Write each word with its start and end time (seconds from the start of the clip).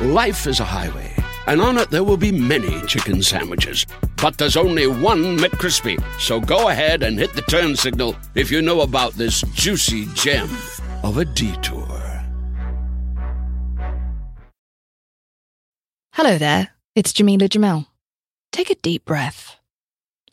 Life 0.00 0.46
is 0.46 0.60
a 0.60 0.64
highway, 0.64 1.12
and 1.46 1.60
on 1.60 1.78
it 1.78 1.90
there 1.90 2.04
will 2.04 2.16
be 2.16 2.32
many 2.32 2.80
chicken 2.86 3.22
sandwiches. 3.22 3.86
But 4.20 4.38
there's 4.38 4.56
only 4.56 4.86
one 4.86 5.38
McCrispy. 5.38 6.02
So 6.20 6.40
go 6.40 6.68
ahead 6.68 7.02
and 7.02 7.18
hit 7.18 7.34
the 7.34 7.42
turn 7.42 7.76
signal 7.76 8.16
if 8.34 8.50
you 8.50 8.62
know 8.62 8.80
about 8.80 9.14
this 9.14 9.42
juicy 9.54 10.06
gem 10.14 10.50
of 11.02 11.18
a 11.18 11.24
detour. 11.24 11.86
Hello 16.12 16.38
there, 16.38 16.70
it's 16.94 17.12
Jameela 17.12 17.48
Jamil. 17.48 17.86
Take 18.50 18.70
a 18.70 18.74
deep 18.76 19.04
breath. 19.04 19.56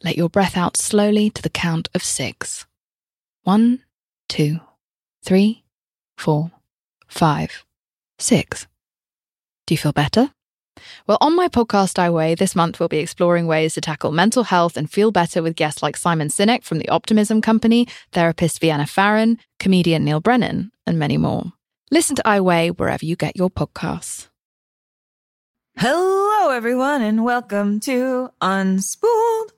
Let 0.04 0.18
your 0.18 0.30
breath 0.30 0.56
out 0.56 0.78
slowly 0.78 1.30
to 1.30 1.42
the 1.42 1.50
count 1.50 1.90
of 1.94 2.04
six. 2.04 2.66
One, 3.44 3.84
two, 4.30 4.62
three, 5.24 5.66
four, 6.18 6.52
five, 7.08 7.66
six. 8.18 8.68
Do 9.66 9.74
you 9.74 9.78
feel 9.78 9.94
better? 9.94 10.32
Well, 11.08 11.18
on 11.22 11.36
my 11.36 11.48
podcast, 11.48 11.98
I 11.98 12.10
Weigh, 12.10 12.36
this 12.36 12.56
month 12.56 12.80
we'll 12.80 12.90
be 12.90 12.98
exploring 12.98 13.48
ways 13.48 13.76
to 13.76 13.82
tackle 13.82 14.12
mental 14.12 14.44
health 14.44 14.76
and 14.76 14.90
feel 14.90 15.12
better 15.12 15.42
with 15.42 15.56
guests 15.56 15.82
like 15.82 15.96
Simon 15.96 16.28
Sinek 16.28 16.64
from 16.64 16.80
the 16.80 16.90
Optimism 16.90 17.42
Company, 17.42 17.88
therapist 18.12 18.60
Vienna 18.60 18.86
Pharaon, 18.86 19.38
comedian 19.60 20.04
Neal 20.04 20.20
Brennan, 20.20 20.72
and 20.86 21.00
many 21.00 21.18
more. 21.18 21.54
Listen 21.92 22.16
to 22.18 22.28
I 22.28 22.42
Weigh 22.42 22.72
wherever 22.72 23.06
you 23.06 23.16
get 23.16 23.38
your 23.38 23.50
podcasts. 23.50 24.28
Hello, 25.78 26.50
everyone, 26.50 27.02
and 27.02 27.24
welcome 27.24 27.80
to 27.82 28.32
Unspooled. 28.42 29.50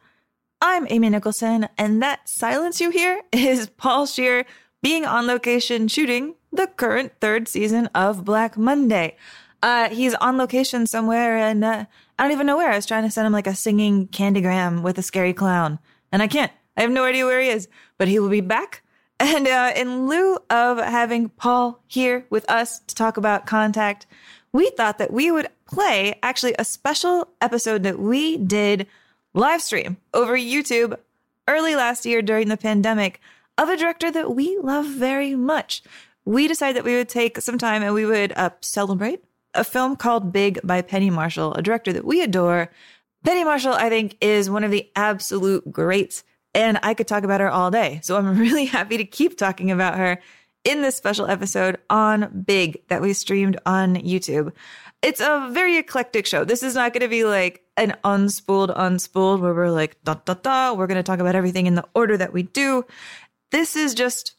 I'm 0.61 0.85
Amy 0.89 1.09
Nicholson, 1.09 1.67
and 1.77 2.01
that 2.03 2.29
silence 2.29 2.79
you 2.79 2.91
hear 2.91 3.21
is 3.31 3.69
Paul 3.69 4.05
Scheer 4.05 4.45
being 4.83 5.03
on 5.05 5.25
location 5.25 5.87
shooting 5.87 6.35
the 6.51 6.67
current 6.67 7.13
third 7.19 7.47
season 7.47 7.87
of 7.95 8.23
Black 8.23 8.55
Monday. 8.57 9.17
Uh, 9.61 9.89
he's 9.89 10.13
on 10.15 10.37
location 10.37 10.87
somewhere, 10.87 11.37
and 11.37 11.63
uh, 11.63 11.85
I 12.17 12.23
don't 12.23 12.31
even 12.31 12.47
know 12.47 12.57
where. 12.57 12.71
I 12.71 12.75
was 12.75 12.85
trying 12.85 13.03
to 13.03 13.11
send 13.11 13.27
him 13.27 13.33
like 13.33 13.47
a 13.47 13.55
singing 13.55 14.07
candygram 14.07 14.81
with 14.81 14.97
a 14.97 15.01
scary 15.01 15.33
clown, 15.33 15.79
and 16.11 16.21
I 16.21 16.27
can't. 16.27 16.51
I 16.77 16.81
have 16.81 16.91
no 16.91 17.03
idea 17.05 17.25
where 17.25 17.41
he 17.41 17.49
is, 17.49 17.67
but 17.97 18.07
he 18.07 18.19
will 18.19 18.29
be 18.29 18.41
back. 18.41 18.81
And 19.17 19.47
uh, 19.47 19.71
in 19.77 20.07
lieu 20.07 20.37
of 20.49 20.77
having 20.77 21.29
Paul 21.29 21.81
here 21.87 22.25
with 22.29 22.51
us 22.51 22.79
to 22.79 22.95
talk 22.95 23.15
about 23.15 23.45
contact, 23.45 24.05
we 24.51 24.69
thought 24.71 24.97
that 24.97 25.13
we 25.13 25.31
would 25.31 25.47
play 25.65 26.19
actually 26.21 26.53
a 26.59 26.65
special 26.65 27.29
episode 27.39 27.83
that 27.83 27.97
we 27.97 28.37
did 28.37 28.87
live 29.33 29.61
stream 29.61 29.95
over 30.13 30.37
YouTube 30.37 30.97
early 31.47 31.75
last 31.75 32.05
year 32.05 32.21
during 32.21 32.49
the 32.49 32.57
pandemic 32.57 33.21
of 33.57 33.69
a 33.69 33.77
director 33.77 34.11
that 34.11 34.35
we 34.35 34.57
love 34.57 34.85
very 34.85 35.33
much. 35.35 35.81
We 36.25 36.47
decided 36.47 36.75
that 36.75 36.85
we 36.85 36.95
would 36.95 37.09
take 37.09 37.39
some 37.39 37.57
time 37.57 37.83
and 37.83 37.93
we 37.93 38.05
would 38.05 38.33
uh, 38.35 38.49
celebrate 38.61 39.23
a 39.55 39.63
film 39.63 39.95
called 39.95 40.31
Big 40.31 40.59
by 40.63 40.81
Penny 40.81 41.09
Marshall, 41.09 41.53
a 41.53 41.61
director 41.61 41.93
that 41.93 42.05
we 42.05 42.21
adore. 42.21 42.71
Penny 43.23 43.43
Marshall, 43.43 43.73
I 43.73 43.89
think, 43.89 44.17
is 44.21 44.49
one 44.49 44.63
of 44.63 44.71
the 44.71 44.89
absolute 44.95 45.71
greats, 45.71 46.23
and 46.53 46.79
I 46.83 46.93
could 46.93 47.07
talk 47.07 47.23
about 47.23 47.41
her 47.41 47.49
all 47.49 47.71
day. 47.71 47.99
So 48.03 48.17
I'm 48.17 48.37
really 48.39 48.65
happy 48.65 48.97
to 48.97 49.05
keep 49.05 49.37
talking 49.37 49.71
about 49.71 49.97
her 49.97 50.21
in 50.63 50.81
this 50.81 50.95
special 50.95 51.27
episode 51.27 51.77
on 51.89 52.43
Big 52.45 52.87
that 52.89 53.01
we 53.01 53.13
streamed 53.13 53.57
on 53.65 53.95
YouTube. 53.95 54.51
It's 55.01 55.21
a 55.21 55.49
very 55.51 55.77
eclectic 55.77 56.25
show. 56.25 56.43
This 56.43 56.63
is 56.63 56.75
not 56.75 56.93
going 56.93 57.01
to 57.01 57.07
be 57.07 57.23
like 57.23 57.63
an 57.77 57.95
unspooled, 58.03 58.75
unspooled 58.75 59.39
where 59.39 59.53
we're 59.53 59.69
like, 59.69 60.03
da, 60.03 60.15
da, 60.25 60.33
da. 60.33 60.73
We're 60.73 60.87
going 60.87 60.97
to 60.97 61.03
talk 61.03 61.19
about 61.19 61.35
everything 61.35 61.67
in 61.67 61.75
the 61.75 61.85
order 61.93 62.17
that 62.17 62.33
we 62.33 62.43
do. 62.43 62.85
This 63.51 63.75
is 63.75 63.93
just 63.93 64.35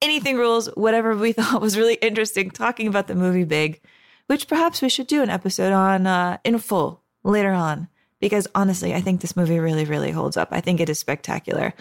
anything 0.00 0.36
rules, 0.36 0.68
whatever 0.68 1.16
we 1.16 1.32
thought 1.34 1.60
was 1.60 1.76
really 1.76 1.94
interesting, 1.94 2.50
talking 2.50 2.86
about 2.86 3.08
the 3.08 3.14
movie 3.16 3.44
Big 3.44 3.80
which 4.28 4.48
perhaps 4.48 4.80
we 4.80 4.88
should 4.88 5.06
do 5.06 5.22
an 5.22 5.30
episode 5.30 5.72
on 5.72 6.06
uh, 6.06 6.38
in 6.44 6.58
full 6.58 7.02
later 7.24 7.52
on. 7.52 7.88
Because 8.20 8.48
honestly, 8.54 8.94
I 8.94 9.00
think 9.00 9.20
this 9.20 9.36
movie 9.36 9.58
really, 9.58 9.84
really 9.84 10.10
holds 10.10 10.36
up. 10.36 10.48
I 10.50 10.60
think 10.60 10.80
it 10.80 10.88
is 10.88 10.98
spectacular. 10.98 11.74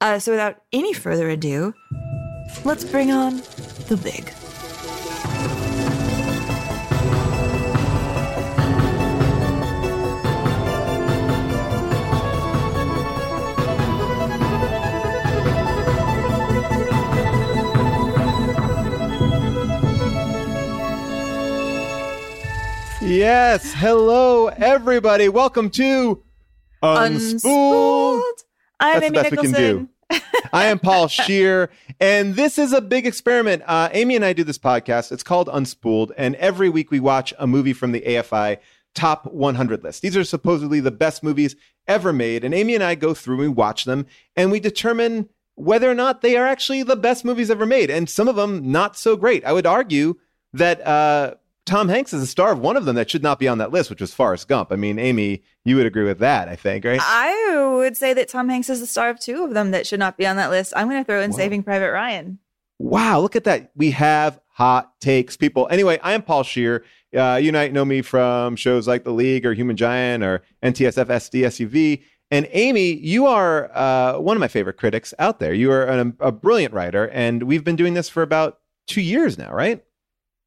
Uh, 0.00 0.18
so 0.18 0.32
without 0.32 0.62
any 0.72 0.92
further 0.92 1.28
ado, 1.28 1.74
let's 2.64 2.84
bring 2.84 3.10
on 3.10 3.36
the 3.88 3.98
big. 4.02 4.32
Yes. 23.10 23.74
Hello, 23.74 24.46
everybody. 24.46 25.28
Welcome 25.28 25.68
to 25.70 26.22
Unspooled. 26.80 27.40
Unspooled. 27.42 28.44
I'm 28.78 29.00
That's 29.00 29.00
the 29.00 29.06
Amy 29.06 29.14
best 29.14 29.30
we 29.32 29.36
can 29.36 29.50
Nicholson. 29.50 29.88
do. 30.10 30.20
I 30.52 30.66
am 30.66 30.78
Paul 30.78 31.08
Scheer, 31.08 31.70
and 31.98 32.36
this 32.36 32.56
is 32.56 32.72
a 32.72 32.80
big 32.80 33.08
experiment. 33.08 33.64
Uh, 33.66 33.88
Amy 33.90 34.14
and 34.14 34.24
I 34.24 34.32
do 34.32 34.44
this 34.44 34.58
podcast. 34.58 35.10
It's 35.10 35.24
called 35.24 35.48
Unspooled, 35.48 36.12
and 36.16 36.36
every 36.36 36.68
week 36.68 36.92
we 36.92 37.00
watch 37.00 37.34
a 37.40 37.48
movie 37.48 37.72
from 37.72 37.90
the 37.90 38.02
AFI 38.02 38.58
top 38.94 39.26
100 39.26 39.82
list. 39.82 40.02
These 40.02 40.16
are 40.16 40.22
supposedly 40.22 40.78
the 40.78 40.92
best 40.92 41.24
movies 41.24 41.56
ever 41.88 42.12
made, 42.12 42.44
and 42.44 42.54
Amy 42.54 42.76
and 42.76 42.84
I 42.84 42.94
go 42.94 43.12
through, 43.12 43.38
we 43.38 43.48
watch 43.48 43.86
them, 43.86 44.06
and 44.36 44.52
we 44.52 44.60
determine 44.60 45.28
whether 45.56 45.90
or 45.90 45.96
not 45.96 46.22
they 46.22 46.36
are 46.36 46.46
actually 46.46 46.84
the 46.84 46.94
best 46.94 47.24
movies 47.24 47.50
ever 47.50 47.66
made, 47.66 47.90
and 47.90 48.08
some 48.08 48.28
of 48.28 48.36
them 48.36 48.70
not 48.70 48.96
so 48.96 49.16
great. 49.16 49.44
I 49.44 49.52
would 49.52 49.66
argue 49.66 50.14
that 50.52 50.86
uh, 50.86 51.34
Tom 51.70 51.88
Hanks 51.88 52.12
is 52.12 52.20
a 52.20 52.26
star 52.26 52.50
of 52.50 52.58
one 52.58 52.76
of 52.76 52.84
them 52.84 52.96
that 52.96 53.08
should 53.08 53.22
not 53.22 53.38
be 53.38 53.46
on 53.46 53.58
that 53.58 53.70
list, 53.70 53.90
which 53.90 54.00
was 54.00 54.12
Forrest 54.12 54.48
Gump. 54.48 54.72
I 54.72 54.76
mean, 54.76 54.98
Amy, 54.98 55.44
you 55.64 55.76
would 55.76 55.86
agree 55.86 56.02
with 56.02 56.18
that, 56.18 56.48
I 56.48 56.56
think, 56.56 56.84
right? 56.84 56.98
I 57.00 57.74
would 57.76 57.96
say 57.96 58.12
that 58.12 58.28
Tom 58.28 58.48
Hanks 58.48 58.68
is 58.68 58.80
the 58.80 58.88
star 58.88 59.08
of 59.08 59.20
two 59.20 59.44
of 59.44 59.54
them 59.54 59.70
that 59.70 59.86
should 59.86 60.00
not 60.00 60.18
be 60.18 60.26
on 60.26 60.34
that 60.34 60.50
list. 60.50 60.72
I'm 60.74 60.88
going 60.88 61.00
to 61.00 61.06
throw 61.06 61.20
in 61.20 61.30
Whoa. 61.30 61.36
Saving 61.36 61.62
Private 61.62 61.92
Ryan. 61.92 62.40
Wow, 62.80 63.20
look 63.20 63.36
at 63.36 63.44
that. 63.44 63.70
We 63.76 63.92
have 63.92 64.40
hot 64.48 65.00
takes, 65.00 65.36
people. 65.36 65.68
Anyway, 65.70 66.00
I 66.02 66.14
am 66.14 66.22
Paul 66.22 66.42
Scheer. 66.42 66.82
Uh, 67.16 67.38
you 67.40 67.52
might 67.52 67.72
know 67.72 67.84
me 67.84 68.02
from 68.02 68.56
shows 68.56 68.88
like 68.88 69.04
The 69.04 69.12
League 69.12 69.46
or 69.46 69.54
Human 69.54 69.76
Giant 69.76 70.24
or 70.24 70.42
NTSF 70.64 71.06
SD 71.06 71.42
SUV. 71.42 72.02
And 72.32 72.48
Amy, 72.50 72.94
you 72.94 73.26
are 73.26 73.70
uh, 73.76 74.18
one 74.18 74.36
of 74.36 74.40
my 74.40 74.48
favorite 74.48 74.76
critics 74.76 75.14
out 75.20 75.38
there. 75.38 75.54
You 75.54 75.70
are 75.70 75.84
an, 75.84 76.16
a 76.18 76.32
brilliant 76.32 76.74
writer, 76.74 77.08
and 77.10 77.44
we've 77.44 77.62
been 77.62 77.76
doing 77.76 77.94
this 77.94 78.08
for 78.08 78.22
about 78.22 78.58
two 78.88 79.00
years 79.00 79.38
now, 79.38 79.52
right? 79.52 79.84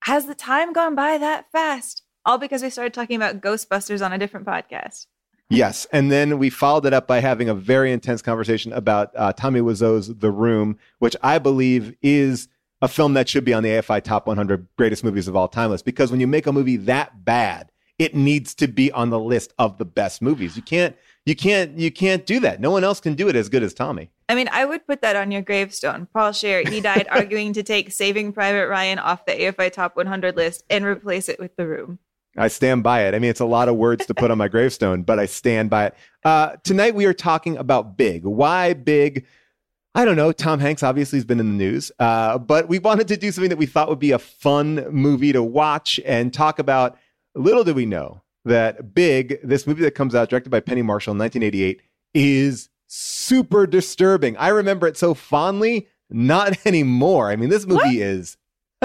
Has 0.04 0.26
the 0.26 0.36
time 0.36 0.74
gone 0.74 0.96
by 0.96 1.18
that 1.18 1.50
fast? 1.50 2.04
All 2.26 2.38
because 2.38 2.62
we 2.62 2.70
started 2.70 2.94
talking 2.94 3.16
about 3.16 3.40
Ghostbusters 3.40 4.06
on 4.06 4.12
a 4.12 4.18
different 4.18 4.46
podcast. 4.46 5.06
Yes, 5.50 5.88
and 5.94 6.12
then 6.12 6.40
we 6.40 6.50
followed 6.50 6.86
it 6.86 6.92
up 6.92 7.08
by 7.08 7.22
having 7.22 7.48
a 7.48 7.54
very 7.54 7.90
intense 7.90 8.22
conversation 8.22 8.74
about 8.74 9.12
uh, 9.16 9.32
Tommy 9.32 9.62
Wiseau's 9.62 10.14
The 10.14 10.30
Room, 10.30 10.78
which 11.00 11.16
I 11.24 11.40
believe 11.40 11.96
is 12.02 12.50
a 12.82 12.90
film 12.90 13.14
that 13.14 13.30
should 13.30 13.46
be 13.46 13.54
on 13.54 13.64
the 13.64 13.70
AFI 13.70 14.04
Top 14.04 14.28
100 14.28 14.68
Greatest 14.78 15.06
Movies 15.06 15.30
of 15.30 15.38
All 15.38 15.48
Time 15.48 15.70
list. 15.70 15.86
Because 15.86 16.12
when 16.12 16.20
you 16.20 16.28
make 16.28 16.48
a 16.48 16.52
movie 16.52 16.76
that 16.76 17.24
bad, 17.24 17.72
it 17.98 18.14
needs 18.14 18.54
to 18.56 18.68
be 18.68 18.92
on 18.92 19.10
the 19.10 19.20
list 19.20 19.54
of 19.58 19.78
the 19.78 19.86
best 19.86 20.22
movies. 20.22 20.58
You 20.58 20.64
can't, 20.64 20.98
you 21.26 21.36
can't, 21.36 21.78
you 21.78 21.92
can't 21.92 22.26
do 22.26 22.42
that. 22.42 22.60
No 22.60 22.72
one 22.72 22.84
else 22.84 23.00
can 23.00 23.16
do 23.16 23.30
it 23.30 23.38
as 23.38 23.48
good 23.48 23.64
as 23.64 23.74
Tommy. 23.74 24.10
I 24.30 24.36
mean, 24.36 24.50
I 24.52 24.66
would 24.66 24.88
put 24.88 25.02
that 25.02 25.16
on 25.16 25.32
your 25.32 25.42
gravestone. 25.42 26.08
Paul 26.14 26.32
Scheer, 26.32 26.64
he 26.68 26.82
died 26.82 27.08
arguing 27.12 27.54
to 27.54 27.64
take 27.64 27.92
Saving 27.92 28.34
Private 28.34 28.68
Ryan 28.68 29.00
off 29.00 29.26
the 29.26 29.34
AFI 29.34 29.72
Top 29.72 29.96
100 29.96 30.36
list 30.36 30.64
and 30.70 30.86
replace 30.86 31.30
it 31.30 31.40
with 31.40 31.56
The 31.56 31.68
Room. 31.68 32.00
I 32.36 32.48
stand 32.48 32.84
by 32.84 33.04
it. 33.04 33.14
I 33.14 33.20
mean, 33.20 33.30
it's 33.30 33.40
a 33.40 33.46
lot 33.46 33.70
of 33.70 33.76
words 33.76 34.06
to 34.08 34.14
put 34.14 34.32
on 34.32 34.38
my 34.40 34.48
gravestone, 34.48 35.04
but 35.04 35.20
I 35.20 35.28
stand 35.28 35.70
by 35.70 35.88
it. 35.88 35.96
Uh, 36.24 36.56
tonight 36.64 36.96
we 36.96 37.06
are 37.06 37.14
talking 37.14 37.58
about 37.58 37.96
Big. 37.96 38.26
Why 38.26 38.74
Big? 38.74 39.26
I 39.94 40.06
don't 40.06 40.16
know. 40.16 40.32
Tom 40.32 40.60
Hanks 40.60 40.82
obviously 40.82 41.18
has 41.18 41.26
been 41.26 41.40
in 41.40 41.46
the 41.46 41.64
news, 41.64 41.92
uh, 42.00 42.40
but 42.40 42.68
we 42.68 42.80
wanted 42.80 43.08
to 43.10 43.18
do 43.18 43.32
something 43.32 43.50
that 43.50 43.60
we 43.60 43.68
thought 43.68 43.90
would 43.90 44.00
be 44.00 44.12
a 44.12 44.20
fun 44.20 44.88
movie 44.90 45.32
to 45.32 45.44
watch 45.44 46.00
and 46.06 46.34
talk 46.34 46.58
about. 46.58 46.98
Little 47.36 47.64
did 47.64 47.76
we 47.76 47.86
know 47.86 48.24
that 48.46 48.96
Big, 48.96 49.40
this 49.44 49.68
movie 49.68 49.84
that 49.84 49.92
comes 49.92 50.16
out 50.16 50.30
directed 50.30 50.50
by 50.50 50.60
Penny 50.60 50.82
Marshall 50.82 51.12
in 51.12 51.20
1988, 51.20 51.82
is 52.16 52.70
super 52.96 53.66
disturbing. 53.66 54.38
I 54.38 54.50
remember 54.50 54.88
it 54.88 54.98
so 54.98 55.14
fondly. 55.14 55.88
Not 56.10 56.58
anymore. 56.66 57.30
I 57.30 57.36
mean, 57.36 57.50
this 57.50 57.66
movie 57.66 58.02
is 58.02 58.38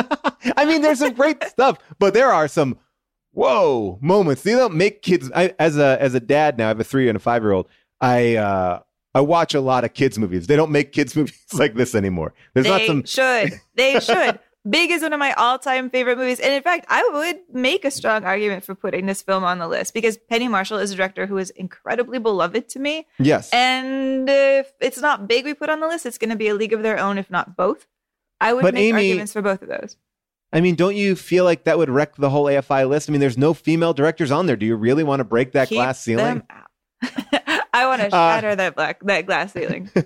I 0.56 0.64
mean, 0.64 0.82
there's 0.82 1.00
some 1.00 1.14
great 1.14 1.42
stuff, 1.48 1.78
but 1.98 2.14
there 2.14 2.32
are 2.32 2.48
some 2.48 2.78
whoa 3.32 3.98
moments. 4.00 4.42
They 4.42 4.52
don't 4.52 4.74
make 4.74 5.02
kids. 5.02 5.30
I, 5.34 5.54
as 5.58 5.76
a 5.76 6.00
as 6.00 6.14
a 6.14 6.20
dad 6.20 6.58
now, 6.58 6.66
I 6.66 6.68
have 6.68 6.80
a 6.80 6.84
three 6.84 7.08
and 7.08 7.16
a 7.16 7.20
five 7.20 7.42
year 7.42 7.52
old. 7.52 7.68
I 8.00 8.36
uh, 8.36 8.80
I 9.14 9.20
watch 9.20 9.54
a 9.54 9.60
lot 9.60 9.84
of 9.84 9.94
kids 9.94 10.18
movies. 10.18 10.46
They 10.46 10.56
don't 10.56 10.70
make 10.70 10.92
kids 10.92 11.16
movies 11.16 11.38
like 11.52 11.74
this 11.74 11.94
anymore. 11.94 12.34
There's 12.54 12.64
they 12.64 12.70
not 12.70 12.86
some. 12.86 13.04
should. 13.04 13.60
They 13.74 14.00
should. 14.00 14.38
Big 14.68 14.90
is 14.90 15.02
one 15.02 15.12
of 15.12 15.18
my 15.18 15.32
all-time 15.34 15.88
favorite 15.88 16.18
movies, 16.18 16.40
and 16.40 16.52
in 16.52 16.62
fact, 16.62 16.86
I 16.88 17.08
would 17.12 17.38
make 17.52 17.84
a 17.84 17.90
strong 17.90 18.24
argument 18.24 18.64
for 18.64 18.74
putting 18.74 19.06
this 19.06 19.22
film 19.22 19.44
on 19.44 19.58
the 19.58 19.68
list 19.68 19.94
because 19.94 20.16
Penny 20.16 20.48
Marshall 20.48 20.78
is 20.78 20.90
a 20.90 20.96
director 20.96 21.26
who 21.26 21.38
is 21.38 21.50
incredibly 21.50 22.18
beloved 22.18 22.68
to 22.70 22.78
me. 22.78 23.06
Yes. 23.18 23.50
And 23.52 24.28
if 24.28 24.72
it's 24.80 25.00
not 25.00 25.28
big, 25.28 25.44
we 25.44 25.54
put 25.54 25.70
on 25.70 25.80
the 25.80 25.86
list, 25.86 26.06
it's 26.06 26.18
going 26.18 26.30
to 26.30 26.36
be 26.36 26.48
a 26.48 26.54
league 26.54 26.72
of 26.72 26.82
their 26.82 26.98
own, 26.98 27.18
if 27.18 27.30
not 27.30 27.56
both. 27.56 27.86
I 28.40 28.52
would 28.52 28.62
But 28.62 28.74
make 28.74 28.90
Amy- 28.90 29.10
arguments 29.10 29.32
for 29.32 29.42
both 29.42 29.62
of 29.62 29.68
those. 29.68 29.96
I 30.52 30.60
mean, 30.60 30.76
don't 30.76 30.96
you 30.96 31.14
feel 31.14 31.44
like 31.44 31.64
that 31.64 31.76
would 31.76 31.90
wreck 31.90 32.16
the 32.16 32.30
whole 32.30 32.44
AFI 32.46 32.88
list? 32.88 33.08
I 33.08 33.12
mean, 33.12 33.20
there's 33.20 33.36
no 33.36 33.52
female 33.54 33.92
directors 33.92 34.30
on 34.30 34.46
there. 34.46 34.56
Do 34.56 34.64
you 34.64 34.76
really 34.76 35.04
want 35.04 35.20
to 35.20 35.24
break 35.24 35.52
that 35.52 35.68
Keep 35.68 35.76
glass 35.76 36.00
ceiling? 36.00 36.42
I 37.82 37.86
want 37.86 38.00
to 38.02 38.06
Uh, 38.08 38.10
shatter 38.10 38.56
that 38.56 38.74
black 38.76 39.00
that 39.04 39.26
glass 39.26 39.52
ceiling. 39.52 39.90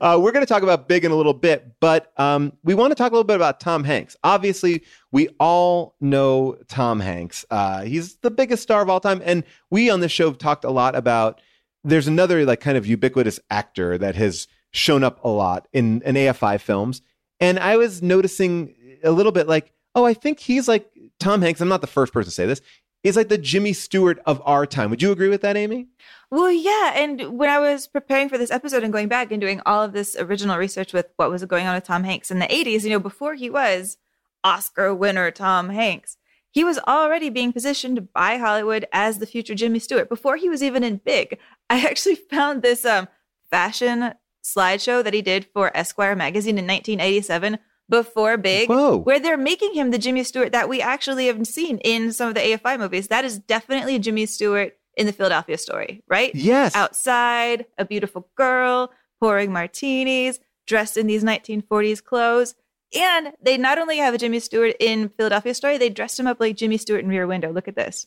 Uh, 0.00 0.18
we're 0.20 0.32
going 0.32 0.44
to 0.44 0.52
talk 0.52 0.64
about 0.64 0.88
Big 0.88 1.04
in 1.04 1.12
a 1.12 1.14
little 1.14 1.32
bit, 1.32 1.70
but 1.78 2.12
um, 2.18 2.52
we 2.64 2.74
want 2.74 2.90
to 2.90 2.96
talk 2.96 3.12
a 3.12 3.14
little 3.14 3.22
bit 3.22 3.36
about 3.36 3.60
Tom 3.60 3.84
Hanks. 3.84 4.16
Obviously, 4.24 4.82
we 5.12 5.28
all 5.38 5.94
know 6.00 6.56
Tom 6.66 6.98
Hanks. 6.98 7.44
Uh, 7.48 7.82
he's 7.82 8.16
the 8.16 8.30
biggest 8.32 8.60
star 8.60 8.82
of 8.82 8.90
all 8.90 8.98
time, 8.98 9.22
and 9.24 9.44
we 9.70 9.88
on 9.88 10.00
this 10.00 10.10
show 10.10 10.26
have 10.26 10.38
talked 10.38 10.64
a 10.64 10.70
lot 10.70 10.96
about. 10.96 11.40
There's 11.84 12.08
another 12.08 12.44
like 12.44 12.58
kind 12.58 12.76
of 12.76 12.86
ubiquitous 12.88 13.38
actor 13.50 13.96
that 13.98 14.16
has 14.16 14.48
shown 14.72 15.04
up 15.04 15.22
a 15.24 15.28
lot 15.28 15.68
in, 15.72 16.02
in 16.02 16.16
AFI 16.16 16.60
films, 16.60 17.00
and 17.38 17.56
I 17.60 17.76
was 17.76 18.02
noticing 18.02 18.74
a 19.04 19.12
little 19.12 19.30
bit 19.30 19.46
like, 19.46 19.72
oh, 19.94 20.04
I 20.04 20.12
think 20.12 20.40
he's 20.40 20.66
like 20.66 20.90
Tom 21.20 21.40
Hanks. 21.40 21.60
I'm 21.60 21.68
not 21.68 21.82
the 21.82 21.86
first 21.86 22.12
person 22.12 22.30
to 22.30 22.34
say 22.34 22.46
this. 22.46 22.60
Is 23.08 23.16
like 23.16 23.28
the 23.28 23.38
Jimmy 23.38 23.72
Stewart 23.72 24.20
of 24.26 24.42
our 24.44 24.66
time. 24.66 24.90
Would 24.90 25.00
you 25.00 25.12
agree 25.12 25.28
with 25.28 25.40
that, 25.40 25.56
Amy? 25.56 25.86
Well, 26.30 26.50
yeah. 26.50 26.92
And 26.94 27.38
when 27.38 27.48
I 27.48 27.58
was 27.58 27.86
preparing 27.86 28.28
for 28.28 28.36
this 28.36 28.50
episode 28.50 28.82
and 28.82 28.92
going 28.92 29.08
back 29.08 29.32
and 29.32 29.40
doing 29.40 29.62
all 29.64 29.82
of 29.82 29.94
this 29.94 30.14
original 30.18 30.58
research 30.58 30.92
with 30.92 31.06
what 31.16 31.30
was 31.30 31.42
going 31.46 31.66
on 31.66 31.74
with 31.74 31.84
Tom 31.84 32.04
Hanks 32.04 32.30
in 32.30 32.38
the 32.38 32.46
80s, 32.46 32.84
you 32.84 32.90
know, 32.90 32.98
before 32.98 33.34
he 33.34 33.48
was 33.48 33.96
Oscar 34.44 34.94
winner 34.94 35.30
Tom 35.30 35.70
Hanks, 35.70 36.18
he 36.50 36.64
was 36.64 36.78
already 36.80 37.30
being 37.30 37.50
positioned 37.50 38.12
by 38.12 38.36
Hollywood 38.36 38.86
as 38.92 39.18
the 39.18 39.26
future 39.26 39.54
Jimmy 39.54 39.78
Stewart 39.78 40.10
before 40.10 40.36
he 40.36 40.50
was 40.50 40.62
even 40.62 40.84
in 40.84 41.00
Big. 41.02 41.38
I 41.70 41.86
actually 41.86 42.14
found 42.30 42.60
this 42.60 42.84
um, 42.84 43.08
fashion 43.50 44.12
slideshow 44.44 45.02
that 45.02 45.14
he 45.14 45.22
did 45.22 45.46
for 45.54 45.74
Esquire 45.74 46.14
magazine 46.14 46.58
in 46.58 46.66
1987 46.66 47.58
before 47.88 48.36
Big, 48.36 48.68
Whoa. 48.68 48.98
where 48.98 49.20
they're 49.20 49.36
making 49.36 49.74
him 49.74 49.90
the 49.90 49.98
Jimmy 49.98 50.24
Stewart 50.24 50.52
that 50.52 50.68
we 50.68 50.80
actually 50.82 51.26
have 51.26 51.46
seen 51.46 51.78
in 51.78 52.12
some 52.12 52.28
of 52.28 52.34
the 52.34 52.40
AFI 52.40 52.78
movies. 52.78 53.08
That 53.08 53.24
is 53.24 53.38
definitely 53.38 53.98
Jimmy 53.98 54.26
Stewart 54.26 54.76
in 54.96 55.06
the 55.06 55.12
Philadelphia 55.12 55.56
story, 55.56 56.02
right? 56.08 56.34
Yes. 56.34 56.74
outside, 56.74 57.66
a 57.78 57.84
beautiful 57.84 58.28
girl 58.36 58.90
pouring 59.20 59.52
martinis, 59.52 60.40
dressed 60.66 60.96
in 60.96 61.06
these 61.06 61.24
1940s 61.24 62.02
clothes. 62.02 62.54
And 62.94 63.32
they 63.40 63.58
not 63.58 63.78
only 63.78 63.98
have 63.98 64.14
a 64.14 64.18
Jimmy 64.18 64.40
Stewart 64.40 64.74
in 64.80 65.10
Philadelphia 65.10 65.54
story, 65.54 65.78
they 65.78 65.90
dressed 65.90 66.18
him 66.18 66.26
up 66.26 66.40
like 66.40 66.56
Jimmy 66.56 66.78
Stewart 66.78 67.02
in 67.02 67.08
Rear 67.08 67.26
Window. 67.26 67.52
Look 67.52 67.68
at 67.68 67.76
this. 67.76 68.06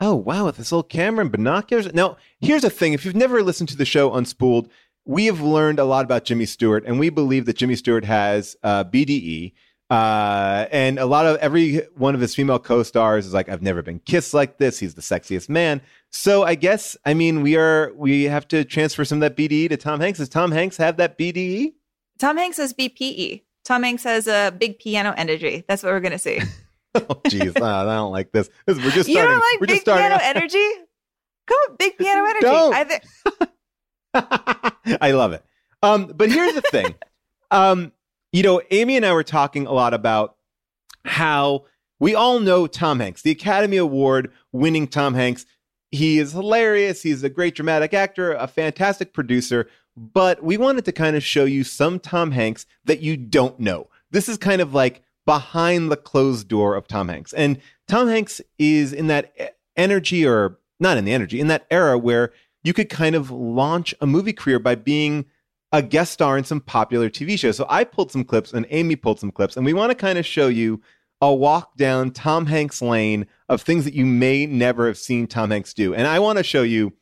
Oh 0.00 0.16
wow, 0.16 0.46
with 0.46 0.56
this 0.56 0.72
little 0.72 0.82
camera 0.82 1.22
and 1.22 1.30
binoculars. 1.30 1.92
Now, 1.94 2.16
here's 2.40 2.62
the 2.62 2.70
thing: 2.70 2.92
if 2.92 3.04
you've 3.04 3.14
never 3.14 3.40
listened 3.42 3.68
to 3.68 3.76
the 3.76 3.84
show 3.84 4.10
Unspooled, 4.10 4.68
we 5.04 5.26
have 5.26 5.40
learned 5.40 5.78
a 5.78 5.84
lot 5.84 6.04
about 6.04 6.24
Jimmy 6.24 6.46
Stewart, 6.46 6.84
and 6.86 6.98
we 6.98 7.10
believe 7.10 7.46
that 7.46 7.56
Jimmy 7.56 7.76
Stewart 7.76 8.04
has 8.04 8.56
uh, 8.62 8.84
BDE. 8.84 9.52
Uh, 9.90 10.66
and 10.72 10.98
a 10.98 11.04
lot 11.04 11.26
of 11.26 11.36
every 11.36 11.78
one 11.96 12.14
of 12.14 12.20
his 12.20 12.34
female 12.34 12.58
co-stars 12.58 13.26
is 13.26 13.34
like, 13.34 13.50
I've 13.50 13.60
never 13.60 13.82
been 13.82 13.98
kissed 13.98 14.32
like 14.32 14.56
this. 14.56 14.78
He's 14.78 14.94
the 14.94 15.02
sexiest 15.02 15.50
man. 15.50 15.82
So 16.10 16.44
I 16.44 16.54
guess, 16.54 16.96
I 17.04 17.12
mean, 17.12 17.42
we 17.42 17.56
are 17.56 17.92
we 17.94 18.24
have 18.24 18.48
to 18.48 18.64
transfer 18.64 19.04
some 19.04 19.22
of 19.22 19.34
that 19.34 19.36
BDE 19.36 19.68
to 19.68 19.76
Tom 19.76 20.00
Hanks. 20.00 20.18
Does 20.18 20.30
Tom 20.30 20.50
Hanks 20.50 20.78
have 20.78 20.96
that 20.96 21.18
BDE? 21.18 21.74
Tom 22.18 22.38
Hanks 22.38 22.56
has 22.56 22.72
BPE. 22.72 23.42
Tom 23.64 23.82
Hanks 23.82 24.04
has 24.04 24.26
a 24.26 24.54
big 24.56 24.78
piano 24.78 25.12
energy. 25.16 25.64
That's 25.68 25.82
what 25.82 25.92
we're 25.92 26.00
going 26.00 26.12
to 26.12 26.18
see. 26.18 26.40
Oh, 26.94 27.00
jeez, 27.24 27.58
I 27.58 27.84
don't 27.86 28.12
like 28.12 28.32
this. 28.32 28.50
We're 28.66 28.74
just 28.90 29.08
you 29.08 29.14
don't 29.14 29.40
like 29.40 29.66
big 29.66 29.82
piano 29.82 30.18
energy? 30.20 30.68
Come 31.46 31.56
on, 31.70 31.76
big 31.76 31.96
piano 31.96 32.22
energy. 32.28 32.42
Don't. 32.42 32.74
I 32.74 32.84
think 32.84 33.02
I 34.14 35.10
love 35.12 35.32
it. 35.32 35.44
Um, 35.82 36.06
but 36.14 36.30
here's 36.30 36.54
the 36.54 36.62
thing. 36.62 36.94
um, 37.50 37.92
you 38.32 38.42
know, 38.42 38.62
Amy 38.70 38.96
and 38.96 39.04
I 39.04 39.12
were 39.12 39.24
talking 39.24 39.66
a 39.66 39.72
lot 39.72 39.94
about 39.94 40.36
how 41.04 41.64
we 41.98 42.14
all 42.14 42.40
know 42.40 42.66
Tom 42.66 43.00
Hanks, 43.00 43.22
the 43.22 43.30
Academy 43.30 43.76
Award 43.76 44.32
winning 44.50 44.86
Tom 44.86 45.14
Hanks. 45.14 45.46
He 45.90 46.18
is 46.18 46.32
hilarious. 46.32 47.02
He's 47.02 47.22
a 47.22 47.28
great 47.28 47.54
dramatic 47.54 47.92
actor, 47.92 48.32
a 48.32 48.46
fantastic 48.46 49.12
producer. 49.12 49.68
But 49.96 50.42
we 50.42 50.56
wanted 50.56 50.84
to 50.86 50.92
kind 50.92 51.16
of 51.16 51.22
show 51.22 51.44
you 51.44 51.64
some 51.64 52.00
Tom 52.00 52.30
Hanks 52.30 52.66
that 52.84 53.00
you 53.00 53.16
don't 53.16 53.60
know. 53.60 53.88
This 54.10 54.28
is 54.28 54.38
kind 54.38 54.62
of 54.62 54.72
like 54.72 55.02
behind 55.26 55.90
the 55.90 55.96
closed 55.96 56.48
door 56.48 56.74
of 56.74 56.88
Tom 56.88 57.08
Hanks. 57.08 57.32
And 57.32 57.60
Tom 57.86 58.08
Hanks 58.08 58.40
is 58.58 58.92
in 58.92 59.08
that 59.08 59.56
energy, 59.76 60.26
or 60.26 60.58
not 60.80 60.96
in 60.96 61.04
the 61.04 61.12
energy, 61.12 61.40
in 61.40 61.48
that 61.48 61.66
era 61.70 61.98
where 61.98 62.32
you 62.62 62.72
could 62.72 62.88
kind 62.88 63.14
of 63.14 63.30
launch 63.30 63.94
a 64.00 64.06
movie 64.06 64.32
career 64.32 64.58
by 64.58 64.74
being 64.74 65.26
a 65.72 65.82
guest 65.82 66.12
star 66.12 66.36
in 66.36 66.44
some 66.44 66.60
popular 66.60 67.08
TV 67.08 67.38
shows. 67.38 67.56
So 67.56 67.66
I 67.68 67.84
pulled 67.84 68.12
some 68.12 68.24
clips 68.24 68.52
and 68.52 68.66
Amy 68.70 68.96
pulled 68.96 69.18
some 69.20 69.30
clips, 69.30 69.56
and 69.56 69.64
we 69.64 69.72
want 69.72 69.90
to 69.90 69.94
kind 69.94 70.18
of 70.18 70.26
show 70.26 70.48
you 70.48 70.80
a 71.20 71.32
walk 71.32 71.76
down 71.76 72.10
Tom 72.10 72.46
Hanks 72.46 72.82
lane 72.82 73.26
of 73.48 73.62
things 73.62 73.84
that 73.84 73.94
you 73.94 74.04
may 74.04 74.44
never 74.44 74.86
have 74.86 74.98
seen 74.98 75.26
Tom 75.26 75.50
Hanks 75.50 75.72
do. 75.72 75.94
And 75.94 76.06
I 76.06 76.18
want 76.18 76.38
to 76.38 76.44
show 76.44 76.62
you 76.62 76.92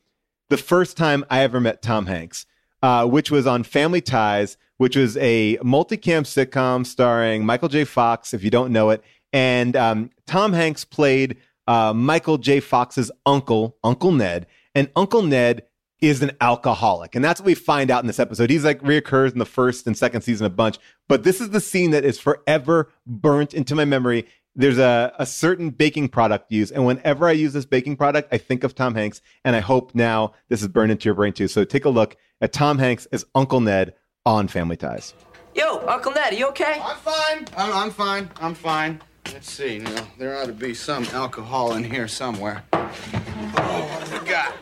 the 0.49 0.57
first 0.57 0.95
time 0.95 1.25
I 1.29 1.41
ever 1.41 1.59
met 1.59 1.81
Tom 1.81 2.05
Hanks, 2.05 2.45
uh, 2.83 3.07
which 3.07 3.31
was 3.31 3.47
on 3.47 3.63
Family 3.63 4.01
Ties, 4.01 4.57
which 4.77 4.95
was 4.95 5.17
a 5.17 5.57
multicam 5.57 6.21
sitcom 6.21 6.85
starring 6.85 7.45
Michael 7.45 7.69
J. 7.69 7.83
Fox, 7.83 8.33
if 8.33 8.43
you 8.43 8.51
don't 8.51 8.71
know 8.71 8.91
it. 8.91 9.03
And 9.33 9.75
um, 9.75 10.11
Tom 10.27 10.53
Hanks 10.53 10.85
played 10.85 11.37
uh, 11.67 11.93
Michael 11.93 12.37
J. 12.37 12.59
Fox's 12.59 13.11
uncle, 13.25 13.77
Uncle 13.83 14.11
Ned. 14.11 14.45
And 14.75 14.89
Uncle 14.95 15.21
Ned 15.21 15.63
is 16.01 16.23
an 16.23 16.31
alcoholic. 16.41 17.15
And 17.15 17.23
that's 17.23 17.39
what 17.39 17.45
we 17.45 17.53
find 17.53 17.91
out 17.91 18.03
in 18.03 18.07
this 18.07 18.19
episode. 18.19 18.49
He's 18.49 18.65
like 18.65 18.81
reoccurs 18.81 19.33
in 19.33 19.39
the 19.39 19.45
first 19.45 19.85
and 19.85 19.95
second 19.95 20.21
season 20.21 20.47
a 20.47 20.49
bunch. 20.49 20.79
But 21.07 21.23
this 21.23 21.39
is 21.39 21.51
the 21.51 21.61
scene 21.61 21.91
that 21.91 22.03
is 22.03 22.19
forever 22.19 22.91
burnt 23.05 23.53
into 23.53 23.75
my 23.75 23.85
memory. 23.85 24.25
There's 24.55 24.79
a, 24.79 25.13
a 25.19 25.25
certain 25.25 25.69
baking 25.69 26.09
product 26.09 26.51
used. 26.51 26.73
And 26.73 26.85
whenever 26.85 27.27
I 27.27 27.33
use 27.33 27.53
this 27.53 27.65
baking 27.65 27.97
product, 27.97 28.33
I 28.33 28.37
think 28.37 28.63
of 28.63 28.73
Tom 28.73 28.95
Hanks. 28.95 29.21
And 29.45 29.55
I 29.55 29.59
hope 29.59 29.93
now 29.93 30.33
this 30.49 30.61
is 30.61 30.67
burned 30.67 30.91
into 30.91 31.05
your 31.05 31.13
brain 31.13 31.33
too. 31.33 31.47
So 31.47 31.63
take 31.63 31.85
a 31.85 31.89
look 31.89 32.17
at 32.41 32.51
Tom 32.51 32.79
Hanks 32.79 33.05
as 33.07 33.23
Uncle 33.35 33.61
Ned 33.61 33.93
on 34.25 34.47
Family 34.47 34.77
Ties. 34.77 35.13
Yo, 35.53 35.85
Uncle 35.87 36.13
Ned, 36.13 36.33
are 36.33 36.35
you 36.35 36.47
okay? 36.47 36.81
I'm 36.83 36.97
fine. 36.97 37.47
I'm, 37.57 37.73
I'm 37.73 37.91
fine. 37.91 38.29
I'm 38.39 38.55
fine. 38.55 39.01
Let's 39.27 39.51
see. 39.51 39.79
Now, 39.79 40.07
there 40.17 40.35
ought 40.37 40.47
to 40.47 40.53
be 40.53 40.73
some 40.73 41.05
alcohol 41.13 41.73
in 41.73 41.83
here 41.83 42.07
somewhere. 42.07 42.63
Oh, 42.73 42.79
what 42.79 44.07
have 44.07 44.23
we 44.23 44.29
got? 44.29 44.55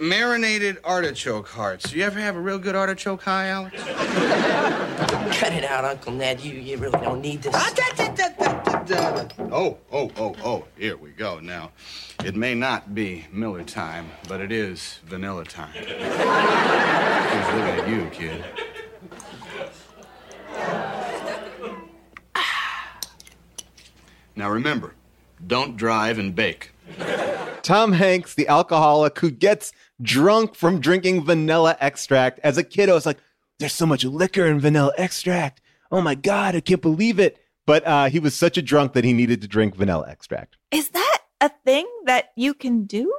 Marinated 0.00 0.78
artichoke 0.84 1.48
hearts. 1.48 1.92
You 1.92 2.04
ever 2.04 2.20
have 2.20 2.36
a 2.36 2.40
real 2.40 2.58
good 2.58 2.76
artichoke 2.76 3.22
high, 3.22 3.48
Alex? 3.48 3.82
Cut 5.38 5.52
it 5.52 5.64
out, 5.64 5.84
Uncle 5.84 6.12
Ned. 6.12 6.40
You, 6.40 6.54
you 6.54 6.76
really 6.76 7.00
don't 7.00 7.20
need 7.20 7.42
this. 7.42 7.52
Ah. 7.56 7.68
Oh, 9.50 9.76
oh, 9.92 10.10
oh, 10.16 10.36
oh. 10.44 10.64
Here 10.76 10.96
we 10.96 11.10
go. 11.10 11.40
Now, 11.40 11.72
it 12.24 12.36
may 12.36 12.54
not 12.54 12.94
be 12.94 13.26
Miller 13.32 13.64
time, 13.64 14.10
but 14.28 14.40
it 14.40 14.52
is 14.52 15.00
vanilla 15.04 15.44
time. 15.44 15.72
Who's 15.72 15.86
looking 17.54 17.80
at 17.80 17.88
you, 17.88 18.08
kid? 18.10 18.44
Now 24.36 24.50
remember, 24.50 24.94
don't 25.44 25.76
drive 25.76 26.18
and 26.20 26.32
bake. 26.34 26.70
Tom 27.62 27.92
Hanks, 27.92 28.34
the 28.34 28.48
alcoholic 28.48 29.18
who 29.18 29.30
gets 29.30 29.72
drunk 30.00 30.54
from 30.54 30.80
drinking 30.80 31.24
vanilla 31.24 31.76
extract. 31.80 32.40
As 32.42 32.56
a 32.56 32.64
kid, 32.64 32.88
I 32.88 32.94
was 32.94 33.06
like, 33.06 33.18
there's 33.58 33.74
so 33.74 33.86
much 33.86 34.04
liquor 34.04 34.46
in 34.46 34.60
vanilla 34.60 34.92
extract. 34.96 35.60
Oh 35.90 36.00
my 36.00 36.14
God, 36.14 36.54
I 36.54 36.60
can't 36.60 36.82
believe 36.82 37.18
it. 37.18 37.38
But 37.66 37.86
uh, 37.86 38.06
he 38.06 38.18
was 38.18 38.34
such 38.34 38.56
a 38.56 38.62
drunk 38.62 38.94
that 38.94 39.04
he 39.04 39.12
needed 39.12 39.42
to 39.42 39.48
drink 39.48 39.74
vanilla 39.74 40.06
extract. 40.08 40.56
is 40.70 40.90
that 40.90 41.18
a 41.40 41.50
thing 41.64 41.86
that 42.06 42.30
you 42.36 42.54
can 42.54 42.84
do? 42.84 43.12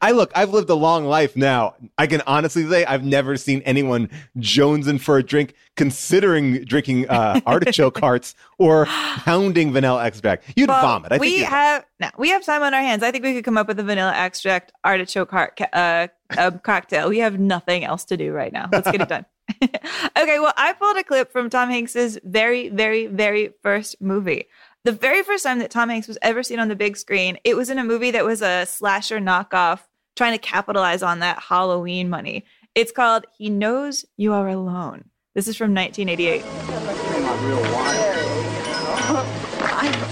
I 0.00 0.12
look, 0.12 0.32
I've 0.34 0.50
lived 0.50 0.70
a 0.70 0.74
long 0.74 1.04
life 1.04 1.36
now. 1.36 1.74
I 1.98 2.06
can 2.06 2.22
honestly 2.26 2.68
say 2.68 2.84
I've 2.84 3.04
never 3.04 3.36
seen 3.36 3.62
anyone 3.62 4.10
jonesing 4.38 5.00
for 5.00 5.18
a 5.18 5.22
drink, 5.22 5.54
considering 5.76 6.64
drinking 6.64 7.08
uh, 7.08 7.40
artichoke 7.46 7.98
hearts 7.98 8.34
or 8.58 8.86
pounding 8.86 9.72
vanilla 9.72 10.04
extract. 10.04 10.44
You'd 10.56 10.68
Well, 10.68 10.82
vomit. 10.82 11.12
I 11.12 11.18
we 11.18 11.40
have 11.40 11.84
now 12.00 12.10
we 12.18 12.30
have 12.30 12.44
time 12.44 12.62
on 12.62 12.74
our 12.74 12.82
hands. 12.82 13.02
I 13.02 13.10
think 13.10 13.24
we 13.24 13.34
could 13.34 13.44
come 13.44 13.58
up 13.58 13.68
with 13.68 13.78
a 13.78 13.84
vanilla 13.84 14.12
extract 14.14 14.72
artichoke 14.84 15.30
heart 15.30 15.60
uh, 15.72 16.08
uh, 16.36 16.50
cocktail. 16.62 17.08
We 17.08 17.18
have 17.18 17.38
nothing 17.38 17.84
else 17.84 18.04
to 18.06 18.16
do 18.16 18.32
right 18.32 18.52
now. 18.52 18.68
Let's 18.70 18.90
get 18.90 19.00
it 19.00 19.08
done. 19.08 19.26
okay, 19.62 20.38
well, 20.38 20.52
I 20.56 20.72
pulled 20.72 20.96
a 20.96 21.04
clip 21.04 21.32
from 21.32 21.50
Tom 21.50 21.70
Hanks's 21.70 22.18
very, 22.24 22.68
very, 22.68 23.06
very 23.06 23.54
first 23.62 24.00
movie. 24.00 24.46
The 24.86 24.92
very 24.92 25.24
first 25.24 25.42
time 25.42 25.58
that 25.58 25.72
Tom 25.72 25.88
Hanks 25.88 26.06
was 26.06 26.16
ever 26.22 26.44
seen 26.44 26.60
on 26.60 26.68
the 26.68 26.76
big 26.76 26.96
screen, 26.96 27.38
it 27.42 27.56
was 27.56 27.70
in 27.70 27.78
a 27.80 27.82
movie 27.82 28.12
that 28.12 28.24
was 28.24 28.40
a 28.40 28.64
slasher 28.66 29.18
knockoff 29.18 29.80
trying 30.14 30.30
to 30.30 30.38
capitalize 30.38 31.02
on 31.02 31.18
that 31.18 31.42
Halloween 31.42 32.08
money. 32.08 32.44
It's 32.76 32.92
called 32.92 33.24
He 33.36 33.50
Knows 33.50 34.04
You 34.16 34.32
Are 34.32 34.46
Alone. 34.48 35.10
This 35.34 35.48
is 35.48 35.56
from 35.56 35.74
1988. 35.74 36.40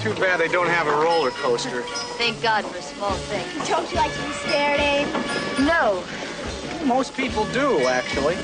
Too 0.02 0.20
bad 0.20 0.40
they 0.40 0.48
don't 0.48 0.66
have 0.68 0.88
a 0.88 0.96
roller 0.96 1.30
coaster. 1.30 1.82
Thank 2.18 2.42
God 2.42 2.64
for 2.64 2.82
small 2.82 3.12
things. 3.12 3.68
Don't 3.68 3.88
you 3.92 3.96
like 3.96 4.12
to 4.12 4.22
be 4.24 4.32
stared, 4.32 4.80
Abe? 4.80 5.06
No. 5.68 6.02
Most 6.84 7.16
people 7.16 7.44
do, 7.52 7.86
actually. 7.86 8.36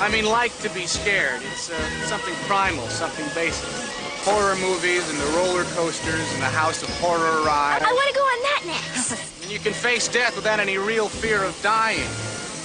I 0.00 0.10
mean, 0.10 0.24
like 0.24 0.58
to 0.58 0.68
be 0.70 0.84
scared. 0.88 1.42
It's 1.44 1.70
uh, 1.70 1.78
something 2.06 2.34
primal, 2.48 2.88
something 2.88 3.24
basic. 3.36 4.05
Horror 4.26 4.56
movies 4.56 5.08
and 5.08 5.20
the 5.20 5.38
roller 5.38 5.62
coasters 5.78 6.32
and 6.34 6.42
the 6.42 6.50
House 6.50 6.82
of 6.82 6.90
Horror 6.98 7.46
ride. 7.46 7.78
I 7.80 7.92
want 7.92 8.08
to 8.08 8.14
go 8.14 8.22
on 8.22 8.42
that 8.42 8.62
next. 8.66 9.14
And 9.46 9.52
you 9.52 9.60
can 9.60 9.72
face 9.72 10.08
death 10.08 10.34
without 10.34 10.58
any 10.58 10.78
real 10.78 11.08
fear 11.08 11.44
of 11.44 11.54
dying. 11.62 12.10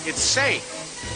It's 0.09 0.19
safe. 0.19 0.65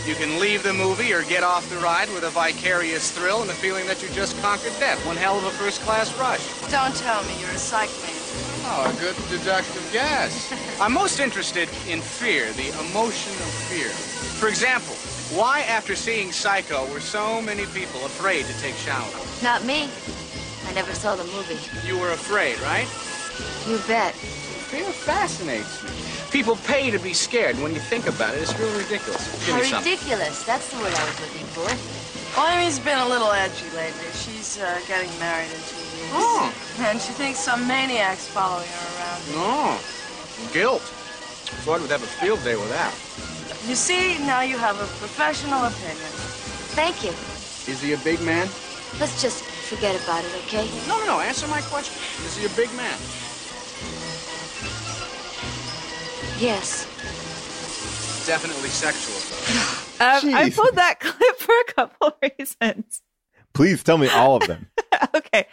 You 0.06 0.14
can 0.14 0.40
leave 0.40 0.62
the 0.62 0.72
movie 0.72 1.12
or 1.14 1.24
get 1.24 1.42
off 1.42 1.68
the 1.72 1.78
ride 1.78 2.10
with 2.14 2.24
a 2.24 2.30
vicarious 2.30 3.10
thrill 3.10 3.42
and 3.42 3.50
the 3.50 3.56
feeling 3.56 3.88
that 3.88 4.04
you 4.04 4.10
just 4.10 4.40
conquered 4.44 4.74
death. 4.80 5.04
One 5.08 5.16
hell 5.18 5.40
of 5.40 5.46
a 5.46 5.50
first-class 5.50 6.16
rush. 6.20 6.46
Don't 6.70 6.96
tell 6.96 7.24
me 7.24 7.34
you're 7.42 7.50
a 7.50 7.58
psych 7.58 7.90
major. 8.06 8.22
Oh, 8.70 8.86
a 8.86 9.02
good 9.02 9.16
deductive 9.30 9.90
guess. 9.92 10.54
I'm 10.80 10.94
most 10.94 11.20
interested 11.20 11.70
in 11.90 12.02
fear, 12.02 12.54
the 12.54 12.70
emotion 12.86 13.34
of 13.34 13.50
fear. 13.66 13.90
For 14.38 14.48
example, 14.48 14.94
why 15.34 15.62
after 15.62 15.96
seeing 15.96 16.32
Psycho 16.32 16.86
were 16.94 17.00
so 17.00 17.42
many 17.42 17.66
people 17.68 18.06
afraid 18.06 18.46
to 18.46 18.54
take 18.62 18.76
showers? 18.76 19.42
Not 19.42 19.66
me. 19.66 19.90
I 20.68 20.74
never 20.74 20.94
saw 20.94 21.16
the 21.16 21.24
movie. 21.26 21.60
You 21.88 21.98
were 22.00 22.12
afraid, 22.12 22.60
right? 22.62 22.88
You 23.68 23.80
bet. 23.88 24.14
Fear 24.72 24.86
fascinates 24.92 25.84
me. 25.84 25.90
People 26.32 26.56
pay 26.68 26.92
to 26.92 27.00
be 27.00 27.14
scared. 27.14 27.56
When 27.60 27.74
you 27.74 27.80
think 27.80 28.08
about 28.08 28.34
it, 28.36 28.42
it's 28.42 28.58
really 28.60 28.78
ridiculous. 28.84 29.24
Give 29.46 29.56
How 29.56 29.62
me 29.62 29.68
something. 29.68 29.92
ridiculous. 29.92 30.44
That's 30.44 30.70
the 30.72 30.78
word 30.78 30.94
I 30.94 31.06
was 31.06 31.20
looking 31.22 31.46
for. 31.54 31.70
Amy's 32.42 32.80
been 32.80 32.98
a 32.98 33.08
little 33.08 33.32
edgy 33.32 33.70
lately. 33.76 34.12
She's 34.12 34.60
uh, 34.60 34.80
getting 34.88 35.08
married 35.20 35.48
in 35.48 35.62
two 35.70 35.80
years. 35.96 36.12
Oh. 36.12 36.54
And 36.80 37.00
she 37.00 37.14
thinks 37.14 37.40
some 37.40 37.66
maniac's 37.68 38.28
following 38.28 38.68
her 38.68 38.88
around. 39.00 39.22
No. 39.32 39.80
Guilt. 40.52 40.82
Freud 41.64 41.82
would 41.82 41.92
have 41.92 42.04
a 42.04 42.08
field 42.20 42.44
day 42.44 42.56
with 42.58 42.70
that. 42.72 42.92
You 43.70 43.76
see, 43.76 44.18
now 44.26 44.42
you 44.42 44.58
have 44.58 44.76
a 44.76 44.88
professional 45.00 45.64
opinion. 45.64 46.12
Thank 46.76 47.04
you. 47.04 47.12
Is 47.72 47.82
he 47.82 47.94
a 47.94 47.98
big 48.00 48.20
man? 48.22 48.50
Let's 49.00 49.22
just 49.22 49.44
forget 49.66 49.96
about 50.04 50.24
it, 50.24 50.32
okay? 50.46 50.70
No, 50.88 51.00
no, 51.00 51.06
no. 51.06 51.20
Answer 51.20 51.48
my 51.48 51.62
question. 51.62 51.96
Is 52.26 52.38
he 52.38 52.46
a 52.46 52.50
big 52.50 52.70
man? 52.76 52.98
Yes. 56.40 56.86
Definitely 58.28 58.70
sexual. 58.70 59.16
Um, 60.06 60.34
I 60.36 60.50
pulled 60.50 60.76
that 60.76 61.00
clip 61.00 61.38
for 61.38 61.54
a 61.54 61.74
couple 61.74 62.18
reasons. 62.40 63.02
Please 63.54 63.84
tell 63.84 63.98
me 63.98 64.10
all 64.10 64.36
of 64.36 64.48
them. 64.48 64.68
okay. 65.16 65.48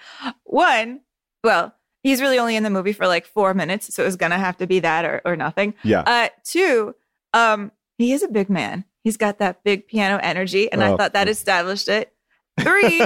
One, 0.44 1.00
well, 1.44 1.74
he's 2.02 2.20
really 2.20 2.38
only 2.38 2.56
in 2.56 2.62
the 2.64 2.70
movie 2.70 2.92
for 2.92 3.06
like 3.06 3.26
four 3.26 3.54
minutes, 3.54 3.94
so 3.94 4.02
it 4.02 4.06
was 4.06 4.16
gonna 4.16 4.38
have 4.38 4.56
to 4.58 4.66
be 4.66 4.80
that 4.80 5.04
or, 5.04 5.20
or 5.24 5.36
nothing. 5.36 5.74
Yeah. 5.84 6.00
Uh, 6.04 6.28
two, 6.44 6.94
um, 7.32 7.70
he 7.98 8.12
is 8.12 8.22
a 8.22 8.28
big 8.28 8.50
man. 8.50 8.84
He's 9.04 9.16
got 9.16 9.38
that 9.38 9.62
big 9.62 9.86
piano 9.86 10.18
energy, 10.22 10.70
and 10.72 10.82
I 10.82 10.92
Oh, 10.92 10.96
thought 10.96 11.12
that 11.12 11.24
cool. 11.26 11.32
established 11.32 11.88
it. 11.88 12.12
Three, 12.60 13.02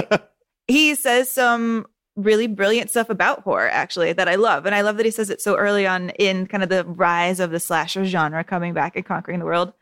he 0.67 0.95
says 0.95 1.29
some 1.29 1.85
really 2.15 2.47
brilliant 2.47 2.89
stuff 2.89 3.09
about 3.09 3.43
horror, 3.43 3.69
actually, 3.69 4.11
that 4.13 4.27
I 4.27 4.35
love. 4.35 4.65
And 4.65 4.73
I 4.73 4.81
love 4.81 4.97
that 4.97 5.05
he 5.05 5.11
says 5.11 5.29
it 5.29 5.41
so 5.41 5.55
early 5.55 5.85
on 5.85 6.09
in 6.11 6.47
kind 6.47 6.63
of 6.63 6.69
the 6.69 6.83
rise 6.83 7.39
of 7.39 7.51
the 7.51 7.59
slasher 7.59 8.05
genre 8.05 8.43
coming 8.43 8.73
back 8.73 8.95
and 8.95 9.05
conquering 9.05 9.39
the 9.39 9.45
world. 9.45 9.73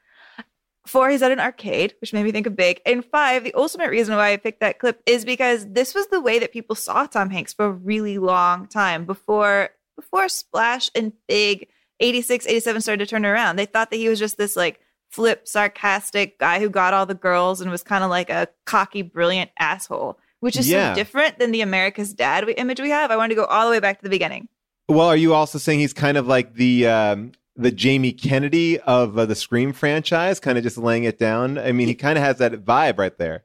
Four, 0.86 1.10
he's 1.10 1.24
at 1.24 1.32
an 1.32 1.40
arcade, 1.40 1.96
which 2.00 2.14
made 2.14 2.24
me 2.24 2.32
think 2.32 2.46
of 2.46 2.56
big. 2.56 2.80
And 2.86 3.04
five, 3.04 3.44
the 3.44 3.56
ultimate 3.56 3.90
reason 3.90 4.16
why 4.16 4.34
I 4.34 4.38
picked 4.38 4.60
that 4.60 4.78
clip 4.78 5.02
is 5.08 5.26
because 5.26 5.66
this 5.68 5.96
was 5.96 6.08
the 6.08 6.22
way 6.22 6.38
that 6.38 6.54
people 6.54 6.76
saw 6.76 7.08
Tom 7.08 7.32
Hanks 7.32 7.54
for 7.54 7.66
a 7.66 7.72
really 7.72 8.20
long 8.20 8.68
time 8.68 9.06
before 9.06 9.70
before 9.96 10.28
Splash 10.28 10.92
and 10.94 11.14
Big 11.28 11.70
86, 12.02 12.46
87 12.46 12.82
started 12.82 13.06
to 13.06 13.10
turn 13.10 13.26
around. 13.26 13.56
They 13.56 13.66
thought 13.66 13.90
that 13.90 13.98
he 13.98 14.10
was 14.10 14.20
just 14.20 14.38
this 14.38 14.56
like 14.56 14.80
flip, 15.10 15.48
sarcastic 15.48 16.38
guy 16.38 16.60
who 16.60 16.70
got 16.70 16.94
all 16.94 17.06
the 17.06 17.16
girls 17.16 17.62
and 17.62 17.72
was 17.72 17.84
kind 17.84 18.04
of 18.04 18.10
like 18.10 18.30
a 18.30 18.50
cocky, 18.66 19.02
brilliant 19.02 19.52
asshole, 19.58 20.20
which 20.46 20.56
is 20.58 20.70
Yeah. 20.70 20.94
so 20.94 20.96
different 20.96 21.40
than 21.40 21.52
the 21.52 21.62
America's 21.62 22.14
Dad 22.14 22.46
we- 22.46 22.54
image 22.54 22.80
we 22.80 22.90
have. 22.92 23.12
I 23.12 23.18
wanted 23.18 23.30
to 23.36 23.42
go 23.42 23.46
all 23.46 23.66
the 23.66 23.72
way 23.72 23.80
back 23.80 23.98
to 24.00 24.04
the 24.04 24.10
beginning. 24.10 24.48
Well, 24.88 25.08
are 25.08 25.18
you 25.18 25.34
also 25.34 25.58
saying 25.58 25.80
he's 25.80 25.94
kind 25.94 26.16
of 26.18 26.28
like 26.28 26.54
the 26.54 26.88
um, 26.88 27.32
the 27.56 27.72
Jamie 27.72 28.12
Kennedy 28.14 28.80
of 28.82 29.18
uh, 29.18 29.26
the 29.26 29.34
Scream 29.36 29.74
franchise, 29.74 30.40
kind 30.40 30.58
of 30.58 30.64
just 30.64 30.78
laying 30.78 31.04
it 31.06 31.18
down? 31.20 31.58
I 31.58 31.72
mean, 31.72 31.88
he 31.88 31.96
kind 31.96 32.18
of 32.18 32.24
has 32.24 32.38
that 32.38 32.52
vibe 32.64 32.98
right 33.00 33.18
there. 33.18 33.44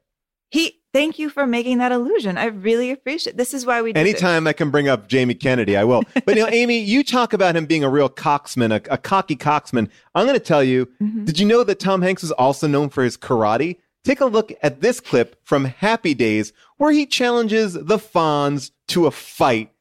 He, 0.51 0.81
thank 0.93 1.17
you 1.17 1.29
for 1.29 1.47
making 1.47 1.77
that 1.77 1.91
illusion. 1.93 2.37
I 2.37 2.45
really 2.47 2.91
appreciate. 2.91 3.37
This 3.37 3.53
is 3.53 3.65
why 3.65 3.81
we. 3.81 3.93
do 3.93 3.99
this. 4.03 4.09
Anytime 4.09 4.45
I 4.47 4.53
can 4.53 4.69
bring 4.69 4.87
up 4.89 5.07
Jamie 5.07 5.33
Kennedy, 5.33 5.77
I 5.77 5.83
will. 5.85 6.03
But 6.25 6.35
you 6.35 6.43
know, 6.43 6.49
Amy, 6.51 6.77
you 6.79 7.03
talk 7.03 7.31
about 7.33 7.55
him 7.55 7.65
being 7.65 7.83
a 7.85 7.89
real 7.89 8.09
coxman, 8.09 8.71
a, 8.71 8.93
a 8.93 8.97
cocky 8.97 9.35
coxman. 9.37 9.89
I'm 10.13 10.27
going 10.27 10.37
to 10.37 10.45
tell 10.45 10.63
you. 10.63 10.87
Mhm. 11.01 11.25
Did 11.25 11.39
you 11.39 11.47
know 11.47 11.63
that 11.63 11.79
Tom 11.79 12.01
Hanks 12.01 12.23
is 12.23 12.31
also 12.33 12.67
known 12.67 12.89
for 12.89 13.03
his 13.03 13.17
karate? 13.17 13.77
Take 14.03 14.19
a 14.19 14.25
look 14.25 14.51
at 14.61 14.81
this 14.81 14.99
clip 14.99 15.37
from 15.43 15.63
Happy 15.65 16.13
Days, 16.13 16.51
where 16.81 16.91
he 16.91 17.05
challenges 17.05 17.73
the 17.73 17.99
Fonz 17.99 18.71
to 18.87 19.05
a 19.05 19.11
fight. 19.11 19.71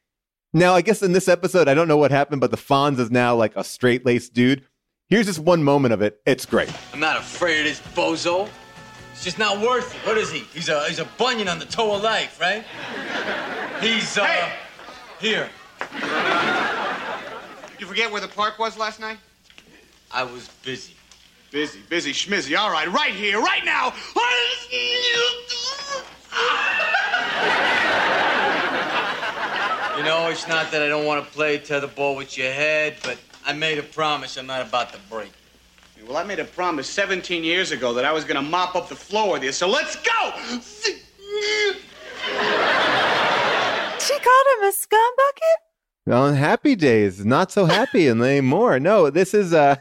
Now, 0.52 0.74
I 0.74 0.82
guess 0.82 1.02
in 1.02 1.12
this 1.12 1.28
episode, 1.28 1.66
I 1.66 1.72
don't 1.72 1.88
know 1.88 1.96
what 1.96 2.10
happened, 2.10 2.42
but 2.42 2.50
the 2.50 2.58
Fonz 2.58 2.98
is 2.98 3.10
now 3.10 3.34
like 3.34 3.56
a 3.56 3.64
straight 3.64 4.04
laced 4.04 4.34
dude. 4.34 4.66
Here's 5.08 5.24
just 5.24 5.38
one 5.38 5.64
moment 5.64 5.94
of 5.94 6.02
it. 6.02 6.20
It's 6.26 6.44
great. 6.44 6.70
I'm 6.92 7.00
not 7.00 7.16
afraid 7.16 7.60
of 7.60 7.64
this 7.64 7.80
bozo. 7.94 8.50
It's 9.12 9.24
just 9.24 9.38
not 9.38 9.62
worth 9.62 9.94
it. 9.94 10.06
What 10.06 10.18
is 10.18 10.30
he? 10.30 10.40
He's 10.52 10.68
a 10.68 10.86
he's 10.88 10.98
a 10.98 11.06
bunion 11.16 11.48
on 11.48 11.58
the 11.58 11.64
toe 11.64 11.94
of 11.94 12.02
life, 12.02 12.38
right? 12.38 12.64
He's 13.80 14.18
uh 14.18 14.26
Hey! 14.26 14.52
here. 15.20 15.48
You 17.78 17.86
forget 17.86 18.12
where 18.12 18.20
the 18.20 18.28
park 18.28 18.58
was 18.58 18.76
last 18.76 19.00
night? 19.00 19.16
I 20.10 20.24
was 20.24 20.48
busy. 20.62 20.96
Busy, 21.50 21.80
busy, 21.88 22.12
schmizzy. 22.12 22.58
All 22.58 22.70
right, 22.70 22.92
right 22.92 23.14
here, 23.14 23.40
right 23.40 23.64
now. 23.64 23.94
You 29.96 30.04
know, 30.04 30.28
it's 30.28 30.48
not 30.48 30.70
that 30.70 30.80
I 30.82 30.88
don't 30.88 31.04
want 31.04 31.24
to 31.24 31.30
play 31.30 31.58
tetherball 31.58 32.16
with 32.16 32.38
your 32.38 32.50
head, 32.50 32.96
but 33.02 33.18
I 33.44 33.52
made 33.52 33.78
a 33.78 33.82
promise 33.82 34.36
I'm 34.38 34.46
not 34.46 34.66
about 34.66 34.92
to 34.92 34.98
break. 35.10 35.30
Well, 36.06 36.16
I 36.16 36.24
made 36.24 36.38
a 36.38 36.44
promise 36.44 36.88
17 36.88 37.44
years 37.44 37.70
ago 37.70 37.92
that 37.94 38.04
I 38.04 38.12
was 38.12 38.24
going 38.24 38.42
to 38.42 38.50
mop 38.50 38.74
up 38.74 38.88
the 38.88 38.96
floor 38.96 39.32
with 39.32 39.44
you, 39.44 39.52
so 39.52 39.68
let's 39.68 39.96
go! 39.96 40.32
She 44.00 44.18
called 44.18 44.46
him 44.56 44.64
a 44.64 44.72
scumbucket. 44.72 45.58
On 46.12 46.34
Happy 46.34 46.74
Days, 46.74 47.24
not 47.24 47.52
so 47.52 47.66
happy 47.66 48.08
anymore. 48.08 48.80
No, 48.80 49.10
this 49.10 49.34
is 49.34 49.52
uh 49.52 49.76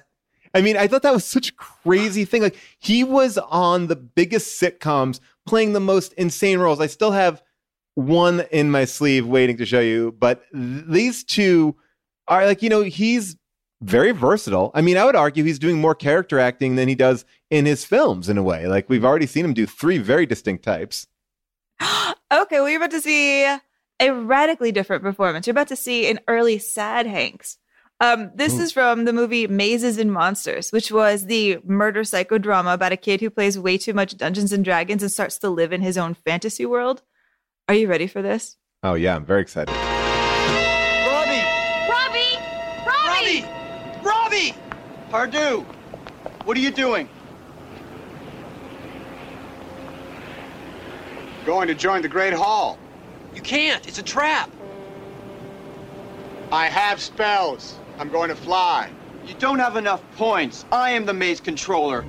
I 0.53 0.61
mean, 0.61 0.77
I 0.77 0.87
thought 0.87 1.03
that 1.03 1.13
was 1.13 1.25
such 1.25 1.49
a 1.49 1.53
crazy 1.53 2.25
thing. 2.25 2.41
Like 2.41 2.57
he 2.79 3.03
was 3.03 3.37
on 3.37 3.87
the 3.87 3.95
biggest 3.95 4.61
sitcoms 4.61 5.19
playing 5.49 5.73
the 5.73 5.79
most 5.79 6.13
insane 6.13 6.59
roles. 6.59 6.79
I 6.79 6.87
still 6.87 7.11
have 7.11 7.41
one 7.95 8.41
in 8.51 8.71
my 8.71 8.85
sleeve 8.85 9.25
waiting 9.25 9.57
to 9.57 9.65
show 9.65 9.79
you, 9.79 10.15
but 10.19 10.43
th- 10.53 10.85
these 10.87 11.23
two 11.23 11.75
are 12.27 12.45
like, 12.45 12.61
you 12.61 12.69
know, 12.69 12.83
he's 12.83 13.35
very 13.81 14.11
versatile. 14.11 14.71
I 14.75 14.81
mean, 14.81 14.95
I 14.95 15.05
would 15.05 15.15
argue 15.15 15.43
he's 15.43 15.59
doing 15.59 15.81
more 15.81 15.95
character 15.95 16.39
acting 16.39 16.75
than 16.75 16.87
he 16.87 16.95
does 16.95 17.25
in 17.49 17.65
his 17.65 17.83
films 17.83 18.29
in 18.29 18.37
a 18.37 18.43
way. 18.43 18.67
Like 18.67 18.89
we've 18.89 19.03
already 19.03 19.25
seen 19.25 19.43
him 19.43 19.53
do 19.53 19.65
three 19.65 19.97
very 19.97 20.25
distinct 20.25 20.63
types. 20.63 21.07
Okay, 22.31 22.59
well, 22.59 22.69
you're 22.69 22.77
about 22.77 22.91
to 22.91 23.01
see 23.01 23.43
a 23.43 24.13
radically 24.13 24.71
different 24.71 25.01
performance. 25.01 25.47
You're 25.47 25.53
about 25.53 25.69
to 25.69 25.75
see 25.75 26.07
an 26.11 26.19
early 26.27 26.59
sad 26.59 27.07
Hanks. 27.07 27.57
Um, 28.01 28.31
this 28.33 28.57
is 28.57 28.71
from 28.71 29.03
the 29.03 29.11
movie 29.11 29.45
Mazes 29.45 29.97
and 29.97 30.13
Monsters, 30.13 30.69
which 30.71 30.89
was 30.89 31.25
the 31.25 31.59
murder 31.65 32.03
psychodrama 32.03 32.73
about 32.73 32.93
a 32.93 32.97
kid 32.97 33.19
who 33.19 33.29
plays 33.29 33.59
way 33.59 33.77
too 33.77 33.93
much 33.93 34.15
Dungeons 34.15 34.53
and 34.53 34.63
Dragons 34.63 35.03
and 35.03 35.11
starts 35.11 35.37
to 35.39 35.49
live 35.49 35.73
in 35.73 35.81
his 35.81 35.97
own 35.97 36.13
fantasy 36.13 36.65
world. 36.65 37.01
Are 37.67 37.75
you 37.75 37.89
ready 37.89 38.07
for 38.07 38.21
this? 38.21 38.55
Oh 38.83 38.93
yeah, 38.93 39.17
I'm 39.17 39.25
very 39.25 39.41
excited. 39.41 39.75
Robbie! 41.05 41.43
Robbie! 41.91 42.37
Robbie! 42.87 43.43
Robbie! 44.01 44.55
Pardieu! 45.11 45.65
What 46.45 46.55
are 46.55 46.61
you 46.61 46.71
doing? 46.71 47.09
Going 51.45 51.67
to 51.67 51.75
join 51.75 52.01
the 52.01 52.07
Great 52.07 52.33
Hall. 52.33 52.79
You 53.35 53.41
can't. 53.41 53.85
It's 53.85 53.99
a 53.99 54.03
trap. 54.03 54.49
I 56.49 56.67
have 56.67 57.01
spells. 57.01 57.77
I'm 57.99 58.07
going 58.09 58.29
to 58.29 58.35
fly. 58.35 58.89
You 59.27 59.33
don't 59.35 59.59
have 59.59 59.75
enough 59.75 60.01
points. 60.15 60.63
I 60.71 60.91
am 60.91 61.05
the 61.05 61.13
maze 61.13 61.41
controller. 61.41 62.03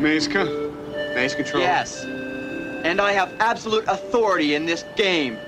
Maze, 0.00 0.28
maze 0.28 1.34
control. 1.36 1.62
Yes. 1.62 2.02
And 2.02 3.00
I 3.00 3.12
have 3.12 3.32
absolute 3.38 3.84
authority 3.86 4.54
in 4.56 4.66
this. 4.66 4.84
Game? 4.96 5.38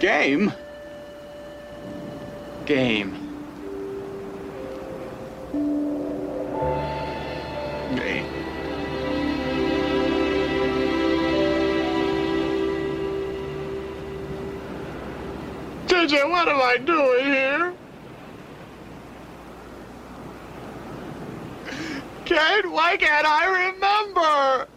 Game. 0.00 0.52
Game. 2.66 3.28
What 16.10 16.48
am 16.48 16.62
I 16.62 16.78
doing 16.78 17.24
here? 17.26 17.74
Kate, 22.24 22.70
why 22.70 22.96
can't 22.96 23.26
I 23.26 23.72
remember? 23.72 24.68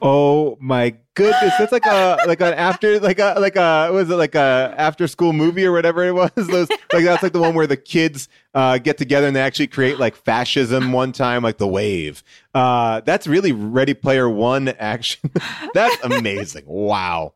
Oh 0.00 0.56
my 0.60 0.96
goodness, 1.14 1.54
that's 1.58 1.72
like 1.72 1.86
a 1.86 2.18
like 2.26 2.40
an 2.40 2.54
after 2.54 3.00
like 3.00 3.18
a 3.18 3.34
like 3.38 3.56
a 3.56 3.90
was 3.92 4.10
it 4.10 4.14
like 4.14 4.34
a 4.36 4.74
after 4.76 5.08
school 5.08 5.32
movie 5.32 5.64
or 5.64 5.72
whatever 5.72 6.04
it 6.04 6.12
was. 6.12 6.30
Those 6.36 6.68
like 6.92 7.04
that's 7.04 7.22
like 7.22 7.32
the 7.32 7.40
one 7.40 7.54
where 7.54 7.66
the 7.66 7.76
kids 7.76 8.28
uh, 8.54 8.78
get 8.78 8.98
together 8.98 9.26
and 9.26 9.34
they 9.34 9.40
actually 9.40 9.68
create 9.68 9.98
like 9.98 10.14
fascism 10.14 10.92
one 10.92 11.10
time, 11.10 11.42
like 11.42 11.58
the 11.58 11.68
wave. 11.68 12.22
Uh, 12.54 13.00
that's 13.00 13.26
really 13.26 13.50
Ready 13.50 13.94
Player 13.94 14.28
One 14.28 14.68
action. 14.68 15.30
that's 15.74 15.96
amazing. 16.04 16.64
Wow, 16.66 17.34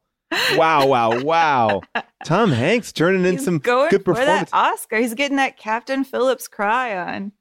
wow, 0.56 0.87
wow, 0.87 1.21
wow. 1.21 1.80
Tom 2.25 2.50
Hanks 2.50 2.92
turning 2.92 3.25
in 3.25 3.35
He's 3.35 3.45
some 3.45 3.59
going 3.59 3.90
good 3.90 4.04
for 4.04 4.14
performance. 4.14 4.50
Oscar. 4.52 4.99
He's 4.99 5.14
getting 5.14 5.37
that 5.37 5.56
Captain 5.56 6.04
Phillips 6.04 6.49
cry 6.49 6.97
on. 6.97 7.33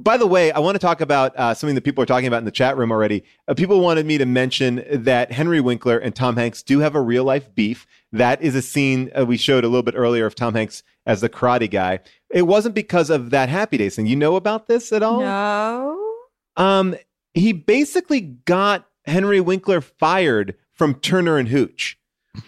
By 0.00 0.16
the 0.16 0.28
way, 0.28 0.52
I 0.52 0.60
want 0.60 0.76
to 0.76 0.78
talk 0.78 1.00
about 1.00 1.36
uh, 1.36 1.54
something 1.54 1.74
that 1.74 1.82
people 1.82 2.02
are 2.02 2.06
talking 2.06 2.28
about 2.28 2.38
in 2.38 2.44
the 2.44 2.52
chat 2.52 2.76
room 2.76 2.92
already. 2.92 3.24
Uh, 3.48 3.54
people 3.54 3.80
wanted 3.80 4.06
me 4.06 4.16
to 4.18 4.26
mention 4.26 4.84
that 4.88 5.32
Henry 5.32 5.60
Winkler 5.60 5.98
and 5.98 6.14
Tom 6.14 6.36
Hanks 6.36 6.62
do 6.62 6.78
have 6.78 6.94
a 6.94 7.00
real 7.00 7.24
life 7.24 7.52
beef. 7.56 7.84
That 8.12 8.40
is 8.40 8.54
a 8.54 8.62
scene 8.62 9.10
uh, 9.18 9.26
we 9.26 9.36
showed 9.36 9.64
a 9.64 9.68
little 9.68 9.82
bit 9.82 9.94
earlier 9.96 10.24
of 10.24 10.36
Tom 10.36 10.54
Hanks 10.54 10.84
as 11.04 11.20
the 11.20 11.28
karate 11.28 11.68
guy. 11.68 11.98
It 12.30 12.42
wasn't 12.42 12.76
because 12.76 13.10
of 13.10 13.30
that 13.30 13.48
Happy 13.48 13.76
Days 13.76 13.96
thing. 13.96 14.06
You 14.06 14.14
know 14.14 14.36
about 14.36 14.68
this 14.68 14.92
at 14.92 15.02
all? 15.02 15.20
No. 15.20 16.14
Um, 16.56 16.94
he 17.34 17.52
basically 17.52 18.20
got 18.20 18.86
Henry 19.04 19.40
Winkler 19.40 19.80
fired 19.80 20.54
from 20.72 20.94
Turner 20.94 21.38
and 21.38 21.48
Hooch. 21.48 21.98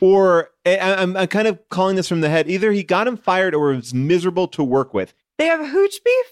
Or 0.01 0.51
I'm, 0.65 1.17
I'm 1.17 1.27
kind 1.27 1.49
of 1.49 1.59
calling 1.69 1.97
this 1.97 2.09
from 2.09 2.21
the 2.21 2.29
head. 2.29 2.49
Either 2.49 2.73
he 2.73 2.83
got 2.83 3.07
him 3.09 3.17
fired 3.17 3.55
or 3.55 3.75
was 3.75 3.93
miserable 3.93 4.47
to 4.49 4.63
work 4.63 4.95
with 4.95 5.15
They 5.39 5.47
have 5.47 5.61
a 5.61 5.69
hooch 5.69 5.97
beef? 6.05 6.27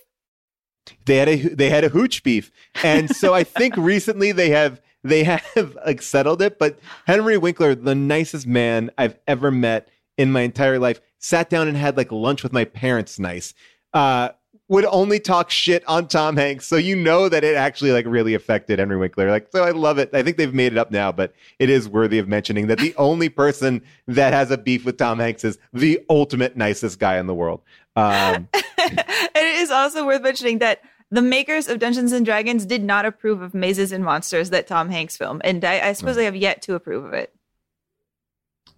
they 1.05 1.17
had 1.17 1.29
a 1.29 1.37
they 1.55 1.69
had 1.71 1.85
a 1.85 1.91
hooch 1.91 2.23
beef 2.23 2.51
and 2.83 3.15
so 3.15 3.35
i 3.35 3.45
think 3.45 3.77
recently 3.77 4.33
they 4.33 4.49
have 4.49 4.81
they 5.05 5.23
have 5.25 5.77
like 5.85 6.01
settled 6.01 6.41
it 6.41 6.59
but 6.59 6.79
henry 7.07 7.37
winkler 7.37 7.75
the 7.75 7.95
nicest 7.95 8.47
man 8.47 8.91
i've 8.97 9.19
ever 9.27 9.51
met 9.51 9.89
in 10.17 10.33
my 10.33 10.41
entire 10.41 10.79
life 10.79 11.01
sat 11.19 11.51
down 11.51 11.69
and 11.69 11.77
had 11.77 11.97
like 11.97 12.11
lunch 12.11 12.43
with 12.43 12.55
my 12.55 12.65
parents 12.65 13.19
nice 13.19 13.53
uh 13.93 14.31
would 14.69 14.85
only 14.87 15.19
talk 15.19 15.51
shit 15.51 15.83
on 15.89 16.07
tom 16.07 16.37
hanks 16.37 16.67
so 16.67 16.77
you 16.77 16.95
know 16.95 17.29
that 17.29 17.45
it 17.45 17.57
actually 17.57 17.93
like 17.93 18.07
really 18.07 18.35
affected 18.35 18.79
henry 18.79 18.97
winkler 18.97 19.31
like 19.31 19.49
so 19.51 19.65
i 19.65 19.71
love 19.71 19.99
it 19.99 20.11
i 20.15 20.23
think 20.23 20.37
they've 20.37 20.55
made 20.55 20.73
it 20.73 20.79
up 20.79 20.91
now 20.91 21.11
but 21.11 21.33
it 21.59 21.71
is 21.71 21.89
worthy 21.89 22.19
of 22.19 22.29
mentioning 22.29 22.67
that 22.67 22.79
the 22.79 22.95
only 22.99 23.29
person 23.29 23.83
that 24.07 24.33
has 24.33 24.51
a 24.51 24.59
beef 24.59 24.85
with 24.85 24.97
tom 24.97 25.19
hanks 25.19 25.45
is 25.45 25.59
the 25.73 26.01
ultimate 26.11 26.57
nicest 26.57 26.99
guy 26.99 27.19
in 27.19 27.27
the 27.27 27.35
world 27.35 27.63
um 27.97 28.49
and 28.79 29.05
it 29.35 29.57
is 29.57 29.71
also 29.71 30.07
worth 30.07 30.23
mentioning 30.23 30.59
that 30.59 30.83
the 31.11 31.23
makers 31.23 31.69
of 31.69 31.79
Dungeons 31.79 32.13
and 32.13 32.25
Dragons 32.25 32.67
did 32.67 32.85
not 32.85 33.07
approve 33.07 33.41
of 33.41 33.55
Mazes 33.55 33.93
and 33.93 34.05
Monsters 34.05 34.51
that 34.51 34.67
Tom 34.67 34.91
Hanks 34.91 35.17
film, 35.17 35.41
and 35.43 35.65
I, 35.65 35.89
I 35.89 35.93
suppose 35.95 36.17
they 36.17 36.27
have 36.27 36.37
yet 36.37 36.61
to 36.63 36.75
approve 36.75 37.05
of 37.05 37.15
it. 37.15 37.35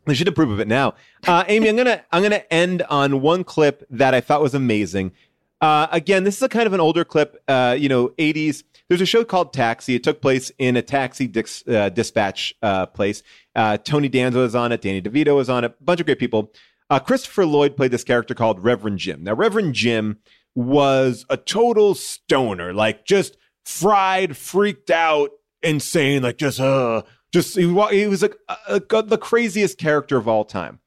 They 0.07 0.15
should 0.15 0.29
approve 0.29 0.51
of 0.51 0.61
it 0.61 0.69
now. 0.69 0.95
Uh, 1.27 1.45
Amy, 1.49 1.69
I'm 1.69 1.77
gonna 1.77 2.03
I'm 2.11 2.23
gonna 2.23 2.45
end 2.51 2.83
on 2.83 3.21
one 3.21 3.45
clip 3.45 3.85
that 3.91 4.15
I 4.15 4.21
thought 4.21 4.41
was 4.41 4.55
amazing. 4.55 5.13
Uh, 5.61 5.87
again, 5.91 6.25
this 6.25 6.37
is 6.37 6.43
a 6.43 6.49
kind 6.49 6.67
of 6.67 6.73
an 6.73 6.81
older 6.81 7.05
clip. 7.05 7.43
Uh, 7.47 7.77
you 7.79 7.89
know, 7.89 8.09
80s. 8.11 8.65
There's 8.89 9.01
a 9.01 9.07
show 9.07 9.25
called 9.25 9.53
Taxi. 9.53 9.95
It 9.95 10.03
took 10.03 10.21
place 10.21 10.51
in 10.59 10.77
a 10.77 10.83
taxi 10.83 11.27
dix, 11.27 11.63
uh, 11.69 11.91
dispatch 11.91 12.55
uh, 12.63 12.87
place. 12.87 13.23
Uh, 13.55 13.77
Tony 13.77 14.09
Danza 14.09 14.39
was 14.39 14.55
on 14.55 14.73
it. 14.73 14.81
Danny 14.81 15.03
DeVito 15.03 15.37
was 15.37 15.49
on 15.51 15.65
it. 15.65 15.77
A 15.79 15.85
bunch 15.85 16.01
of 16.01 16.07
great 16.07 16.19
people. 16.19 16.53
Uh, 16.89 16.99
Christopher 16.99 17.47
Lloyd 17.47 17.77
played 17.77 17.93
this 17.93 18.03
character 18.03 18.35
called 18.35 18.65
Reverend 18.65 18.99
Jim. 18.99 19.23
Now, 19.23 19.35
Reverend 19.35 19.75
Jim 19.75 20.19
was 20.57 21.25
a 21.31 21.37
total 21.37 21.95
stoner, 21.95 22.73
like 22.75 23.05
just 23.05 23.37
fried, 23.65 24.37
freaked 24.37 24.91
out, 24.91 25.31
insane, 25.63 26.23
like 26.23 26.39
just 26.39 26.59
uh, 26.59 27.03
just 27.33 27.57
he, 27.57 27.63
he 27.63 28.07
was 28.07 28.23
like 28.23 28.37
the 28.69 29.19
craziest 29.21 29.79
character 29.79 30.17
of 30.17 30.27
all 30.27 30.45
time. 30.45 30.81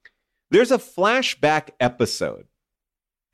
There's 0.52 0.72
a 0.72 0.78
flashback 0.78 1.70
episode, 1.80 2.48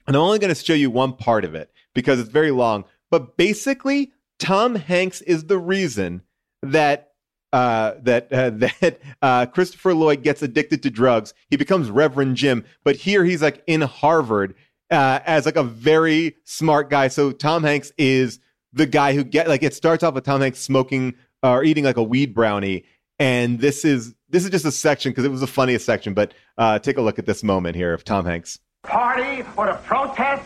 and 0.10 0.16
I'm 0.16 0.24
only 0.24 0.40
going 0.40 0.54
to 0.54 0.60
show 0.60 0.74
you 0.74 0.90
one 0.90 1.14
part 1.14 1.46
of 1.46 1.54
it 1.54 1.72
because 1.94 2.20
it's 2.20 2.32
very 2.32 2.50
long. 2.50 2.86
But 3.12 3.38
basically, 3.38 4.12
Tom 4.40 4.74
Hanks 4.74 5.22
is 5.22 5.44
the 5.44 5.60
reason 5.60 6.24
that 6.64 7.12
uh, 7.54 7.94
that 8.02 8.34
uh, 8.34 8.50
that 8.82 9.00
uh, 9.22 9.46
Christopher 9.46 9.94
Lloyd 9.94 10.24
gets 10.24 10.42
addicted 10.42 10.82
to 10.82 10.90
drugs. 10.90 11.36
He 11.52 11.58
becomes 11.58 11.92
Reverend 11.92 12.38
Jim, 12.38 12.66
but 12.84 12.96
here 12.96 13.24
he's 13.24 13.44
like 13.44 13.64
in 13.68 13.82
Harvard 13.82 14.56
uh, 14.90 15.20
as 15.28 15.46
like 15.46 15.58
a 15.58 15.64
very 15.64 16.38
smart 16.44 16.90
guy. 16.90 17.10
So 17.10 17.32
Tom 17.32 17.62
Hanks 17.62 17.92
is 17.96 18.40
the 18.74 18.88
guy 18.88 19.14
who 19.14 19.24
get 19.24 19.48
like 19.48 19.62
it 19.62 19.76
starts 19.76 20.04
off 20.04 20.16
with 20.16 20.26
Tom 20.26 20.42
Hanks 20.42 20.58
smoking 20.58 21.14
or 21.44 21.64
eating 21.64 21.84
like 21.84 21.98
a 21.98 22.04
weed 22.04 22.34
brownie, 22.34 22.84
and 23.20 23.60
this 23.60 23.86
is 23.86 24.16
this 24.28 24.44
is 24.44 24.50
just 24.50 24.66
a 24.66 24.72
section 24.72 25.12
because 25.12 25.26
it 25.26 25.32
was 25.32 25.42
the 25.42 25.46
funniest 25.46 25.86
section. 25.86 26.16
But 26.16 26.34
uh, 26.58 26.80
take 26.80 26.98
a 26.98 27.02
look 27.02 27.20
at 27.20 27.28
this 27.28 27.44
moment 27.44 27.76
here 27.76 27.94
of 27.94 28.04
Tom 28.04 28.26
Hanks. 28.26 28.58
Party 28.90 29.44
or 29.56 29.68
to 29.68 29.76
protest, 29.86 30.44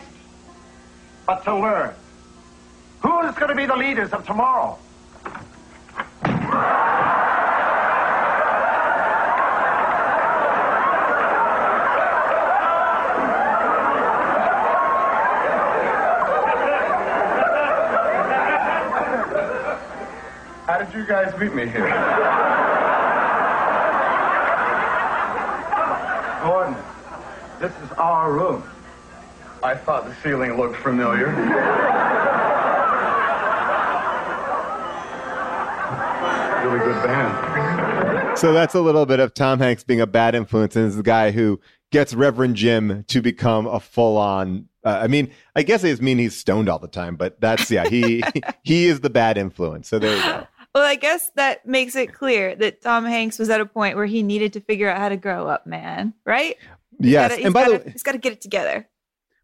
but 1.26 1.42
to 1.44 1.56
learn. 1.56 1.94
Who's 3.00 3.34
going 3.36 3.48
to 3.48 3.54
be 3.54 3.64
the 3.66 3.76
leaders 3.76 4.12
of 4.12 4.26
tomorrow? 4.26 4.78
How 20.66 20.78
did 20.78 20.94
you 20.94 21.06
guys 21.06 21.38
meet 21.38 21.54
me 21.54 21.66
here? 21.66 21.88
Gordon, 26.42 26.83
this 27.60 27.72
is 27.84 27.92
our 27.92 28.32
room. 28.32 28.62
I 29.62 29.74
thought 29.74 30.06
the 30.06 30.14
ceiling 30.22 30.56
looked 30.56 30.76
familiar. 30.76 31.28
really 36.64 36.78
good 36.78 37.02
band. 37.02 38.38
So 38.38 38.52
that's 38.52 38.74
a 38.74 38.80
little 38.80 39.06
bit 39.06 39.20
of 39.20 39.34
Tom 39.34 39.58
Hanks 39.58 39.84
being 39.84 40.00
a 40.00 40.06
bad 40.06 40.34
influence 40.34 40.76
and 40.76 40.86
is 40.86 40.96
the 40.96 41.02
guy 41.02 41.30
who 41.30 41.60
gets 41.90 42.14
Reverend 42.14 42.56
Jim 42.56 43.04
to 43.08 43.22
become 43.22 43.66
a 43.66 43.80
full 43.80 44.16
on. 44.16 44.68
Uh, 44.84 45.00
I 45.02 45.06
mean, 45.06 45.30
I 45.54 45.62
guess 45.62 45.84
it 45.84 46.02
mean 46.02 46.18
he's 46.18 46.36
stoned 46.36 46.68
all 46.68 46.78
the 46.78 46.88
time, 46.88 47.16
but 47.16 47.40
that's 47.40 47.70
yeah, 47.70 47.88
he 47.88 48.22
he 48.62 48.86
is 48.86 49.00
the 49.00 49.10
bad 49.10 49.38
influence. 49.38 49.88
So 49.88 49.98
there 49.98 50.16
you 50.16 50.22
go. 50.22 50.46
Well, 50.74 50.84
I 50.84 50.96
guess 50.96 51.30
that 51.36 51.64
makes 51.66 51.94
it 51.94 52.12
clear 52.12 52.56
that 52.56 52.82
Tom 52.82 53.04
Hanks 53.04 53.38
was 53.38 53.48
at 53.48 53.60
a 53.60 53.66
point 53.66 53.96
where 53.96 54.06
he 54.06 54.24
needed 54.24 54.54
to 54.54 54.60
figure 54.60 54.90
out 54.90 54.98
how 54.98 55.08
to 55.08 55.16
grow 55.16 55.46
up, 55.46 55.68
man. 55.68 56.14
Right? 56.24 56.56
Yes, 57.00 57.30
gotta- 57.32 57.44
and 57.44 57.54
by 57.54 57.64
the 57.64 57.70
gotta- 57.72 57.84
way- 57.84 57.92
he's 57.92 58.02
got 58.02 58.12
to 58.12 58.18
get 58.18 58.32
it 58.32 58.40
together. 58.40 58.88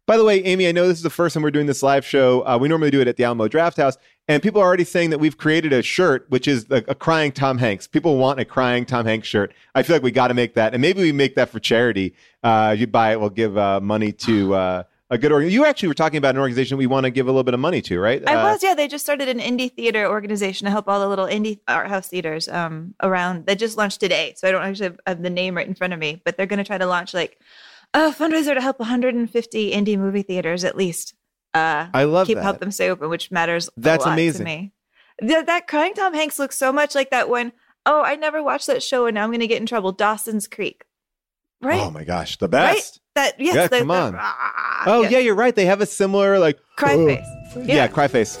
By 0.07 0.17
the 0.17 0.25
way, 0.25 0.43
Amy, 0.43 0.67
I 0.67 0.71
know 0.71 0.87
this 0.87 0.97
is 0.97 1.03
the 1.03 1.09
first 1.11 1.35
time 1.35 1.43
we're 1.43 1.51
doing 1.51 1.67
this 1.67 1.83
live 1.83 2.03
show. 2.05 2.41
Uh, 2.45 2.57
we 2.59 2.67
normally 2.67 2.89
do 2.91 2.99
it 3.01 3.07
at 3.07 3.17
the 3.17 3.23
Alamo 3.23 3.47
Drafthouse, 3.47 3.97
and 4.27 4.41
people 4.43 4.59
are 4.59 4.65
already 4.65 4.83
saying 4.83 5.11
that 5.11 5.19
we've 5.19 5.37
created 5.37 5.71
a 5.71 5.81
shirt 5.83 6.25
which 6.29 6.47
is 6.47 6.69
like 6.69 6.85
a 6.89 6.95
crying 6.95 7.31
Tom 7.31 7.59
Hanks. 7.59 7.87
People 7.87 8.17
want 8.17 8.39
a 8.39 8.43
crying 8.43 8.83
Tom 8.83 9.05
Hanks 9.05 9.27
shirt. 9.27 9.53
I 9.75 9.83
feel 9.83 9.95
like 9.95 10.03
we 10.03 10.11
got 10.11 10.27
to 10.29 10.33
make 10.33 10.55
that, 10.55 10.73
and 10.73 10.81
maybe 10.81 11.01
we 11.01 11.11
make 11.11 11.35
that 11.35 11.49
for 11.49 11.59
charity. 11.59 12.13
Uh, 12.43 12.75
you 12.77 12.87
buy 12.87 13.11
it, 13.13 13.19
we'll 13.21 13.29
give 13.29 13.57
uh, 13.57 13.79
money 13.79 14.11
to 14.13 14.53
uh, 14.55 14.83
a 15.11 15.17
good 15.17 15.31
organ. 15.31 15.49
You 15.51 15.65
actually 15.65 15.89
were 15.89 15.93
talking 15.93 16.17
about 16.17 16.35
an 16.35 16.41
organization 16.41 16.77
we 16.77 16.87
want 16.87 17.03
to 17.03 17.09
give 17.11 17.27
a 17.27 17.29
little 17.29 17.43
bit 17.43 17.53
of 17.53 17.59
money 17.59 17.81
to, 17.83 17.99
right? 17.99 18.23
I 18.27 18.35
Uh, 18.35 18.43
was, 18.53 18.63
yeah. 18.63 18.73
They 18.73 18.87
just 18.87 19.03
started 19.03 19.27
an 19.27 19.39
indie 19.39 19.71
theater 19.71 20.07
organization 20.07 20.65
to 20.65 20.71
help 20.71 20.87
all 20.87 20.99
the 21.01 21.07
little 21.09 21.25
indie 21.27 21.59
art 21.67 21.89
house 21.89 22.07
theaters 22.07 22.47
um, 22.47 22.95
around. 23.03 23.45
They 23.45 23.55
just 23.55 23.77
launched 23.77 23.99
today, 23.99 24.33
so 24.37 24.47
I 24.47 24.51
don't 24.51 24.63
actually 24.63 24.85
have, 24.85 24.99
have 25.05 25.21
the 25.21 25.29
name 25.29 25.55
right 25.55 25.67
in 25.67 25.75
front 25.75 25.91
of 25.93 25.99
me, 25.99 26.21
but 26.23 26.37
they're 26.37 26.45
going 26.47 26.59
to 26.59 26.63
try 26.63 26.77
to 26.77 26.85
launch 26.87 27.13
like 27.13 27.37
a 27.93 28.11
fundraiser 28.11 28.53
to 28.53 28.61
help 28.61 28.79
150 28.79 29.71
indie 29.71 29.97
movie 29.99 30.21
theaters 30.23 30.63
at 30.63 30.77
least. 30.77 31.13
Uh, 31.53 31.87
I 31.93 32.05
love 32.05 32.27
keep 32.27 32.37
that. 32.37 32.43
help 32.43 32.59
them 32.59 32.71
stay 32.71 32.89
open, 32.89 33.09
which 33.09 33.29
matters. 33.31 33.67
a 33.67 33.71
That's 33.75 34.05
lot 34.05 34.13
amazing. 34.13 34.39
To 34.39 34.45
me. 34.45 34.71
Th- 35.19 35.45
that 35.45 35.67
crying 35.67 35.93
Tom 35.93 36.13
Hanks 36.13 36.39
looks 36.39 36.57
so 36.57 36.71
much 36.71 36.95
like 36.95 37.09
that 37.09 37.27
one. 37.27 37.51
Oh, 37.85 38.01
I 38.01 38.15
never 38.15 38.41
watched 38.41 38.67
that 38.67 38.81
show, 38.81 39.07
and 39.07 39.15
now 39.15 39.23
I'm 39.25 39.29
going 39.31 39.41
to 39.41 39.47
get 39.47 39.59
in 39.59 39.65
trouble. 39.65 39.91
Dawson's 39.91 40.47
Creek, 40.47 40.85
right? 41.61 41.81
Oh 41.81 41.91
my 41.91 42.05
gosh, 42.05 42.37
the 42.37 42.47
best. 42.47 43.00
That 43.15 43.39
yes, 43.39 43.55
yeah, 43.55 43.67
the- 43.67 43.79
come 43.79 43.91
on. 43.91 44.15
ah, 44.17 44.83
oh 44.87 45.01
yeah. 45.03 45.09
yeah. 45.09 45.17
you're 45.19 45.35
right. 45.35 45.53
They 45.53 45.65
have 45.65 45.81
a 45.81 45.85
similar 45.85 46.39
like 46.39 46.59
Cry 46.77 46.95
face. 46.95 47.25
Yeah. 47.55 47.75
Yeah. 47.75 47.87
cry 47.87 48.07
face. 48.07 48.37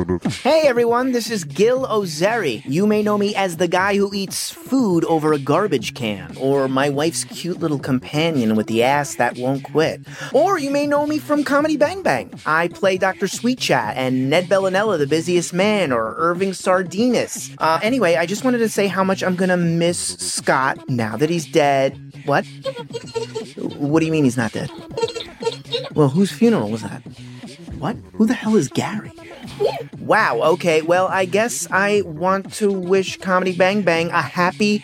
Hey 0.42 0.62
everyone, 0.66 1.12
this 1.12 1.30
is 1.30 1.44
Gil 1.44 1.86
Ozeri. 1.86 2.62
You 2.64 2.86
may 2.86 3.02
know 3.02 3.18
me 3.18 3.34
as 3.34 3.58
the 3.58 3.68
guy 3.68 3.96
who 3.96 4.12
eats 4.14 4.50
food 4.50 5.04
over 5.04 5.32
a 5.32 5.38
garbage 5.38 5.92
can, 5.94 6.34
or 6.38 6.68
my 6.68 6.88
wife's 6.88 7.24
cute 7.24 7.60
little 7.60 7.78
companion 7.78 8.56
with 8.56 8.66
the 8.66 8.82
ass 8.82 9.16
that 9.16 9.36
won't 9.36 9.64
quit. 9.64 10.00
Or 10.32 10.58
you 10.58 10.70
may 10.70 10.86
know 10.86 11.06
me 11.06 11.18
from 11.18 11.44
Comedy 11.44 11.76
Bang 11.76 12.02
Bang. 12.02 12.32
I 12.46 12.68
play 12.68 12.96
Dr. 12.96 13.28
Sweet 13.28 13.58
Chat 13.58 13.96
and 13.96 14.30
Ned 14.30 14.46
Bellinella, 14.46 14.96
the 14.96 15.06
busiest 15.06 15.52
man, 15.52 15.92
or 15.92 16.14
Irving 16.16 16.54
Sardinus. 16.54 17.50
Uh, 17.58 17.78
anyway, 17.82 18.16
I 18.16 18.24
just 18.24 18.44
wanted 18.44 18.58
to 18.58 18.68
say 18.68 18.86
how 18.86 19.04
much 19.04 19.22
I'm 19.22 19.36
gonna 19.36 19.58
miss 19.58 19.98
Scott 20.16 20.88
now 20.88 21.16
that 21.16 21.28
he's 21.28 21.46
dead. 21.46 21.98
What? 22.24 22.46
What 23.76 24.00
do 24.00 24.06
you 24.06 24.12
mean 24.12 24.24
he's 24.24 24.36
not 24.36 24.52
dead? 24.52 24.70
Well, 25.94 26.08
whose 26.08 26.32
funeral 26.32 26.70
was 26.70 26.82
that? 26.82 27.02
What? 27.78 27.96
Who 28.14 28.26
the 28.26 28.34
hell 28.34 28.56
is 28.56 28.68
Gary? 28.68 29.12
Wow, 30.00 30.40
okay, 30.54 30.82
well, 30.82 31.06
I 31.08 31.24
guess 31.24 31.68
I 31.70 32.02
want 32.02 32.52
to 32.54 32.72
wish 32.72 33.18
Comedy 33.18 33.56
Bang 33.56 33.82
Bang 33.82 34.10
a 34.10 34.22
happy 34.22 34.82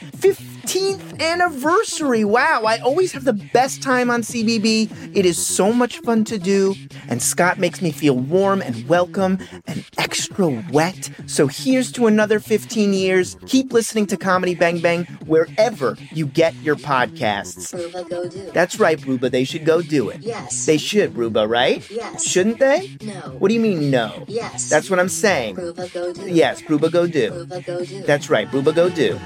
15th 0.67 1.21
anniversary. 1.21 2.25
Wow, 2.25 2.65
I 2.67 2.79
always 2.79 3.13
have 3.13 3.23
the 3.23 3.33
best 3.33 3.85
time 3.85 4.11
on 4.11 4.23
CBB. 4.23 5.17
It 5.17 5.25
is 5.25 5.39
so 5.39 5.73
much 5.73 5.99
fun 6.01 6.25
to 6.25 6.39
do, 6.39 6.75
and 7.09 7.23
Scott 7.23 7.61
makes 7.61 7.81
me 7.81 7.93
feel 7.93 8.17
warm 8.17 8.61
and 8.63 8.89
welcome 8.89 9.39
and 9.69 9.85
extra 9.97 10.49
wet. 10.73 11.11
So 11.27 11.47
here's 11.47 11.93
to 11.93 12.09
another 12.09 12.41
15 12.41 12.93
years. 12.93 13.37
Keep 13.47 13.73
listening 13.73 14.07
to 14.07 14.17
Comedy 14.17 14.57
Bang 14.57 14.81
Bang 14.81 15.05
wherever 15.27 15.97
you 16.11 16.27
get 16.27 16.53
your 16.57 16.75
podcasts. 16.75 17.73
Ruba, 17.73 18.03
go 18.11 18.29
do. 18.29 18.51
That's 18.51 18.81
right, 18.81 19.01
Ruba, 19.07 19.31
they 19.31 19.45
should 19.45 19.65
go 19.65 19.83
do 19.83 20.09
it. 20.09 20.21
Yes. 20.21 20.67
They 20.67 20.79
should, 20.79 21.17
Ruba, 21.17 21.47
right? 21.47 21.89
Yes. 21.89 22.25
Shouldn't 22.27 22.59
they? 22.59 22.97
No. 23.03 23.37
What 23.39 23.49
do 23.49 23.55
you 23.55 23.61
mean, 23.61 23.93
no? 23.93 24.25
Yes. 24.27 24.69
That's 24.69 24.91
what 24.91 24.99
I'm 24.99 25.09
saying. 25.09 25.55
Ruba, 25.55 25.89
go 25.91 26.13
do. 26.13 26.29
Yes, 26.29 26.69
Ruba 26.69 26.91
go 26.91 27.07
do. 27.07 27.33
Ruba, 27.33 27.61
go 27.61 27.85
do. 27.85 28.03
That's 28.03 28.29
right, 28.29 28.53
Ruba 28.53 28.73
go 28.73 28.91
do. 28.91 29.17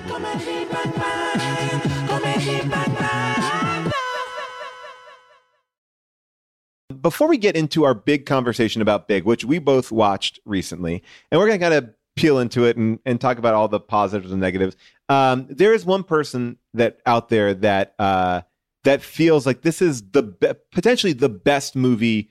Before 7.00 7.28
we 7.28 7.38
get 7.38 7.56
into 7.56 7.84
our 7.84 7.94
big 7.94 8.26
conversation 8.26 8.82
about 8.82 9.08
Big, 9.08 9.24
which 9.24 9.44
we 9.44 9.58
both 9.58 9.90
watched 9.90 10.40
recently, 10.44 11.02
and 11.30 11.40
we're 11.40 11.46
going 11.46 11.58
to 11.58 11.64
kind 11.64 11.74
of 11.74 11.94
peel 12.16 12.38
into 12.38 12.64
it 12.64 12.76
and, 12.76 12.98
and 13.04 13.20
talk 13.20 13.38
about 13.38 13.54
all 13.54 13.68
the 13.68 13.80
positives 13.80 14.32
and 14.32 14.40
negatives. 14.40 14.76
Um, 15.08 15.46
there 15.48 15.72
is 15.72 15.84
one 15.84 16.04
person 16.04 16.58
that 16.74 16.98
out 17.06 17.28
there 17.28 17.54
that 17.54 17.94
uh, 17.98 18.42
that 18.84 19.02
feels 19.02 19.46
like 19.46 19.62
this 19.62 19.82
is 19.82 20.02
the 20.10 20.22
be- 20.22 20.52
potentially 20.72 21.12
the 21.12 21.28
best 21.28 21.74
movie 21.76 22.30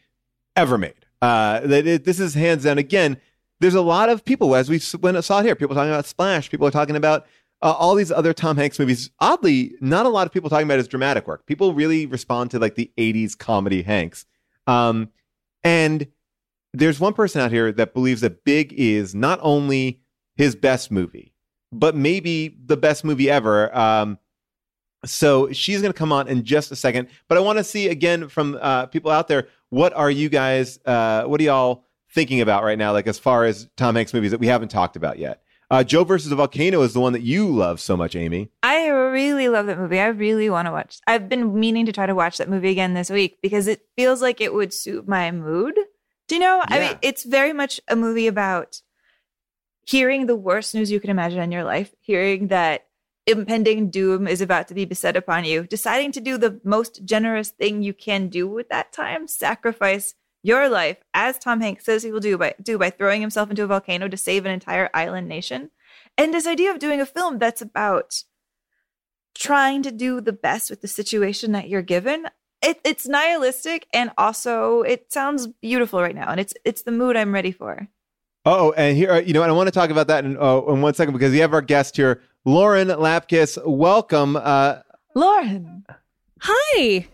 ever 0.56 0.78
made. 0.78 0.94
Uh, 1.22 1.62
that 1.62 1.86
it, 1.86 2.04
this 2.06 2.20
is 2.20 2.34
hands 2.34 2.64
down. 2.64 2.78
Again, 2.78 3.18
there's 3.60 3.76
a 3.76 3.82
lot 3.82 4.10
of 4.10 4.24
people 4.24 4.56
as 4.56 4.70
we 4.70 4.80
when 5.00 5.22
saw 5.22 5.40
it 5.40 5.46
here. 5.46 5.56
People 5.56 5.76
talking 5.76 5.92
about 5.92 6.06
Splash. 6.06 6.50
People 6.50 6.68
are 6.68 6.72
talking 6.72 6.96
about 6.96 7.26
uh, 7.62 7.74
all 7.78 7.96
these 7.96 8.12
other 8.12 8.34
Tom 8.34 8.58
Hanks 8.58 8.80
movies. 8.80 9.12
Oddly, 9.20 9.74
not 9.82 10.06
a 10.06 10.10
lot 10.10 10.26
of 10.26 10.34
people 10.34 10.50
talking 10.50 10.68
about 10.68 10.78
his 10.78 10.88
dramatic 10.88 11.28
work. 11.28 11.46
People 11.46 11.74
really 11.74 12.06
respond 12.06 12.52
to 12.52 12.60
like 12.60 12.76
the 12.76 12.92
'80s 12.98 13.38
comedy 13.38 13.82
Hanks. 13.82 14.26
Um, 14.68 15.10
and 15.64 16.08
there's 16.74 17.00
one 17.00 17.14
person 17.14 17.42
out 17.42 17.52
here 17.52 17.72
that 17.72 17.94
believes 17.94 18.22
that 18.22 18.44
Big 18.44 18.74
is 18.74 19.16
not 19.16 19.40
only 19.42 20.02
his 20.36 20.56
best 20.56 20.92
movie, 20.92 21.34
but 21.72 21.96
maybe 21.96 22.58
the 22.66 22.78
best 22.78 23.04
movie 23.04 23.30
ever. 23.30 23.76
Um, 23.76 24.20
so 25.06 25.52
she's 25.52 25.82
going 25.82 25.94
to 25.94 25.98
come 25.98 26.12
on 26.12 26.28
in 26.28 26.44
just 26.44 26.72
a 26.72 26.76
second. 26.76 27.08
But 27.28 27.38
I 27.38 27.42
want 27.42 27.58
to 27.58 27.64
see 27.64 27.88
again 27.88 28.28
from 28.28 28.58
uh, 28.62 28.88
people 28.88 29.12
out 29.12 29.28
there 29.28 29.48
what 29.70 29.94
are 29.94 30.10
you 30.10 30.30
guys, 30.30 30.80
uh, 30.86 31.24
what 31.24 31.40
are 31.40 31.44
y'all 31.44 31.86
thinking 32.12 32.42
about 32.42 32.64
right 32.64 32.78
now, 32.78 32.92
like 32.92 33.08
as 33.08 33.20
far 33.20 33.46
as 33.46 33.70
Tom 33.78 33.96
Hanks 33.96 34.14
movies 34.14 34.32
that 34.32 34.40
we 34.40 34.48
haven't 34.48 34.70
talked 34.70 34.96
about 34.96 35.20
yet? 35.20 35.44
Uh, 35.72 35.84
Joe 35.84 36.04
versus 36.04 36.30
the 36.30 36.36
Volcano 36.36 36.82
is 36.82 36.94
the 36.94 37.00
one 37.00 37.14
that 37.14 37.22
you 37.22 37.48
love 37.48 37.80
so 37.80 37.96
much, 37.96 38.16
Amy. 38.16 38.50
I 38.64 38.88
really 38.88 39.50
love 39.50 39.68
that 39.68 39.78
movie. 39.78 40.00
I 40.00 40.08
really 40.08 40.50
want 40.50 40.66
to 40.66 40.72
watch. 40.72 40.98
I've 41.06 41.30
been 41.30 41.60
meaning 41.60 41.86
to 41.86 41.92
try 41.92 42.08
to 42.08 42.16
watch 42.16 42.40
that 42.40 42.50
movie 42.50 42.72
again 42.72 42.96
this 42.96 43.12
week 43.12 43.38
because 43.44 43.68
it 43.68 43.82
feels 43.96 44.22
like 44.22 44.42
it 44.42 44.54
would 44.54 44.74
suit 44.74 45.08
my 45.08 45.30
mood. 45.30 45.76
Do 46.28 46.36
you 46.36 46.42
know? 46.42 46.64
I 46.64 46.80
mean, 46.80 46.98
it's 47.04 47.24
very 47.24 47.54
much 47.54 47.80
a 47.88 47.96
movie 47.96 48.28
about 48.28 48.82
hearing 49.86 50.26
the 50.26 50.36
worst 50.36 50.74
news 50.74 50.92
you 50.92 51.00
can 51.00 51.12
imagine 51.12 51.40
in 51.40 51.52
your 51.52 51.64
life, 51.64 51.94
hearing 52.00 52.48
that 52.48 52.88
impending 53.28 53.92
doom 53.92 54.28
is 54.28 54.42
about 54.42 54.68
to 54.68 54.74
be 54.74 54.86
beset 54.86 55.16
upon 55.16 55.46
you, 55.46 55.64
deciding 55.64 56.12
to 56.14 56.22
do 56.22 56.38
the 56.38 56.60
most 56.64 57.06
generous 57.06 57.50
thing 57.50 57.84
you 57.84 57.94
can 57.94 58.28
do 58.28 58.48
with 58.48 58.70
that 58.70 58.92
time, 58.92 59.28
sacrifice 59.28 60.16
your 60.42 60.70
life, 60.70 60.98
as 61.14 61.38
Tom 61.38 61.62
Hanks 61.62 61.86
says 61.86 62.04
he 62.04 62.12
will 62.12 62.20
do 62.20 62.38
by 62.38 62.56
do 62.62 62.78
by 62.78 62.90
throwing 62.90 63.22
himself 63.22 63.50
into 63.50 63.64
a 63.64 63.68
volcano 63.68 64.08
to 64.08 64.18
save 64.18 64.46
an 64.46 64.52
entire 64.52 64.90
island 64.94 65.28
nation. 65.28 65.72
And 66.18 66.34
this 66.34 66.48
idea 66.48 66.72
of 66.72 66.80
doing 66.80 67.02
a 67.02 67.06
film 67.06 67.40
that's 67.40 67.62
about 67.62 68.24
trying 69.36 69.84
to 69.84 69.92
do 69.92 70.22
the 70.22 70.34
best 70.34 70.70
with 70.70 70.82
the 70.82 70.88
situation 70.88 71.52
that 71.54 71.70
you're 71.70 71.82
given. 71.82 72.28
It, 72.62 72.82
it's 72.84 73.08
nihilistic 73.08 73.88
and 73.94 74.12
also 74.18 74.82
it 74.82 75.14
sounds 75.14 75.48
beautiful 75.48 76.02
right 76.02 76.16
now, 76.16 76.30
and 76.30 76.40
it's 76.40 76.54
it's 76.66 76.82
the 76.82 76.92
mood 76.92 77.16
I'm 77.16 77.34
ready 77.34 77.52
for. 77.52 77.88
Oh, 78.46 78.72
and 78.74 78.98
here, 78.98 79.12
uh, 79.12 79.20
you 79.20 79.34
know, 79.34 79.44
and 79.44 79.52
I 79.52 79.56
want 79.56 79.68
to 79.68 79.72
talk 79.72 79.90
about 79.90 80.08
that 80.08 80.26
in, 80.26 80.38
uh, 80.38 80.62
in 80.62 80.82
one 80.82 80.94
second 80.94 81.14
because 81.14 81.32
we 81.32 81.40
have 81.40 81.54
our 81.54 81.62
guest 81.62 81.96
here, 81.98 82.22
Lauren 82.46 82.88
Lapkus. 82.88 83.58
Welcome. 83.66 84.38
Uh, 84.38 84.78
Lauren. 85.14 85.86
Hi. 86.42 87.08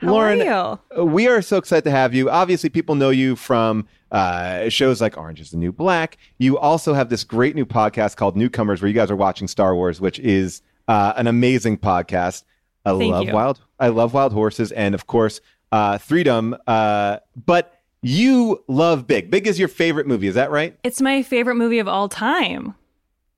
How 0.00 0.12
Lauren, 0.12 0.40
are 0.42 0.78
you? 0.96 1.04
we 1.04 1.28
are 1.28 1.42
so 1.42 1.56
excited 1.58 1.84
to 1.84 1.90
have 1.90 2.14
you. 2.14 2.30
Obviously, 2.30 2.70
people 2.70 2.94
know 2.94 3.10
you 3.10 3.36
from 3.36 3.86
uh, 4.10 4.68
shows 4.70 5.00
like 5.00 5.18
Orange 5.18 5.40
is 5.40 5.50
the 5.50 5.56
New 5.58 5.72
Black. 5.72 6.16
You 6.38 6.58
also 6.58 6.94
have 6.94 7.10
this 7.10 7.22
great 7.22 7.54
new 7.54 7.66
podcast 7.66 8.16
called 8.16 8.36
Newcomers, 8.36 8.80
where 8.80 8.88
you 8.88 8.94
guys 8.94 9.10
are 9.10 9.16
watching 9.16 9.46
Star 9.46 9.74
Wars, 9.74 10.00
which 10.00 10.18
is 10.20 10.62
uh, 10.88 11.12
an 11.16 11.26
amazing 11.26 11.76
podcast. 11.78 12.44
I 12.86 12.96
Thank 12.96 13.12
love 13.12 13.26
you. 13.26 13.32
wild. 13.34 13.60
I 13.78 13.88
love 13.88 14.14
wild 14.14 14.32
horses, 14.32 14.72
and 14.72 14.94
of 14.94 15.06
course, 15.06 15.40
uh, 15.70 15.98
Freedom. 15.98 16.56
Uh, 16.66 17.18
but 17.44 17.78
you 18.02 18.64
love 18.68 19.06
Big. 19.06 19.30
Big 19.30 19.46
is 19.46 19.58
your 19.58 19.68
favorite 19.68 20.06
movie. 20.06 20.28
Is 20.28 20.34
that 20.34 20.50
right? 20.50 20.78
It's 20.82 21.02
my 21.02 21.22
favorite 21.22 21.56
movie 21.56 21.78
of 21.78 21.88
all 21.88 22.08
time. 22.08 22.74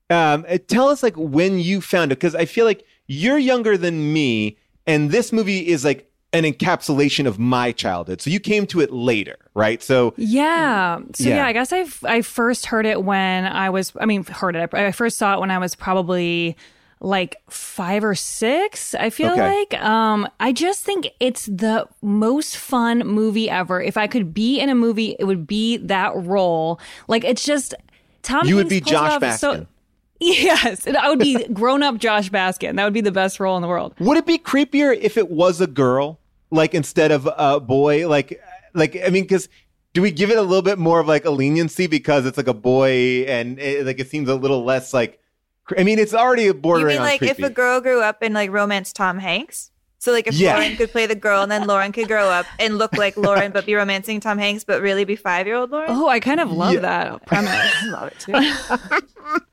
Um, 0.09 0.45
tell 0.67 0.87
us 0.87 1.03
like 1.03 1.15
when 1.17 1.59
you 1.59 1.81
found 1.81 2.11
it, 2.11 2.15
because 2.15 2.35
I 2.35 2.45
feel 2.45 2.65
like 2.65 2.85
you're 3.07 3.37
younger 3.37 3.77
than 3.77 4.13
me, 4.13 4.57
and 4.87 5.11
this 5.11 5.33
movie 5.33 5.67
is 5.67 5.83
like 5.83 6.09
an 6.33 6.43
encapsulation 6.43 7.27
of 7.27 7.37
my 7.39 7.71
childhood. 7.71 8.19
So 8.21 8.29
you 8.31 8.39
came 8.39 8.65
to 8.67 8.81
it 8.81 8.91
later, 8.91 9.37
right? 9.53 9.81
So 9.83 10.13
Yeah. 10.17 10.99
So 11.13 11.29
yeah, 11.29 11.35
Yeah. 11.37 11.45
I 11.47 11.53
guess 11.53 11.71
I 11.71 11.85
I 12.03 12.21
first 12.21 12.65
heard 12.65 12.85
it 12.85 13.03
when 13.03 13.45
I 13.45 13.69
was 13.69 13.93
I 13.99 14.05
mean 14.05 14.23
heard 14.25 14.55
it. 14.55 14.73
I 14.73 14.91
first 14.91 15.17
saw 15.17 15.35
it 15.35 15.39
when 15.39 15.51
I 15.51 15.59
was 15.59 15.75
probably 15.75 16.57
like 16.99 17.35
5 17.49 18.03
or 18.05 18.15
6, 18.15 18.95
I 18.95 19.09
feel 19.09 19.31
Okay. 19.33 19.41
like. 19.71 19.81
Um 19.83 20.27
I 20.39 20.51
just 20.53 20.83
think 20.83 21.09
it's 21.19 21.45
the 21.45 21.87
most 22.01 22.57
fun 22.57 22.99
movie 23.05 23.49
ever. 23.49 23.81
If 23.81 23.95
I 23.97 24.07
could 24.07 24.33
be 24.33 24.59
in 24.59 24.69
a 24.69 24.75
movie, 24.75 25.15
it 25.19 25.25
would 25.25 25.45
be 25.45 25.77
that 25.77 26.13
role. 26.15 26.79
Like 27.07 27.23
it's 27.23 27.45
just 27.45 27.75
Tom 28.23 28.47
you 28.47 28.55
would 28.55 28.69
be 28.69 28.81
Josh 28.81 29.21
off 29.21 29.37
so- 29.37 29.53
Baskin. 29.53 29.67
Yes, 30.19 30.87
I 30.87 31.09
would 31.09 31.19
be 31.19 31.43
grown 31.53 31.83
up 31.83 31.97
Josh 31.97 32.29
Baskin. 32.29 32.77
That 32.77 32.85
would 32.85 32.93
be 32.93 33.01
the 33.01 33.11
best 33.11 33.41
role 33.41 33.57
in 33.57 33.61
the 33.61 33.67
world. 33.67 33.93
Would 33.99 34.15
it 34.17 34.25
be 34.25 34.37
creepier 34.37 34.97
if 34.97 35.17
it 35.17 35.29
was 35.29 35.59
a 35.59 35.67
girl, 35.67 36.17
like 36.53 36.73
instead 36.73 37.11
of 37.11 37.27
a 37.37 37.59
boy? 37.59 38.07
Like, 38.07 38.41
like 38.73 38.97
I 39.05 39.09
mean, 39.09 39.23
because 39.23 39.49
do 39.93 40.01
we 40.01 40.11
give 40.11 40.31
it 40.31 40.37
a 40.37 40.41
little 40.41 40.61
bit 40.63 40.79
more 40.79 40.99
of 40.99 41.07
like 41.07 41.25
a 41.25 41.29
leniency 41.31 41.87
because 41.87 42.25
it's 42.25 42.37
like 42.37 42.47
a 42.47 42.53
boy 42.53 43.25
and 43.27 43.59
it, 43.59 43.85
like 43.85 43.99
it 43.99 44.09
seems 44.09 44.29
a 44.29 44.35
little 44.35 44.63
less 44.63 44.93
like? 44.93 45.19
cre- 45.65 45.79
I 45.79 45.83
mean, 45.83 45.99
it's 45.99 46.13
already 46.13 46.43
You 46.43 46.53
bordering 46.53 46.95
mean 46.95 47.01
like 47.03 47.19
creepy. 47.19 47.43
if 47.43 47.49
a 47.51 47.53
girl 47.53 47.79
grew 47.81 48.01
up 48.01 48.17
and 48.21 48.33
like 48.33 48.49
romance 48.51 48.91
Tom 48.93 49.19
Hanks? 49.19 49.71
So 49.99 50.11
like 50.11 50.27
if 50.27 50.33
Yeah. 50.35 50.55
Lauren 50.55 50.75
could 50.75 50.91
play 50.91 51.05
the 51.05 51.15
girl 51.15 51.43
and 51.43 51.51
then 51.51 51.65
Lauren 51.65 51.91
could 51.93 52.07
grow 52.09 52.27
up 52.29 52.45
and 52.59 52.77
look 52.77 52.97
like 52.97 53.15
Lauren 53.15 53.51
but 53.53 53.65
be 53.65 53.73
romancing 53.75 54.19
Tom 54.19 54.37
Hanks 54.37 54.63
but 54.65 54.81
really 54.81 55.05
be 55.05 55.15
five 55.15 55.47
year 55.47 55.55
old 55.55 55.71
Lauren? 55.71 55.89
Oh, 55.91 56.09
I 56.09 56.19
kind 56.19 56.39
of 56.41 56.51
love 56.51 56.73
Yeah. 56.73 56.79
that 56.81 57.25
premise. 57.25 57.51
I 57.81 57.85
love 57.87 58.11
it 58.11 58.19
too. 58.19 59.39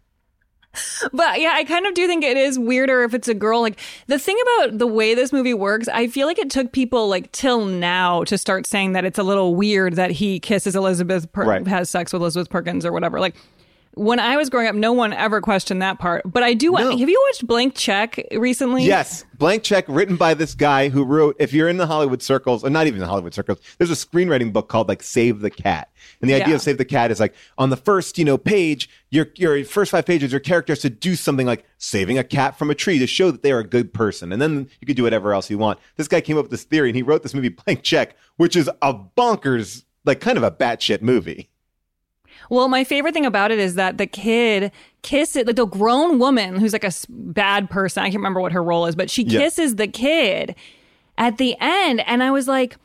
But 1.12 1.40
yeah, 1.40 1.52
I 1.54 1.64
kind 1.64 1.86
of 1.86 1.94
do 1.94 2.06
think 2.06 2.22
it 2.24 2.36
is 2.36 2.58
weirder 2.58 3.02
if 3.02 3.14
it's 3.14 3.26
a 3.28 3.34
girl. 3.34 3.60
Like 3.62 3.78
the 4.06 4.18
thing 4.18 4.36
about 4.56 4.78
the 4.78 4.86
way 4.86 5.14
this 5.14 5.32
movie 5.32 5.54
works, 5.54 5.88
I 5.88 6.06
feel 6.06 6.26
like 6.26 6.38
it 6.38 6.50
took 6.50 6.72
people 6.72 7.08
like 7.08 7.32
till 7.32 7.64
now 7.64 8.22
to 8.24 8.36
start 8.38 8.66
saying 8.66 8.92
that 8.92 9.04
it's 9.04 9.18
a 9.18 9.22
little 9.22 9.54
weird 9.54 9.96
that 9.96 10.10
he 10.10 10.38
kisses 10.38 10.76
Elizabeth, 10.76 11.30
per- 11.32 11.44
Right. 11.46 11.66
has 11.66 11.90
sex 11.90 12.12
with 12.12 12.22
Elizabeth 12.22 12.50
Perkins 12.50 12.84
or 12.86 12.92
whatever. 12.92 13.18
Like 13.18 13.34
when 13.94 14.20
I 14.20 14.36
was 14.36 14.48
growing 14.50 14.68
up, 14.68 14.74
no 14.74 14.92
one 14.92 15.12
ever 15.12 15.40
questioned 15.40 15.82
that 15.82 15.98
part. 15.98 16.22
But 16.24 16.42
I 16.42 16.54
do. 16.54 16.72
No. 16.72 16.96
Have 16.96 17.08
you 17.08 17.22
watched 17.28 17.46
Blank 17.46 17.74
Check 17.74 18.24
recently? 18.32 18.84
Yes, 18.84 19.24
blank 19.36 19.62
check 19.62 19.84
written 19.88 20.16
by 20.16 20.34
this 20.34 20.54
guy 20.54 20.88
who 20.88 21.04
wrote. 21.04 21.36
If 21.38 21.52
you're 21.52 21.68
in 21.68 21.76
the 21.76 21.86
Hollywood 21.86 22.22
circles, 22.22 22.62
or 22.64 22.70
not 22.70 22.86
even 22.86 23.00
the 23.00 23.06
Hollywood 23.06 23.34
circles, 23.34 23.58
there's 23.78 23.90
a 23.90 23.94
screenwriting 23.94 24.52
book 24.52 24.68
called 24.68 24.88
like 24.88 25.02
Save 25.02 25.40
the 25.40 25.50
Cat, 25.50 25.90
and 26.20 26.30
the 26.30 26.34
idea 26.34 26.48
Yeah. 26.50 26.54
of 26.56 26.62
Save 26.62 26.78
the 26.78 26.84
Cat 26.84 27.10
is 27.10 27.18
like 27.20 27.34
on 27.58 27.70
the 27.70 27.76
first 27.76 28.16
you 28.18 28.24
know 28.24 28.38
page, 28.38 28.88
your 29.10 29.26
your 29.36 29.64
first 29.64 29.90
five 29.90 30.06
pages, 30.06 30.30
your 30.32 30.40
character 30.40 30.72
has 30.72 30.80
to 30.80 30.90
do 30.90 31.16
something 31.16 31.46
like 31.46 31.64
saving 31.78 32.16
a 32.18 32.24
cat 32.24 32.58
from 32.58 32.70
a 32.70 32.74
tree 32.74 32.98
to 32.98 33.06
show 33.06 33.30
that 33.30 33.42
they 33.42 33.50
are 33.52 33.58
a 33.60 33.66
good 33.66 33.92
person, 33.92 34.32
and 34.32 34.40
then 34.40 34.68
you 34.80 34.86
could 34.86 34.96
do 34.96 35.02
whatever 35.02 35.34
else 35.34 35.50
you 35.50 35.58
want. 35.58 35.78
This 35.96 36.08
guy 36.08 36.20
came 36.20 36.36
up 36.38 36.44
with 36.44 36.50
this 36.52 36.64
theory, 36.64 36.90
and 36.90 36.96
he 36.96 37.02
wrote 37.02 37.22
this 37.22 37.34
movie 37.34 37.48
Blank 37.48 37.82
Check, 37.82 38.16
which 38.36 38.54
is 38.56 38.70
a 38.82 38.94
bonkers, 38.94 39.84
like 40.04 40.20
kind 40.20 40.36
of 40.38 40.44
a 40.44 40.50
batshit 40.50 41.02
movie. 41.02 41.48
Well, 42.50 42.68
my 42.68 42.84
favorite 42.84 43.14
thing 43.14 43.24
about 43.24 43.50
it 43.50 43.58
is 43.58 43.76
that 43.76 43.96
the 43.96 44.06
kid 44.06 44.70
kisses 45.02 45.46
like 45.46 45.56
the 45.56 45.66
grown 45.66 46.18
woman 46.18 46.56
who's 46.58 46.74
like 46.74 46.84
a 46.84 46.92
bad 47.08 47.70
person. 47.70 48.02
I 48.02 48.06
can't 48.06 48.16
remember 48.16 48.40
what 48.42 48.52
her 48.52 48.62
role 48.62 48.84
is, 48.86 48.94
but 48.94 49.08
she 49.08 49.22
Yeah. 49.22 49.40
kisses 49.40 49.76
the 49.76 49.88
kid 49.88 50.54
at 51.16 51.38
the 51.38 51.56
end, 51.60 52.00
and 52.06 52.22
I 52.22 52.30
was 52.30 52.46
like. 52.46 52.76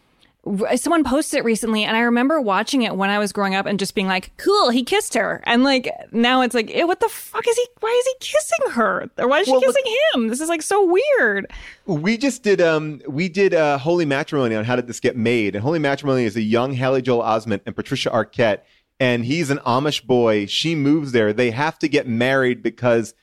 Someone 0.76 1.04
posted 1.04 1.40
it 1.40 1.44
recently, 1.44 1.84
and 1.86 1.98
I 1.98 2.02
remember 2.02 2.40
watching 2.40 2.84
it 2.84 2.96
when 2.96 3.10
I 3.10 3.18
was 3.18 3.32
growing 3.34 3.56
up 3.56 3.66
and 3.66 3.80
just 3.80 3.96
being 3.96 4.06
like, 4.06 4.32
"Cool, 4.38 4.70
he 4.70 4.84
kissed 4.84 5.16
her." 5.16 5.42
And 5.48 5.64
like 5.64 5.90
now, 6.12 6.42
it's 6.42 6.54
like, 6.54 6.72
"What 6.72 7.00
the 7.00 7.10
fuck 7.10 7.48
is 7.48 7.56
he? 7.56 7.66
Why 7.80 7.90
is 7.90 8.06
he 8.06 8.14
kissing 8.20 8.72
her? 8.74 9.10
Or 9.18 9.28
why 9.28 9.40
is 9.40 9.46
she 9.48 9.52
Well, 9.54 9.62
look- 9.62 9.76
kissing 9.76 9.98
him? 10.14 10.28
This 10.28 10.42
is 10.42 10.48
like 10.48 10.62
so 10.62 10.86
weird." 10.86 11.48
We 11.88 12.16
just 12.16 12.44
did 12.44 12.62
um 12.62 13.02
we 13.08 13.28
did 13.28 13.56
uh 13.56 13.80
Holy 13.80 14.06
Matrimony 14.06 14.54
on 14.54 14.66
how 14.66 14.76
did 14.76 14.86
this 14.86 15.00
get 15.00 15.18
made. 15.18 15.56
And 15.56 15.64
Holy 15.64 15.80
Matrimony 15.80 16.26
is 16.26 16.36
a 16.36 16.44
young 16.44 16.74
Haley 16.74 17.02
Joel 17.02 17.24
Osment 17.24 17.62
and 17.66 17.76
Patricia 17.76 18.12
Arquette 18.12 18.60
and 19.00 19.26
he's 19.26 19.50
an 19.50 19.58
Amish 19.60 20.04
boy. 20.06 20.46
She 20.46 20.76
moves 20.76 21.12
there. 21.12 21.34
They 21.34 21.52
have 21.52 21.78
to 21.80 21.88
get 21.88 22.08
married 22.08 22.62
because 22.64 23.14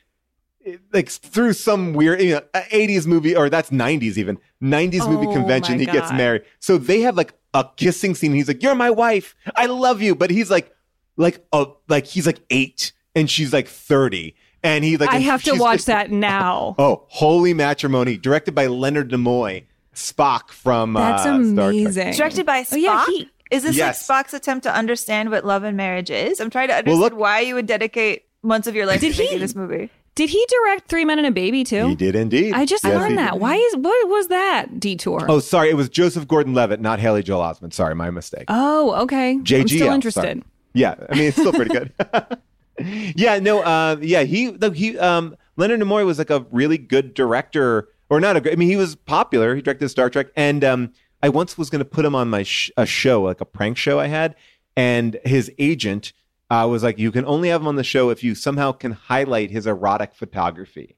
like 0.92 1.08
through 1.08 1.54
some 1.54 1.92
weird 1.92 2.20
you 2.22 2.34
know, 2.34 2.42
80s 2.54 3.04
movie 3.06 3.34
or 3.34 3.50
that's 3.50 3.70
90s 3.70 4.16
even 4.16 4.38
90s 4.62 5.08
movie 5.08 5.26
Oh, 5.26 5.32
convention 5.32 5.74
my 5.74 5.80
he 5.80 5.86
gets 5.86 6.12
married. 6.12 6.42
So 6.60 6.78
they 6.78 7.00
have 7.00 7.16
like 7.16 7.34
a 7.52 7.68
kissing 7.76 8.14
scene. 8.14 8.32
He's 8.32 8.46
like, 8.48 8.62
"You're 8.62 8.74
my 8.76 8.90
wife. 8.90 9.34
I 9.56 9.66
love 9.66 10.00
you." 10.00 10.14
But 10.14 10.30
he's 10.30 10.50
like 10.50 10.72
like 11.16 11.44
uh 11.52 11.66
like 11.88 12.06
he's 12.06 12.26
like 12.26 12.40
8 12.50 12.92
and 13.14 13.28
she's 13.30 13.52
like 13.52 13.66
30. 13.68 14.34
And 14.62 14.84
he 14.84 14.96
like 14.96 15.10
I 15.10 15.18
have 15.18 15.42
to 15.44 15.54
watch 15.56 15.78
just- 15.78 15.86
that 15.88 16.10
now. 16.12 16.76
Oh, 16.78 17.04
Holy 17.08 17.52
Matrimony, 17.54 18.16
directed 18.16 18.54
by 18.54 18.68
Leonard 18.68 19.10
Nimoy, 19.10 19.64
Spock 19.94 20.50
from 20.52 20.92
That's 20.94 21.22
uh, 21.26 21.42
Star 21.42 21.72
Trek. 21.72 21.80
amazing. 21.82 22.12
Directed 22.14 22.46
by 22.46 22.62
Spock. 22.62 22.72
Oh, 22.72 22.76
yeah, 22.76 23.06
he- 23.06 23.30
is 23.52 23.62
this 23.62 23.76
Yes. 23.76 24.08
like 24.08 24.26
Spock's 24.26 24.34
attempt 24.34 24.64
to 24.64 24.74
understand 24.74 25.30
what 25.30 25.44
love 25.44 25.62
and 25.62 25.76
marriage 25.76 26.10
is? 26.10 26.40
I'm 26.40 26.50
trying 26.50 26.68
to 26.68 26.72
Well, 26.72 26.78
understand 26.78 27.00
look- 27.00 27.16
why 27.16 27.40
you 27.40 27.54
would 27.54 27.66
dedicate 27.66 28.24
months 28.42 28.66
of 28.66 28.74
your 28.74 28.86
life 28.86 29.00
Did 29.00 29.12
to 29.14 29.18
making 29.22 29.38
he- 29.38 29.42
this 29.42 29.54
movie. 29.54 29.90
Did 30.14 30.28
he 30.28 30.44
direct 30.46 30.88
Three 30.88 31.06
Men 31.06 31.18
and 31.18 31.26
a 31.26 31.30
Baby 31.30 31.64
too? 31.64 31.88
He 31.88 31.94
did 31.94 32.14
indeed. 32.14 32.52
I 32.54 32.66
just 32.66 32.84
Yes, 32.84 32.94
learned 32.94 33.16
that. 33.16 33.32
did. 33.32 33.40
Why 33.40 33.54
is 33.56 33.76
what 33.76 34.08
was 34.10 34.28
that 34.28 34.78
detour? 34.78 35.24
Oh, 35.26 35.38
sorry, 35.38 35.70
it 35.70 35.74
was 35.74 35.88
Joseph 35.88 36.28
Gordon-Levitt, 36.28 36.80
not 36.82 36.98
Haley 37.00 37.22
Joel 37.22 37.40
Osment. 37.42 37.72
Sorry, 37.72 37.94
my 37.94 38.10
mistake. 38.10 38.44
Oh, 38.48 38.92
okay. 39.04 39.38
JGL. 39.42 39.60
I'm 39.62 39.68
still 39.68 39.78
sorry. 39.78 39.94
interested. 39.94 40.42
Yeah, 40.74 40.94
I 41.08 41.14
mean 41.14 41.24
it's 41.28 41.36
still 41.38 41.52
pretty 41.52 41.72
good. 41.72 41.92
yeah, 43.16 43.38
no, 43.38 43.60
uh, 43.62 43.96
yeah, 44.00 44.22
he 44.24 44.50
look, 44.50 44.74
he 44.76 44.98
um, 44.98 45.36
Leonard 45.56 45.80
Nimoy 45.80 46.04
was 46.04 46.18
like 46.18 46.30
a 46.30 46.44
really 46.50 46.78
good 46.78 47.14
director, 47.14 47.88
or 48.10 48.20
not 48.20 48.36
a 48.36 48.40
great. 48.40 48.52
I 48.52 48.56
mean, 48.56 48.68
he 48.68 48.76
was 48.76 48.94
popular. 48.96 49.54
He 49.54 49.62
directed 49.62 49.88
Star 49.88 50.10
Trek, 50.10 50.28
and 50.36 50.64
um, 50.64 50.92
I 51.22 51.28
once 51.28 51.56
was 51.56 51.70
going 51.70 51.78
to 51.80 51.84
put 51.84 52.04
him 52.04 52.14
on 52.14 52.28
my 52.28 52.42
sh- 52.42 52.70
a 52.76 52.86
show, 52.86 53.22
like 53.22 53.40
a 53.40 53.44
prank 53.44 53.76
show 53.76 54.00
I 54.00 54.08
had, 54.08 54.34
and 54.76 55.18
his 55.24 55.52
agent 55.58 56.12
uh, 56.50 56.66
was 56.68 56.82
like, 56.82 56.98
"You 56.98 57.12
can 57.12 57.24
only 57.24 57.48
have 57.48 57.60
him 57.60 57.68
on 57.68 57.76
the 57.76 57.84
show 57.84 58.10
if 58.10 58.24
you 58.24 58.34
somehow 58.34 58.72
can 58.72 58.92
highlight 58.92 59.50
his 59.50 59.66
erotic 59.66 60.14
photography." 60.14 60.96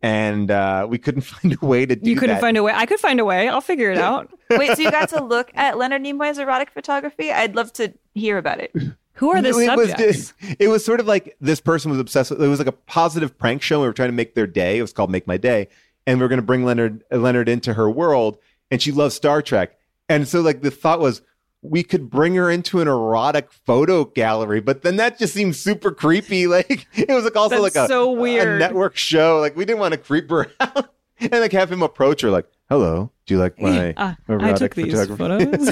And 0.00 0.50
uh, 0.50 0.86
we 0.88 0.98
couldn't 0.98 1.20
find 1.36 1.56
a 1.60 1.66
way 1.66 1.84
to 1.84 1.96
do 1.96 2.02
it. 2.02 2.06
You 2.08 2.16
couldn't 2.16 2.36
that. 2.36 2.40
find 2.40 2.56
a 2.56 2.62
way. 2.62 2.72
I 2.74 2.86
could 2.86 3.00
find 3.00 3.20
a 3.20 3.24
way. 3.24 3.48
I'll 3.48 3.60
figure 3.60 3.90
it 3.90 3.98
out. 3.98 4.32
Wait, 4.50 4.76
so 4.76 4.82
you 4.82 4.90
got 4.90 5.10
to 5.10 5.22
look 5.22 5.50
at 5.54 5.76
Leonard 5.76 6.02
Nimoy's 6.02 6.38
erotic 6.38 6.70
photography? 6.70 7.30
I'd 7.30 7.54
love 7.54 7.72
to 7.74 7.92
hear 8.14 8.38
about 8.38 8.60
it. 8.60 8.72
Who 9.14 9.32
are 9.32 9.42
the 9.42 9.48
it 9.48 9.54
was, 9.54 9.66
subjects? 9.66 10.34
it 10.60 10.68
was 10.68 10.84
sort 10.84 11.00
of 11.00 11.06
like 11.06 11.36
this 11.40 11.60
person 11.60 11.90
was 11.90 11.98
obsessed 11.98 12.30
with 12.30 12.40
it 12.40 12.46
was 12.46 12.60
like 12.60 12.68
a 12.68 12.72
positive 12.72 13.36
prank 13.36 13.62
show. 13.62 13.80
We 13.80 13.86
were 13.88 13.92
trying 13.92 14.10
to 14.10 14.14
make 14.14 14.34
their 14.34 14.46
day. 14.46 14.78
It 14.78 14.82
was 14.82 14.92
called 14.92 15.10
Make 15.10 15.26
My 15.26 15.36
Day. 15.36 15.68
And 16.06 16.18
we 16.18 16.24
are 16.24 16.28
going 16.28 16.38
to 16.38 16.46
bring 16.46 16.64
Leonard 16.64 17.02
Leonard 17.10 17.48
into 17.48 17.74
her 17.74 17.90
world. 17.90 18.38
And 18.70 18.80
she 18.82 18.92
loves 18.92 19.14
Star 19.14 19.42
Trek. 19.42 19.78
And 20.08 20.26
so 20.26 20.40
like 20.40 20.62
the 20.62 20.70
thought 20.70 21.00
was 21.00 21.22
we 21.62 21.82
could 21.82 22.08
bring 22.08 22.34
her 22.34 22.50
into 22.50 22.80
an 22.80 22.88
erotic 22.88 23.52
photo 23.52 24.04
gallery, 24.04 24.60
but 24.60 24.82
then 24.82 24.96
that 24.96 25.18
just 25.18 25.34
seems 25.34 25.58
super 25.58 25.90
creepy. 25.90 26.46
Like 26.48 26.86
it 26.94 27.08
was 27.08 27.24
like 27.24 27.36
also 27.36 27.62
That's 27.62 27.76
like 27.76 27.84
a, 27.84 27.88
so 27.88 28.24
a 28.24 28.58
network 28.58 28.96
show. 28.96 29.38
Like 29.40 29.56
we 29.56 29.64
didn't 29.64 29.80
want 29.80 29.92
to 29.92 29.98
creep 29.98 30.30
her 30.30 30.50
out. 30.60 30.94
And 31.20 31.32
like 31.32 31.52
have 31.52 31.70
him 31.70 31.82
approach 31.82 32.20
her 32.22 32.30
like, 32.30 32.46
hello, 32.68 33.10
do 33.26 33.34
you 33.34 33.40
like 33.40 33.60
my 33.60 33.92
Uh, 33.94 34.14
I 34.28 34.32
erotic 34.32 34.74
took 34.74 34.74
these 34.74 35.06
photos. 35.06 35.68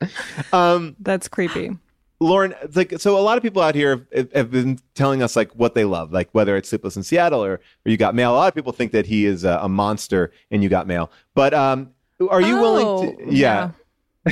um, 0.52 0.96
That's 1.00 1.28
creepy. 1.28 1.76
Lauren, 2.22 2.54
like 2.74 2.94
so 2.98 3.18
a 3.18 3.20
lot 3.20 3.38
of 3.38 3.42
people 3.42 3.62
out 3.62 3.74
here 3.74 4.06
have, 4.14 4.32
have 4.32 4.50
been 4.50 4.78
telling 4.94 5.22
us 5.22 5.36
like 5.36 5.50
what 5.52 5.74
they 5.74 5.84
love, 5.84 6.12
like 6.12 6.28
whether 6.32 6.56
it's 6.56 6.68
Sleepless 6.68 6.96
in 6.96 7.02
Seattle 7.02 7.42
or, 7.42 7.54
or 7.54 7.60
You 7.86 7.96
Got 7.96 8.14
Mail. 8.14 8.32
A 8.32 8.36
lot 8.36 8.48
of 8.48 8.54
people 8.54 8.72
think 8.72 8.92
that 8.92 9.06
he 9.06 9.24
is 9.24 9.42
a, 9.44 9.58
a 9.62 9.68
monster 9.68 10.30
in 10.50 10.60
You 10.60 10.68
Got 10.68 10.86
Mail. 10.86 11.10
But 11.34 11.54
um, 11.54 11.90
are 12.28 12.42
you 12.42 12.60
willing 12.60 12.86
Oh, 12.86 13.12
to? 13.16 13.34
Yeah. 13.34 13.70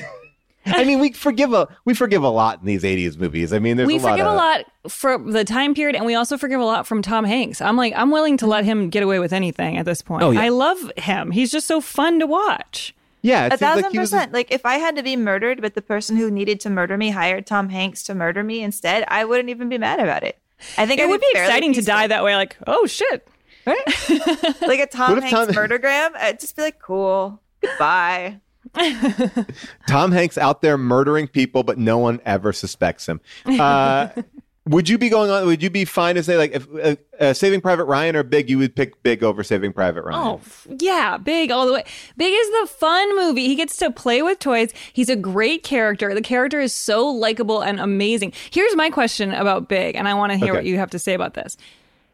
I 0.66 0.84
mean, 0.84 0.98
we 0.98 1.12
forgive 1.12 1.54
a 1.54 1.66
we 1.86 1.94
forgive 1.94 2.22
a 2.22 2.28
lot 2.28 2.60
in 2.60 2.66
these 2.66 2.82
'80s 2.82 3.16
movies. 3.16 3.54
I 3.54 3.58
mean, 3.58 3.78
there's 3.78 3.86
we 3.86 3.96
a 3.96 4.00
lot 4.02 4.10
forgive 4.10 4.26
of, 4.26 4.32
a 4.34 4.36
lot 4.36 4.64
from 4.88 5.30
the 5.32 5.44
time 5.44 5.74
period, 5.74 5.96
and 5.96 6.04
we 6.04 6.14
also 6.14 6.36
forgive 6.36 6.60
a 6.60 6.64
lot 6.64 6.86
from 6.86 7.00
Tom 7.00 7.24
Hanks. 7.24 7.62
I'm 7.62 7.76
like, 7.78 7.94
I'm 7.96 8.10
willing 8.10 8.36
to 8.38 8.46
let 8.46 8.66
him 8.66 8.90
get 8.90 9.02
away 9.02 9.18
with 9.18 9.32
anything 9.32 9.78
at 9.78 9.86
this 9.86 10.02
point. 10.02 10.22
Oh, 10.22 10.30
yeah. 10.30 10.42
I 10.42 10.50
love 10.50 10.92
him. 10.98 11.30
He's 11.30 11.50
just 11.50 11.66
so 11.66 11.80
fun 11.80 12.18
to 12.18 12.26
watch. 12.26 12.94
Yeah, 13.28 13.48
A 13.52 13.56
thousand 13.58 13.92
percent. 13.92 14.32
Like 14.32 14.50
if 14.50 14.64
I 14.64 14.76
had 14.78 14.96
to 14.96 15.02
be 15.02 15.14
murdered, 15.16 15.60
but 15.60 15.74
the 15.74 15.82
person 15.82 16.16
who 16.16 16.30
needed 16.30 16.60
to 16.60 16.70
murder 16.70 16.96
me 16.96 17.10
hired 17.10 17.46
Tom 17.46 17.68
Hanks 17.68 18.02
to 18.04 18.14
murder 18.14 18.42
me 18.42 18.62
instead, 18.62 19.04
I 19.08 19.24
wouldn't 19.26 19.50
even 19.50 19.68
be 19.68 19.76
mad 19.76 20.00
about 20.00 20.22
it. 20.24 20.38
I 20.76 20.86
think 20.86 21.00
It 21.00 21.04
I'd 21.04 21.10
would 21.10 21.20
be 21.20 21.26
fairly 21.34 21.48
exciting 21.48 21.72
to 21.74 21.82
die 21.82 22.06
that 22.06 22.24
way. 22.24 22.36
Like, 22.36 22.56
oh 22.66 22.86
shit. 22.86 23.28
right? 23.66 23.86
like 24.62 24.80
a 24.80 24.86
Tom 24.86 25.20
Hanks 25.20 25.30
Tom- 25.30 25.48
murdergram. 25.48 26.16
I'd 26.16 26.40
just 26.40 26.56
be 26.56 26.62
like, 26.62 26.80
cool, 26.80 27.40
goodbye. 27.60 28.40
Tom 29.86 30.12
Hanks 30.12 30.38
out 30.38 30.62
there 30.62 30.76
murdering 30.78 31.28
people, 31.28 31.62
but 31.62 31.78
no 31.78 31.98
one 31.98 32.20
ever 32.24 32.52
suspects 32.52 33.06
him. 33.06 33.20
Uh, 33.46 34.08
would 34.68 34.88
you 34.88 34.98
be 34.98 35.08
going 35.08 35.30
on? 35.30 35.46
Would 35.46 35.62
you 35.62 35.70
be 35.70 35.84
fine 35.84 36.14
to 36.16 36.22
say 36.22 36.36
like 36.36 36.52
if 36.52 36.66
uh, 36.74 36.96
uh, 37.20 37.32
Saving 37.32 37.60
Private 37.60 37.84
Ryan 37.84 38.16
or 38.16 38.22
Big? 38.22 38.48
You 38.50 38.58
would 38.58 38.74
pick 38.76 39.02
Big 39.02 39.22
over 39.24 39.42
Saving 39.42 39.72
Private 39.72 40.02
Ryan. 40.04 40.26
Oh, 40.26 40.34
f- 40.36 40.66
yeah, 40.78 41.16
Big 41.16 41.50
all 41.50 41.66
the 41.66 41.72
way. 41.72 41.84
Big 42.16 42.32
is 42.32 42.50
the 42.60 42.66
fun 42.76 43.16
movie. 43.16 43.46
He 43.48 43.54
gets 43.54 43.76
to 43.78 43.90
play 43.90 44.22
with 44.22 44.38
toys. 44.38 44.70
He's 44.92 45.08
a 45.08 45.16
great 45.16 45.62
character. 45.62 46.14
The 46.14 46.20
character 46.22 46.60
is 46.60 46.74
so 46.74 47.06
likable 47.08 47.60
and 47.62 47.80
amazing. 47.80 48.32
Here's 48.50 48.74
my 48.76 48.90
question 48.90 49.32
about 49.32 49.68
Big, 49.68 49.96
and 49.96 50.06
I 50.08 50.14
want 50.14 50.32
to 50.32 50.38
hear 50.38 50.48
Okay. 50.48 50.58
what 50.58 50.64
you 50.64 50.78
have 50.78 50.90
to 50.90 50.98
say 50.98 51.14
about 51.14 51.34
this. 51.34 51.56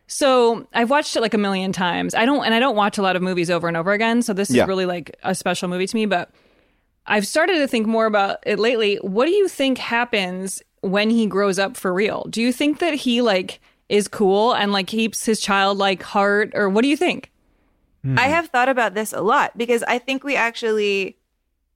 So 0.07 0.67
I've 0.75 0.91
watched 0.91 1.17
it 1.17 1.21
like 1.23 1.35
a 1.35 1.39
million 1.39 1.73
times. 1.73 2.15
I 2.15 2.27
don't, 2.27 2.45
and 2.45 2.55
I 2.55 2.59
don't 2.61 2.77
watch 2.77 2.99
a 2.99 3.03
lot 3.03 3.17
of 3.17 3.23
movies 3.23 3.51
over 3.51 3.69
and 3.69 3.77
over 3.77 3.93
again. 3.93 4.23
So 4.23 4.33
this 4.35 4.51
is 4.51 4.57
really 4.67 4.87
like 4.87 5.17
a 5.23 5.35
special 5.35 5.69
movie 5.69 5.87
to 5.87 5.97
me. 5.97 6.05
But 6.07 6.31
I've 7.07 7.27
started 7.27 7.55
to 7.55 7.67
think 7.69 7.87
more 7.87 8.07
about 8.07 8.39
it 8.45 8.59
lately. 8.59 8.97
What 8.97 9.25
do 9.27 9.33
you 9.33 9.49
think 9.49 9.79
happens 9.79 10.63
when 10.85 11.11
he 11.11 11.27
grows 11.27 11.59
up 11.59 11.77
for 11.77 11.93
real? 11.93 12.27
Do 12.31 12.41
you 12.41 12.53
think 12.53 12.79
that 12.79 12.95
he 12.95 13.23
like 13.23 13.61
is 13.89 14.09
cool 14.09 14.55
and 14.55 14.73
like 14.73 14.87
keeps 14.87 15.25
his 15.25 15.41
childlike 15.41 16.03
heart, 16.03 16.53
or 16.55 16.69
what 16.69 16.83
do 16.83 16.89
you 16.89 16.97
think? 16.97 17.31
Hmm. 18.03 18.19
I 18.19 18.25
have 18.25 18.49
thought 18.49 18.69
about 18.69 18.95
this 18.95 19.13
a 19.13 19.21
lot 19.21 19.57
because 19.57 19.83
I 19.83 19.99
think 19.99 20.25
we 20.25 20.37
actually 20.37 21.19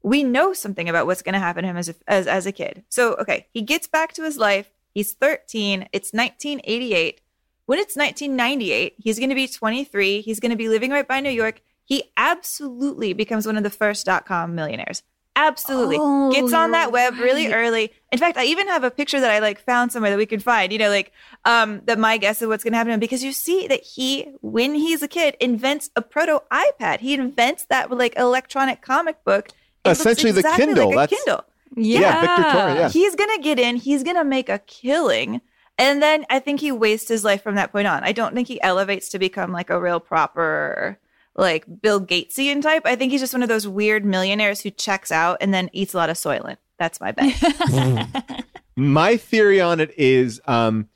we 0.03 0.23
know 0.23 0.53
something 0.53 0.88
about 0.88 1.07
what's 1.07 1.23
going 1.23 1.33
to 1.35 1.38
happen 1.38 1.62
to 1.62 1.68
him 1.68 1.77
as 1.77 1.88
a, 1.88 1.94
as 2.07 2.27
as 2.27 2.47
a 2.47 2.53
kid. 2.53 2.85
So, 2.88 3.14
okay, 3.14 3.47
he 3.53 3.62
gets 3.62 3.87
back 3.87 4.12
to 4.14 4.23
his 4.23 4.37
life. 4.37 4.71
He's 4.94 5.12
13. 5.12 5.88
It's 5.92 6.12
1988. 6.12 7.21
When 7.66 7.79
it's 7.79 7.97
1998, 7.97 8.94
he's 8.99 9.18
going 9.18 9.29
to 9.29 9.35
be 9.35 9.47
23. 9.47 10.23
He's 10.23 10.40
going 10.40 10.51
to 10.51 10.57
be 10.57 10.68
living 10.68 10.90
right 10.90 11.07
by 11.07 11.21
New 11.21 11.31
York. 11.31 11.61
He 11.85 12.05
absolutely 12.16 13.12
becomes 13.12 13.47
one 13.47 13.57
of 13.57 13.62
the 13.62 13.71
first 13.71 14.07
dot 14.07 14.27
com 14.27 14.55
millionaires. 14.55 15.03
Absolutely. 15.38 15.98
Oh, 16.01 16.33
Gets 16.33 16.53
on 16.53 16.72
that 16.72 16.85
you're 16.85 16.92
web 16.92 17.14
really 17.18 17.53
early. 17.53 17.92
In 18.11 18.18
fact, 18.18 18.37
I 18.37 18.44
even 18.44 18.66
have 18.66 18.83
a 18.83 18.90
picture 18.90 19.20
that 19.20 19.31
I 19.31 19.38
like 19.38 19.61
found 19.61 19.92
somewhere 19.92 20.11
that 20.11 20.16
we 20.16 20.27
could 20.27 20.42
find, 20.42 20.72
you 20.72 20.79
know, 20.79 20.88
like 20.90 21.12
um 21.44 21.81
that 21.85 21.98
my 21.98 22.16
guess 22.16 22.42
of 22.42 22.48
what's 22.48 22.64
gonna 22.64 22.77
happen 22.77 22.88
to 22.88 22.94
him 22.94 23.01
because 23.01 23.22
you 23.22 23.33
see 23.33 23.68
that 23.68 23.83
he, 23.83 24.24
when 24.40 24.74
he's 24.74 25.01
a 25.01 25.09
kid, 25.09 25.37
invents 25.38 25.90
a 25.94 26.03
proto 26.03 26.42
iPad. 26.51 26.98
He 27.01 27.14
invents 27.14 27.64
that 27.66 27.90
like 27.90 28.16
electronic 28.16 28.83
comic 28.83 29.22
book. 29.24 29.48
It 29.85 29.90
looks 29.90 30.01
Essentially 30.01 30.33
the 30.33 30.42
Kindle. 30.42 30.92
Like 30.92 31.12
a 31.12 31.14
That's- 31.14 31.24
Kindle. 31.24 31.44
Yeah, 31.77 32.20
Victor 32.20 32.51
Torre, 32.51 32.74
yeah. 32.74 32.88
He's 32.88 33.14
gonna 33.14 33.38
get 33.38 33.61
in, 33.61 33.77
he's 33.77 34.03
gonna 34.03 34.24
make 34.24 34.48
a 34.48 34.59
killing. 34.59 35.40
And 35.79 36.03
then 36.03 36.27
I 36.29 36.40
think 36.40 36.61
he 36.61 36.72
wastes 36.72 37.09
his 37.09 37.22
life 37.22 37.42
from 37.42 37.55
that 37.55 37.70
point 37.70 37.87
on. 37.87 38.03
I 38.03 38.11
don't 38.11 38.35
think 38.35 38.48
he 38.48 38.61
elevates 38.62 39.11
to 39.11 39.18
become 39.20 39.53
like 39.53 39.70
a 39.70 39.81
real 39.81 40.01
proper 40.01 40.98
like 41.38 41.64
Bill 41.81 42.01
Gatesian 42.01 42.61
type. 42.61 42.83
I 42.85 42.96
think 42.96 43.12
he's 43.12 43.20
just 43.20 43.33
one 43.33 43.42
of 43.42 43.48
those 43.48 43.66
weird 43.66 44.05
millionaires 44.05 44.61
who 44.61 44.70
checks 44.70 45.11
out 45.12 45.38
and 45.40 45.55
then 45.55 45.70
eats 45.72 45.94
a 45.94 45.96
lot 45.96 46.11
of 46.11 46.16
Soylent. 46.16 46.57
That's 46.79 47.01
my 47.01 47.12
bet. 47.12 48.44
My 48.77 49.16
theory 49.16 49.61
on 49.61 49.81
it 49.81 49.92
is 49.98 50.40
um, 50.46 50.88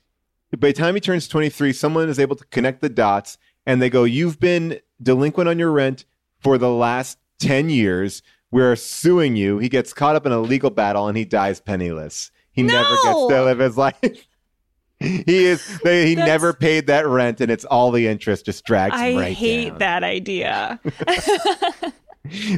by 0.57 0.67
the 0.67 0.73
time 0.73 0.95
he 0.95 1.01
turns 1.01 1.27
23, 1.27 1.73
someone 1.73 2.07
is 2.07 2.19
able 2.19 2.35
to 2.35 2.45
connect 2.45 2.81
the 2.81 2.89
dots 2.89 3.37
and 3.65 3.81
they 3.81 3.89
go, 3.89 4.03
You've 4.03 4.39
been 4.39 4.79
delinquent 5.01 5.49
on 5.49 5.59
your 5.59 5.71
rent 5.71 6.05
for 6.39 6.57
the 6.57 6.69
last 6.69 7.17
10 7.39 7.69
years. 7.69 8.21
We're 8.51 8.75
suing 8.75 9.35
you. 9.35 9.57
He 9.57 9.67
gets 9.67 9.93
caught 9.93 10.15
up 10.15 10.25
in 10.25 10.31
a 10.31 10.39
legal 10.39 10.69
battle 10.69 11.07
and 11.07 11.17
he 11.17 11.25
dies 11.25 11.59
penniless. 11.59 12.31
He 12.51 12.63
never 12.63 12.95
gets 13.03 13.27
to 13.27 13.43
live 13.43 13.59
his 13.59 13.77
life. 13.77 14.27
he 15.25 15.45
is 15.45 15.79
they, 15.83 16.07
he 16.07 16.15
never 16.15 16.53
paid 16.53 16.87
that 16.87 17.05
rent 17.07 17.41
and 17.41 17.51
it's 17.51 17.65
all 17.65 17.91
the 17.91 18.07
interest 18.07 18.45
just 18.45 18.65
drags 18.65 18.95
him 18.95 19.01
I 19.01 19.15
right 19.15 19.35
hate 19.37 19.69
down. 19.69 19.77
that 19.79 20.03
idea. 20.03 20.79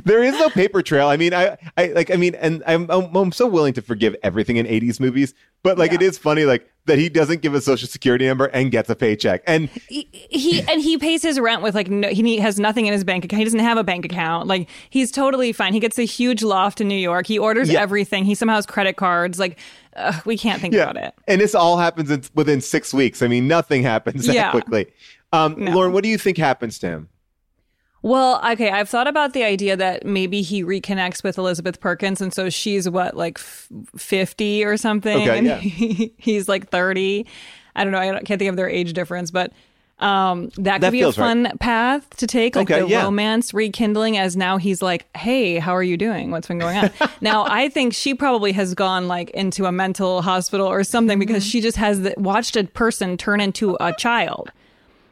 there 0.05 0.21
is 0.23 0.33
no 0.33 0.49
paper 0.49 0.81
trail. 0.83 1.07
I 1.07 1.17
mean, 1.17 1.33
I, 1.33 1.57
I 1.75 1.87
like, 1.87 2.11
I 2.11 2.15
mean, 2.17 2.35
and 2.35 2.63
I'm, 2.67 2.89
I'm, 2.91 3.15
I'm 3.15 3.31
so 3.31 3.47
willing 3.47 3.73
to 3.73 3.81
forgive 3.81 4.15
everything 4.21 4.57
in 4.57 4.67
'80s 4.67 4.99
movies, 4.99 5.33
but 5.63 5.77
like, 5.79 5.91
it 5.91 6.03
is 6.03 6.17
funny, 6.19 6.45
like 6.45 6.69
that 6.85 6.99
he 6.99 7.09
doesn't 7.09 7.41
give 7.41 7.55
a 7.55 7.61
social 7.61 7.87
security 7.87 8.27
number 8.27 8.45
and 8.45 8.69
gets 8.69 8.91
a 8.91 8.95
paycheck, 8.95 9.41
and 9.47 9.69
he, 9.89 10.07
he 10.29 10.61
and 10.69 10.81
he 10.81 10.99
pays 10.99 11.23
his 11.23 11.39
rent 11.39 11.63
with 11.63 11.73
like 11.73 11.89
no, 11.89 12.09
he 12.09 12.37
has 12.37 12.59
nothing 12.59 12.85
in 12.85 12.93
his 12.93 13.03
bank 13.03 13.25
account. 13.25 13.39
He 13.39 13.43
doesn't 13.43 13.59
have 13.59 13.79
a 13.79 13.83
bank 13.83 14.05
account. 14.05 14.47
Like 14.47 14.69
he's 14.91 15.11
totally 15.11 15.51
fine. 15.51 15.73
He 15.73 15.79
gets 15.79 15.97
a 15.97 16.03
huge 16.05 16.43
loft 16.43 16.79
in 16.79 16.87
New 16.87 16.93
York. 16.93 17.25
He 17.25 17.39
orders 17.39 17.69
Yeah. 17.71 17.81
everything. 17.81 18.23
He 18.25 18.35
somehow 18.35 18.55
has 18.55 18.67
credit 18.67 18.97
cards. 18.97 19.39
Like 19.39 19.57
ugh, 19.95 20.21
we 20.25 20.37
can't 20.37 20.61
think 20.61 20.73
about 20.73 20.97
it. 20.97 21.13
and 21.27 21.39
this 21.41 21.55
all 21.55 21.77
happens 21.77 22.09
in, 22.11 22.23
within 22.33 22.61
six 22.61 22.93
weeks. 22.93 23.21
I 23.21 23.27
mean, 23.27 23.47
nothing 23.47 23.83
happens 23.83 24.25
that 24.27 24.35
Yeah. 24.35 24.51
quickly. 24.51 24.87
Um, 25.33 25.55
No. 25.57 25.71
Lauren, 25.71 25.91
what 25.93 26.03
do 26.03 26.09
you 26.09 26.17
think 26.17 26.37
happens 26.37 26.79
to 26.79 26.87
him? 26.87 27.09
Well, 28.01 28.39
okay, 28.51 28.69
I've 28.69 28.87
thought 28.87 29.07
about 29.07 29.33
the 29.33 29.43
idea 29.43 29.75
that 29.75 30.05
maybe 30.05 30.43
he 30.43 30.63
reconnects 30.63 31.23
with 31.23 31.39
Elizabeth 31.39 31.79
Perkins, 31.79 32.21
and 32.21 32.31
so 32.31 32.49
she's 32.51 32.87
what, 32.87 33.17
like 33.17 33.39
f- 33.39 33.67
fifty 33.97 34.63
or 34.63 34.77
something, 34.77 35.23
Okay, 35.23 35.37
and 35.39 35.47
yeah. 35.47 35.57
he, 35.57 36.13
he's 36.17 36.47
like 36.47 36.69
thirty. 36.69 37.25
I 37.75 37.83
don't 37.83 37.91
know. 37.91 37.97
I 37.99 38.11
don't- 38.11 38.23
can't 38.25 38.37
think 38.37 38.49
of 38.49 38.57
their 38.57 38.69
age 38.69 38.93
difference, 38.93 39.31
but 39.31 39.51
um, 39.99 40.49
that 40.57 40.73
could 40.75 40.81
That 40.83 40.91
be 40.91 40.99
a 40.99 41.03
feels 41.03 41.17
right. 41.17 41.25
fun 41.27 41.57
path 41.59 42.09
to 42.17 42.27
take, 42.27 42.55
like 42.55 42.69
Okay, 42.69 42.81
the 42.81 42.87
yeah. 42.89 43.03
romance 43.03 43.53
rekindling. 43.53 44.17
As 44.17 44.35
now 44.35 44.57
he's 44.57 44.81
like, 44.81 45.05
"Hey, 45.15 45.57
how 45.57 45.73
are 45.73 45.83
you 45.83 45.95
doing? 45.97 46.31
What's 46.31 46.47
been 46.47 46.59
going 46.59 46.77
on?" 46.77 46.91
now 47.21 47.45
I 47.47 47.69
think 47.69 47.93
she 47.93 48.13
probably 48.13 48.51
has 48.51 48.73
gone 48.73 49.07
like 49.07 49.29
into 49.31 49.65
a 49.65 49.71
mental 49.71 50.21
hospital 50.21 50.67
or 50.67 50.83
something 50.83 51.17
because 51.19 51.43
Mm-hmm. 51.43 51.49
she 51.49 51.61
just 51.61 51.77
has 51.77 52.01
the, 52.01 52.13
watched 52.17 52.55
a 52.57 52.65
person 52.65 53.15
turn 53.17 53.39
into 53.39 53.77
a 53.79 53.93
child. 53.93 54.51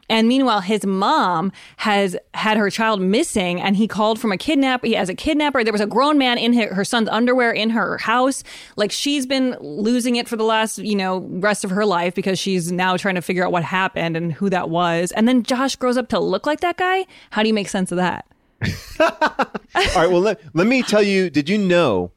And 0.08 0.28
meanwhile, 0.28 0.60
his 0.60 0.84
mom 0.84 1.52
has 1.78 2.16
had 2.34 2.56
her 2.56 2.70
child 2.70 3.00
missing, 3.00 3.60
and 3.60 3.76
he 3.76 3.88
called 3.88 4.18
from 4.18 4.32
a 4.32 4.36
kidnapper. 4.36 4.86
He 4.86 4.94
has 4.94 5.08
a 5.08 5.14
kidnapper. 5.14 5.64
There 5.64 5.72
was 5.72 5.80
a 5.80 5.86
grown 5.86 6.18
man 6.18 6.38
in 6.38 6.52
her, 6.54 6.74
her 6.74 6.84
son's 6.84 7.08
underwear 7.08 7.52
in 7.52 7.70
her 7.70 7.98
house. 7.98 8.44
Like 8.76 8.90
she's 8.90 9.26
been 9.26 9.56
losing 9.60 10.16
it 10.16 10.28
for 10.28 10.36
the 10.36 10.44
last, 10.44 10.78
you 10.78 10.96
know, 10.96 11.18
rest 11.18 11.64
of 11.64 11.70
her 11.70 11.86
life 11.86 12.14
because 12.14 12.38
she's 12.38 12.70
now 12.70 12.96
trying 12.96 13.14
to 13.14 13.22
figure 13.22 13.44
out 13.44 13.52
what 13.52 13.64
happened 13.64 14.16
and 14.16 14.32
who 14.32 14.50
that 14.50 14.70
was. 14.70 15.12
And 15.12 15.26
then 15.26 15.42
Josh 15.42 15.76
grows 15.76 15.96
up 15.96 16.08
to 16.08 16.20
look 16.20 16.46
like 16.46 16.60
that 16.60 16.76
guy. 16.76 17.06
How 17.30 17.42
do 17.42 17.48
you 17.48 17.54
make 17.54 17.68
sense 17.68 17.92
of 17.92 17.96
that? 17.96 18.26
All 19.00 19.08
right, 19.74 20.10
well, 20.10 20.20
let, 20.20 20.40
let 20.54 20.66
me 20.66 20.82
tell 20.82 21.02
you. 21.02 21.30
Did 21.30 21.48
you 21.48 21.58
know 21.58 22.12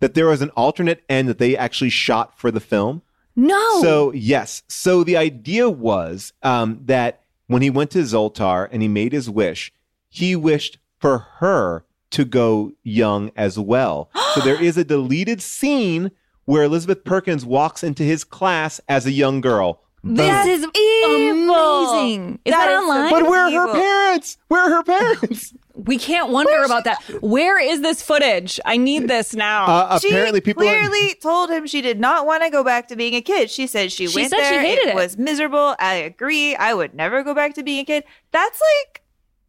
that 0.00 0.14
there 0.14 0.26
was 0.26 0.42
an 0.42 0.50
alternate 0.50 1.02
end 1.08 1.28
that 1.28 1.38
they 1.38 1.56
actually 1.56 1.90
shot 1.90 2.38
for 2.38 2.50
the 2.50 2.60
film? 2.60 3.02
No. 3.34 3.80
So 3.82 4.12
yes. 4.12 4.62
So 4.68 5.04
the 5.04 5.16
idea 5.16 5.68
was 5.70 6.32
um, 6.42 6.80
that 6.84 7.21
when 7.46 7.62
he 7.62 7.70
went 7.70 7.90
to 7.92 8.02
Zoltar 8.02 8.68
and 8.70 8.82
he 8.82 8.88
made 8.88 9.12
his 9.12 9.28
wish, 9.28 9.72
he 10.08 10.36
wished 10.36 10.78
for 10.98 11.18
her 11.38 11.84
to 12.10 12.24
go 12.24 12.72
young 12.82 13.30
as 13.36 13.58
well. 13.58 14.10
so 14.34 14.40
there 14.40 14.62
is 14.62 14.76
a 14.76 14.84
deleted 14.84 15.42
scene 15.42 16.10
where 16.44 16.64
Elizabeth 16.64 17.04
Perkins 17.04 17.44
walks 17.44 17.82
into 17.82 18.02
his 18.02 18.24
class 18.24 18.80
as 18.88 19.06
a 19.06 19.12
young 19.12 19.40
girl. 19.40 19.82
This 20.04 20.46
is 20.46 20.64
amazing. 20.64 22.40
Is 22.44 22.52
that, 22.52 22.66
That 22.66 22.72
is 22.72 22.78
online? 22.78 23.10
But 23.10 23.22
where 23.30 23.40
are 23.44 23.50
her 23.50 23.72
parents? 23.72 24.36
Where 24.48 24.60
are 24.62 24.70
her 24.70 24.82
parents? 24.82 25.54
We 25.74 25.96
can't 25.96 26.28
wonder 26.28 26.62
about 26.64 26.84
that. 26.84 27.02
Where 27.22 27.58
is 27.58 27.80
this 27.80 28.02
footage? 28.02 28.60
I 28.62 28.76
need 28.76 29.08
this 29.08 29.34
now. 29.34 29.64
Uh, 29.64 29.98
She 29.98 30.08
apparently, 30.10 30.42
people. 30.42 30.62
are- 30.62 30.66
clearly 30.66 31.14
told 31.14 31.48
him 31.50 31.66
she 31.66 31.80
did 31.80 31.98
not 31.98 32.26
want 32.26 32.42
to 32.42 32.50
go 32.50 32.62
back 32.62 32.88
to 32.88 32.94
being 32.96 33.14
a 33.14 33.22
kid. 33.22 33.50
She 33.50 33.66
said 33.66 33.90
she, 33.90 34.06
She 34.06 34.20
went 34.20 34.30
said 34.30 34.46
she 34.50 34.58
hated 34.58 34.88
it. 34.88 34.94
was 34.94 35.16
miserable. 35.16 35.74
I 35.78 35.94
agree. 35.94 36.54
I 36.54 36.74
would 36.74 36.92
never 36.94 37.22
go 37.22 37.34
back 37.34 37.54
to 37.54 37.62
being 37.62 37.80
a 37.80 37.84
kid. 37.86 38.04
That's 38.32 38.60
like 38.60 39.02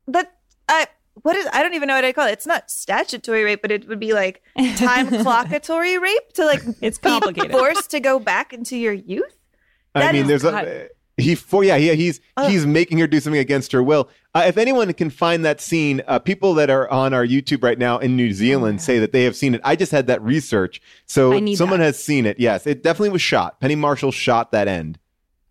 that. 0.07 0.33
I 0.69 0.87
what 1.23 1.35
is? 1.35 1.45
I 1.51 1.61
don't 1.61 1.73
even 1.73 1.87
know 1.89 1.95
what 1.95 2.05
I 2.05 2.13
call 2.13 2.27
it. 2.29 2.31
It's 2.31 2.47
not 2.47 2.71
statutory 2.71 3.43
rape, 3.43 3.61
but 3.61 3.69
it 3.71 3.85
would 3.89 3.99
be 3.99 4.13
like 4.13 4.41
time 4.77 5.09
clockatory 5.09 5.99
rape 6.01 6.31
to 6.35 6.45
like 6.45 6.61
it's 6.79 6.99
be 6.99 7.09
complicated. 7.09 7.51
forced 7.51 7.91
to 7.91 7.99
go 7.99 8.17
back 8.17 8.53
into 8.53 8.77
your 8.77 8.93
youth. 8.93 9.37
I 9.95 10.11
mean, 10.11 10.21
is- 10.23 10.27
there's 10.41 10.43
a 10.43 10.89
he 11.17 11.35
for 11.35 11.63
yeah, 11.63 11.75
yeah 11.75 11.93
he's 11.93 12.19
he's 12.47 12.65
making 12.65 12.97
her 12.97 13.05
do 13.05 13.19
something 13.19 13.39
against 13.39 13.71
her 13.71 13.83
will. 13.83 14.09
Uh, 14.33 14.45
if 14.47 14.57
anyone 14.57 14.91
can 14.93 15.11
find 15.11 15.45
that 15.45 15.61
scene, 15.61 16.01
uh, 16.07 16.17
people 16.17 16.55
that 16.55 16.71
are 16.71 16.89
on 16.89 17.13
our 17.13 17.23
YouTube 17.23 17.61
right 17.63 17.77
now 17.77 17.99
in 17.99 18.15
New 18.15 18.33
Zealand 18.33 18.81
say 18.81 18.97
that 18.97 19.11
they 19.11 19.23
have 19.23 19.35
seen 19.35 19.53
it. 19.53 19.61
I 19.63 19.75
just 19.75 19.91
had 19.91 20.07
that 20.07 20.23
research, 20.23 20.81
so 21.05 21.33
someone 21.53 21.79
that. 21.81 21.85
has 21.85 22.03
seen 22.03 22.25
it. 22.25 22.39
Yes, 22.39 22.65
it 22.65 22.81
definitely 22.81 23.09
was 23.09 23.21
shot. 23.21 23.59
Penny 23.59 23.75
Marshall 23.75 24.11
shot 24.11 24.51
that 24.53 24.67
end. 24.67 24.97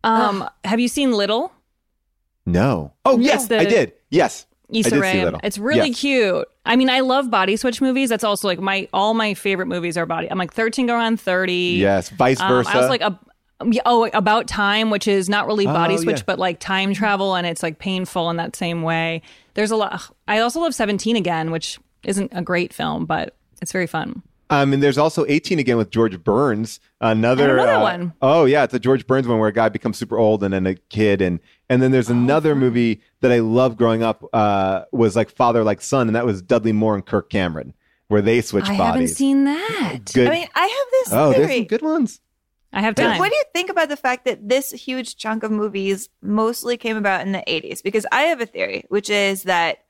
Um, 0.02 0.48
have 0.64 0.81
you 0.81 0.88
seen 0.88 1.12
Little? 1.12 1.52
No. 2.44 2.92
Oh 3.05 3.18
yes, 3.20 3.46
the- 3.46 3.61
I 3.61 3.64
did. 3.64 3.92
Yes, 4.11 4.46
Issa 4.72 4.78
I 4.78 4.83
did 4.83 4.96
see 4.96 5.00
Rae. 5.00 5.24
Little. 5.24 5.40
It's 5.44 5.59
really 5.59 5.88
Yes. 5.90 6.00
cute. 6.00 6.48
I 6.66 6.76
mean, 6.76 6.90
I 6.90 7.00
love 7.00 7.31
body 7.31 7.57
switch 7.57 7.81
movies. 7.81 8.09
That's 8.09 8.24
also 8.24 8.48
like 8.48 8.59
my 8.59 8.88
all 8.92 9.14
my 9.14 9.35
favorite 9.35 9.66
movies 9.66 9.96
are 9.96 10.07
body. 10.07 10.28
I'm 10.31 10.38
like 10.38 10.52
13 10.52 10.87
going 10.87 11.00
on 11.02 11.16
30. 11.16 11.76
Yes, 11.78 12.09
vice 12.11 12.40
Um, 12.40 12.48
versa. 12.48 12.70
I 12.74 12.78
was 12.81 12.88
like 12.88 13.00
a 13.00 13.05
yeah, 13.05 13.18
oh 13.87 14.09
about 14.12 14.46
time, 14.46 14.90
which 14.90 15.07
is 15.09 15.29
not 15.29 15.46
really 15.46 15.66
body 15.66 15.94
Oh, 15.94 15.98
switch, 15.98 16.18
yeah. 16.18 16.25
but 16.27 16.38
like 16.38 16.59
time 16.61 16.94
travel, 16.94 17.35
and 17.35 17.46
it's 17.46 17.62
like 17.62 17.79
painful 17.79 18.31
in 18.31 18.37
that 18.37 18.57
same 18.57 18.83
way. 18.83 19.22
There's 19.55 19.70
a 19.70 19.77
lot. 19.77 20.14
I 20.27 20.38
also 20.38 20.61
love 20.61 20.75
17 20.75 21.16
again, 21.16 21.51
which 21.51 21.79
isn't 22.05 22.33
a 22.35 22.42
great 22.42 22.72
film, 22.72 23.07
but 23.07 23.35
it's 23.61 23.72
very 23.72 23.87
fun. 23.87 24.22
Um, 24.51 24.75
and 24.75 24.83
there's 24.83 24.98
also 24.98 25.25
18 25.29 25.59
again 25.59 25.79
with 25.79 25.88
George 25.90 26.22
Burns. 26.22 26.79
Another, 27.01 27.55
another 27.55 27.72
uh, 27.72 27.81
one. 27.83 28.12
Oh 28.20 28.44
yeah, 28.44 28.64
it's 28.64 28.75
a 28.75 28.79
George 28.79 29.07
Burns 29.07 29.27
one 29.27 29.38
where 29.38 29.48
a 29.48 29.53
guy 29.53 29.70
becomes 29.70 29.96
super 29.96 30.18
old 30.18 30.44
and 30.44 30.53
then 30.53 30.66
a 30.66 30.75
kid, 30.75 31.22
and 31.22 31.40
and 31.70 31.81
then 31.81 31.90
Oh, 31.90 31.92
there's 31.92 32.11
another 32.11 32.55
movie 32.55 33.01
that 33.20 33.33
I 33.33 33.38
loved 33.38 33.79
growing 33.79 34.03
up 34.03 34.22
uh, 34.35 34.83
was 34.92 35.16
like 35.16 35.31
Father 35.31 35.64
Like 35.64 35.81
Son, 35.81 36.07
and 36.07 36.14
that 36.14 36.27
was 36.27 36.42
Dudley 36.42 36.72
Moore 36.72 36.94
and 36.94 37.07
Kirk 37.07 37.31
Cameron, 37.31 37.72
where 38.09 38.20
they 38.20 38.42
switch 38.42 38.64
I 38.64 38.77
bodies. 38.77 38.81
I 38.81 38.87
haven't 38.87 39.09
seen 39.09 39.44
that. 39.44 39.98
Good. 40.12 40.29
I 40.29 40.31
mean, 40.31 40.48
I 40.55 40.66
have 40.66 40.87
this 40.92 41.12
oh, 41.12 41.33
there's 41.33 41.51
some 41.51 41.64
good 41.64 41.83
ones. 41.83 42.20
I 42.72 42.80
have 42.80 42.94
But 42.94 43.02
time. 43.02 43.18
What 43.18 43.30
do 43.30 43.37
you 43.37 43.44
think 43.52 43.70
about 43.70 43.88
the 43.88 43.96
fact 43.96 44.24
that 44.24 44.48
this 44.48 44.70
huge 44.70 45.16
chunk 45.16 45.42
of 45.42 45.50
movies 45.50 46.08
mostly 46.22 46.76
came 46.76 46.96
about 46.96 47.20
in 47.20 47.32
the 47.32 47.44
80s? 47.46 47.82
Because 47.82 48.06
I 48.11 48.22
have 48.22 48.40
a 48.40 48.46
theory, 48.46 48.85
which 48.88 49.11
is 49.11 49.42
that 49.42 49.85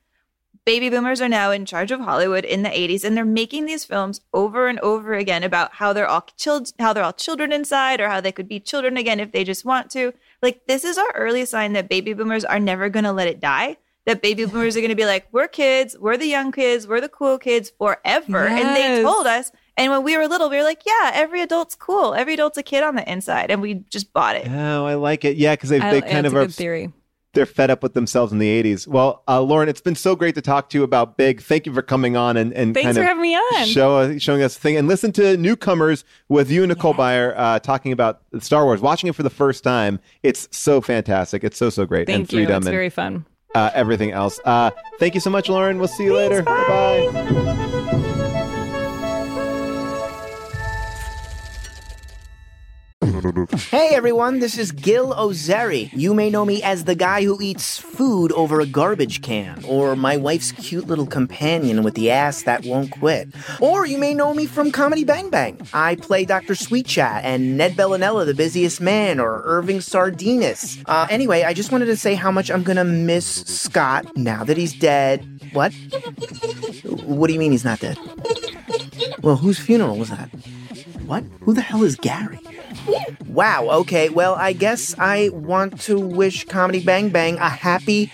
baby 0.64 0.90
boomers 0.90 1.20
are 1.20 1.28
now 1.28 1.50
in 1.50 1.64
charge 1.64 1.90
of 1.90 2.00
Hollywood 2.00 2.44
in 2.44 2.62
the 2.62 2.68
80s 2.68 3.04
and 3.04 3.16
they're 3.16 3.24
making 3.24 3.66
these 3.66 3.84
films 3.84 4.20
over 4.32 4.68
and 4.68 4.78
over 4.80 5.14
again 5.14 5.42
about 5.42 5.74
how 5.74 5.92
they're 5.92 6.08
all 6.08 6.26
chil- 6.36 6.66
how 6.78 6.92
they're 6.92 7.04
all 7.04 7.12
children 7.12 7.52
inside 7.52 8.00
or 8.00 8.08
how 8.08 8.20
they 8.20 8.32
could 8.32 8.48
be 8.48 8.60
children 8.60 8.96
again 8.96 9.20
if 9.20 9.32
they 9.32 9.44
just 9.44 9.64
want 9.64 9.90
to. 9.90 10.12
Like 10.40 10.66
this 10.66 10.84
is 10.84 10.98
our 10.98 11.12
early 11.14 11.44
sign 11.46 11.72
that 11.72 11.88
baby 11.88 12.12
boomers 12.12 12.44
are 12.44 12.60
never 12.60 12.88
going 12.88 13.04
to 13.04 13.12
let 13.12 13.28
it 13.28 13.40
die. 13.40 13.76
That 14.06 14.22
baby 14.22 14.44
boomers 14.44 14.76
are 14.76 14.80
going 14.80 14.90
to 14.90 14.96
be 14.96 15.06
like, 15.06 15.28
we're 15.30 15.46
kids, 15.46 15.96
we're 15.98 16.16
the 16.16 16.26
young 16.26 16.50
kids, 16.50 16.88
we're 16.88 17.00
the 17.00 17.08
cool 17.08 17.38
kids 17.38 17.70
forever. 17.70 18.46
And 18.46 18.76
they 18.76 19.02
told 19.02 19.26
us. 19.26 19.52
And 19.76 19.90
when 19.90 20.02
we 20.02 20.16
were 20.18 20.28
little, 20.28 20.50
we 20.50 20.56
were 20.56 20.62
like, 20.64 20.82
yeah, 20.86 21.12
every 21.14 21.40
adult's 21.40 21.74
cool. 21.74 22.12
Every 22.14 22.34
adult's 22.34 22.58
a 22.58 22.62
kid 22.62 22.82
on 22.84 22.94
the 22.94 23.10
inside. 23.10 23.50
And 23.50 23.62
we 23.62 23.74
just 23.90 24.12
bought 24.12 24.36
it. 24.36 24.46
Oh, 24.50 24.84
I 24.86 24.94
like 24.94 25.24
it. 25.24 25.36
Yeah, 25.36 25.54
because 25.54 25.70
they 25.70 25.80
I- 25.80 25.90
they 25.92 26.06
yeah, 26.06 26.12
kind 26.12 26.26
it's 26.26 26.32
of 26.32 26.34
a 26.34 26.38
are 26.42 26.46
good 26.46 26.54
theory. 26.54 26.92
they're 27.32 27.46
fed 27.46 27.70
up 27.70 27.82
with 27.82 27.94
themselves 27.94 28.30
in 28.32 28.38
the 28.38 28.62
80s. 28.62 28.86
Well, 28.86 29.22
uh, 29.26 29.40
Lauren, 29.40 29.70
it's 29.70 29.80
been 29.80 29.94
so 29.94 30.14
great 30.14 30.34
to 30.34 30.42
talk 30.42 30.68
to 30.70 30.78
you 30.78 30.84
about 30.84 31.16
Big. 31.16 31.40
Thank 31.40 31.64
you 31.64 31.72
for 31.72 31.80
coming 31.80 32.14
on 32.18 32.36
and, 32.36 32.52
and 32.52 32.74
Thanks 32.74 32.84
kind 32.88 32.96
for 32.96 33.00
of 33.02 33.06
having 33.08 33.22
me 33.22 33.34
on. 33.34 33.66
Show, 33.66 33.96
uh, 33.96 34.18
showing 34.18 34.42
us 34.42 34.52
the 34.54 34.60
thing. 34.60 34.76
And 34.76 34.86
listen 34.88 35.10
to 35.12 35.38
Newcomers 35.38 36.04
with 36.28 36.50
you 36.50 36.62
and 36.64 36.68
Nicole 36.68 36.92
Byer 36.92 37.32
uh, 37.34 37.58
talking 37.60 37.92
about 37.92 38.20
Star 38.40 38.66
Wars, 38.66 38.82
watching 38.82 39.08
it 39.08 39.14
for 39.14 39.22
the 39.22 39.30
first 39.30 39.64
time. 39.64 39.98
It's 40.22 40.46
so 40.50 40.82
fantastic. 40.82 41.42
It's 41.44 41.56
so, 41.56 41.70
so 41.70 41.86
great. 41.86 42.10
and 42.10 42.28
Thank 42.28 42.32
you. 42.32 42.40
freedom 42.40 42.56
It's 42.58 42.66
and 42.66 42.74
very 42.74 42.90
fun. 42.90 43.24
uh, 43.54 43.70
everything 43.72 44.10
else. 44.12 44.38
Uh, 44.44 44.70
thank 44.98 45.14
you 45.14 45.20
so 45.22 45.30
much, 45.30 45.48
Lauren. 45.48 45.78
We'll 45.78 45.88
see 45.88 46.04
you 46.04 46.14
later. 46.14 46.42
Bye-bye. 46.42 48.00
Hey 53.70 53.90
everyone, 53.94 54.40
this 54.40 54.58
is 54.58 54.72
Gil 54.72 55.14
Ozeri. 55.14 55.90
You 55.92 56.12
may 56.12 56.28
know 56.28 56.44
me 56.44 56.62
as 56.62 56.84
the 56.84 56.96
guy 56.96 57.22
who 57.22 57.40
eats 57.40 57.78
food 57.78 58.32
over 58.32 58.60
a 58.60 58.66
garbage 58.66 59.22
can, 59.22 59.64
or 59.64 59.94
my 59.94 60.16
wife's 60.16 60.50
cute 60.52 60.88
little 60.88 61.06
companion 61.06 61.84
with 61.84 61.94
the 61.94 62.10
ass 62.10 62.42
that 62.42 62.64
won't 62.64 62.90
quit. 62.90 63.28
Or 63.60 63.86
you 63.86 63.96
may 63.96 64.12
know 64.12 64.34
me 64.34 64.46
from 64.46 64.72
Comedy 64.72 65.04
Bang 65.04 65.30
Bang. 65.30 65.60
I 65.72 65.94
play 65.96 66.24
Dr. 66.24 66.56
Sweet 66.56 66.86
Chat 66.86 67.24
and 67.24 67.56
Ned 67.56 67.72
Bellinella, 67.72 68.26
the 68.26 68.34
busiest 68.34 68.80
man, 68.80 69.20
or 69.20 69.42
Irving 69.44 69.80
Sardinus. 69.80 70.78
Uh, 70.86 71.06
anyway, 71.08 71.44
I 71.44 71.54
just 71.54 71.70
wanted 71.70 71.86
to 71.86 71.96
say 71.96 72.14
how 72.14 72.32
much 72.32 72.50
I'm 72.50 72.64
gonna 72.64 72.84
miss 72.84 73.26
Scott 73.26 74.16
now 74.16 74.42
that 74.42 74.56
he's 74.56 74.72
dead. 74.74 75.24
What? 75.52 75.72
What 77.04 77.28
do 77.28 77.32
you 77.32 77.38
mean 77.38 77.52
he's 77.52 77.64
not 77.64 77.78
dead? 77.78 77.98
Well, 79.22 79.36
whose 79.36 79.60
funeral 79.60 79.96
was 79.96 80.10
that? 80.10 80.28
What? 81.06 81.24
Who 81.42 81.52
the 81.54 81.60
hell 81.60 81.84
is 81.84 81.96
Gary? 81.96 82.40
Wow, 83.26 83.68
okay, 83.80 84.08
well, 84.08 84.34
I 84.34 84.52
guess 84.52 84.94
I 84.98 85.30
want 85.30 85.80
to 85.82 85.98
wish 85.98 86.44
Comedy 86.44 86.84
Bang 86.84 87.08
Bang 87.08 87.38
a 87.38 87.48
happy 87.48 88.10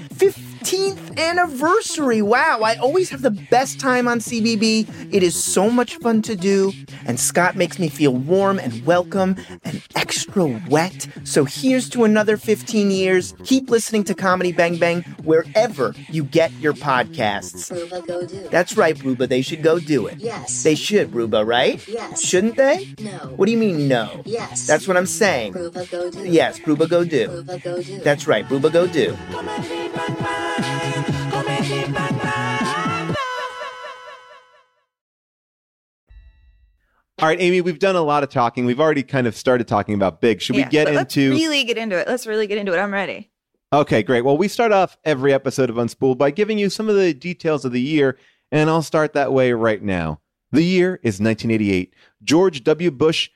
15th 0.58 1.16
anniversary. 1.18 2.20
Wow, 2.22 2.60
I 2.64 2.76
always 2.76 3.10
have 3.10 3.22
the 3.22 3.30
best 3.30 3.78
time 3.78 4.08
on 4.08 4.18
CBB. 4.18 5.14
It 5.14 5.22
is 5.22 5.34
so 5.34 5.70
much 5.70 5.96
fun 5.96 6.22
to 6.22 6.34
do, 6.34 6.72
and 7.06 7.18
Scott 7.20 7.56
makes 7.56 7.78
me 7.78 7.88
feel 7.88 8.14
warm 8.14 8.58
and 8.58 8.84
welcome 8.84 9.36
and 9.64 9.82
extra 9.94 10.46
wet. 10.68 11.06
So 11.24 11.44
here's 11.44 11.88
to 11.90 12.04
another 12.04 12.36
15 12.36 12.90
years. 12.90 13.34
Keep 13.44 13.70
listening 13.70 14.04
to 14.04 14.14
Comedy 14.14 14.52
Bang 14.52 14.78
Bang 14.78 15.02
wherever 15.22 15.94
you 16.08 16.24
get 16.24 16.52
your 16.54 16.72
podcasts. 16.72 17.70
Ruba, 17.70 18.02
go 18.06 18.26
do. 18.26 18.48
That's 18.48 18.76
right, 18.76 19.00
Ruba. 19.02 19.26
They 19.26 19.42
should 19.42 19.62
go 19.62 19.78
do 19.78 20.06
it. 20.06 20.18
Yes. 20.18 20.62
They 20.62 20.74
should, 20.74 21.14
Ruba, 21.14 21.44
right? 21.44 21.86
Yes. 21.86 22.20
Shouldn't 22.20 22.56
they? 22.56 22.94
No. 22.98 23.32
What 23.36 23.46
do 23.46 23.52
you 23.52 23.58
mean, 23.58 23.86
no? 23.86 24.22
Yes. 24.24 24.66
That's 24.66 24.88
what 24.88 24.96
I'm 24.96 25.06
saying. 25.06 25.52
Ruba, 25.52 25.86
go 25.86 26.10
do. 26.10 26.28
Yes, 26.28 26.66
Ruba, 26.66 26.88
go 26.88 27.04
do. 27.04 27.30
Ruba, 27.30 27.58
go 27.58 27.82
do. 27.82 28.00
That's 28.00 28.26
right, 28.26 28.48
Ruba, 28.50 28.70
go 28.70 28.86
do. 28.86 29.16
All 37.20 37.26
right, 37.26 37.40
Amy, 37.40 37.60
we've 37.60 37.80
done 37.80 37.96
a 37.96 38.02
lot 38.02 38.22
of 38.22 38.28
talking. 38.28 38.64
We've 38.64 38.78
already 38.78 39.02
kind 39.02 39.26
of 39.26 39.34
started 39.34 39.66
talking 39.66 39.94
about 39.94 40.20
Big. 40.20 40.40
Should 40.40 40.54
Yeah, 40.54 40.66
we 40.66 40.70
get 40.70 40.84
but 40.84 40.94
let's 40.94 41.16
into 41.16 41.30
really 41.30 41.64
get 41.64 41.76
into 41.76 41.98
it? 41.98 42.06
Let's 42.06 42.28
really 42.28 42.46
get 42.46 42.58
into 42.58 42.72
it. 42.72 42.78
I'm 42.78 42.92
ready. 42.92 43.32
Okay, 43.72 44.04
great. 44.04 44.24
Well, 44.24 44.38
we 44.38 44.46
start 44.46 44.70
off 44.70 44.96
every 45.04 45.32
episode 45.32 45.68
of 45.68 45.76
Unspooled 45.76 46.16
by 46.16 46.30
giving 46.30 46.58
you 46.58 46.70
some 46.70 46.88
of 46.88 46.94
the 46.94 47.12
details 47.12 47.64
of 47.64 47.72
the 47.72 47.80
year, 47.80 48.16
and 48.52 48.70
I'll 48.70 48.82
start 48.82 49.14
that 49.14 49.32
way 49.32 49.52
right 49.52 49.82
now. 49.82 50.20
The 50.52 50.62
year 50.62 51.00
is 51.02 51.20
1988. 51.20 51.92
George 52.22 52.62
W. 52.62 52.90
Bush 52.92 53.30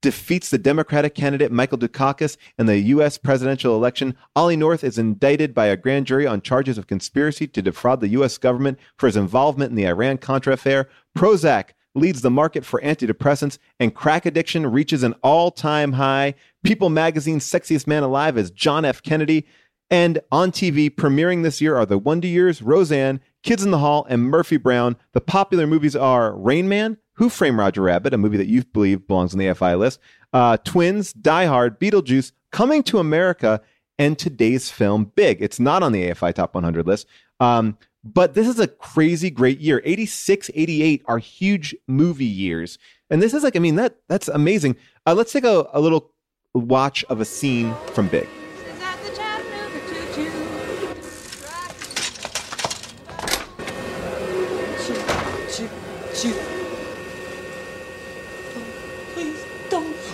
defeats 0.00 0.48
the 0.48 0.58
Democratic 0.58 1.14
candidate 1.14 1.52
Michael 1.52 1.78
Dukakis 1.78 2.38
in 2.58 2.64
the 2.64 2.78
U.S. 2.78 3.18
presidential 3.18 3.74
election. 3.76 4.16
Ollie 4.34 4.56
North 4.56 4.82
is 4.82 4.96
indicted 4.96 5.52
by 5.52 5.66
a 5.66 5.76
grand 5.76 6.06
jury 6.06 6.26
on 6.26 6.40
charges 6.40 6.78
of 6.78 6.86
conspiracy 6.86 7.46
to 7.48 7.60
defraud 7.60 8.00
the 8.00 8.08
U.S. 8.08 8.38
government 8.38 8.78
for 8.96 9.06
his 9.06 9.16
involvement 9.16 9.70
in 9.70 9.76
the 9.76 9.86
Iran 9.86 10.16
Contra 10.16 10.54
affair. 10.54 10.88
Prozac 11.16 11.70
leads 11.96 12.22
the 12.22 12.30
market 12.30 12.64
for 12.64 12.80
antidepressants, 12.80 13.58
and 13.80 13.94
crack 13.94 14.26
addiction 14.26 14.66
reaches 14.66 15.02
an 15.02 15.14
all 15.22 15.50
time 15.50 15.92
high. 15.92 16.34
People 16.62 16.90
magazine's 16.90 17.50
sexiest 17.50 17.86
man 17.86 18.02
alive 18.02 18.36
is 18.36 18.50
John 18.50 18.84
F. 18.84 19.02
Kennedy. 19.02 19.46
And 19.88 20.18
on 20.32 20.50
TV, 20.50 20.90
premiering 20.90 21.42
this 21.42 21.60
year 21.60 21.76
are 21.76 21.86
The 21.86 21.98
Wonder 21.98 22.26
Years, 22.26 22.60
Roseanne, 22.60 23.20
Kids 23.42 23.64
in 23.64 23.70
the 23.70 23.78
Hall, 23.78 24.04
and 24.08 24.24
Murphy 24.24 24.56
Brown. 24.56 24.96
The 25.12 25.20
popular 25.20 25.66
movies 25.66 25.94
are 25.94 26.36
Rain 26.36 26.68
Man, 26.68 26.98
Who 27.14 27.28
Framed 27.28 27.58
Roger 27.58 27.82
Rabbit, 27.82 28.12
a 28.12 28.18
movie 28.18 28.36
that 28.36 28.48
you 28.48 28.64
believe 28.64 29.06
belongs 29.06 29.32
on 29.32 29.38
the 29.38 29.46
AFI 29.46 29.78
list, 29.78 30.00
uh, 30.32 30.56
Twins, 30.58 31.12
Die 31.12 31.46
Hard, 31.46 31.78
Beetlejuice, 31.78 32.32
Coming 32.50 32.82
to 32.84 32.98
America, 32.98 33.60
and 33.98 34.18
today's 34.18 34.70
film, 34.70 35.12
Big. 35.14 35.40
It's 35.40 35.60
not 35.60 35.82
on 35.82 35.92
the 35.92 36.10
AFI 36.10 36.34
Top 36.34 36.54
100 36.54 36.86
list. 36.86 37.06
Um, 37.38 37.78
but 38.14 38.34
this 38.34 38.46
is 38.46 38.60
a 38.60 38.68
crazy 38.68 39.30
great 39.30 39.58
year. 39.58 39.82
86, 39.84 40.50
88 40.54 41.02
are 41.06 41.18
huge 41.18 41.74
movie 41.86 42.24
years. 42.24 42.78
And 43.10 43.22
this 43.22 43.34
is 43.34 43.42
like, 43.42 43.56
I 43.56 43.58
mean, 43.58 43.76
that 43.76 43.96
that's 44.08 44.28
amazing. 44.28 44.76
Uh, 45.06 45.14
let's 45.14 45.32
take 45.32 45.44
a, 45.44 45.68
a 45.72 45.80
little 45.80 46.12
watch 46.54 47.04
of 47.04 47.20
a 47.20 47.24
scene 47.24 47.74
from 47.92 48.08
Big. 48.08 48.28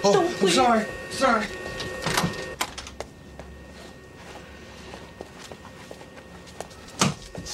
Oh, 0.04 0.36
I'm 0.40 0.48
sorry. 0.48 0.84
Sorry. 1.10 1.46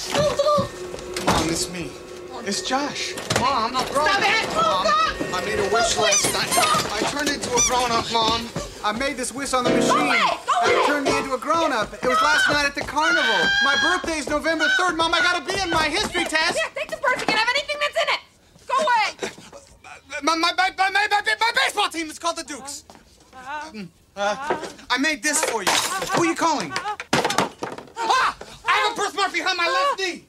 Mom, 0.07 1.49
it's 1.49 1.69
me. 1.71 1.91
It's 2.47 2.61
Josh. 2.61 3.13
Mom, 3.37 3.75
I'm 3.75 3.85
grown 3.91 4.07
Stop 4.07 4.21
it! 4.23 4.55
Mom, 4.55 4.87
Stop! 4.87 5.33
I 5.35 5.43
made 5.43 5.59
a 5.59 5.67
wish 5.75 5.97
last 5.97 6.23
night. 6.31 6.47
I 6.93 6.99
turned 7.11 7.27
into 7.27 7.51
a 7.51 7.61
grown-up, 7.67 8.05
Mom. 8.13 8.47
I 8.83 8.93
made 8.93 9.17
this 9.17 9.33
wish 9.33 9.53
on 9.53 9.65
the 9.65 9.71
machine. 9.71 9.91
away! 9.91 10.23
Go 10.47 10.55
and 10.63 10.71
it 10.71 10.85
turned 10.87 11.05
me 11.05 11.17
into 11.17 11.33
a 11.33 11.37
grown-up. 11.37 11.93
It 11.93 12.07
was 12.07 12.21
last 12.21 12.47
night 12.47 12.65
at 12.65 12.75
the 12.75 12.81
carnival. 12.81 13.49
My 13.65 13.75
birthday's 13.83 14.29
November 14.29 14.67
3rd. 14.79 14.95
Mom, 14.95 15.13
I 15.13 15.19
gotta 15.19 15.43
be 15.43 15.59
in 15.59 15.69
my 15.69 15.89
history 15.89 16.23
test. 16.23 16.57
Here, 16.57 16.69
take 16.75 16.89
the 16.89 16.97
purse. 16.97 17.19
You 17.19 17.25
can 17.25 17.37
have 17.37 17.49
anything 17.57 17.75
that's 17.81 17.97
in 17.99 18.07
it. 18.15 18.21
Go 18.67 18.75
away. 18.79 19.29
My, 20.23 20.35
my, 20.35 20.53
my, 20.55 20.71
my, 20.77 20.89
my, 20.91 21.07
my, 21.11 21.21
my 21.39 21.51
baseball 21.55 21.89
team 21.89 22.09
is 22.09 22.17
called 22.17 22.37
the 22.37 22.43
Dukes. 22.43 22.85
Um, 23.35 23.91
uh, 24.15 24.65
I 24.89 24.97
made 24.97 25.21
this 25.23 25.43
for 25.43 25.61
you. 25.61 25.71
Who 26.13 26.23
are 26.23 26.25
you 26.25 26.35
calling? 26.35 26.71
Ah! 28.01 28.37
I 28.65 28.71
have 28.71 28.93
a 28.93 29.01
birthmark 29.01 29.33
behind 29.33 29.57
my 29.57 29.67
left 29.67 29.99
knee. 29.99 30.25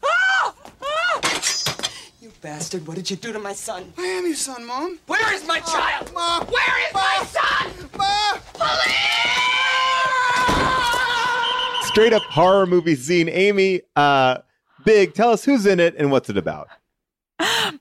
You 2.21 2.33
bastard, 2.43 2.87
what 2.87 2.97
did 2.97 3.11
you 3.11 3.17
do 3.17 3.33
to 3.33 3.39
my 3.39 3.53
son? 3.53 3.93
I 3.97 4.03
am 4.03 4.27
your 4.27 4.35
son, 4.35 4.67
Mom. 4.67 4.99
Where 5.07 5.35
is 5.35 5.47
my 5.47 5.61
child? 5.61 6.13
Mom. 6.13 6.47
Where 6.47 6.89
is 6.89 6.95
my 6.95 7.27
son? 7.29 7.89
Mom. 7.97 8.41
Straight 11.85 12.13
up 12.13 12.23
horror 12.23 12.67
movie 12.67 12.95
scene. 12.95 13.29
Amy, 13.29 13.83
uh, 13.97 14.39
Big, 14.85 15.15
tell 15.15 15.31
us 15.31 15.45
who's 15.45 15.67
in 15.67 15.81
it 15.81 15.95
and 15.99 16.11
what's 16.11 16.31
it 16.31 16.37
about. 16.37 16.69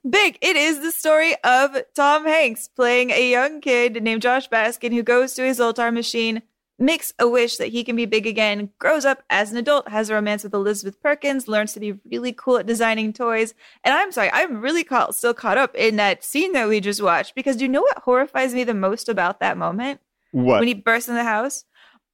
Big. 0.10 0.38
It 0.42 0.56
is 0.56 0.82
the 0.82 0.92
story 0.92 1.36
of 1.44 1.78
Tom 1.96 2.26
Hanks 2.26 2.68
playing 2.68 3.12
a 3.12 3.30
young 3.30 3.62
kid 3.62 4.02
named 4.02 4.22
Josh 4.22 4.50
Baskin 4.50 4.94
who 4.94 5.04
goes 5.04 5.34
to 5.36 5.44
his 5.44 5.60
Zoltar 5.60 5.94
machine, 5.94 6.42
makes 6.80 7.14
a 7.20 7.28
wish 7.28 7.58
that 7.58 7.70
he 7.70 7.84
can 7.84 7.96
be 7.96 8.06
big 8.06 8.26
again, 8.26 8.70
grows 8.80 9.06
up 9.06 9.24
as 9.30 9.52
an 9.52 9.58
adult, 9.58 9.90
has 9.90 10.10
a 10.10 10.14
romance 10.14 10.44
with 10.44 10.54
Elizabeth 10.54 11.02
Perkins, 11.02 11.48
learns 11.48 11.74
to 11.74 11.80
be 11.80 11.94
really 12.10 12.32
cool 12.32 12.58
at 12.58 12.66
designing 12.66 13.14
toys. 13.14 13.54
And 13.84 13.94
I'm 13.94 14.12
sorry, 14.12 14.30
I'm 14.32 14.62
really 14.62 14.84
caught, 14.84 15.16
still 15.16 15.34
caught 15.34 15.58
up 15.58 15.76
in 15.76 15.98
that 15.98 16.24
scene 16.24 16.54
that 16.54 16.70
we 16.70 16.80
just 16.80 17.02
watched 17.02 17.36
because 17.36 17.58
do 17.58 17.66
you 17.66 17.70
know 17.70 17.82
what 17.82 18.00
horrifies 18.00 18.54
me 18.54 18.64
the 18.64 18.74
most 18.74 19.10
about 19.10 19.40
that 19.40 19.58
moment? 19.58 20.00
What? 20.32 20.60
When 20.60 20.68
he 20.68 20.74
bursts 20.74 21.10
in 21.10 21.16
the 21.16 21.24
house 21.24 21.66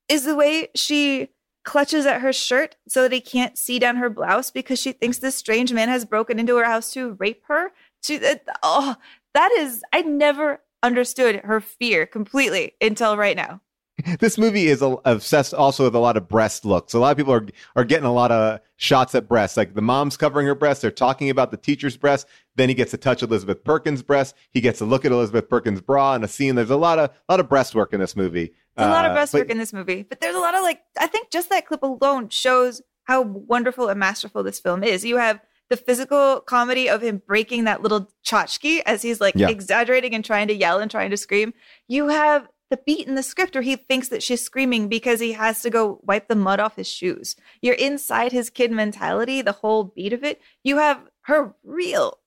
is 0.10 0.24
the 0.24 0.36
way 0.36 0.70
she 0.76 1.30
clutches 1.64 2.06
at 2.06 2.22
her 2.22 2.32
shirt 2.32 2.76
so 2.88 3.02
that 3.02 3.12
he 3.12 3.20
can't 3.20 3.58
see 3.58 3.80
down 3.80 3.98
her 3.98 4.10
blouse 4.10 4.52
because 4.52 4.80
she 4.80 4.92
thinks 4.92 5.18
this 5.18 5.36
strange 5.36 5.74
man 5.74 5.90
has 5.90 6.06
broken 6.06 6.40
into 6.40 6.56
her 6.58 6.66
house 6.66 6.92
to 6.94 7.14
rape 7.14 7.44
her. 7.48 7.72
She, 8.04 8.20
oh, 8.64 8.96
that 9.34 9.52
is, 9.58 9.84
I 9.92 10.02
never 10.04 10.62
understood 10.84 11.38
her 11.44 11.60
fear 11.60 12.06
completely 12.06 12.74
until 12.80 13.18
right 13.18 13.36
now. 13.36 13.62
this 14.20 14.38
movie 14.38 14.68
is 14.68 14.82
obsessed 14.84 15.54
also 15.54 15.86
with 15.86 15.96
a 15.96 16.00
lot 16.00 16.18
of 16.18 16.28
breast 16.28 16.66
looks. 16.66 16.94
A 16.94 17.00
lot 17.00 17.12
of 17.12 17.18
people 17.18 17.34
are 17.34 17.46
are 17.76 17.84
getting 17.84 18.06
a 18.06 18.14
lot 18.14 18.32
of 18.32 18.60
shots 18.78 19.16
at 19.16 19.28
breasts. 19.28 19.58
Like 19.58 19.74
the 19.74 19.82
mom's 19.82 20.16
covering 20.18 20.46
her 20.48 20.56
breasts. 20.56 20.82
They're 20.82 20.92
talking 20.92 21.30
about 21.30 21.52
the 21.52 21.58
teacher's 21.58 21.98
breast. 21.98 22.28
Then 22.56 22.70
he 22.70 22.76
gets 22.76 22.92
to 22.92 22.98
touch 22.98 23.24
Elizabeth 23.24 23.64
Perkins' 23.64 24.04
breast. 24.04 24.36
He 24.52 24.62
gets 24.62 24.80
to 24.80 24.86
look 24.86 25.06
at 25.06 25.12
Elizabeth 25.12 25.50
Perkins' 25.50 25.82
bra 25.82 26.14
in 26.16 26.24
a 26.24 26.28
scene. 26.28 26.56
There's 26.56 26.70
a 26.70 26.76
lot 26.78 27.00
of 27.00 27.10
a 27.10 27.34
lot 27.34 27.40
of 27.40 27.50
breast 27.50 27.74
work 27.76 27.94
in 27.94 28.00
this 28.00 28.16
movie. 28.16 28.54
There's 28.78 28.88
a 28.88 28.92
lot 28.92 29.06
of 29.06 29.12
Uh, 29.12 29.16
breast 29.16 29.32
but- 29.32 29.40
work 29.42 29.50
in 29.50 29.58
this 29.58 29.74
movie, 29.74 30.04
but 30.04 30.20
there's 30.22 30.36
a 30.36 30.40
lot 30.40 30.54
of 30.56 30.62
like, 30.62 30.82
I 31.00 31.08
think 31.08 31.32
just 31.32 31.50
that 31.50 31.66
clip 31.66 31.82
alone 31.84 32.30
shows 32.30 32.82
how 33.06 33.22
wonderful 33.22 33.88
and 33.88 34.00
masterful 34.00 34.44
this 34.44 34.60
film 34.60 34.84
is. 34.84 35.06
You 35.06 35.18
have 35.18 35.40
the 35.70 35.78
physical 35.78 36.42
comedy 36.42 36.88
of 36.90 37.02
him 37.02 37.22
breaking 37.26 37.64
that 37.64 37.82
little 37.82 38.12
tchotchke 38.26 38.82
as 38.86 39.02
he's 39.02 39.20
like 39.22 39.34
Yeah. 39.36 39.50
exaggerating 39.50 40.14
and 40.14 40.24
trying 40.24 40.48
to 40.50 40.54
yell 40.54 40.80
and 40.80 40.92
trying 40.92 41.10
to 41.12 41.18
scream. 41.18 41.54
You 41.88 42.10
have 42.10 42.48
the 42.70 42.80
beat 42.86 43.08
in 43.08 43.16
the 43.16 43.24
script 43.24 43.56
where 43.56 43.62
he 43.62 43.76
thinks 43.76 44.10
that 44.10 44.24
she's 44.24 44.42
screaming 44.42 44.88
because 44.88 45.20
he 45.20 45.34
has 45.34 45.62
to 45.62 45.70
go 45.70 46.00
wipe 46.04 46.28
the 46.28 46.36
mud 46.36 46.60
off 46.60 46.76
his 46.76 46.88
shoes. 46.88 47.36
You're 47.62 47.76
inside 47.76 48.32
his 48.32 48.50
kid 48.50 48.72
mentality, 48.72 49.42
the 49.42 49.52
whole 49.52 49.84
beat 49.84 50.14
of 50.14 50.24
it. 50.24 50.42
You 50.64 50.78
have 50.78 51.02
her 51.22 51.54
real, 51.64 52.20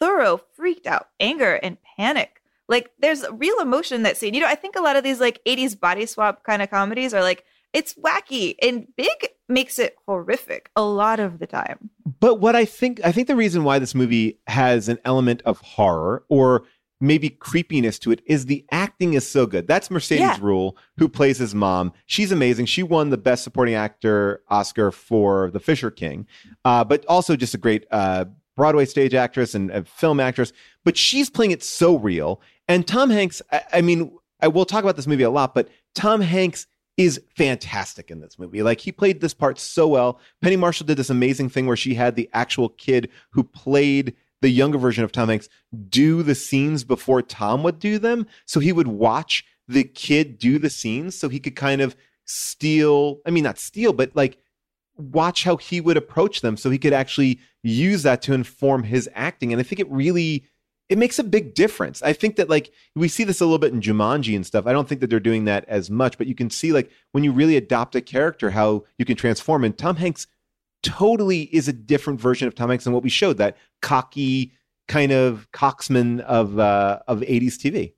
thorough, 0.00 0.40
freaked 0.54 0.86
out 0.86 1.08
anger 1.20 1.54
and 1.54 1.78
panic. 1.96 2.40
Like 2.68 2.90
there's 2.98 3.24
real 3.30 3.60
emotion 3.60 4.02
that 4.04 4.16
scene. 4.16 4.34
You 4.34 4.40
know, 4.40 4.48
I 4.48 4.54
think 4.54 4.76
a 4.76 4.82
lot 4.82 4.96
of 4.96 5.04
these 5.04 5.20
like 5.20 5.42
80s 5.44 5.78
body 5.78 6.06
swap 6.06 6.44
kind 6.44 6.62
of 6.62 6.70
comedies 6.70 7.12
are 7.12 7.22
like, 7.22 7.44
it's 7.74 7.94
wacky 7.94 8.54
and 8.62 8.86
Big 8.96 9.28
makes 9.48 9.78
it 9.78 9.96
horrific 10.06 10.70
a 10.76 10.82
lot 10.82 11.20
of 11.20 11.40
the 11.40 11.46
time. 11.46 11.90
But 12.20 12.36
what 12.36 12.56
I 12.56 12.64
think, 12.64 13.00
I 13.04 13.12
think 13.12 13.26
the 13.26 13.36
reason 13.36 13.64
why 13.64 13.78
this 13.78 13.94
movie 13.94 14.38
has 14.46 14.88
an 14.88 14.98
element 15.04 15.42
of 15.44 15.60
horror 15.60 16.24
or 16.28 16.64
maybe 17.06 17.28
creepiness 17.30 17.98
to 18.00 18.10
it 18.10 18.22
is 18.26 18.46
the 18.46 18.64
acting 18.70 19.14
is 19.14 19.28
so 19.28 19.46
good. 19.46 19.66
That's 19.66 19.90
Mercedes 19.90 20.20
Yeah. 20.20 20.38
Ruehl, 20.38 20.74
who 20.98 21.08
plays 21.08 21.38
his 21.38 21.54
mom. 21.54 21.92
She's 22.06 22.32
amazing. 22.32 22.66
She 22.66 22.82
won 22.82 23.10
the 23.10 23.16
Best 23.18 23.44
Supporting 23.44 23.74
Actor 23.74 24.42
Oscar 24.48 24.90
for 24.90 25.50
The 25.50 25.60
Fisher 25.60 25.90
King, 25.90 26.26
uh, 26.64 26.84
but 26.84 27.04
also 27.06 27.36
just 27.36 27.54
a 27.54 27.58
great 27.58 27.86
uh, 27.90 28.24
Broadway 28.56 28.84
stage 28.84 29.14
actress 29.14 29.54
and 29.54 29.70
a 29.70 29.84
film 29.84 30.20
actress. 30.20 30.52
But 30.84 30.96
she's 30.96 31.28
playing 31.30 31.50
it 31.50 31.62
so 31.62 31.96
real. 31.98 32.40
And 32.68 32.86
Tom 32.86 33.10
Hanks, 33.10 33.42
I, 33.52 33.62
I 33.74 33.80
mean, 33.82 34.16
I 34.40 34.48
will 34.48 34.64
talk 34.64 34.82
about 34.84 34.96
this 34.96 35.06
movie 35.06 35.22
a 35.22 35.30
lot, 35.30 35.54
but 35.54 35.68
Tom 35.94 36.20
Hanks 36.20 36.66
is 36.96 37.20
fantastic 37.36 38.10
in 38.10 38.20
this 38.20 38.38
movie. 38.38 38.62
Like 38.62 38.78
he 38.80 38.92
played 38.92 39.20
this 39.20 39.34
part 39.34 39.58
so 39.58 39.88
well. 39.88 40.20
Penny 40.40 40.56
Marshall 40.56 40.86
did 40.86 40.96
this 40.96 41.10
amazing 41.10 41.48
thing 41.48 41.66
where 41.66 41.76
she 41.76 41.94
had 41.94 42.14
the 42.14 42.30
actual 42.32 42.68
kid 42.68 43.10
who 43.30 43.42
played 43.42 44.14
the 44.44 44.50
younger 44.50 44.76
version 44.76 45.02
of 45.02 45.10
Tom 45.10 45.30
Hanks 45.30 45.48
do 45.88 46.22
the 46.22 46.34
scenes 46.34 46.84
before 46.84 47.22
Tom 47.22 47.62
would 47.62 47.78
do 47.78 47.98
them. 47.98 48.26
So 48.44 48.60
he 48.60 48.72
would 48.72 48.88
watch 48.88 49.42
the 49.66 49.84
kid 49.84 50.38
do 50.38 50.58
the 50.58 50.68
scenes 50.68 51.18
so 51.18 51.30
he 51.30 51.40
could 51.40 51.56
kind 51.56 51.80
of 51.80 51.96
steal, 52.26 53.20
I 53.24 53.30
mean, 53.30 53.44
not 53.44 53.58
steal, 53.58 53.94
but 53.94 54.14
like 54.14 54.36
watch 54.98 55.44
how 55.44 55.56
he 55.56 55.80
would 55.80 55.96
approach 55.96 56.42
them 56.42 56.58
so 56.58 56.68
he 56.68 56.76
could 56.76 56.92
actually 56.92 57.40
use 57.62 58.02
that 58.02 58.20
to 58.22 58.34
inform 58.34 58.82
his 58.82 59.08
acting. 59.14 59.50
And 59.50 59.60
I 59.60 59.62
think 59.62 59.80
it 59.80 59.90
really 59.90 60.44
it 60.90 60.98
makes 60.98 61.18
a 61.18 61.24
big 61.24 61.54
difference. 61.54 62.02
I 62.02 62.12
think 62.12 62.36
that 62.36 62.50
like 62.50 62.70
we 62.94 63.08
see 63.08 63.24
this 63.24 63.40
a 63.40 63.46
little 63.46 63.58
bit 63.58 63.72
in 63.72 63.80
Jumanji 63.80 64.36
and 64.36 64.44
stuff. 64.44 64.66
I 64.66 64.74
don't 64.74 64.86
think 64.86 65.00
that 65.00 65.08
they're 65.08 65.20
doing 65.20 65.46
that 65.46 65.64
as 65.68 65.90
much, 65.90 66.18
but 66.18 66.26
you 66.26 66.34
can 66.34 66.50
see 66.50 66.70
like 66.70 66.90
when 67.12 67.24
you 67.24 67.32
really 67.32 67.56
adopt 67.56 67.96
a 67.96 68.02
character, 68.02 68.50
how 68.50 68.84
you 68.98 69.06
can 69.06 69.16
transform. 69.16 69.64
And 69.64 69.76
Tom 69.78 69.96
Hanks 69.96 70.26
totally 70.84 71.42
is 71.54 71.66
a 71.66 71.72
different 71.72 72.20
version 72.20 72.46
of 72.46 72.54
Tom 72.54 72.68
Hanks 72.68 72.84
than 72.84 72.92
what 72.92 73.02
we 73.02 73.10
showed. 73.10 73.38
That 73.38 73.56
cocky 73.82 74.52
kind 74.86 75.10
of 75.10 75.48
coxman 75.52 76.20
of 76.20 76.58
uh, 76.58 77.00
of 77.08 77.20
80s 77.20 77.54
TV. 77.56 77.94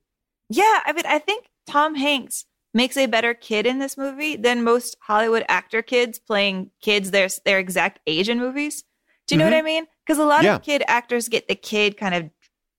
Yeah, 0.49 0.81
I 0.87 0.93
mean, 0.95 1.05
I 1.07 1.19
think 1.19 1.47
Tom 1.69 1.95
Hanks 1.97 2.47
makes 2.73 2.97
a 2.97 3.07
better 3.07 3.35
kid 3.35 3.67
in 3.67 3.79
this 3.81 3.97
movie 3.99 4.37
than 4.37 4.63
most 4.63 4.97
Hollywood 5.01 5.45
actor 5.49 5.83
kids 5.83 6.19
playing 6.19 6.71
kids 6.81 7.11
their 7.11 7.29
their 7.45 7.59
exact 7.59 8.01
age 8.07 8.29
in 8.29 8.39
movies. 8.39 8.85
Do 9.27 9.35
you 9.35 9.39
know 9.41 9.47
Mhm. 9.47 9.51
what 9.53 9.59
I 9.59 9.63
mean? 9.63 9.87
Because 10.07 10.19
a 10.19 10.25
lot 10.25 10.45
Yeah. 10.45 10.57
of 10.57 10.63
kid 10.63 10.85
actors 10.87 11.29
get 11.29 11.49
the 11.49 11.57
kid 11.57 11.97
kind 11.97 12.15
of 12.15 12.31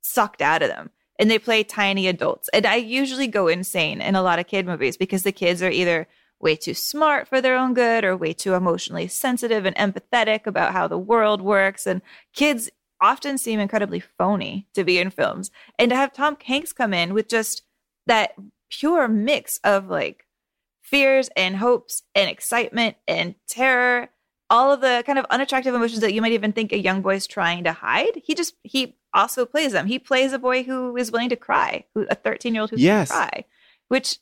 sucked 0.01 0.41
out 0.41 0.62
of 0.62 0.70
them 0.70 0.91
and 1.20 1.30
they 1.30 1.39
play 1.39 1.64
tiny 1.64 2.08
adults. 2.08 2.47
And 2.53 2.66
I 2.66 2.76
usually 2.76 3.28
go 3.28 3.47
insane 3.49 3.99
in 3.99 4.16
a 4.16 4.22
lot 4.22 4.39
of 4.39 4.47
kid 4.47 4.66
movies 4.66 4.95
because 4.95 5.24
the 5.24 5.34
kids 5.34 5.62
are 5.62 5.70
either 5.70 6.08
way 6.39 6.55
too 6.55 6.73
smart 6.73 7.27
for 7.27 7.41
their 7.41 7.55
own 7.57 7.73
good 7.73 8.03
or 8.03 8.15
way 8.15 8.33
too 8.33 8.53
emotionally 8.53 9.07
sensitive 9.07 9.65
and 9.65 9.75
empathetic 9.75 10.45
about 10.45 10.73
how 10.73 10.88
the 10.88 10.97
world 10.97 11.41
works. 11.41 11.88
And 11.88 12.01
kids 12.33 12.69
often 13.01 13.38
seem 13.38 13.59
incredibly 13.59 13.99
phony 13.99 14.67
to 14.73 14.83
be 14.83 14.99
in 14.99 15.09
films. 15.09 15.51
And 15.79 15.89
to 15.89 15.95
have 15.95 16.13
Tom 16.13 16.38
Hanks 16.45 16.73
come 16.73 16.93
in 16.93 17.13
with 17.13 17.27
just 17.27 17.63
that 18.05 18.33
pure 18.69 19.07
mix 19.07 19.59
of 19.63 19.88
like 19.88 20.25
fears 20.81 21.29
and 21.35 21.57
hopes 21.57 22.03
and 22.15 22.29
excitement 22.29 22.95
and 23.07 23.35
terror 23.47 24.09
all 24.49 24.71
of 24.71 24.79
the 24.79 25.03
kind 25.05 25.19
of 25.19 25.25
unattractive 25.29 25.75
emotions 25.75 25.99
that 25.99 26.13
you 26.13 26.21
might 26.21 26.31
even 26.31 26.53
think 26.53 26.71
a 26.71 26.77
young 26.79 27.01
boy's 27.01 27.27
trying 27.27 27.65
to 27.65 27.73
hide 27.73 28.21
he 28.23 28.33
just 28.33 28.55
he 28.63 28.95
also 29.13 29.45
plays 29.45 29.73
them 29.73 29.85
he 29.88 29.99
plays 29.99 30.31
a 30.31 30.39
boy 30.39 30.63
who 30.63 30.95
is 30.95 31.11
willing 31.11 31.27
to 31.27 31.35
cry 31.35 31.83
who 31.93 32.05
a 32.09 32.15
13 32.15 32.53
year 32.53 32.61
old 32.61 32.69
who's 32.69 32.81
Yes. 32.81 33.09
going 33.11 33.25
to 33.25 33.31
cry 33.31 33.45
which 33.89 34.19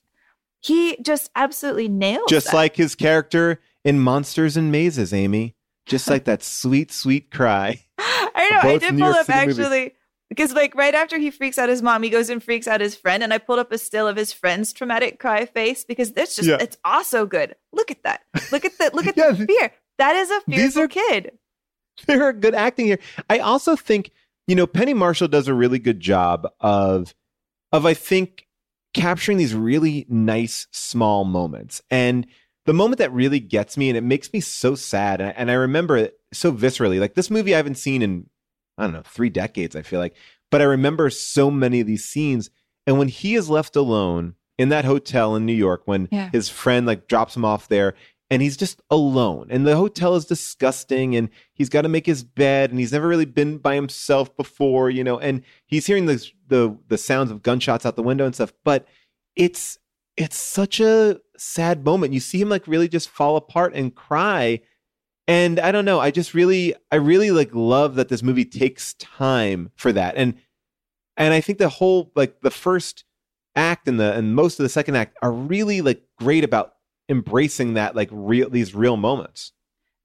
he 0.65 0.97
just 1.01 1.29
absolutely 1.35 1.87
nails 1.87 2.23
Just 2.29 2.47
that. 2.47 2.55
like 2.55 2.75
his 2.75 2.95
character 2.95 3.59
in 3.83 3.99
Monsters 3.99 4.57
and 4.57 4.71
Mazes, 4.71 5.13
Amy. 5.13 5.55
Just 5.85 6.09
like 6.09 6.23
that 6.25 6.41
sweet, 6.43 6.91
sweet 6.91 7.29
cry. 7.31 7.83
I 7.99 8.49
know. 8.51 8.69
I 8.69 8.77
did 8.79 8.93
New 8.95 8.99
pull 9.03 9.07
York 9.13 9.17
up 9.19 9.25
City 9.27 9.39
movies. 9.47 9.59
actually 9.59 9.91
because 10.29 10.53
like 10.53 10.73
right 10.73 10.95
after 10.95 11.19
he 11.19 11.29
freaks 11.29 11.59
out 11.59 11.69
his 11.69 11.83
mom, 11.83 12.01
he 12.01 12.09
goes 12.09 12.31
and 12.31 12.41
freaks 12.41 12.67
out 12.67 12.81
his 12.81 12.95
friend, 12.95 13.21
and 13.21 13.31
I 13.31 13.37
pulled 13.37 13.59
up 13.59 13.71
a 13.71 13.77
still 13.77 14.07
of 14.07 14.15
his 14.17 14.33
friend's 14.33 14.73
traumatic 14.73 15.19
cry 15.19 15.45
face 15.45 15.85
because 15.85 16.11
that's 16.13 16.35
just 16.35 16.49
Yeah. 16.49 16.57
it's 16.59 16.77
also 16.83 17.27
good. 17.27 17.55
Look 17.71 17.91
at 17.91 18.01
that. 18.03 18.23
Look 18.51 18.65
at 18.65 18.77
that. 18.79 18.95
Look 18.95 19.05
at 19.05 19.15
the 19.15 19.45
fear. 19.47 19.71
That 19.99 20.15
is 20.15 20.31
a 20.31 20.41
fearful 20.41 20.81
are- 20.81 20.87
kid. 20.87 21.37
They're 22.07 22.33
good 22.33 22.55
acting 22.55 22.87
here. 22.87 22.99
I 23.29 23.37
also 23.39 23.75
think, 23.75 24.11
you 24.47 24.55
know, 24.55 24.65
Penny 24.67 24.93
Marshall 24.95 25.27
does 25.29 25.47
a 25.47 25.53
really 25.53 25.79
good 25.79 25.99
job 25.99 26.47
of 26.59 27.13
of 27.71 27.85
I 27.85 27.93
think 27.93 28.44
capturing 28.95 29.37
these 29.37 29.53
really 29.53 30.05
nice 30.09 30.67
small 30.71 31.25
moments. 31.25 31.81
And 31.91 32.25
the 32.65 32.73
moment 32.73 32.97
that 32.97 33.11
really 33.13 33.39
gets 33.39 33.77
me 33.77 33.89
and 33.89 33.97
it 33.97 34.01
makes 34.01 34.33
me 34.33 34.39
so 34.39 34.73
sad 34.75 35.21
and 35.21 35.29
I, 35.29 35.33
and 35.33 35.51
I 35.51 35.53
remember 35.53 35.97
it 35.97 36.19
so 36.33 36.51
viscerally. 36.51 36.99
Like 36.99 37.13
this 37.13 37.29
movie 37.29 37.53
I 37.53 37.57
haven't 37.57 37.75
seen 37.77 38.01
in 38.01 38.29
I 38.77 38.83
don't 38.83 38.93
know, 38.93 39.03
3 39.05 39.29
decades 39.29 39.75
I 39.75 39.83
feel 39.83 39.99
like. 39.99 40.15
But 40.51 40.61
I 40.61 40.65
remember 40.65 41.09
so 41.09 41.49
many 41.51 41.79
of 41.79 41.87
these 41.87 42.05
scenes 42.05 42.49
and 42.87 42.97
when 42.97 43.07
he 43.07 43.35
is 43.35 43.49
left 43.49 43.75
alone 43.75 44.35
in 44.57 44.69
that 44.69 44.85
hotel 44.85 45.35
in 45.35 45.45
New 45.45 45.53
York 45.53 45.81
when 45.85 46.07
Yeah. 46.11 46.29
his 46.31 46.49
friend 46.49 46.85
like 46.85 47.07
drops 47.07 47.35
him 47.35 47.45
off 47.45 47.67
there 47.67 47.93
and 48.29 48.41
he's 48.41 48.57
just 48.57 48.81
alone. 48.89 49.47
And 49.49 49.65
the 49.65 49.75
hotel 49.75 50.15
is 50.15 50.25
disgusting 50.25 51.15
and 51.15 51.29
he's 51.53 51.69
got 51.69 51.83
to 51.83 51.89
make 51.89 52.05
his 52.05 52.23
bed 52.23 52.71
and 52.71 52.79
he's 52.79 52.91
never 52.91 53.07
really 53.07 53.25
been 53.25 53.57
by 53.57 53.75
himself 53.75 54.35
before 54.35 54.89
you 54.89 55.03
know 55.03 55.19
and 55.19 55.43
he's 55.65 55.85
hearing 55.85 56.05
the 56.05 56.29
the 56.47 56.75
the 56.87 56.97
sounds 56.97 57.31
of 57.31 57.43
gunshots 57.43 57.85
out 57.85 57.95
the 57.95 58.03
window 58.03 58.25
and 58.25 58.35
stuff 58.35 58.53
but 58.63 58.87
it's 59.35 59.77
it's 60.17 60.37
such 60.37 60.79
a 60.79 61.19
sad 61.37 61.83
moment. 61.83 62.13
You 62.13 62.19
see 62.19 62.39
him 62.39 62.49
like 62.49 62.67
really 62.67 62.87
just 62.87 63.09
fall 63.09 63.35
apart 63.35 63.73
and 63.75 63.93
cry 63.93 64.61
and 65.27 65.59
i 65.59 65.71
don't 65.71 65.85
know 65.85 65.99
i 65.99 66.11
just 66.11 66.33
really 66.33 66.75
i 66.91 66.95
really 66.95 67.31
like 67.31 67.49
love 67.53 67.95
that 67.95 68.09
this 68.09 68.23
movie 68.23 68.45
takes 68.45 68.93
time 68.95 69.71
for 69.75 69.91
that 69.91 70.15
and 70.15 70.35
and 71.17 71.33
i 71.33 71.41
think 71.41 71.57
the 71.57 71.69
whole 71.69 72.11
like 72.15 72.41
the 72.41 72.51
first 72.51 73.03
act 73.55 73.87
and 73.87 73.99
the 73.99 74.13
and 74.13 74.35
most 74.35 74.59
of 74.59 74.63
the 74.63 74.69
second 74.69 74.95
act 74.95 75.17
are 75.21 75.31
really 75.31 75.81
like 75.81 76.03
great 76.19 76.43
about 76.43 76.74
embracing 77.09 77.73
that 77.75 77.95
like 77.95 78.09
real 78.11 78.49
these 78.49 78.73
real 78.75 78.97
moments 78.97 79.51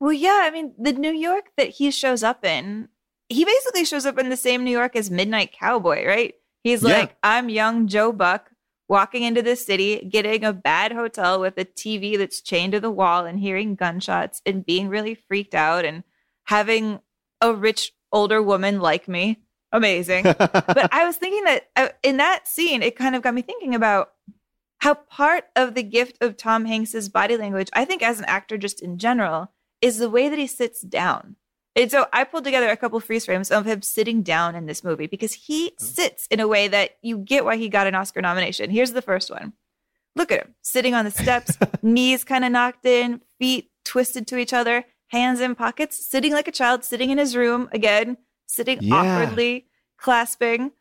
Well, 0.01 0.13
yeah, 0.13 0.41
I 0.45 0.51
mean, 0.51 0.73
the 0.79 0.93
New 0.93 1.13
York 1.13 1.51
that 1.57 1.69
he 1.69 1.91
shows 1.91 2.23
up 2.23 2.45
in, 2.45 2.89
he 3.29 3.45
basically 3.45 3.85
shows 3.85 4.07
up 4.07 4.19
in 4.19 4.31
the 4.31 4.37
same 4.37 4.65
New 4.65 4.71
York 4.71 4.97
as 4.97 5.11
Midnight 5.11 5.53
Cowboy, 5.53 6.07
right? 6.07 6.35
He's 6.65 6.83
Yeah. 6.83 7.01
like, 7.01 7.17
I'm 7.23 7.49
young 7.51 7.87
Joe 7.87 8.11
Buck 8.13 8.51
walking 8.89 9.23
into 9.23 9.41
the 9.43 9.57
city, 9.57 10.05
getting 10.11 10.43
a 10.43 10.53
bad 10.53 10.93
hotel 10.93 11.39
with 11.41 11.57
a 11.59 11.65
TV 11.65 12.17
that's 12.19 12.41
chained 12.41 12.73
to 12.73 12.81
the 12.81 12.91
wall 12.91 13.25
and 13.27 13.39
hearing 13.39 13.75
gunshots 13.77 14.41
and 14.47 14.65
being 14.67 14.89
really 14.89 15.15
freaked 15.15 15.55
out 15.55 15.85
and 15.85 16.03
having 16.45 17.01
a 17.41 17.53
rich 17.55 17.93
older 18.11 18.43
woman 18.43 18.81
like 18.81 19.07
me. 19.07 19.39
Amazing. 19.71 20.25
but 20.39 20.89
I 20.93 21.05
was 21.07 21.17
thinking 21.17 21.45
that 21.45 21.69
uh, 21.77 21.89
in 22.03 22.17
that 22.17 22.49
scene, 22.49 22.83
it 22.83 22.97
kind 22.97 23.15
of 23.15 23.23
got 23.23 23.35
me 23.35 23.43
thinking 23.43 23.75
about 23.75 24.11
how 24.81 24.95
part 24.95 25.45
of 25.55 25.75
the 25.75 25.83
gift 25.83 26.19
of 26.21 26.37
Tom 26.37 26.65
Hanks's 26.65 27.09
body 27.09 27.37
language, 27.37 27.69
I 27.73 27.85
think 27.85 28.03
as 28.03 28.19
an 28.19 28.25
actor 28.27 28.57
just 28.57 28.81
in 28.83 28.99
general, 28.99 29.53
is 29.81 29.99
the 29.99 30.11
way 30.11 30.29
that 30.29 30.39
he 30.39 30.47
sits 30.47 30.81
down. 30.81 31.37
And 31.77 31.91
so 31.91 32.07
I 32.13 32.25
pulled 32.25 32.45
together 32.45 32.69
a 32.69 32.77
couple 32.77 32.99
freeze 32.99 33.27
frames 33.27 33.51
of 33.51 33.67
him 33.67 33.83
sitting 33.83 34.23
down 34.23 34.55
in 34.55 34.67
this 34.67 34.83
movie 34.83 35.07
because 35.07 35.35
he 35.35 35.71
mm-hmm. 35.71 35.85
sits 35.85 36.27
in 36.27 36.41
a 36.41 36.49
way 36.49 36.67
that 36.69 36.97
you 37.03 37.19
get 37.19 37.45
why 37.45 37.57
he 37.57 37.69
got 37.69 37.87
an 37.87 37.95
Oscar 37.95 38.21
nomination. 38.21 38.71
Here's 38.71 38.93
the 38.93 39.03
first 39.03 39.31
one. 39.31 39.53
Look 40.17 40.33
at 40.33 40.41
him 40.47 40.55
sitting 40.63 40.95
on 40.95 41.05
the 41.05 41.11
steps, 41.11 41.57
knees 41.83 42.25
kind 42.25 42.45
of 42.45 42.51
knocked 42.51 42.85
in, 42.85 43.21
feet 43.39 43.71
twisted 43.85 44.27
to 44.29 44.39
each 44.39 44.53
other, 44.53 44.85
hands 45.09 45.41
in 45.41 45.55
pockets, 45.55 46.05
sitting 46.05 46.33
like 46.33 46.49
a 46.49 46.53
child, 46.53 46.85
sitting 46.85 47.11
in 47.11 47.19
his 47.19 47.37
room 47.37 47.69
again, 47.73 48.17
sitting 48.47 48.79
Yeah. 48.81 48.95
awkwardly, 48.95 49.67
clasping. 49.99 50.73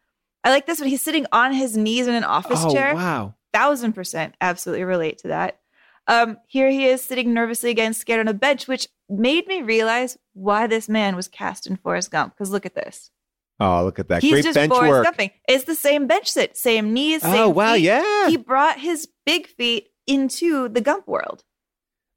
I 0.44 0.50
like 0.50 0.66
this 0.66 0.80
one. 0.80 0.90
He's 0.90 1.02
sitting 1.02 1.28
on 1.32 1.54
his 1.54 1.78
knees 1.78 2.08
in 2.08 2.16
an 2.16 2.24
office 2.24 2.62
oh 2.64 2.74
chair 2.74 2.96
wow 2.96 3.36
thousand 3.54 3.94
percent 3.94 4.36
absolutely 4.42 4.84
relate 4.84 5.18
to 5.20 5.30
that. 5.30 5.60
Um, 6.08 6.38
here 6.48 6.70
he 6.70 6.86
is 6.88 7.04
sitting 7.04 7.34
nervously 7.34 7.70
again, 7.70 7.94
scared 7.94 8.20
on 8.20 8.28
a 8.28 8.34
bench, 8.34 8.68
which 8.68 8.88
made 9.10 9.46
me 9.48 9.62
realize 9.62 10.18
why 10.34 10.66
this 10.68 10.90
man 10.90 11.16
was 11.16 11.28
cast 11.28 11.68
in 11.68 11.76
Forrest 11.76 12.10
Gump. 12.12 12.34
Because 12.34 12.50
look 12.52 12.66
at 12.66 12.74
this. 12.76 13.12
oh 13.60 13.84
look 13.84 14.00
at 14.00 14.08
that 14.10 14.22
He's 14.24 14.32
great 14.32 14.44
just 14.46 14.56
bench 14.56 14.74
Forrest 14.74 14.90
work 14.92 15.06
Gumping. 15.18 15.32
It's 15.48 15.66
the 15.66 15.76
same 15.76 16.08
bench 16.08 16.28
sit, 16.32 16.58
same 16.58 16.94
knees, 16.94 17.22
same 17.22 17.36
Oh, 17.36 17.50
wow, 17.50 17.74
feet. 17.76 17.84
yeah. 17.84 18.28
He 18.30 18.38
brought 18.38 18.80
his 18.80 19.08
big 19.26 19.48
feet 19.48 19.90
into 20.08 20.68
the 20.70 20.82
Gump 20.82 21.08
world. 21.08 21.44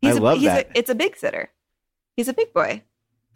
I 0.03 0.09
He's 0.09 0.16
a, 0.16 0.20
love 0.20 0.39
he's 0.39 0.47
that. 0.47 0.68
A, 0.70 0.78
it's 0.78 0.91
a 0.91 0.95
big 0.95 1.16
sitter. 1.16 1.51
He's 2.16 2.28
a 2.28 2.33
big 2.33 2.53
boy. 2.55 2.83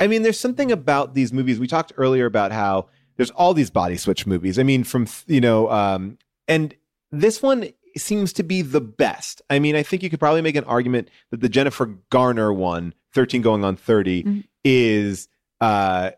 I 0.01 0.07
mean, 0.07 0.23
there's 0.23 0.41
something 0.41 0.73
about 0.73 1.15
these 1.15 1.33
movies. 1.33 1.59
We 1.59 1.67
talked 1.67 1.93
earlier 1.97 2.27
about 2.27 2.53
how 2.53 2.89
there's 3.17 3.31
all 3.31 3.55
these 3.55 3.71
body 3.71 3.97
switch 3.97 4.27
movies. 4.27 4.59
I 4.59 4.63
mean, 4.63 4.85
from 4.85 5.07
you 5.27 5.41
know, 5.41 5.71
um, 5.71 6.19
and 6.49 6.75
this 7.13 7.41
one 7.43 7.69
seems 8.01 8.33
to 8.35 8.43
be 8.43 8.63
the 8.63 8.81
best. 8.81 9.43
I 9.51 9.59
mean, 9.59 9.75
I 9.77 9.83
think 9.83 10.03
you 10.03 10.11
could 10.11 10.21
probably 10.21 10.43
make 10.43 10.57
an 10.57 10.65
argument 10.65 11.09
that 11.31 11.41
the 11.41 11.49
Jennifer 11.49 11.87
Garner 12.11 12.53
one, 12.53 12.95
13 13.15 13.43
going 13.43 13.65
on 13.65 13.77
30, 13.77 14.23
Mhm. 14.25 14.45
is 14.65 15.29
uh 15.61 16.11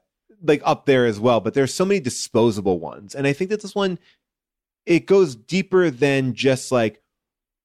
like 0.43 0.63
up 0.65 0.87
there 0.87 1.05
as 1.07 1.19
well. 1.21 1.41
But 1.41 1.55
there's 1.55 1.75
so 1.75 1.85
many 1.85 2.01
disposable 2.01 2.79
ones, 2.79 3.15
and 3.15 3.27
I 3.27 3.33
think 3.33 3.51
that 3.51 3.63
this 3.63 3.75
one 3.75 3.99
it 4.87 5.05
goes 5.07 5.35
deeper 5.37 5.91
than 5.91 6.33
just 6.35 6.73
like 6.73 7.03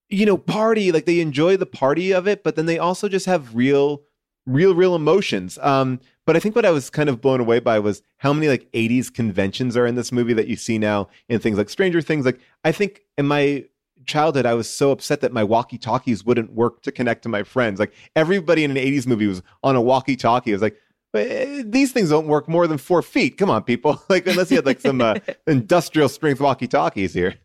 you 0.09 0.25
know 0.25 0.37
party 0.37 0.91
like 0.91 1.05
they 1.05 1.19
enjoy 1.21 1.55
the 1.55 1.65
party 1.65 2.11
of 2.13 2.27
it 2.27 2.43
but 2.43 2.55
then 2.57 2.65
they 2.65 2.77
also 2.77 3.07
just 3.07 3.25
have 3.25 3.55
real 3.55 4.01
real 4.45 4.75
real 4.75 4.93
emotions 4.93 5.57
um 5.61 5.99
but 6.25 6.35
i 6.35 6.39
think 6.39 6.53
what 6.53 6.65
i 6.65 6.69
was 6.69 6.89
kind 6.89 7.07
of 7.07 7.21
blown 7.21 7.39
away 7.39 7.59
by 7.61 7.79
was 7.79 8.01
how 8.17 8.33
many 8.33 8.49
like 8.49 8.69
80s 8.73 9.11
conventions 9.11 9.77
are 9.77 9.87
in 9.87 9.95
this 9.95 10.11
movie 10.11 10.33
that 10.33 10.47
you 10.47 10.57
see 10.57 10.77
now 10.77 11.07
in 11.29 11.39
things 11.39 11.57
like 11.57 11.69
stranger 11.69 12.01
things 12.01 12.25
like 12.25 12.39
i 12.65 12.71
think 12.73 13.03
in 13.17 13.25
my 13.25 13.63
childhood 14.05 14.45
i 14.45 14.53
was 14.53 14.69
so 14.69 14.91
upset 14.91 15.21
that 15.21 15.31
my 15.31 15.43
walkie 15.43 15.77
talkies 15.77 16.23
wouldn't 16.25 16.51
work 16.53 16.81
to 16.81 16.91
connect 16.91 17.23
to 17.23 17.29
my 17.29 17.43
friends. 17.43 17.79
Like 17.79 17.93
everybody 18.15 18.63
in 18.63 18.71
an 18.71 18.77
80s 18.77 19.07
movie 19.07 19.27
was 19.27 19.41
on 19.63 19.75
a 19.75 19.81
walkie 19.81 20.15
talkie 20.15 20.51
it 20.51 20.55
was 20.55 20.61
like 20.61 20.77
"Eh, 21.13 21.63
these 21.65 21.91
things 21.91 22.09
don't 22.09 22.27
work 22.27 22.47
more 22.47 22.67
than 22.67 22.77
four 22.77 23.01
feet. 23.01 23.37
Come 23.37 23.49
on 23.49 23.63
people. 23.63 24.01
Like 24.09 24.27
unless 24.27 24.51
you 24.51 24.57
had 24.57 24.65
like 24.65 24.81
some 24.81 25.01
uh, 25.01 25.15
industrial 25.47 26.09
strength 26.09 26.41
walkie 26.41 26.67
talkies 26.67 27.13
here. 27.13 27.35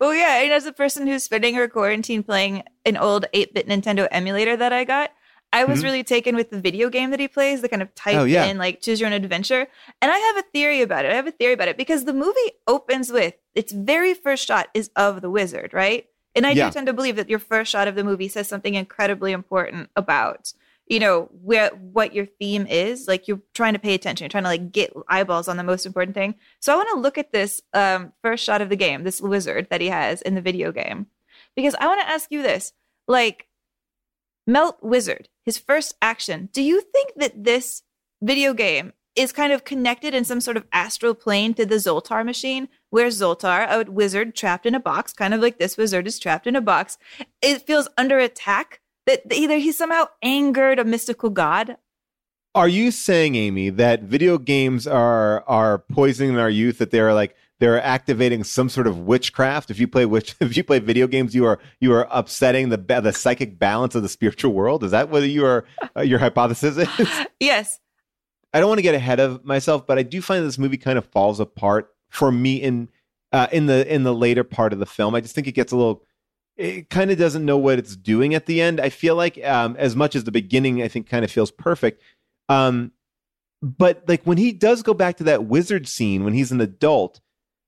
Well, 0.00 0.14
yeah, 0.14 0.42
and 0.42 0.52
as 0.52 0.66
a 0.66 0.72
person 0.72 1.06
who's 1.06 1.24
spending 1.24 1.54
her 1.56 1.68
quarantine 1.68 2.22
playing 2.22 2.62
an 2.84 2.96
old 2.96 3.26
8 3.32 3.52
bit 3.54 3.66
Nintendo 3.66 4.06
emulator 4.10 4.56
that 4.56 4.72
I 4.72 4.84
got, 4.84 5.10
I 5.56 5.64
was 5.64 5.80
Mhm. 5.80 5.84
really 5.84 6.04
taken 6.04 6.36
with 6.36 6.50
the 6.50 6.60
video 6.60 6.90
game 6.90 7.10
that 7.12 7.20
he 7.20 7.28
plays, 7.28 7.62
the 7.62 7.68
kind 7.68 7.80
of 7.82 7.94
type 7.94 8.16
Oh, 8.20 8.24
yeah. 8.24 8.44
in, 8.44 8.58
like, 8.58 8.80
choose 8.82 9.00
your 9.00 9.06
own 9.08 9.14
adventure. 9.14 9.66
And 10.02 10.10
I 10.12 10.18
have 10.18 10.36
a 10.36 10.42
theory 10.54 10.82
about 10.82 11.04
it. 11.06 11.12
I 11.12 11.16
have 11.16 11.26
a 11.26 11.30
theory 11.40 11.54
about 11.54 11.68
it 11.68 11.78
because 11.78 12.04
the 12.04 12.12
movie 12.12 12.50
opens 12.66 13.10
with 13.10 13.34
its 13.54 13.72
very 13.72 14.12
first 14.12 14.46
shot 14.46 14.68
is 14.74 14.90
of 14.96 15.22
the 15.22 15.30
wizard, 15.30 15.70
right? 15.72 16.06
And 16.34 16.46
I 16.46 16.52
Yeah. 16.52 16.66
do 16.68 16.72
tend 16.74 16.86
to 16.88 16.92
believe 16.92 17.16
that 17.16 17.30
your 17.30 17.38
first 17.38 17.70
shot 17.72 17.88
of 17.88 17.94
the 17.94 18.04
movie 18.04 18.28
says 18.28 18.46
something 18.48 18.74
incredibly 18.74 19.32
important 19.32 19.88
about, 19.96 20.52
you 20.86 21.00
know, 21.00 21.30
where 21.48 21.70
what 21.70 22.14
your 22.14 22.26
theme 22.26 22.66
is. 22.66 23.08
Like 23.08 23.26
you're 23.26 23.40
trying 23.54 23.72
to 23.72 23.78
pay 23.78 23.94
attention, 23.94 24.24
you're 24.26 24.34
trying 24.36 24.48
to 24.48 24.50
like 24.50 24.70
get 24.72 24.92
eyeballs 25.08 25.48
on 25.48 25.56
the 25.56 25.64
most 25.64 25.86
important 25.86 26.14
thing. 26.14 26.34
So 26.60 26.74
I 26.74 26.76
want 26.76 26.90
to 26.92 27.00
look 27.00 27.16
at 27.16 27.32
this 27.32 27.62
um, 27.72 28.12
first 28.22 28.44
shot 28.44 28.60
of 28.60 28.68
the 28.68 28.76
game, 28.76 29.04
this 29.04 29.22
wizard 29.22 29.68
that 29.70 29.80
he 29.80 29.88
has 29.88 30.20
in 30.20 30.34
the 30.34 30.42
video 30.42 30.70
game, 30.70 31.06
because 31.56 31.74
I 31.80 31.86
want 31.86 32.00
to 32.02 32.08
ask 32.08 32.30
you 32.30 32.42
this: 32.42 32.74
like, 33.08 33.46
Melt 34.46 34.78
Wizard, 34.80 35.28
his 35.44 35.58
first 35.58 35.94
action. 36.00 36.48
Do 36.52 36.62
you 36.62 36.80
think 36.80 37.12
that 37.16 37.44
this 37.44 37.82
video 38.22 38.54
game 38.54 38.92
is 39.16 39.32
kind 39.32 39.52
of 39.52 39.64
connected 39.64 40.14
in 40.14 40.24
some 40.24 40.40
sort 40.40 40.56
of 40.56 40.66
astral 40.72 41.14
plane 41.14 41.54
to 41.54 41.64
the 41.64 41.76
Zoltar 41.76 42.24
machine, 42.24 42.68
where 42.90 43.08
Zoltar, 43.08 43.66
a 43.68 43.90
wizard 43.90 44.34
trapped 44.34 44.66
in 44.66 44.74
a 44.74 44.80
box, 44.80 45.12
kind 45.12 45.32
of 45.32 45.40
like 45.40 45.58
this 45.58 45.76
wizard 45.76 46.06
is 46.06 46.18
trapped 46.18 46.46
in 46.46 46.54
a 46.54 46.60
box, 46.60 46.98
it 47.42 47.62
feels 47.62 47.88
under 47.96 48.18
attack. 48.18 48.80
That 49.06 49.22
either 49.32 49.58
he 49.58 49.70
somehow 49.70 50.06
angered 50.20 50.80
a 50.80 50.84
mystical 50.84 51.30
god. 51.30 51.76
Are 52.56 52.66
you 52.66 52.90
saying, 52.90 53.36
Amy, 53.36 53.70
that 53.70 54.02
video 54.02 54.36
games 54.36 54.84
are 54.86 55.44
are 55.46 55.78
poisoning 55.78 56.36
our 56.38 56.50
youth? 56.50 56.78
That 56.78 56.90
they're 56.90 57.14
like 57.14 57.36
they're 57.58 57.82
activating 57.82 58.44
some 58.44 58.68
sort 58.68 58.86
of 58.86 59.00
witchcraft? 59.00 59.70
If 59.70 59.78
you 59.78 59.88
play 59.88 60.06
witch, 60.06 60.34
if 60.40 60.56
you 60.56 60.64
play 60.64 60.78
video 60.78 61.06
games, 61.06 61.34
you 61.34 61.44
are 61.44 61.58
you 61.80 61.92
are 61.92 62.06
upsetting 62.10 62.68
the 62.68 62.76
the 62.76 63.12
psychic 63.12 63.58
balance 63.58 63.94
of 63.94 64.02
the 64.02 64.08
spiritual 64.08 64.52
world. 64.52 64.84
Is 64.84 64.90
that 64.90 65.10
what 65.10 65.22
you 65.22 65.44
are 65.44 65.64
uh, 65.96 66.02
your 66.02 66.18
hypothesis 66.18 66.76
is? 66.76 67.26
Yes. 67.40 67.78
I 68.54 68.60
don't 68.60 68.68
want 68.68 68.78
to 68.78 68.82
get 68.82 68.94
ahead 68.94 69.20
of 69.20 69.44
myself, 69.44 69.86
but 69.86 69.98
I 69.98 70.02
do 70.02 70.22
find 70.22 70.44
this 70.44 70.56
movie 70.56 70.78
kind 70.78 70.96
of 70.96 71.04
falls 71.06 71.40
apart 71.40 71.92
for 72.08 72.32
me 72.32 72.56
in 72.56 72.88
uh, 73.32 73.48
in 73.52 73.66
the 73.66 73.92
in 73.92 74.02
the 74.04 74.14
later 74.14 74.44
part 74.44 74.72
of 74.72 74.78
the 74.78 74.86
film. 74.86 75.14
I 75.14 75.20
just 75.20 75.34
think 75.34 75.46
it 75.46 75.52
gets 75.52 75.72
a 75.72 75.76
little. 75.76 76.04
It 76.56 76.88
kind 76.88 77.10
of 77.10 77.18
doesn't 77.18 77.44
know 77.44 77.58
what 77.58 77.78
it's 77.78 77.96
doing 77.96 78.34
at 78.34 78.46
the 78.46 78.62
end. 78.62 78.80
I 78.80 78.88
feel 78.88 79.14
like 79.14 79.42
um, 79.44 79.76
as 79.76 79.94
much 79.94 80.16
as 80.16 80.24
the 80.24 80.32
beginning, 80.32 80.82
I 80.82 80.88
think 80.88 81.06
kind 81.06 81.22
of 81.22 81.30
feels 81.30 81.50
perfect. 81.50 82.00
Um, 82.48 82.92
but 83.60 84.04
like 84.08 84.22
when 84.24 84.38
he 84.38 84.52
does 84.52 84.82
go 84.82 84.94
back 84.94 85.18
to 85.18 85.24
that 85.24 85.44
wizard 85.44 85.86
scene 85.88 86.24
when 86.24 86.32
he's 86.32 86.52
an 86.52 86.60
adult, 86.60 87.20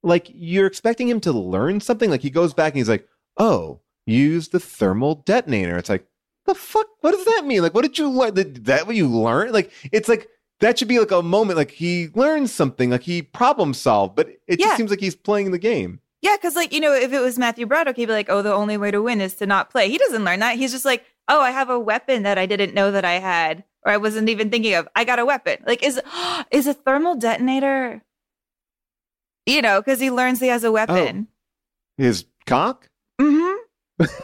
like 0.03 0.30
you're 0.32 0.66
expecting 0.66 1.09
him 1.09 1.20
to 1.20 1.32
learn 1.32 1.80
something. 1.80 2.11
Like 2.11 2.22
he 2.22 2.30
goes 2.30 2.55
back 2.55 2.72
and 2.72 2.78
he's 2.78 2.88
like, 2.88 3.07
"Oh, 3.36 3.80
use 4.07 4.49
the 4.49 4.61
thermal 4.61 5.16
detonator." 5.26 5.76
It's 5.76 5.88
like, 5.90 6.07
the 6.46 6.55
fuck? 6.55 6.86
What 7.01 7.12
does 7.12 7.24
that 7.24 7.44
mean? 7.46 7.62
Like, 7.62 7.74
what 7.74 7.82
did 7.82 7.99
you 7.99 8.09
learn? 8.09 8.34
Did 8.34 8.64
that 8.66 8.86
what 8.86 8.96
you 8.96 9.09
learned? 9.09 9.53
Like, 9.53 9.70
it's 9.92 10.09
like 10.09 10.28
that 10.61 10.78
should 10.78 10.88
be 10.88 10.99
like 10.99 11.11
a 11.11 11.22
moment. 11.22 11.57
Like 11.57 11.70
he 11.70 12.09
learned 12.14 12.51
something. 12.51 12.90
Like 12.90 13.03
he 13.03 13.22
problem 13.22 13.74
solved. 13.74 14.16
But 14.16 14.28
it 14.46 14.59
Yeah. 14.61 14.66
just 14.66 14.76
seems 14.76 14.90
like 14.90 15.01
he's 15.01 15.14
playing 15.16 15.51
the 15.53 15.59
game. 15.59 16.01
Yeah, 16.20 16.36
because 16.36 16.57
like 16.57 16.72
you 16.72 16.80
know, 16.80 16.92
if 16.92 17.12
it 17.12 17.20
was 17.20 17.38
Matthew 17.38 17.66
Broderick, 17.66 17.96
he'd 17.96 18.07
be 18.07 18.12
like, 18.12 18.28
"Oh, 18.30 18.42
the 18.42 18.53
only 18.53 18.76
way 18.76 18.90
to 18.90 19.01
win 19.03 19.20
is 19.20 19.34
to 19.36 19.46
not 19.46 19.70
play." 19.70 19.88
He 19.88 19.99
doesn't 19.99 20.24
learn 20.24 20.40
that. 20.40 20.57
He's 20.57 20.72
just 20.72 20.84
like, 20.84 21.05
"Oh, 21.28 21.40
I 21.40 21.51
have 21.53 21.70
a 21.70 21.78
weapon 21.78 22.22
that 22.24 22.38
I 22.38 22.46
didn't 22.46 22.74
know 22.74 22.90
that 22.90 23.05
I 23.05 23.14
had, 23.20 23.62
or 23.84 23.92
I 23.92 23.99
wasn't 23.99 24.28
even 24.28 24.51
thinking 24.51 24.74
of. 24.74 24.88
I 24.96 25.05
got 25.05 25.20
a 25.20 25.24
weapon." 25.24 25.59
Like, 25.64 25.82
is 25.84 26.01
is 26.51 26.66
a 26.66 26.74
thermal 26.74 27.14
detonator? 27.14 28.03
You 29.49 29.62
know, 29.62 29.80
because 29.80 29.99
he 30.01 30.11
learns 30.11 30.40
he 30.40 30.49
has 30.49 30.64
a 30.64 30.70
weapon. 30.70 31.28
His 31.96 32.26
cock. 32.46 32.88
Mm-hmm. 33.20 34.05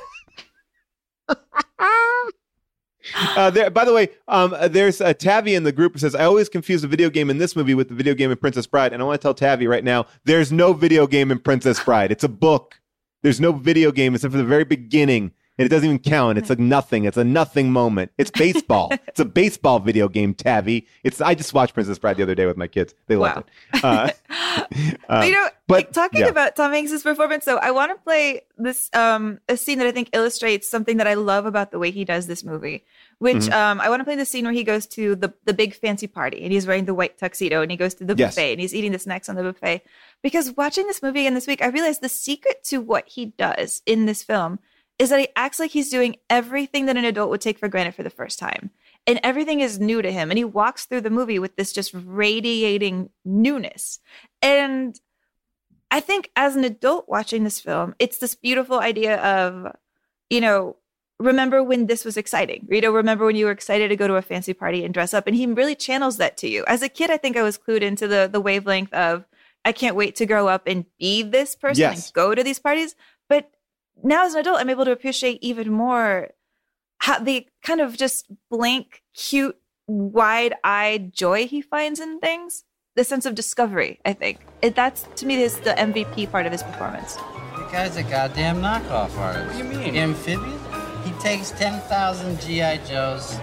Uh, 3.36 3.50
there, 3.50 3.68
by 3.70 3.84
the 3.84 3.92
way, 3.92 4.08
um, 4.28 4.54
uh, 4.54 4.66
there's 4.66 5.00
uh, 5.00 5.12
Tavi 5.12 5.54
in 5.54 5.64
the 5.64 5.72
group 5.72 5.92
who 5.92 5.98
says, 5.98 6.14
I 6.14 6.24
always 6.24 6.48
confuse 6.48 6.82
the 6.82 6.88
video 6.88 7.10
game 7.10 7.28
in 7.28 7.38
this 7.38 7.54
movie 7.54 7.74
with 7.74 7.88
the 7.88 7.94
video 7.94 8.14
game 8.14 8.30
in 8.30 8.36
Princess 8.36 8.66
Bride. 8.66 8.92
And 8.92 9.02
I 9.02 9.04
want 9.04 9.20
to 9.20 9.22
tell 9.22 9.34
Tavi 9.34 9.66
right 9.66 9.84
now, 9.84 10.06
there's 10.24 10.50
no 10.50 10.72
video 10.72 11.06
game 11.06 11.30
in 11.30 11.38
Princess 11.38 11.82
Bride. 11.82 12.10
It's 12.10 12.24
a 12.24 12.28
book. 12.28 12.80
There's 13.22 13.40
no 13.40 13.52
video 13.52 13.92
game 13.92 14.14
except 14.14 14.32
for 14.32 14.38
the 14.38 14.44
very 14.44 14.64
beginning. 14.64 15.32
And 15.56 15.66
it 15.66 15.68
doesn't 15.68 15.84
even 15.84 15.98
count. 16.00 16.36
It's 16.36 16.50
like 16.50 16.58
nothing. 16.58 17.04
It's 17.04 17.16
a 17.16 17.22
nothing 17.24 17.70
moment. 17.70 18.10
It's 18.18 18.30
baseball. 18.46 18.88
it's 19.06 19.20
a 19.20 19.24
baseball 19.24 19.78
video 19.78 20.08
game, 20.08 20.34
Tavi. 20.34 20.86
It's 21.04 21.20
I 21.20 21.34
just 21.34 21.54
watched 21.54 21.74
Princess 21.74 21.98
Bride 21.98 22.16
the 22.16 22.24
other 22.24 22.34
day 22.34 22.46
with 22.46 22.56
my 22.56 22.66
kids. 22.66 22.94
They 23.06 23.14
loved 23.16 23.48
it. 23.72 23.84
Uh, 23.84 24.10
uh, 25.08 25.22
you 25.24 25.32
know, 25.32 25.48
but 25.68 25.92
talking 25.92 26.20
yeah. 26.22 26.26
about 26.28 26.56
Tom 26.56 26.72
Hanks's 26.72 27.02
performance, 27.02 27.44
so 27.44 27.58
I 27.58 27.70
want 27.70 27.92
to 27.92 28.02
play 28.02 28.42
this 28.58 28.90
um 28.94 29.38
a 29.48 29.56
scene 29.56 29.78
that 29.78 29.86
I 29.86 29.92
think 29.92 30.10
illustrates 30.12 30.68
something 30.68 30.96
that 30.96 31.06
I 31.06 31.14
love 31.14 31.46
about 31.46 31.70
the 31.70 31.78
way 31.78 31.90
he 31.92 32.04
does 32.04 32.26
this 32.26 32.42
movie. 32.44 32.84
Which 33.18 33.36
Mhm. 33.36 33.52
um 33.52 33.80
I 33.80 33.88
want 33.88 34.00
to 34.00 34.04
play 34.04 34.16
the 34.16 34.24
scene 34.24 34.44
where 34.44 34.52
he 34.52 34.64
goes 34.64 34.86
to 34.88 35.14
the 35.14 35.32
the 35.44 35.54
big 35.54 35.74
fancy 35.74 36.08
party 36.08 36.42
and 36.42 36.52
he's 36.52 36.66
wearing 36.66 36.84
the 36.86 36.94
white 36.94 37.16
tuxedo 37.16 37.62
and 37.62 37.70
he 37.70 37.76
goes 37.76 37.94
to 37.94 38.04
the 38.04 38.14
Yes. 38.16 38.34
buffet 38.34 38.52
and 38.52 38.60
he's 38.60 38.74
eating 38.74 38.90
the 38.90 38.98
snacks 38.98 39.28
on 39.28 39.36
the 39.36 39.42
buffet. 39.44 39.82
Because 40.20 40.50
watching 40.56 40.86
this 40.88 41.00
movie 41.00 41.20
again 41.20 41.34
this 41.34 41.46
week, 41.46 41.62
I 41.62 41.66
realized 41.68 42.00
the 42.00 42.08
secret 42.08 42.64
to 42.64 42.78
what 42.78 43.06
he 43.08 43.26
does 43.26 43.82
in 43.86 44.06
this 44.06 44.24
film 44.24 44.58
is 44.98 45.10
that 45.10 45.20
he 45.20 45.28
acts 45.36 45.58
like 45.58 45.72
he's 45.72 45.90
doing 45.90 46.16
everything 46.30 46.86
that 46.86 46.96
an 46.96 47.04
adult 47.04 47.30
would 47.30 47.40
take 47.40 47.58
for 47.58 47.68
granted 47.68 47.94
for 47.94 48.02
the 48.02 48.10
first 48.10 48.38
time. 48.38 48.70
And 49.06 49.20
everything 49.22 49.60
is 49.60 49.78
new 49.80 50.00
to 50.00 50.10
him. 50.10 50.30
And 50.30 50.38
he 50.38 50.44
walks 50.44 50.86
through 50.86 51.02
the 51.02 51.10
movie 51.10 51.38
with 51.38 51.56
this 51.56 51.72
just 51.72 51.92
radiating 51.94 53.10
newness. 53.24 53.98
And 54.40 54.98
I 55.90 56.00
think 56.00 56.30
as 56.36 56.56
an 56.56 56.64
adult 56.64 57.06
watching 57.08 57.44
this 57.44 57.60
film, 57.60 57.94
it's 57.98 58.18
this 58.18 58.34
beautiful 58.34 58.80
idea 58.80 59.20
of, 59.20 59.74
you 60.30 60.40
know, 60.40 60.76
remember 61.20 61.62
when 61.62 61.86
this 61.86 62.04
was 62.04 62.16
exciting. 62.16 62.66
Know, 62.68 62.92
remember 62.92 63.26
when 63.26 63.36
you 63.36 63.44
were 63.46 63.50
excited 63.52 63.88
to 63.88 63.96
go 63.96 64.08
to 64.08 64.16
a 64.16 64.22
fancy 64.22 64.54
party 64.54 64.84
and 64.84 64.94
dress 64.94 65.12
up. 65.12 65.26
And 65.26 65.36
he 65.36 65.46
really 65.46 65.74
channels 65.74 66.16
that 66.16 66.36
to 66.38 66.48
you. 66.48 66.64
As 66.66 66.82
a 66.82 66.88
kid, 66.88 67.10
I 67.10 67.16
think 67.16 67.36
I 67.36 67.42
was 67.42 67.58
clued 67.58 67.82
into 67.82 68.08
the 68.08 68.28
the 68.32 68.40
wavelength 68.40 68.92
of 68.92 69.24
I 69.64 69.72
can't 69.72 69.96
wait 69.96 70.16
to 70.16 70.26
grow 70.26 70.48
up 70.48 70.64
and 70.66 70.84
be 70.98 71.22
this 71.22 71.54
person 71.54 71.80
Yes. 71.80 72.06
and 72.06 72.12
go 72.14 72.34
to 72.34 72.42
these 72.42 72.58
parties. 72.58 72.94
But 73.96 74.04
now 74.04 74.24
as 74.24 74.34
an 74.34 74.40
adult, 74.40 74.60
I'm 74.60 74.70
able 74.70 74.84
to 74.84 74.92
appreciate 74.92 75.38
even 75.42 75.72
more 75.72 76.30
how 76.98 77.18
the 77.18 77.46
kind 77.62 77.80
of 77.80 77.96
just 77.96 78.26
blank, 78.50 79.02
cute, 79.14 79.56
wide-eyed 79.86 81.12
joy 81.12 81.46
he 81.46 81.60
finds 81.60 82.00
in 82.00 82.18
things. 82.20 82.64
The 82.96 83.04
sense 83.04 83.26
of 83.26 83.34
discovery, 83.34 84.00
I 84.04 84.12
think. 84.12 84.38
It, 84.62 84.76
that's 84.76 85.08
to 85.16 85.26
me 85.26 85.42
is 85.42 85.58
the 85.60 85.72
MVP 85.72 86.30
part 86.30 86.46
of 86.46 86.52
his 86.52 86.62
performance. 86.62 87.16
The 87.16 87.68
guy's 87.72 87.96
a 87.96 88.04
goddamn 88.04 88.60
knockoff 88.62 89.16
artist. 89.18 89.46
What 89.46 89.52
do 89.52 89.58
you 89.58 89.64
mean? 89.64 89.96
Amphibian? 89.96 90.60
He 91.04 91.10
takes 91.20 91.50
10,000 91.50 92.40
G.I. 92.40 92.78
Joes, 92.86 93.38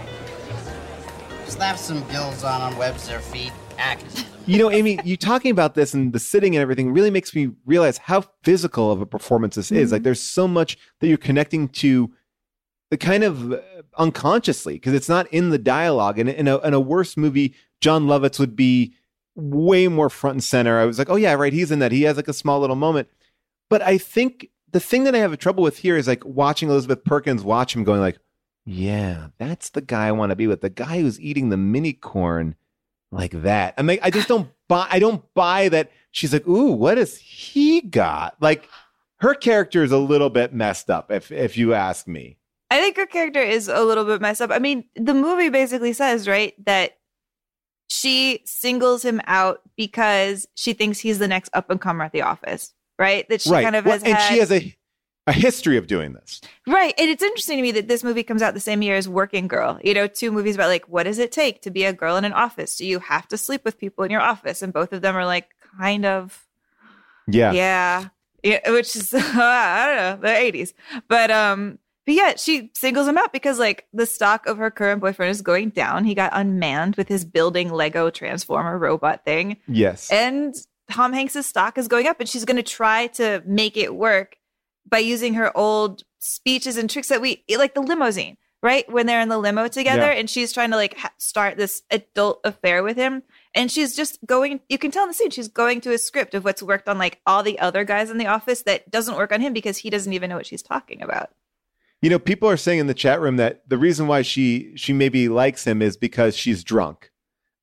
slaps 1.47 1.81
some 1.81 2.07
gills 2.07 2.43
on 2.43 2.71
them, 2.71 2.79
webs 2.79 3.07
their 3.07 3.19
feet, 3.19 3.51
acts. 3.77 4.23
You 4.47 4.57
know, 4.57 4.71
Amy, 4.71 4.99
you 5.05 5.17
talking 5.17 5.51
about 5.51 5.75
this 5.75 5.93
and 5.93 6.13
the 6.13 6.19
sitting 6.19 6.55
and 6.55 6.61
everything 6.61 6.91
really 6.91 7.11
makes 7.11 7.35
me 7.35 7.51
realize 7.65 7.99
how 7.99 8.25
physical 8.43 8.91
of 8.91 8.99
a 8.99 9.05
performance 9.05 9.55
this 9.55 9.71
is. 9.71 9.91
Like, 9.91 10.03
there's 10.03 10.19
so 10.19 10.47
much 10.47 10.77
that 10.99 11.07
you're 11.07 11.17
connecting 11.17 11.69
to 11.69 12.11
the 12.89 12.97
kind 12.97 13.23
of 13.23 13.53
uh, 13.53 13.59
unconsciously 13.97 14.73
because 14.73 14.93
it's 14.93 15.07
not 15.07 15.27
in 15.27 15.51
the 15.51 15.59
dialogue. 15.59 16.17
And 16.17 16.27
in 16.27 16.47
a, 16.47 16.57
in 16.59 16.73
a 16.73 16.79
worse 16.79 17.15
movie, 17.15 17.53
Jon 17.81 18.07
Lovitz 18.07 18.39
would 18.39 18.55
be 18.55 18.93
way 19.35 19.87
more 19.87 20.09
front 20.09 20.35
and 20.35 20.43
center. 20.43 20.79
I 20.79 20.85
was 20.85 20.97
like, 20.97 21.09
oh, 21.09 21.15
yeah, 21.15 21.33
right. 21.33 21.53
He's 21.53 21.71
in 21.71 21.79
that. 21.79 21.91
He 21.91 22.03
has 22.03 22.17
like 22.17 22.27
a 22.27 22.33
small 22.33 22.59
little 22.59 22.75
moment. 22.75 23.09
But 23.69 23.81
I 23.83 23.97
think 23.97 24.49
the 24.71 24.79
thing 24.79 25.03
that 25.03 25.15
I 25.15 25.19
have 25.19 25.33
a 25.33 25.37
trouble 25.37 25.63
with 25.63 25.77
here 25.77 25.97
is 25.97 26.07
like 26.07 26.25
watching 26.25 26.69
Elizabeth 26.69 27.03
Perkins 27.03 27.43
watch 27.43 27.75
him 27.75 27.83
going 27.83 28.01
like, 28.01 28.17
yeah, 28.65 29.27
that's 29.37 29.69
the 29.69 29.81
guy 29.81 30.07
I 30.07 30.11
want 30.11 30.31
to 30.31 30.35
be 30.35 30.47
with. 30.47 30.61
The 30.61 30.69
guy 30.69 30.99
who's 30.99 31.19
eating 31.19 31.49
the 31.49 31.57
mini 31.57 31.93
corn 31.93 32.55
like 33.11 33.31
that. 33.43 33.73
I 33.77 33.81
mean, 33.81 33.99
I 34.01 34.09
just 34.09 34.27
don't 34.27 34.49
buy. 34.67 34.87
I 34.89 34.99
don't 34.99 35.23
buy 35.33 35.69
that 35.69 35.91
she's 36.11 36.33
like, 36.33 36.47
ooh, 36.47 36.71
what 36.71 36.97
has 36.97 37.17
he 37.17 37.81
got? 37.81 38.35
Like, 38.39 38.67
her 39.17 39.33
character 39.33 39.83
is 39.83 39.91
a 39.91 39.97
little 39.97 40.29
bit 40.29 40.53
messed 40.53 40.89
up, 40.89 41.11
if 41.11 41.31
if 41.31 41.57
you 41.57 41.73
ask 41.73 42.07
me. 42.07 42.37
I 42.69 42.79
think 42.79 42.95
her 42.97 43.05
character 43.05 43.41
is 43.41 43.67
a 43.67 43.83
little 43.83 44.05
bit 44.05 44.21
messed 44.21 44.41
up. 44.41 44.49
I 44.49 44.59
mean, 44.59 44.85
the 44.95 45.13
movie 45.13 45.49
basically 45.49 45.93
says, 45.93 46.27
right, 46.27 46.53
that 46.65 46.97
she 47.89 48.41
singles 48.45 49.03
him 49.03 49.19
out 49.25 49.59
because 49.75 50.47
she 50.55 50.71
thinks 50.71 50.99
he's 50.99 51.19
the 51.19 51.27
next 51.27 51.49
up 51.53 51.69
and 51.69 51.81
comer 51.81 52.05
at 52.05 52.13
the 52.13 52.21
office, 52.21 52.73
right? 52.97 53.27
That 53.27 53.41
she 53.41 53.51
right, 53.51 53.63
kind 53.63 53.75
of 53.75 53.83
Well, 53.83 53.95
has 53.95 54.03
and 54.03 54.13
had, 54.13 54.29
she 54.29 54.39
has 54.39 54.51
a 54.51 54.73
a 55.27 55.33
history 55.33 55.77
of 55.77 55.87
doing 55.87 56.13
this. 56.13 56.41
Right. 56.67 56.93
And 56.97 57.09
it's 57.09 57.23
interesting 57.23 57.57
to 57.57 57.61
me 57.61 57.71
that 57.71 57.87
this 57.87 58.03
movie 58.03 58.23
comes 58.23 58.41
out 58.41 58.53
the 58.53 58.59
same 58.59 58.81
year 58.81 58.95
as 58.95 59.07
Working 59.07 59.47
Girl. 59.47 59.79
You 59.83 59.93
know, 59.93 60.07
two 60.07 60.31
movies 60.31 60.55
about 60.55 60.69
like, 60.69 60.87
what 60.87 61.03
does 61.03 61.19
it 61.19 61.31
take 61.31 61.61
to 61.61 61.71
be 61.71 61.83
a 61.85 61.93
girl 61.93 62.17
in 62.17 62.25
an 62.25 62.33
office? 62.33 62.75
Do 62.75 62.85
you 62.85 62.99
have 62.99 63.27
to 63.29 63.37
sleep 63.37 63.63
with 63.63 63.77
people 63.77 64.03
in 64.03 64.11
your 64.11 64.21
office? 64.21 64.61
And 64.61 64.73
both 64.73 64.93
of 64.93 65.01
them 65.01 65.15
are 65.15 65.25
like, 65.25 65.49
kind 65.79 66.05
of, 66.05 66.47
Yeah, 67.27 67.51
yeah. 67.51 68.07
Yeah. 68.43 68.71
Which 68.71 68.95
is, 68.95 69.13
I 69.15 69.85
don't 69.85 70.21
know, 70.21 70.27
the 70.27 70.35
80s. 70.35 70.73
But, 71.07 71.29
um, 71.29 71.77
but 72.05 72.15
yeah, 72.15 72.35
she 72.35 72.71
singles 72.73 73.07
him 73.07 73.19
out 73.19 73.31
because 73.31 73.59
like 73.59 73.85
the 73.93 74.07
stock 74.07 74.47
of 74.47 74.57
her 74.57 74.71
current 74.71 75.01
boyfriend 75.01 75.29
is 75.29 75.43
going 75.43 75.69
down. 75.69 76.03
He 76.03 76.15
got 76.15 76.31
unmanned 76.33 76.95
with 76.95 77.07
his 77.07 77.23
building 77.25 77.69
Lego 77.69 78.09
transformer 78.09 78.77
robot 78.77 79.23
thing. 79.23 79.57
Yes. 79.67 80.11
And 80.11 80.55
Tom 80.89 81.13
Hanks's 81.13 81.45
stock 81.45 81.77
is 81.77 81.87
going 81.87 82.07
up, 82.07 82.19
and 82.19 82.27
she's 82.27 82.43
going 82.43 82.57
to 82.57 82.63
try 82.63 83.07
to 83.07 83.41
make 83.45 83.77
it 83.77 83.95
work 83.95 84.37
by 84.87 84.99
using 84.99 85.33
her 85.35 85.55
old 85.57 86.03
speeches 86.19 86.77
and 86.77 86.89
tricks 86.89 87.07
that 87.09 87.21
we 87.21 87.43
like 87.57 87.73
the 87.73 87.81
limousine, 87.81 88.37
right? 88.61 88.91
When 88.91 89.05
they're 89.05 89.21
in 89.21 89.29
the 89.29 89.37
limo 89.37 89.67
together, 89.67 90.11
Yeah. 90.11 90.19
and 90.19 90.29
she's 90.29 90.53
trying 90.53 90.71
to 90.71 90.75
like 90.77 90.97
ha- 90.97 91.13
start 91.17 91.57
this 91.57 91.81
adult 91.89 92.41
affair 92.43 92.83
with 92.83 92.97
him, 92.97 93.23
And 93.53 93.69
she's 93.69 93.95
just 93.97 94.17
going, 94.25 94.61
you 94.69 94.77
can 94.77 94.91
tell 94.91 95.03
in 95.03 95.09
the 95.09 95.13
scene, 95.13 95.29
she's 95.29 95.49
going 95.49 95.81
to 95.81 95.91
a 95.91 95.97
script 95.97 96.33
of 96.35 96.45
what's 96.45 96.63
worked 96.63 96.87
on 96.87 96.97
like 96.97 97.19
all 97.25 97.43
the 97.43 97.59
other 97.59 97.83
guys 97.83 98.09
in 98.09 98.17
the 98.17 98.27
office 98.27 98.61
that 98.63 98.89
doesn't 98.89 99.17
work 99.17 99.33
on 99.33 99.41
him 99.41 99.51
because 99.51 99.77
he 99.79 99.89
doesn't 99.89 100.13
even 100.13 100.29
know 100.29 100.37
what 100.37 100.45
she's 100.45 100.61
talking 100.63 101.01
about. 101.01 101.31
You 102.01 102.09
know, 102.09 102.17
people 102.17 102.49
are 102.49 102.55
saying 102.57 102.79
in 102.79 102.87
the 102.87 102.93
chat 102.93 103.19
room 103.21 103.35
that 103.37 103.67
the 103.67 103.77
reason 103.77 104.07
why 104.07 104.21
she 104.23 104.71
she 104.75 104.93
maybe 104.93 105.27
likes 105.29 105.65
him 105.67 105.81
is 105.81 105.97
because 105.97 106.35
she's 106.35 106.63
drunk. 106.63 107.10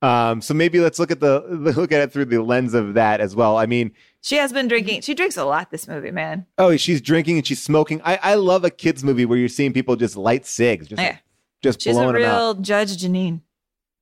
Um, 0.01 0.41
so 0.41 0.55
maybe 0.55 0.79
let's 0.79 0.99
look 0.99 1.11
at 1.11 1.19
the 1.21 1.45
look 1.77 1.91
at 1.93 2.01
it 2.01 2.13
through 2.13 2.27
the 2.27 2.41
lens 2.43 2.73
of 2.75 2.95
that 2.95 3.21
as 3.21 3.35
well. 3.35 3.57
I 3.57 3.67
mean, 3.67 3.93
She 4.23 4.37
has 4.37 4.53
been 4.53 4.69
drinking. 4.69 5.01
She 5.03 5.13
drinks 5.15 5.37
a 5.37 5.45
lot 5.45 5.71
this 5.73 5.89
movie, 5.89 6.11
man. 6.13 6.47
oh, 6.59 6.77
she's 6.77 7.01
drinking 7.01 7.39
and 7.39 7.47
she's 7.47 7.61
smoking. 7.63 8.01
I, 8.05 8.19
I 8.23 8.35
love 8.35 8.65
a 8.65 8.71
kids 8.71 9.03
movie 9.03 9.25
where 9.25 9.39
you're 9.39 9.49
seeing 9.49 9.73
people 9.73 9.97
just 9.97 10.17
light 10.17 10.47
cigs, 10.47 10.87
just 10.89 11.03
Yeah. 11.03 11.17
just 11.63 11.83
She's 11.83 11.97
a 11.97 11.99
blowing 12.01 12.15
them 12.15 12.23
out. 12.31 12.37
real 12.37 12.55
Judge 12.55 12.97
Jeanine. 13.03 13.41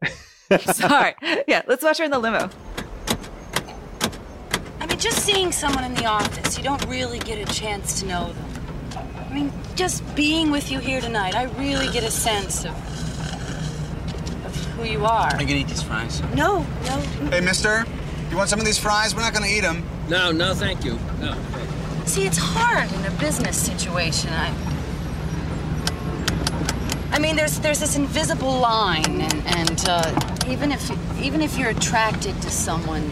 Sorry. 0.74 1.14
Yeah, 1.48 1.62
let's 1.66 1.82
watch 1.82 1.98
her 1.98 2.04
in 2.04 2.10
the 2.10 2.18
limo. 2.18 2.50
I 4.80 4.86
mean, 4.86 4.98
just 4.98 5.18
seeing 5.24 5.50
someone 5.52 5.84
in 5.84 5.94
the 5.94 6.04
office, 6.06 6.56
you 6.58 6.62
don't 6.64 6.84
really 6.86 7.18
get 7.20 7.38
a 7.38 7.52
chance 7.52 7.98
to 8.00 8.06
know 8.06 8.32
them. 8.32 8.44
I 9.30 9.34
mean, 9.34 9.52
just 9.74 10.02
being 10.14 10.50
with 10.50 10.70
you 10.70 10.78
here 10.78 11.00
tonight, 11.00 11.34
I 11.34 11.44
really 11.58 11.88
get 11.90 12.04
a 12.04 12.10
sense 12.10 12.64
of, 12.64 12.70
of 12.70 12.95
who 14.76 14.84
you 14.84 15.04
are. 15.04 15.34
I 15.34 15.44
can 15.44 15.50
eat 15.56 15.68
these 15.68 15.82
fries. 15.82 16.22
No, 16.34 16.58
no. 16.84 17.00
Hey, 17.30 17.40
mister, 17.40 17.84
you 18.30 18.36
want 18.36 18.50
some 18.50 18.58
of 18.60 18.66
these 18.66 18.78
fries? 18.78 19.14
We're 19.14 19.22
not 19.22 19.32
gonna 19.32 19.46
eat 19.46 19.60
them. 19.62 19.82
No, 20.08 20.30
no, 20.30 20.54
thank 20.54 20.84
you. 20.84 20.98
No. 21.20 21.36
See, 22.04 22.26
it's 22.26 22.38
hard 22.38 22.92
in 22.92 23.04
a 23.06 23.10
business 23.18 23.56
situation. 23.56 24.30
I, 24.32 24.52
I 27.12 27.18
mean, 27.18 27.34
there's 27.36 27.58
there's 27.60 27.80
this 27.80 27.96
invisible 27.96 28.58
line, 28.58 29.22
and 29.22 29.46
and 29.46 29.84
uh, 29.88 30.44
even 30.46 30.70
if 30.70 30.90
even 31.20 31.40
if 31.40 31.56
you're 31.58 31.70
attracted 31.70 32.40
to 32.42 32.50
someone, 32.50 33.10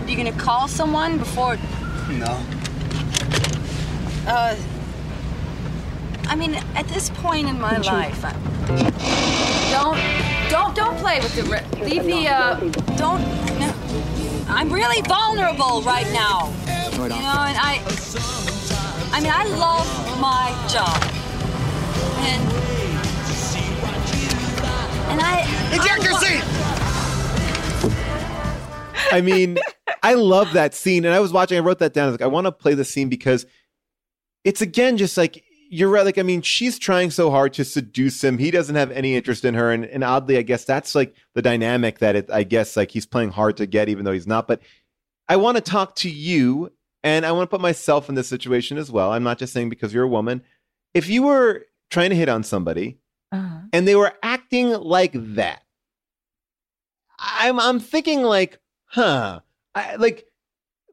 are 0.00 0.08
you 0.08 0.16
gonna 0.16 0.32
call 0.32 0.68
someone 0.68 1.18
before? 1.18 1.56
No. 2.10 2.38
Uh, 4.28 4.56
I 6.28 6.34
mean, 6.34 6.54
at 6.74 6.88
this 6.88 7.10
point 7.10 7.48
in 7.48 7.60
my 7.60 7.78
life, 7.78 8.24
I... 8.24 8.32
don't, 9.70 9.98
don't, 10.50 10.74
don't 10.74 10.96
play 10.98 11.20
with 11.20 11.34
the 11.36 11.44
leave 11.84 12.04
the 12.04 12.28
uh, 12.28 12.58
don't. 12.96 13.20
No. 13.58 13.72
I'm 14.48 14.72
really 14.72 15.02
vulnerable 15.02 15.82
right 15.82 16.10
now. 16.12 16.52
You 16.92 17.08
know, 17.08 17.44
and 17.46 17.58
I. 17.58 17.82
I 19.12 19.20
mean, 19.20 19.32
I 19.32 19.44
love 19.56 19.86
my 20.20 20.50
job, 20.68 21.02
and 22.26 22.42
and 25.10 25.20
I. 25.20 25.46
Eject 25.72 26.02
your 26.02 26.18
seat! 26.20 26.42
I 29.12 29.20
mean, 29.20 29.58
I 30.02 30.14
love 30.14 30.52
that 30.54 30.74
scene. 30.74 31.04
And 31.04 31.14
I 31.14 31.20
was 31.20 31.32
watching, 31.32 31.56
I 31.56 31.60
wrote 31.60 31.78
that 31.78 31.92
down. 31.92 32.04
I 32.04 32.10
was 32.10 32.20
like, 32.20 32.26
I 32.26 32.28
want 32.28 32.46
to 32.46 32.52
play 32.52 32.74
the 32.74 32.84
scene 32.84 33.08
because 33.08 33.46
it's 34.44 34.60
again 34.60 34.96
just 34.96 35.16
like 35.16 35.42
you're 35.68 35.90
right. 35.90 36.04
Like, 36.04 36.18
I 36.18 36.22
mean, 36.22 36.42
she's 36.42 36.78
trying 36.78 37.10
so 37.10 37.30
hard 37.30 37.52
to 37.54 37.64
seduce 37.64 38.22
him. 38.22 38.38
He 38.38 38.50
doesn't 38.50 38.74
have 38.76 38.90
any 38.90 39.14
interest 39.16 39.44
in 39.44 39.54
her. 39.54 39.72
And, 39.72 39.84
and 39.84 40.02
oddly, 40.04 40.38
I 40.38 40.42
guess 40.42 40.64
that's 40.64 40.94
like 40.94 41.14
the 41.34 41.42
dynamic 41.42 41.98
that 42.00 42.16
it, 42.16 42.30
I 42.30 42.42
guess, 42.44 42.76
like 42.76 42.90
he's 42.90 43.06
playing 43.06 43.30
hard 43.30 43.56
to 43.58 43.66
get, 43.66 43.88
even 43.88 44.04
though 44.04 44.12
he's 44.12 44.26
not. 44.26 44.46
But 44.48 44.60
I 45.28 45.36
want 45.36 45.56
to 45.56 45.60
talk 45.62 45.96
to 45.96 46.10
you 46.10 46.72
and 47.02 47.24
I 47.26 47.32
want 47.32 47.48
to 47.50 47.54
put 47.54 47.60
myself 47.60 48.08
in 48.08 48.14
this 48.14 48.28
situation 48.28 48.78
as 48.78 48.90
well. 48.90 49.12
I'm 49.12 49.22
not 49.22 49.38
just 49.38 49.52
saying 49.52 49.68
because 49.68 49.92
you're 49.94 50.04
a 50.04 50.08
woman. 50.08 50.42
If 50.94 51.08
you 51.08 51.22
were 51.24 51.66
trying 51.90 52.10
to 52.10 52.16
hit 52.16 52.28
on 52.28 52.42
somebody 52.42 52.98
Uh-huh. 53.32 53.60
and 53.72 53.86
they 53.86 53.96
were 53.96 54.12
acting 54.22 54.70
like 54.70 55.12
that, 55.14 55.62
I'm 57.18 57.58
I'm 57.58 57.80
thinking 57.80 58.22
like, 58.22 58.60
huh, 58.86 59.40
I, 59.74 59.96
like 59.96 60.25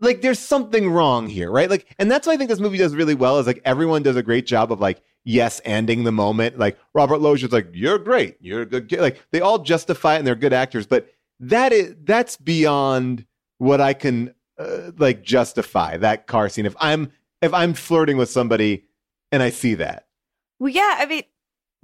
like 0.03 0.21
there's 0.21 0.39
something 0.39 0.89
wrong 0.89 1.27
here, 1.27 1.51
right? 1.51 1.69
Like, 1.69 1.87
and 1.97 2.09
that's 2.11 2.27
what 2.27 2.33
I 2.33 2.37
think 2.37 2.49
this 2.49 2.59
movie 2.59 2.77
does 2.77 2.95
really 2.95 3.15
well 3.15 3.39
is 3.39 3.47
like 3.47 3.61
everyone 3.65 4.03
does 4.03 4.15
a 4.15 4.23
great 4.23 4.45
job 4.45 4.71
of 4.71 4.79
like 4.79 5.01
yes 5.23 5.61
ending 5.65 6.03
the 6.03 6.11
moment. 6.11 6.59
Like 6.59 6.77
Robert 6.93 7.19
Loggia's 7.19 7.51
like, 7.51 7.69
you're 7.73 7.99
great, 7.99 8.37
you're 8.41 8.61
a 8.61 8.65
good 8.65 8.89
kid. 8.89 9.01
Like 9.01 9.23
they 9.31 9.41
all 9.41 9.59
justify 9.59 10.15
it 10.15 10.19
and 10.19 10.27
they're 10.27 10.35
good 10.35 10.53
actors, 10.53 10.85
but 10.85 11.07
that 11.39 11.73
is 11.73 11.95
that's 12.03 12.37
beyond 12.37 13.25
what 13.57 13.81
I 13.81 13.93
can 13.93 14.33
uh, 14.57 14.91
like 14.97 15.23
justify 15.23 15.97
that 15.97 16.27
car 16.27 16.49
scene. 16.49 16.65
If 16.65 16.75
I'm 16.79 17.11
if 17.41 17.53
I'm 17.53 17.73
flirting 17.73 18.17
with 18.17 18.29
somebody 18.29 18.85
and 19.31 19.41
I 19.41 19.49
see 19.49 19.73
that, 19.75 20.07
Well, 20.59 20.69
yeah, 20.69 20.97
I 20.99 21.05
mean, 21.05 21.23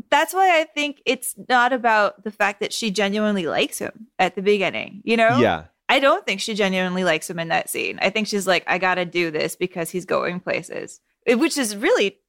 that's 0.09 0.33
why 0.33 0.59
I 0.59 0.63
think 0.63 1.01
it's 1.05 1.35
not 1.49 1.73
about 1.73 2.23
the 2.23 2.31
fact 2.31 2.59
that 2.61 2.73
she 2.73 2.91
genuinely 2.91 3.45
likes 3.45 3.79
him 3.79 4.07
at 4.17 4.35
the 4.35 4.41
beginning, 4.41 5.01
you 5.03 5.17
know? 5.17 5.39
yeah. 5.39 5.65
I 5.89 5.99
don't 5.99 6.25
think 6.25 6.39
she 6.39 6.53
genuinely 6.53 7.03
likes 7.03 7.29
him 7.29 7.39
in 7.39 7.47
that 7.49 7.69
scene. 7.69 7.99
I 8.01 8.09
think 8.11 8.27
she's 8.27 8.45
like, 8.47 8.63
I 8.67 8.77
gotta 8.77 9.03
do 9.05 9.31
this 9.31 9.55
because 9.55 9.89
he's 9.89 10.05
going 10.05 10.39
places, 10.39 11.01
eh, 11.25 11.33
which 11.33 11.57
is 11.57 11.75
really 11.75 12.19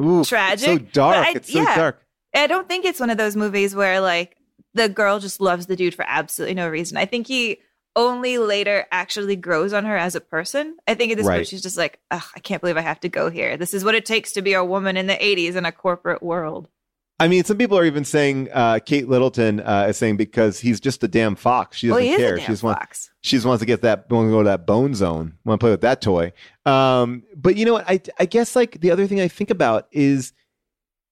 Ooh, 0.00 0.20
it's 0.20 0.28
tragic. 0.28 0.66
so 0.66 0.78
dark. 0.78 1.26
I- 1.26 1.32
it's 1.36 1.52
so 1.52 1.60
yeah. 1.62 1.74
dark. 1.74 2.02
I 2.34 2.46
don't 2.46 2.68
think 2.68 2.84
it's 2.84 3.00
one 3.00 3.10
of 3.10 3.16
those 3.18 3.34
movies 3.34 3.74
where 3.74 4.00
like 4.00 4.36
the 4.74 4.88
girl 4.88 5.18
just 5.18 5.40
loves 5.40 5.66
the 5.66 5.74
dude 5.76 5.94
for 5.94 6.04
absolutely 6.06 6.54
no 6.54 6.68
reason. 6.68 6.98
I 6.98 7.06
think 7.06 7.26
he 7.26 7.58
only 7.96 8.38
later 8.38 8.86
actually 8.92 9.34
grows 9.34 9.72
on 9.72 9.84
her 9.86 9.96
as 9.96 10.14
a 10.14 10.20
person. 10.20 10.76
I 10.86 10.94
think 10.94 11.10
at 11.10 11.16
this 11.18 11.26
Right. 11.26 11.36
point 11.38 11.48
she's 11.48 11.62
just 11.62 11.78
like, 11.78 11.98
Ugh, 12.10 12.22
I 12.36 12.40
can't 12.40 12.60
believe 12.60 12.76
I 12.76 12.82
have 12.82 13.00
to 13.00 13.08
go 13.08 13.30
here. 13.30 13.56
This 13.56 13.72
is 13.74 13.82
what 13.84 13.94
it 13.94 14.04
takes 14.04 14.32
to 14.32 14.42
be 14.42 14.52
a 14.52 14.64
woman 14.64 14.96
in 14.98 15.06
the 15.06 15.14
80s 15.16 15.56
in 15.56 15.64
a 15.64 15.72
corporate 15.72 16.22
world. 16.22 16.68
I 17.20 17.26
mean, 17.26 17.42
some 17.42 17.58
people 17.58 17.76
are 17.76 17.84
even 17.84 18.04
saying 18.04 18.48
uh, 18.52 18.78
Kate 18.84 19.08
Littleton 19.08 19.60
uh, 19.60 19.86
is 19.88 19.96
saying 19.96 20.16
because 20.16 20.60
he's 20.60 20.78
just 20.78 21.02
a 21.02 21.08
damn 21.08 21.34
fox. 21.34 21.78
She 21.78 21.88
doesn't 21.88 22.02
a 22.02 22.16
care. 22.16 22.38
she 22.38 22.46
just 22.46 22.62
wants. 22.62 23.10
She 23.22 23.36
just 23.36 23.44
wants 23.44 23.60
to 23.60 23.66
get 23.66 23.82
that. 23.82 24.08
Want 24.08 24.28
to 24.28 24.30
go 24.30 24.42
to 24.42 24.48
that 24.48 24.66
bone 24.66 24.94
zone. 24.94 25.34
Want 25.44 25.60
to 25.60 25.64
play 25.64 25.70
with 25.70 25.80
that 25.80 26.00
toy. 26.00 26.32
Um, 26.64 27.24
but 27.36 27.56
you 27.56 27.64
know 27.64 27.72
what? 27.72 27.90
I 27.90 28.00
I 28.20 28.26
guess 28.26 28.54
like 28.54 28.80
the 28.80 28.92
other 28.92 29.08
thing 29.08 29.20
I 29.20 29.26
think 29.26 29.50
about 29.50 29.88
is, 29.90 30.32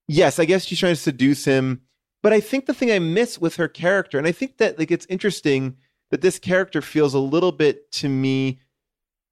yes, 0.06 0.38
I 0.38 0.44
guess 0.44 0.64
she's 0.64 0.78
trying 0.78 0.94
to 0.94 1.00
seduce 1.00 1.44
him. 1.44 1.80
But 2.22 2.32
I 2.32 2.40
think 2.40 2.66
the 2.66 2.74
thing 2.74 2.92
I 2.92 3.00
miss 3.00 3.40
with 3.40 3.56
her 3.56 3.68
character, 3.68 4.16
and 4.16 4.28
I 4.28 4.32
think 4.32 4.58
that 4.58 4.78
like 4.78 4.92
it's 4.92 5.06
interesting 5.06 5.76
that 6.10 6.20
this 6.20 6.38
character 6.38 6.80
feels 6.80 7.14
a 7.14 7.18
little 7.18 7.52
bit 7.52 7.90
to 7.92 8.08
me, 8.08 8.60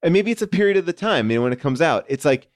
and 0.03 0.13
maybe 0.13 0.33
it's 0.33 0.43
a 0.43 0.49
period 0.49 0.77
of 0.77 0.87
the 0.87 0.93
time. 0.93 1.31
You 1.31 1.39
know, 1.39 1.45
when 1.45 1.53
it 1.53 1.61
comes 1.61 1.81
out, 1.81 2.05
it's 2.09 2.25
like 2.25 2.49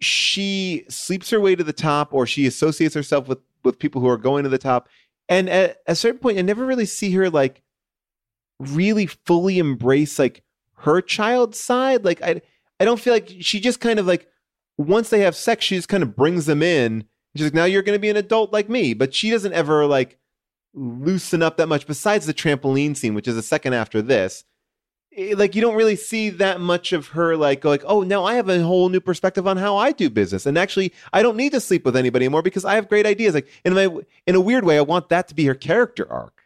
she 0.00 0.84
sleeps 0.88 1.30
her 1.30 1.40
way 1.40 1.56
to 1.56 1.64
the 1.64 1.72
top 1.72 2.12
or 2.12 2.26
she 2.26 2.46
associates 2.46 2.94
herself 2.94 3.28
with 3.28 3.38
with 3.64 3.78
people 3.78 4.00
who 4.00 4.08
are 4.08 4.16
going 4.16 4.44
to 4.44 4.48
the 4.48 4.58
top. 4.58 4.88
And 5.28 5.48
at 5.50 5.78
a 5.86 5.94
certain 5.94 6.20
point 6.20 6.38
i 6.38 6.42
never 6.42 6.64
really 6.64 6.86
see 6.86 7.12
her 7.12 7.28
like 7.28 7.62
really 8.58 9.06
fully 9.06 9.58
embrace 9.58 10.18
like 10.18 10.42
her 10.78 11.00
child 11.00 11.54
side. 11.54 12.04
Like 12.04 12.22
i 12.22 12.40
i 12.80 12.84
don't 12.84 13.00
feel 13.00 13.12
like 13.12 13.30
she 13.40 13.60
just 13.60 13.80
kind 13.80 13.98
of 13.98 14.06
like 14.06 14.28
once 14.76 15.10
they 15.10 15.20
have 15.20 15.34
sex 15.34 15.64
she 15.64 15.76
just 15.76 15.88
kind 15.88 16.02
of 16.02 16.16
brings 16.16 16.46
them 16.46 16.62
in. 16.62 17.04
She's 17.36 17.46
like 17.46 17.54
now 17.54 17.64
you're 17.64 17.82
going 17.82 17.96
to 17.96 18.00
be 18.00 18.10
an 18.10 18.16
adult 18.16 18.52
like 18.52 18.68
me. 18.68 18.94
But 18.94 19.14
she 19.14 19.30
doesn't 19.30 19.52
ever 19.52 19.86
like 19.86 20.18
loosen 20.74 21.42
up 21.42 21.56
that 21.56 21.68
much 21.68 21.86
besides 21.86 22.26
the 22.26 22.34
trampoline 22.34 22.96
scene 22.96 23.14
which 23.14 23.26
is 23.26 23.36
a 23.36 23.42
second 23.42 23.72
after 23.72 24.00
this 24.00 24.44
Eh, 25.18 25.34
like 25.36 25.54
you 25.56 25.60
don't 25.60 25.74
really 25.74 25.96
see 25.96 26.30
that 26.30 26.60
much 26.60 26.92
of 26.92 27.08
her 27.08 27.36
like 27.36 27.64
like 27.64 27.82
oh 27.86 28.02
now 28.02 28.24
i 28.24 28.34
have 28.34 28.48
a 28.48 28.62
whole 28.62 28.88
new 28.88 29.00
perspective 29.00 29.46
on 29.48 29.56
how 29.56 29.76
i 29.76 29.90
do 29.90 30.08
business 30.08 30.46
and 30.46 30.56
actually 30.56 30.92
i 31.12 31.22
don't 31.22 31.36
need 31.36 31.50
to 31.50 31.60
sleep 31.60 31.84
with 31.84 31.96
anybody 31.96 32.24
anymore 32.26 32.42
because 32.42 32.64
i 32.64 32.74
have 32.76 32.88
great 32.88 33.04
ideas 33.04 33.34
like 33.34 33.48
in 33.64 33.74
my 33.74 33.88
in 34.26 34.34
a 34.36 34.40
weird 34.40 34.64
way 34.64 34.78
i 34.78 34.80
want 34.80 35.08
that 35.08 35.26
to 35.26 35.34
be 35.34 35.44
her 35.44 35.54
character 35.54 36.10
arc 36.10 36.44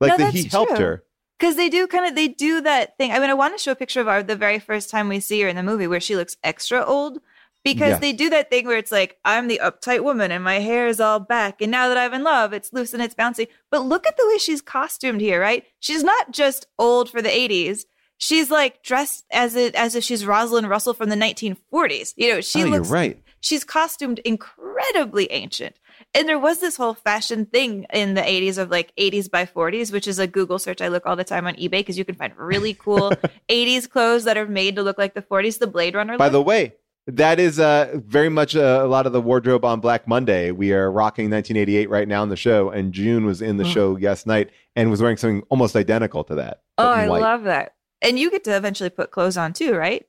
like 0.00 0.10
No, 0.10 0.16
that 0.18 0.32
he 0.32 0.44
helped 0.44 0.76
true. 0.76 0.84
her 0.84 1.04
Because 1.38 1.56
they 1.56 1.68
do 1.68 1.86
kind 1.88 2.06
of 2.06 2.14
they 2.14 2.28
do 2.28 2.60
that 2.60 2.96
thing. 2.96 3.10
I 3.10 3.18
mean, 3.18 3.30
I 3.30 3.34
want 3.34 3.56
to 3.56 3.62
show 3.62 3.72
a 3.72 3.76
picture 3.76 4.00
of 4.00 4.08
our 4.08 4.22
the 4.22 4.36
very 4.36 4.58
first 4.58 4.90
time 4.90 5.08
we 5.08 5.18
see 5.20 5.40
her 5.42 5.48
in 5.48 5.56
the 5.56 5.62
movie 5.62 5.86
where 5.88 6.00
she 6.00 6.14
looks 6.16 6.36
extra 6.42 6.84
old. 6.84 7.18
Because 7.64 7.92
Yeah. 7.92 7.98
they 7.98 8.12
do 8.12 8.28
that 8.30 8.50
thing 8.50 8.66
where 8.66 8.76
it's 8.76 8.92
like, 8.92 9.16
I'm 9.24 9.48
the 9.48 9.60
uptight 9.62 10.04
woman 10.04 10.30
and 10.30 10.44
my 10.44 10.58
hair 10.58 10.86
is 10.86 11.00
all 11.00 11.18
back. 11.18 11.62
And 11.62 11.70
now 11.70 11.88
that 11.88 11.96
I'm 11.96 12.12
in 12.12 12.22
love, 12.22 12.52
it's 12.52 12.72
loose 12.74 12.92
and 12.92 13.02
it's 13.02 13.14
bouncy. 13.14 13.48
But 13.70 13.86
look 13.86 14.06
at 14.06 14.16
the 14.18 14.26
way 14.28 14.36
she's 14.38 14.60
costumed 14.60 15.22
here, 15.22 15.40
right? 15.40 15.64
She's 15.80 16.04
not 16.04 16.30
just 16.30 16.66
old 16.78 17.08
for 17.08 17.22
the 17.22 17.30
80s. 17.30 17.84
She's 18.24 18.50
like 18.50 18.82
dressed 18.82 19.24
as 19.30 19.54
it 19.54 19.74
as 19.74 19.94
if 19.94 20.02
she's 20.02 20.24
Rosalind 20.24 20.66
Russell 20.70 20.94
from 20.94 21.10
the 21.10 21.16
1940s. 21.16 22.14
You 22.16 22.32
know, 22.32 22.40
she 22.40 22.64
oh 22.64 22.68
looks 22.68 22.88
right 22.88 23.20
she's 23.44 23.62
costumed 23.64 24.20
incredibly 24.20 25.30
ancient. 25.30 25.76
And 26.14 26.26
there 26.26 26.38
was 26.38 26.58
this 26.60 26.76
whole 26.76 26.94
fashion 26.94 27.44
thing 27.44 27.84
in 27.92 28.14
the 28.14 28.22
80s 28.22 28.56
of 28.56 28.70
like 28.70 28.92
80s 28.96 29.30
by 29.30 29.44
40s, 29.44 29.92
which 29.92 30.08
is 30.08 30.18
a 30.18 30.26
Google 30.26 30.58
search 30.58 30.80
I 30.80 30.88
look 30.88 31.04
all 31.04 31.16
the 31.16 31.24
time 31.24 31.46
on 31.46 31.54
eBay 31.56 31.70
because 31.70 31.98
you 31.98 32.04
can 32.04 32.14
find 32.14 32.32
really 32.36 32.72
cool 32.86 33.10
80s 33.50 33.88
clothes 33.90 34.24
that 34.24 34.38
are 34.38 34.46
made 34.46 34.76
to 34.76 34.82
look 34.82 34.96
like 34.96 35.12
the 35.14 35.22
40s, 35.22 35.58
the 35.58 35.66
Blade 35.66 35.94
Runner 35.94 36.16
by 36.16 36.26
look. 36.26 36.32
the 36.32 36.42
way 36.42 36.74
that 37.06 37.38
is 37.38 37.60
uh, 37.60 37.92
very 38.06 38.30
much 38.30 38.56
uh, 38.56 38.80
a 38.82 38.86
lot 38.86 39.06
of 39.06 39.12
the 39.12 39.20
wardrobe 39.20 39.62
on 39.66 39.80
Black 39.80 40.08
Monday. 40.08 40.50
We 40.50 40.72
are 40.72 40.90
rocking 40.90 41.28
1988 41.30 41.90
right 41.90 42.08
now 42.08 42.22
in 42.22 42.30
the 42.30 42.36
show, 42.36 42.70
and 42.70 42.94
June 42.94 43.26
was 43.26 43.42
in 43.42 43.58
the 43.58 43.64
Oh. 43.64 43.68
show 43.68 43.92
last 44.00 44.26
night 44.26 44.48
and 44.74 44.90
was 44.90 45.02
wearing 45.02 45.18
something 45.18 45.42
almost 45.50 45.76
identical 45.76 46.24
to 46.24 46.36
that. 46.36 46.62
oh, 46.78 46.88
I 46.88 47.06
white. 47.08 47.20
love 47.20 47.44
that. 47.44 47.73
And 48.04 48.18
you 48.18 48.30
get 48.30 48.44
to 48.44 48.56
eventually 48.56 48.90
put 48.90 49.10
clothes 49.10 49.36
on 49.36 49.52
too, 49.52 49.74
right? 49.74 50.06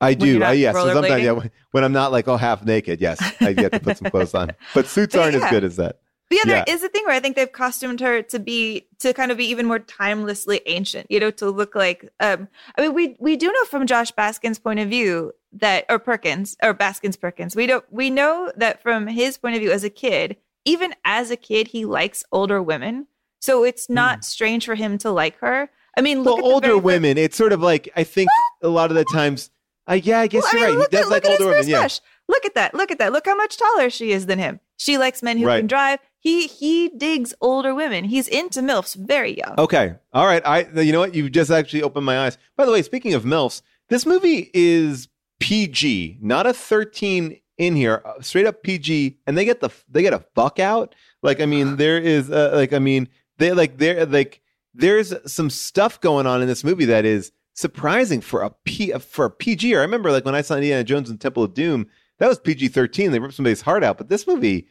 I 0.00 0.10
when 0.10 0.18
do. 0.18 0.44
Uh, 0.44 0.50
yes. 0.52 0.74
So 0.76 0.92
sometimes, 0.92 1.22
yeah, 1.24 1.40
when- 1.72 1.84
I'm 1.84 1.92
not 1.92 2.12
like 2.12 2.28
oh 2.28 2.36
half 2.36 2.64
naked, 2.64 3.00
yes, 3.00 3.20
I 3.40 3.52
get 3.52 3.72
to 3.72 3.80
put 3.80 3.96
some 3.98 4.10
clothes 4.10 4.34
on. 4.34 4.52
But 4.74 4.86
suits 4.86 5.14
But 5.14 5.22
aren't 5.22 5.36
yeah. 5.36 5.44
as 5.44 5.50
good 5.50 5.64
as 5.64 5.76
that. 5.76 5.98
But 6.30 6.36
yeah, 6.36 6.42
there 6.44 6.64
Yeah. 6.68 6.74
is 6.74 6.82
a 6.84 6.88
thing 6.88 7.04
where 7.06 7.14
I 7.16 7.20
think 7.20 7.36
they've 7.36 7.50
costumed 7.50 8.00
her 8.00 8.22
to 8.22 8.38
be 8.38 8.86
to 9.00 9.12
kind 9.14 9.32
of 9.32 9.38
be 9.38 9.46
even 9.46 9.66
more 9.66 9.78
timelessly 9.80 10.60
ancient, 10.66 11.10
you 11.10 11.18
know, 11.18 11.30
to 11.32 11.50
look 11.50 11.74
like 11.74 12.08
um 12.20 12.48
I 12.76 12.82
mean 12.82 12.94
we 12.94 13.16
we 13.18 13.36
do 13.36 13.46
know 13.50 13.64
from 13.64 13.86
Josh 13.86 14.12
Baskin's 14.12 14.58
point 14.58 14.78
of 14.78 14.88
view 14.88 15.32
that 15.52 15.84
or 15.88 15.98
Perkins 15.98 16.56
or 16.62 16.74
Baskins 16.74 17.16
Perkins. 17.16 17.56
We 17.56 17.66
don't 17.66 17.84
we 17.90 18.10
know 18.10 18.52
that 18.56 18.82
from 18.82 19.06
his 19.08 19.38
point 19.38 19.56
of 19.56 19.60
view 19.62 19.72
as 19.72 19.82
a 19.84 19.90
kid, 19.90 20.36
even 20.64 20.94
as 21.04 21.30
a 21.32 21.36
kid, 21.36 21.68
he 21.68 21.84
likes 21.86 22.22
older 22.30 22.62
women. 22.62 23.06
So 23.40 23.64
it's 23.64 23.88
not 23.88 24.24
strange 24.24 24.66
for 24.66 24.74
him 24.74 24.98
to 24.98 25.10
like 25.10 25.38
her. 25.38 25.70
I 25.98 26.00
mean, 26.02 26.22
look 26.22 26.36
well, 26.42 26.52
older 26.52 26.68
very 26.68 26.80
women. 26.80 27.18
It's 27.18 27.36
sort 27.36 27.52
of 27.52 27.60
like 27.60 27.88
I 27.96 28.04
think 28.04 28.28
a 28.62 28.68
lot 28.68 28.90
of 28.90 28.96
the 28.96 29.04
times. 29.12 29.50
Uh, 29.90 29.94
yeah, 29.94 30.20
I 30.20 30.26
guess 30.26 30.42
Well, 30.44 30.52
you're 30.60 30.68
mean, 30.68 30.78
right. 30.78 30.82
Look 30.82 30.90
He 30.92 30.98
at, 30.98 31.08
like 31.08 31.24
look 31.24 31.32
older 31.40 31.46
women. 31.52 31.68
Yeah. 31.68 31.88
Look 32.28 32.44
at 32.44 32.54
that. 32.54 32.74
Look 32.74 32.90
at 32.90 32.98
that. 32.98 33.10
Look 33.12 33.24
how 33.26 33.34
much 33.36 33.56
taller 33.56 33.88
she 33.88 34.12
is 34.12 34.26
than 34.26 34.38
him. 34.38 34.60
She 34.76 34.98
likes 34.98 35.22
men 35.22 35.38
who 35.38 35.46
Right. 35.46 35.58
can 35.60 35.66
drive. 35.66 35.98
He 36.18 36.46
he 36.46 36.90
digs 36.90 37.32
older 37.40 37.74
women. 37.74 38.04
He's 38.04 38.28
into 38.28 38.60
milfs 38.60 38.94
very 38.94 39.36
young. 39.38 39.54
Okay. 39.58 39.94
All 40.12 40.26
right. 40.26 40.42
I 40.46 40.66
you 40.80 40.92
know 40.92 41.00
what? 41.00 41.14
You've 41.14 41.32
just 41.32 41.50
actually 41.50 41.82
opened 41.82 42.04
my 42.06 42.26
eyes. 42.26 42.36
By 42.56 42.64
the 42.66 42.72
way, 42.72 42.82
speaking 42.82 43.14
of 43.14 43.24
MILFs, 43.24 43.62
this 43.88 44.04
movie 44.04 44.50
is 44.52 45.08
PG, 45.40 46.18
not 46.20 46.46
a 46.46 46.52
13 46.52 47.40
in 47.56 47.74
here, 47.74 48.02
uh, 48.04 48.20
straight 48.20 48.46
up 48.46 48.62
PG, 48.62 49.18
and 49.26 49.36
they 49.38 49.44
get 49.44 49.60
the 49.60 49.70
they 49.88 50.02
get 50.02 50.12
a 50.12 50.24
fuck 50.34 50.58
out. 50.58 50.94
Like 51.22 51.40
I 51.40 51.46
mean, 51.46 51.76
there 51.76 51.98
is 51.98 52.30
uh, 52.30 52.50
like 52.54 52.72
I 52.72 52.78
mean, 52.78 53.08
they 53.38 53.52
like 53.52 53.78
they're 53.78 54.04
like 54.06 54.40
there's 54.78 55.14
some 55.30 55.50
stuff 55.50 56.00
going 56.00 56.26
on 56.26 56.40
in 56.40 56.48
this 56.48 56.64
movie 56.64 56.86
that 56.86 57.04
is 57.04 57.32
surprising 57.54 58.20
for 58.20 58.42
a 58.42 58.50
P 58.64 58.92
for 58.92 59.26
a 59.26 59.30
PG. 59.30 59.74
I 59.74 59.80
remember 59.80 60.10
like 60.10 60.24
when 60.24 60.34
I 60.34 60.40
saw 60.40 60.54
Indiana 60.54 60.84
Jones 60.84 61.10
and 61.10 61.20
Temple 61.20 61.42
of 61.42 61.54
Doom, 61.54 61.86
that 62.18 62.28
was 62.28 62.38
PG 62.38 62.68
13. 62.68 63.12
They 63.12 63.18
ripped 63.18 63.34
somebody's 63.34 63.62
heart 63.62 63.84
out, 63.84 63.98
but 63.98 64.08
this 64.08 64.26
movie 64.26 64.68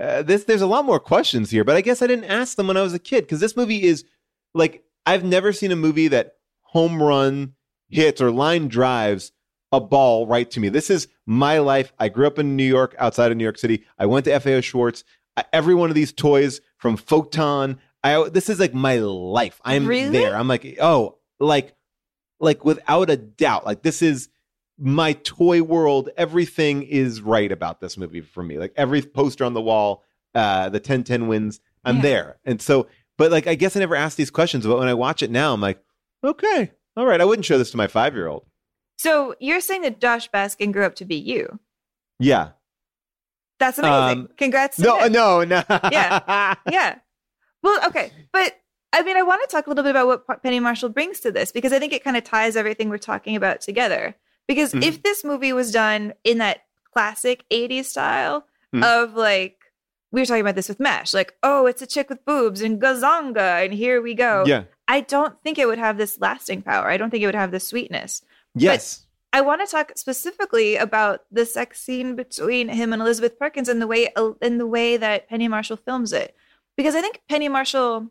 uh, 0.00 0.22
this 0.22 0.44
there's 0.44 0.62
a 0.62 0.66
lot 0.66 0.84
more 0.84 0.98
questions 0.98 1.50
here, 1.50 1.64
but 1.64 1.76
I 1.76 1.82
guess 1.82 2.00
I 2.00 2.06
didn't 2.06 2.24
ask 2.24 2.56
them 2.56 2.66
when 2.66 2.76
I 2.76 2.82
was 2.82 2.94
a 2.94 2.98
kid 2.98 3.22
because 3.22 3.40
this 3.40 3.56
movie 3.56 3.82
is 3.82 4.04
like 4.54 4.82
I've 5.04 5.24
never 5.24 5.52
seen 5.52 5.72
a 5.72 5.76
movie 5.76 6.08
that 6.08 6.36
home 6.62 7.02
run 7.02 7.54
hits 7.88 8.20
or 8.20 8.30
line 8.30 8.68
drives 8.68 9.32
a 9.72 9.80
ball 9.80 10.26
right 10.26 10.50
to 10.50 10.60
me. 10.60 10.68
This 10.68 10.90
is 10.90 11.08
my 11.26 11.58
life. 11.58 11.92
I 11.98 12.08
grew 12.08 12.26
up 12.26 12.38
in 12.38 12.56
New 12.56 12.64
York, 12.64 12.94
outside 12.98 13.30
of 13.30 13.36
New 13.36 13.44
York 13.44 13.58
City. 13.58 13.84
I 13.98 14.06
went 14.06 14.24
to 14.24 14.40
FAO 14.40 14.60
Schwarz. 14.60 15.04
I, 15.36 15.44
every 15.52 15.74
one 15.74 15.90
of 15.90 15.94
these 15.94 16.12
toys 16.12 16.60
from 16.78 16.96
Photon, 16.96 17.78
I 18.02 18.28
this 18.28 18.48
is 18.48 18.58
like 18.60 18.74
my 18.74 18.96
life. 18.98 19.60
I'm 19.64 19.86
Really? 19.86 20.10
there. 20.10 20.34
I'm 20.36 20.48
like, 20.48 20.78
oh, 20.80 21.18
like 21.38 21.74
like 22.40 22.64
without 22.64 23.10
a 23.10 23.16
doubt. 23.16 23.66
Like 23.66 23.82
this 23.82 24.00
is 24.02 24.28
my 24.78 25.12
toy 25.12 25.62
world. 25.62 26.08
Everything 26.16 26.82
is 26.82 27.20
right 27.20 27.52
about 27.52 27.80
this 27.80 27.96
movie 27.98 28.22
for 28.22 28.42
me. 28.42 28.58
Like 28.58 28.72
every 28.76 29.02
poster 29.02 29.44
on 29.44 29.52
the 29.52 29.60
wall, 29.60 30.02
uh, 30.34 30.70
the 30.70 30.78
1010 30.78 31.28
wins, 31.28 31.60
I'm 31.84 31.96
Yeah. 31.96 32.02
there. 32.02 32.38
And 32.46 32.62
so, 32.62 32.86
but 33.18 33.30
like, 33.30 33.46
I 33.46 33.54
guess 33.56 33.76
I 33.76 33.80
never 33.80 33.94
asked 33.94 34.16
these 34.16 34.30
questions, 34.30 34.66
but 34.66 34.78
when 34.78 34.88
I 34.88 34.94
watch 34.94 35.22
it 35.22 35.30
now, 35.30 35.52
I'm 35.52 35.60
like, 35.60 35.82
okay, 36.24 36.72
all 36.96 37.04
right. 37.04 37.20
I 37.20 37.26
wouldn't 37.26 37.44
show 37.44 37.58
this 37.58 37.70
to 37.72 37.76
my 37.76 37.88
five 37.88 38.14
year 38.14 38.26
old. 38.28 38.46
So 38.96 39.34
you're 39.38 39.60
saying 39.60 39.82
that 39.82 40.00
Josh 40.00 40.30
Baskin 40.30 40.72
grew 40.72 40.86
up 40.86 40.94
to 40.96 41.04
be 41.04 41.16
you? 41.16 41.58
Yeah. 42.18 42.50
That's 43.58 43.78
amazing. 43.78 44.20
Um, 44.20 44.28
Congrats. 44.38 44.76
To 44.76 44.82
No, 44.82 44.98
him. 45.00 45.12
no, 45.12 45.44
no. 45.44 45.62
yeah, 45.92 46.54
yeah. 46.70 46.98
Well, 47.62 47.78
okay, 47.86 48.12
but 48.32 48.56
I 48.92 49.02
mean, 49.02 49.16
I 49.16 49.22
want 49.22 49.42
to 49.48 49.54
talk 49.54 49.66
a 49.66 49.70
little 49.70 49.84
bit 49.84 49.90
about 49.90 50.06
what 50.26 50.42
Penny 50.42 50.58
Marshall 50.60 50.88
brings 50.88 51.20
to 51.20 51.30
this 51.30 51.52
because 51.52 51.72
I 51.72 51.78
think 51.78 51.92
it 51.92 52.02
kind 52.02 52.16
of 52.16 52.24
ties 52.24 52.56
everything 52.56 52.88
we're 52.88 52.98
talking 52.98 53.36
about 53.36 53.60
together. 53.60 54.16
Because 54.48 54.72
Mhm. 54.72 54.82
if 54.82 55.02
this 55.02 55.22
movie 55.24 55.52
was 55.52 55.70
done 55.70 56.12
in 56.24 56.38
that 56.38 56.64
classic 56.92 57.44
'80s 57.50 57.88
style 57.88 58.46
Mhm. 58.74 58.82
of 58.84 59.14
like 59.14 59.56
we 60.12 60.20
were 60.20 60.26
talking 60.26 60.40
about 60.40 60.56
this 60.56 60.68
with 60.68 60.80
Mesh, 60.80 61.14
like 61.14 61.34
oh, 61.42 61.66
it's 61.66 61.82
a 61.82 61.86
chick 61.86 62.08
with 62.10 62.24
boobs 62.24 62.62
and 62.62 62.80
gazonga, 62.80 63.64
and 63.64 63.72
here 63.74 64.02
we 64.02 64.14
go. 64.14 64.42
Yeah. 64.46 64.64
I 64.88 65.02
don't 65.02 65.40
think 65.44 65.56
it 65.56 65.68
would 65.68 65.78
have 65.78 65.98
this 65.98 66.18
lasting 66.20 66.62
power. 66.62 66.88
I 66.90 66.96
don't 66.96 67.10
think 67.10 67.22
it 67.22 67.26
would 67.26 67.34
have 67.36 67.52
this 67.52 67.68
sweetness. 67.68 68.22
Yes. 68.56 69.06
I 69.32 69.40
want 69.42 69.60
to 69.64 69.70
talk 69.70 69.92
specifically 69.94 70.74
about 70.74 71.20
the 71.30 71.46
sex 71.46 71.80
scene 71.80 72.16
between 72.16 72.68
him 72.68 72.92
and 72.92 73.00
Elizabeth 73.00 73.38
Perkins 73.38 73.68
and 73.68 73.80
the 73.80 73.86
way 73.86 74.12
in 74.42 74.58
the 74.58 74.66
way 74.66 74.96
that 74.96 75.28
Penny 75.28 75.46
Marshall 75.46 75.76
films 75.76 76.12
it, 76.12 76.34
because 76.80 76.94
I 76.94 77.02
think 77.02 77.20
Penny 77.28 77.46
Marshall, 77.48 78.08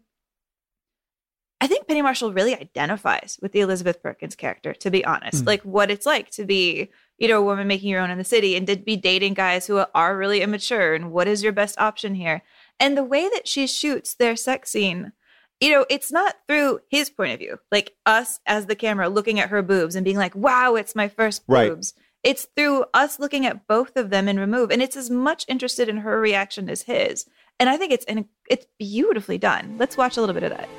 I 1.59 1.65
think 1.65 1.87
Penny 1.87 2.03
Marshall 2.03 2.31
really 2.31 2.55
identifies 2.55 3.39
with 3.41 3.51
the 3.51 3.61
Elizabeth 3.61 4.01
Perkins 4.03 4.35
character. 4.35 4.73
To 4.73 4.91
be 4.91 5.03
honest, 5.03 5.39
Hmm. 5.41 5.47
like 5.47 5.61
what 5.63 5.89
it's 5.89 6.05
like 6.05 6.29
to 6.31 6.45
be, 6.45 6.89
you 7.17 7.27
know, 7.27 7.39
a 7.39 7.43
woman 7.43 7.67
making 7.67 7.89
your 7.89 7.99
own 8.01 8.11
in 8.11 8.19
the 8.19 8.23
city 8.23 8.55
and 8.55 8.67
to 8.67 8.75
be 8.77 8.95
dating 8.95 9.33
guys 9.33 9.65
who 9.65 9.83
are 9.95 10.15
really 10.15 10.41
immature, 10.41 10.93
and 10.93 11.11
what 11.11 11.27
is 11.27 11.41
your 11.43 11.51
best 11.51 11.79
option 11.79 12.13
here, 12.13 12.43
and 12.79 12.95
the 12.95 13.03
way 13.03 13.27
that 13.29 13.47
she 13.47 13.65
shoots 13.65 14.13
their 14.13 14.35
sex 14.35 14.69
scene 14.71 15.13
you 15.61 15.71
know, 15.71 15.85
it's 15.89 16.09
not 16.09 16.37
through 16.47 16.79
his 16.89 17.09
point 17.09 17.33
of 17.33 17.39
view, 17.39 17.59
like 17.69 17.93
us 18.05 18.39
as 18.45 18.67
the 18.67 18.77
camera 18.77 19.09
looking 19.09 19.41
at 19.41 19.49
her 19.49 19.61
boobs 19.61 19.93
and 19.93 20.05
being 20.05 20.15
like, 20.15 20.33
wow, 20.33 20.75
it's 20.75 20.95
my 20.95 21.09
first 21.09 21.41
Right. 21.49 21.67
boobs. 21.69 21.93
It's 22.23 22.47
through 22.55 22.85
us 22.93 23.19
looking 23.19 23.45
at 23.45 23.67
both 23.67 23.97
of 23.97 24.09
them 24.09 24.29
in 24.29 24.39
remove. 24.39 24.71
And 24.71 24.81
it's 24.81 24.95
as 24.95 25.09
much 25.09 25.43
interested 25.49 25.89
in 25.89 25.97
her 25.97 26.17
reaction 26.21 26.69
as 26.69 26.83
his. 26.83 27.25
And 27.59 27.67
I 27.69 27.75
think 27.75 27.91
it's 27.91 28.05
in, 28.05 28.25
it's 28.49 28.65
beautifully 28.77 29.37
done. 29.37 29.75
Let's 29.77 29.97
watch 29.97 30.15
a 30.15 30.21
little 30.21 30.33
bit 30.33 30.43
of 30.43 30.51
that. 30.51 30.69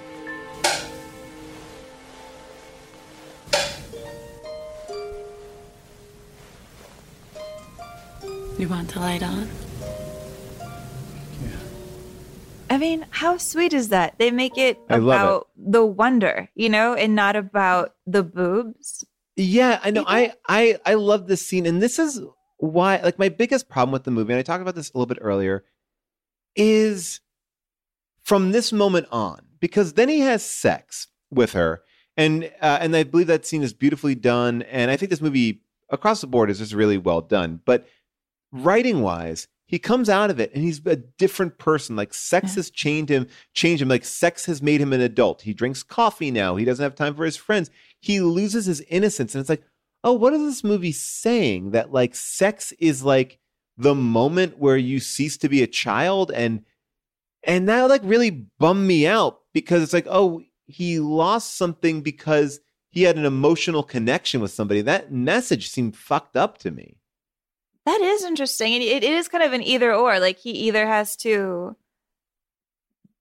You 8.59 8.69
want 8.69 8.89
the 8.89 9.01
light 9.01 9.23
on? 9.23 9.49
Yeah. 10.61 11.51
I 12.71 12.79
mean, 12.79 13.07
how 13.11 13.37
sweet 13.37 13.73
is 13.73 13.91
that? 13.91 14.19
They 14.19 14.31
make 14.31 14.57
it 14.57 14.79
I 14.89 14.97
love 14.97 15.21
it. 15.21 15.25
about 15.25 15.49
the 15.57 15.85
wonder, 15.85 16.49
you 16.55 16.69
know, 16.69 16.95
and 16.95 17.15
not 17.15 17.37
about 17.37 17.95
the 18.07 18.23
boobs. 18.23 19.05
Yeah, 19.37 19.81
I 19.83 19.91
know. 19.91 20.05
I 20.07 20.35
I 20.47 20.79
I 20.85 20.95
love 20.95 21.27
this 21.27 21.47
scene, 21.47 21.65
and 21.65 21.83
this 21.83 21.99
is 21.99 22.21
why. 22.59 23.01
Like 23.01 23.19
my 23.19 23.31
biggest 23.31 23.71
problem 23.71 23.93
with 23.93 24.05
the 24.05 24.11
movie, 24.11 24.35
and 24.35 24.39
I 24.39 24.43
talked 24.43 24.61
about 24.61 24.75
this 24.75 24.91
a 24.91 24.99
little 24.99 25.07
bit 25.07 25.19
earlier, 25.23 25.65
is 26.57 27.21
from 28.23 28.53
this 28.53 28.73
moment 28.73 29.07
on, 29.11 29.41
because 29.61 29.95
then 29.95 30.09
he 30.09 30.21
has 30.21 30.45
sex 30.45 31.09
with 31.31 31.53
her, 31.53 31.83
and 32.17 32.45
uh, 32.61 32.79
and 32.81 32.95
I 32.95 33.05
believe 33.05 33.27
that 33.29 33.47
scene 33.47 33.63
is 33.63 33.73
beautifully 33.73 34.15
done, 34.15 34.63
and 34.63 34.91
I 34.91 34.97
think 34.97 35.11
this 35.11 35.21
movie 35.21 35.63
across 35.91 36.21
the 36.21 36.27
board 36.27 36.51
is 36.51 36.59
just 36.59 36.73
really 36.73 36.99
well 36.99 37.21
done. 37.21 37.61
But 37.65 37.87
writing 38.53 39.03
wise, 39.03 39.49
he 39.67 39.79
comes 39.79 40.09
out 40.09 40.31
of 40.31 40.41
it 40.41 40.53
and 40.55 40.65
he's 40.65 40.85
a 40.87 40.97
different 40.97 41.59
person. 41.59 41.97
Like 41.97 42.13
sex 42.15 42.55
has 42.57 42.71
changed 42.71 43.11
him, 43.11 43.29
changed 43.55 43.83
him. 43.83 43.89
Like 43.89 44.05
sex 44.05 44.47
has 44.47 44.63
made 44.63 44.81
him 44.81 44.93
an 44.93 45.01
adult. 45.01 45.43
He 45.43 45.55
drinks 45.55 45.83
coffee 45.83 46.31
now. 46.31 46.57
He 46.57 46.65
doesn't 46.65 46.83
have 46.83 46.95
time 46.95 47.15
for 47.15 47.25
his 47.25 47.37
friends. 47.37 47.71
He 48.01 48.21
loses 48.21 48.67
his 48.67 48.81
innocence. 48.83 49.35
And 49.35 49.41
it's 49.41 49.51
like, 49.51 49.63
oh, 50.03 50.13
what 50.13 50.33
is 50.33 50.41
this 50.41 50.65
movie 50.65 50.93
saying? 50.93 51.71
That 51.71 51.93
like 51.93 52.15
sex 52.15 52.73
is 52.81 53.05
like 53.05 53.39
the 53.81 53.95
moment 53.95 54.59
where 54.59 54.77
you 54.77 55.01
cease 55.01 55.37
to 55.39 55.49
be 55.49 55.63
a 55.63 55.67
child 55.67 56.31
and 56.31 56.65
and 57.43 57.69
that 57.69 57.89
like 57.89 58.03
really 58.05 58.31
bummed 58.59 58.87
me 58.87 59.07
out 59.07 59.41
because 59.55 59.83
it's 59.83 59.95
like, 59.95 60.07
oh, 60.09 60.43
he 60.67 60.99
lost 60.99 61.57
something 61.57 62.03
because 62.03 62.61
he 62.91 63.05
had 63.05 63.17
an 63.17 63.25
emotional 63.25 63.83
connection 63.83 64.41
with 64.41 64.51
somebody. 64.51 64.83
That 64.83 65.11
message 65.11 65.71
seemed 65.71 65.97
fucked 65.97 66.37
up 66.37 66.59
to 66.59 66.71
me. 66.71 66.97
That 67.87 68.01
is 68.03 68.25
interesting. 68.25 68.75
And 68.75 68.83
it, 68.83 69.03
it 69.03 69.13
is 69.13 69.29
kind 69.29 69.43
of 69.43 69.55
an 69.55 69.63
either 69.63 69.95
or. 69.95 70.21
Like 70.21 70.39
he 70.39 70.51
either 70.51 70.87
has 70.87 71.17
to 71.19 71.77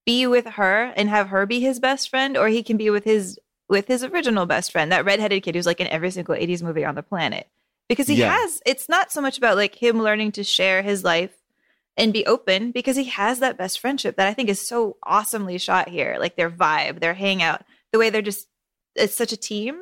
be 0.05 0.28
with 0.28 0.45
her 0.45 0.91
and 0.97 1.07
have 1.07 1.30
her 1.30 1.45
be 1.45 1.62
his 1.62 1.80
best 1.80 2.10
friend, 2.10 2.36
or 2.36 2.49
he 2.49 2.64
can 2.64 2.76
be 2.76 2.89
with 2.89 3.05
his 3.05 3.39
with 3.70 3.88
his 3.88 4.03
original 4.03 4.45
best 4.45 4.72
friend, 4.72 4.91
that 4.91 5.05
redheaded 5.05 5.43
kid 5.43 5.55
who's 5.55 5.68
like 5.68 5.80
in 5.80 5.88
every 5.88 6.12
single 6.12 6.36
80s 6.36 6.64
movie 6.64 6.84
on 6.84 6.95
the 6.95 7.03
planet. 7.03 7.47
Because 7.89 8.07
he 8.07 8.15
Yeah. 8.15 8.37
has 8.37 8.61
it's 8.65 8.87
not 8.87 9.11
so 9.11 9.19
much 9.19 9.37
about 9.37 9.57
like 9.57 9.75
him 9.75 10.01
learning 10.01 10.31
to 10.33 10.43
share 10.43 10.81
his 10.81 11.03
life 11.03 11.31
and 11.97 12.13
be 12.13 12.25
open 12.25 12.71
because 12.71 12.95
he 12.95 13.05
has 13.05 13.39
that 13.39 13.57
best 13.57 13.79
friendship 13.79 14.15
that 14.15 14.27
I 14.27 14.33
think 14.33 14.47
is 14.47 14.65
so 14.65 14.95
awesomely 15.03 15.57
shot 15.57 15.89
here. 15.89 16.15
Like 16.19 16.37
their 16.37 16.49
vibe, 16.49 17.01
their 17.01 17.15
hangout, 17.15 17.63
the 17.91 17.99
way 17.99 18.09
they're 18.09 18.21
just 18.21 18.47
it's 18.95 19.15
such 19.15 19.33
a 19.33 19.37
team. 19.37 19.79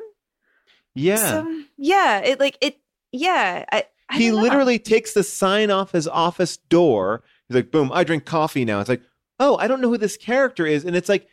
Yeah. 0.94 1.16
So, 1.16 1.62
yeah, 1.76 2.18
it 2.20 2.40
like 2.40 2.58
it 2.60 2.78
yeah, 3.12 3.64
I, 3.70 3.84
I 4.08 4.16
he 4.16 4.32
literally 4.32 4.78
takes 4.78 5.12
the 5.12 5.22
sign 5.22 5.70
off 5.70 5.92
his 5.92 6.08
office 6.08 6.56
door. 6.56 7.22
He's 7.46 7.54
like, 7.56 7.70
boom, 7.70 7.90
I 7.92 8.04
drink 8.04 8.24
coffee 8.24 8.64
now. 8.64 8.80
It's 8.80 8.88
like, 8.88 9.02
oh, 9.38 9.56
I 9.58 9.68
don't 9.68 9.80
know 9.80 9.88
who 9.88 9.98
this 9.98 10.16
character 10.16 10.66
is. 10.66 10.84
And 10.84 10.96
it's 10.96 11.08
like, 11.08 11.28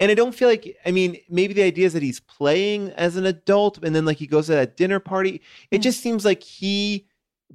and 0.00 0.10
I 0.10 0.14
don't 0.14 0.34
feel 0.34 0.48
like, 0.48 0.76
I 0.86 0.90
mean, 0.92 1.16
maybe 1.28 1.54
the 1.54 1.62
idea 1.62 1.86
is 1.86 1.92
that 1.94 2.02
he's 2.02 2.20
playing 2.20 2.90
as 2.92 3.16
an 3.16 3.26
adult 3.26 3.78
and 3.82 3.94
then 3.94 4.04
like 4.04 4.16
he 4.18 4.26
goes 4.26 4.46
to 4.46 4.52
that 4.52 4.76
dinner 4.76 5.00
party. 5.00 5.40
It 5.70 5.78
just 5.78 6.00
seems 6.02 6.24
like 6.24 6.42
he 6.42 7.06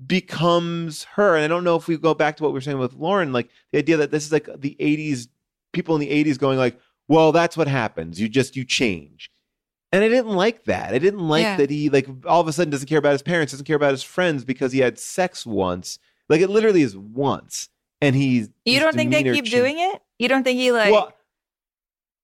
becomes 0.08 1.04
her. 1.16 1.36
And 1.36 1.44
I 1.44 1.48
don't 1.48 1.64
know 1.64 1.76
if 1.76 1.88
we 1.88 1.98
go 1.98 2.14
back 2.14 2.38
to 2.38 2.44
what 2.44 2.50
we 2.50 2.58
were 2.58 2.62
saying 2.62 2.80
with 2.80 2.94
Lauren, 2.94 3.32
like 3.34 3.50
the 3.72 3.78
idea 3.80 3.98
that 3.98 4.12
this 4.12 4.26
is 4.26 4.32
like 4.32 4.50
the 4.58 4.76
80s, 4.80 5.28
people 5.72 5.96
in 5.96 6.02
the 6.02 6.24
80s 6.24 6.38
going 6.38 6.58
like, 6.58 6.80
well, 7.08 7.32
that's 7.32 7.58
what 7.58 7.68
happens. 7.68 8.20
You 8.20 8.30
just, 8.30 8.56
you 8.56 8.64
change. 8.64 9.30
And 9.92 10.04
I 10.04 10.08
didn't 10.10 10.32
like 10.36 10.66
that. 10.66 10.94
I 10.94 10.98
didn't 10.98 11.28
like 11.28 11.44
Yeah. 11.44 11.58
that 11.58 11.70
he 11.70 11.90
like 11.90 12.08
all 12.26 12.42
of 12.42 12.48
a 12.48 12.54
sudden 12.54 12.72
doesn't 12.72 12.88
care 12.88 12.98
about 12.98 13.12
his 13.12 13.22
parents, 13.22 13.54
doesn't 13.54 13.66
care 13.66 13.76
about 13.76 13.92
his 13.92 14.04
friends 14.04 14.44
because 14.44 14.72
he 14.72 14.80
had 14.80 14.98
sex 14.98 15.46
once. 15.46 16.00
Like 16.30 16.42
it 16.42 16.50
literally 16.50 16.82
is 16.82 16.98
once. 16.98 17.70
and 18.02 18.16
he's 18.18 18.50
You 18.66 18.80
don't 18.82 18.94
think 18.96 19.12
they 19.12 19.24
keep 19.24 19.46
doing 19.46 19.80
it? 19.80 20.02
You 20.20 20.28
don't 20.28 20.44
think 20.44 20.60
he 20.60 20.72
like 20.74 20.92
Well- 20.92 21.14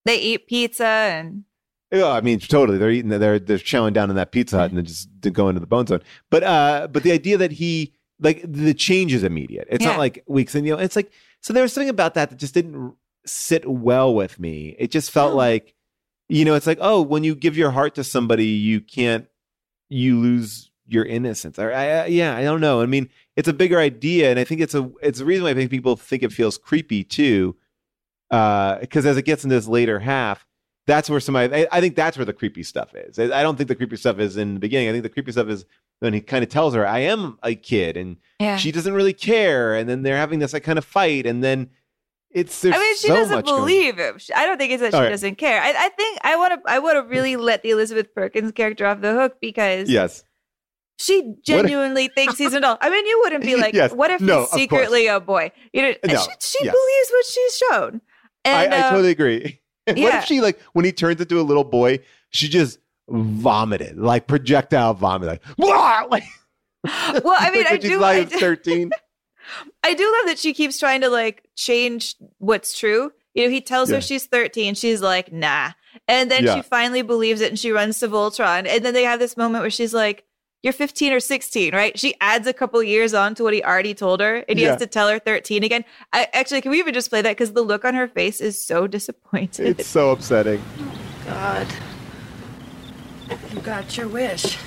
they 0.06 0.18
eat 0.20 0.48
pizza 0.48 0.86
and 0.86 1.44
Yeah, 1.92 2.08
I 2.10 2.22
mean, 2.22 2.40
totally. 2.40 2.78
They're 2.78 2.92
eating. 2.92 3.10
They're 3.10 3.40
they're 3.40 3.58
chowing 3.58 3.94
down 3.94 4.10
in 4.10 4.16
that 4.16 4.32
Pizza 4.32 4.58
Hut 4.58 4.70
and 4.72 4.78
then 4.78 4.86
just 4.86 5.10
to 5.22 5.32
go 5.32 5.50
into 5.50 5.60
the 5.60 5.68
bone 5.68 5.88
zone. 5.88 6.02
But 6.30 6.44
uh, 6.44 6.88
but 6.92 7.04
the 7.04 7.12
idea 7.12 7.38
that 7.38 7.52
he 7.52 7.94
like 8.20 8.42
the 8.46 8.74
change 8.74 9.14
is 9.14 9.24
immediate. 9.24 9.68
It's 9.72 9.84
Yeah. 9.84 9.92
not 9.92 10.00
like 10.00 10.24
weeks 10.28 10.54
and 10.56 10.66
you 10.66 10.76
know. 10.76 10.80
It's 10.82 10.96
like 10.96 11.12
so 11.42 11.54
there 11.54 11.64
was 11.64 11.74
something 11.74 11.90
about 11.90 12.14
that 12.16 12.30
that 12.30 12.38
just 12.38 12.54
didn't 12.54 12.94
sit 13.26 13.68
well 13.70 14.14
with 14.14 14.40
me. 14.40 14.76
It 14.80 14.92
just 14.92 15.10
felt 15.12 15.36
like 15.36 15.74
you 16.28 16.46
know. 16.46 16.56
It's 16.56 16.68
like 16.68 16.80
oh, 16.82 17.02
when 17.02 17.24
you 17.24 17.34
give 17.36 17.58
your 17.58 17.72
heart 17.72 17.96
to 17.96 18.04
somebody, 18.04 18.46
you 18.46 18.82
can't 18.82 19.26
you 19.90 20.20
lose 20.20 20.70
your 20.88 21.06
innocence. 21.06 21.58
Or 21.60 21.74
I, 21.74 21.86
I, 21.90 22.06
yeah, 22.08 22.36
I 22.36 22.44
don't 22.44 22.62
know. 22.62 22.82
I 22.82 22.86
mean, 22.88 23.10
it's 23.36 23.48
a 23.48 23.54
bigger 23.54 23.80
idea, 23.80 24.30
and 24.30 24.40
I 24.40 24.44
think 24.44 24.62
it's 24.62 24.76
a 24.76 24.92
it's 25.02 25.20
a 25.20 25.26
reason 25.26 25.44
why 25.46 25.52
I 25.52 25.54
think 25.56 25.72
people 25.72 25.96
think 25.96 26.22
it 26.24 26.32
feels 26.32 26.58
creepy 26.58 27.04
too. 27.04 27.56
Uh, 28.32 28.78
because 28.80 29.06
as 29.06 29.18
it 29.18 29.24
gets 29.24 29.44
into 29.44 29.56
this 29.56 29.68
later 29.68 30.00
half, 30.00 30.46
that's 30.88 31.10
where 31.10 31.20
somebody. 31.20 31.54
I, 31.54 31.68
I 31.72 31.82
think 31.82 31.96
that's 31.96 32.18
where 32.18 32.26
the 32.26 32.34
creepy 32.34 32.64
stuff 32.64 32.94
is. 32.96 33.20
I, 33.20 33.26
I 33.40 33.44
don't 33.44 33.56
think 33.58 33.68
the 33.68 33.76
creepy 33.76 33.96
stuff 33.96 34.20
is 34.20 34.38
in 34.38 34.56
the 34.56 34.60
beginning. 34.60 34.90
I 34.90 34.92
think 34.92 35.04
the 35.04 35.10
creepy 35.10 35.32
stuff 35.32 35.48
is 35.50 35.66
when 36.00 36.14
he 36.14 36.22
kind 36.22 36.44
of 36.44 36.50
tells 36.50 36.74
her, 36.74 36.86
"I 36.86 37.00
am 37.00 37.38
a 37.44 37.56
kid," 37.56 37.98
and 37.98 38.18
Yeah. 38.40 38.58
she 38.58 38.72
doesn't 38.72 38.94
really 38.94 39.14
care, 39.14 39.76
and 39.76 39.88
then 39.90 40.02
they're 40.04 40.18
having 40.18 40.40
this 40.40 40.54
like 40.54 40.64
kind 40.64 40.78
of 40.80 40.86
fight, 40.86 41.26
and 41.26 41.44
then 41.44 41.70
it's 42.32 42.64
I 42.64 42.70
mean, 42.72 42.96
she 42.98 43.08
so 43.08 43.16
doesn't 43.16 43.46
believe 43.46 43.98
him. 43.98 44.18
I 44.36 44.46
don't 44.46 44.58
think 44.58 44.72
it's 44.72 44.82
that 44.82 44.92
she 44.92 44.98
All 44.98 45.02
right. 45.04 45.10
doesn't 45.10 45.36
care. 45.36 45.62
I, 45.62 45.74
I 45.76 45.90
think 45.90 46.20
I 46.24 46.36
want 46.36 46.54
to. 46.64 46.72
I 46.72 46.80
want 46.80 46.96
to 46.98 47.10
really 47.10 47.34
mm. 47.36 47.42
let 47.42 47.64
the 47.64 47.72
Elizabeth 47.72 48.14
Perkins 48.14 48.52
character 48.52 48.86
off 48.86 49.02
the 49.02 49.14
hook 49.14 49.38
because 49.42 49.90
Yes. 49.90 50.24
she 51.00 51.34
genuinely 51.44 52.08
thinks 52.08 52.38
he's 52.38 52.54
an 52.54 52.60
adult. 52.60 52.80
I 52.82 52.90
mean, 52.90 53.06
you 53.06 53.20
wouldn't 53.24 53.44
be 53.44 53.56
like, 53.62 53.74
Yes. 53.74 53.92
"What 53.94 54.12
if 54.12 54.22
No, 54.22 54.42
he's 54.42 54.52
secretly 54.52 55.08
a 55.08 55.20
boy?" 55.20 55.52
You 55.74 55.82
know, 55.82 55.94
No. 56.06 56.18
she, 56.20 56.30
she 56.40 56.66
Yes. 56.66 56.74
believes 56.76 57.10
what 57.12 57.26
she's 57.26 57.58
shown. 57.58 58.02
And, 58.46 58.74
I, 58.74 58.78
I 58.78 58.82
um, 58.82 58.90
totally 58.92 59.12
agree. 59.12 59.62
what 59.88 60.16
if 60.16 60.26
she 60.26 60.42
like 60.42 60.60
when 60.74 60.86
he 60.86 60.92
turns 60.92 61.20
into 61.22 61.40
a 61.40 61.44
little 61.44 61.64
boy, 61.64 62.00
she 62.30 62.48
just 62.48 62.80
vomited 63.10 63.98
like 63.98 64.28
projectile 64.28 64.94
vomit, 64.94 65.28
like, 65.28 65.44
"Wah!" 65.58 66.06
like 66.12 66.24
well, 66.84 67.36
I 67.38 67.50
mean, 67.54 67.64
like 67.64 67.72
I 67.74 67.78
do. 67.78 68.04
I 68.04 68.24
do, 68.24 68.38
thirteen. 68.40 68.92
I 69.84 69.94
do 69.94 70.04
love 70.04 70.28
that 70.28 70.38
she 70.40 70.54
keeps 70.54 70.80
trying 70.80 71.02
to 71.02 71.10
like 71.10 71.48
change 71.56 72.16
what's 72.38 72.78
true. 72.78 73.12
You 73.34 73.46
know, 73.46 73.50
he 73.50 73.62
tells 73.62 73.90
Yeah. 73.90 73.98
her 73.98 74.02
she's 74.02 74.26
13. 74.26 74.76
She's 74.76 75.02
like, 75.02 75.32
nah. 75.32 75.72
And 76.08 76.30
then 76.30 76.44
Yeah. 76.44 76.56
she 76.56 76.62
finally 76.62 77.02
believes 77.02 77.42
it 77.42 77.50
and 77.50 77.58
she 77.58 77.72
runs 77.72 78.00
to 78.00 78.08
Voltron. 78.08 78.68
And 78.68 78.84
then 78.84 78.94
they 78.94 79.04
have 79.04 79.20
this 79.20 79.38
moment 79.38 79.62
where 79.64 79.70
she's 79.72 79.94
like, 79.94 80.26
you're 80.62 80.74
15 80.74 81.14
or 81.14 81.20
16, 81.20 81.74
right? 81.74 81.98
She 81.98 82.16
adds 82.20 82.46
a 82.48 82.54
couple 82.54 82.84
years 82.84 83.14
on 83.14 83.34
to 83.36 83.44
what 83.44 83.54
he 83.54 83.64
already 83.64 83.94
told 83.94 84.20
her. 84.20 84.44
And 84.50 84.60
he 84.60 84.66
Yeah. 84.66 84.72
has 84.72 84.82
to 84.82 84.88
tell 84.88 85.08
her 85.08 85.18
13 85.20 85.64
again. 85.64 85.86
I, 86.12 86.28
actually, 86.34 86.62
can 86.62 86.72
we 86.72 86.80
even 86.80 86.94
just 86.94 87.10
play 87.10 87.22
that? 87.22 87.32
Because 87.32 87.54
the 87.54 87.62
look 87.62 87.86
on 87.86 87.94
her 87.96 88.08
face 88.10 88.42
is 88.42 88.62
so 88.62 88.86
disappointed. 88.88 89.80
It's 89.80 89.88
so 89.88 90.12
upsetting. 90.12 90.62
Oh, 90.80 90.92
God. 91.26 91.68
You 93.54 93.62
got 93.62 93.96
your 93.96 94.08
wish. 94.10 94.58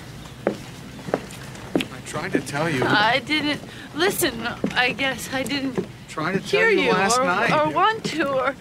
I 0.47 2.01
tried 2.07 2.32
to 2.32 2.40
tell 2.40 2.70
you. 2.70 2.84
I 2.84 3.18
didn't 3.20 3.61
listen. 3.95 4.47
I 4.74 4.93
guess 4.93 5.28
I 5.32 5.43
didn't 5.43 5.86
Trying 6.09 6.34
to 6.38 6.40
tell 6.47 6.61
hear 6.61 6.68
you 6.70 6.82
you 6.86 6.93
last 6.93 7.18
or, 7.18 7.24
night. 7.24 7.51
or 7.53 7.70
want 7.70 8.05
to 8.05 8.28
or 8.30 8.55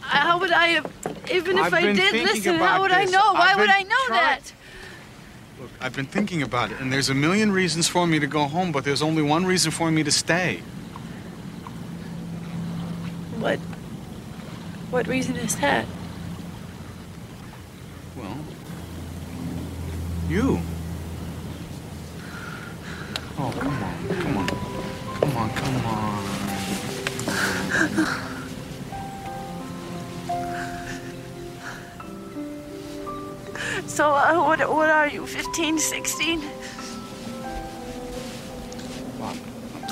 how 0.00 0.38
would 0.40 0.50
I 0.50 0.68
have 0.68 0.86
even 1.32 1.56
if 1.58 1.64
I've 1.66 1.74
I 1.74 1.92
did 1.92 2.12
listen, 2.14 2.56
how 2.56 2.82
would 2.82 2.90
I 2.92 3.04
know? 3.04 3.32
Why 3.32 3.52
I've 3.52 3.58
would 3.58 3.70
I 3.70 3.82
know 3.82 3.96
trying- 4.06 4.20
that? 4.22 4.52
Look, 5.58 5.70
I've 5.80 5.96
been 5.96 6.06
thinking 6.06 6.42
about 6.42 6.70
it, 6.70 6.80
and 6.80 6.92
there's 6.92 7.08
a 7.08 7.14
million 7.14 7.50
reasons 7.50 7.88
for 7.88 8.06
me 8.06 8.18
to 8.18 8.26
go 8.26 8.44
home, 8.44 8.72
but 8.72 8.84
there's 8.84 9.00
only 9.00 9.22
one 9.22 9.46
reason 9.46 9.70
for 9.70 9.90
me 9.90 10.02
to 10.02 10.10
stay. 10.10 10.58
What 13.38 13.58
what 14.90 15.06
reason 15.06 15.36
is 15.36 15.56
that? 15.56 15.86
Well, 18.16 18.36
you. 20.28 20.60
Oh, 23.38 23.52
come 23.58 23.82
on, 23.82 24.08
come 24.08 24.36
on, 24.36 24.46
come 25.20 25.36
on, 25.36 25.50
come 25.50 25.86
on. 28.16 28.32
So 33.86 34.10
uh, 34.10 34.34
what 34.44 34.60
what 34.70 34.90
are 34.90 35.08
you? 35.08 35.26
15, 35.26 35.78
16? 35.78 36.42
I'm 39.22 39.36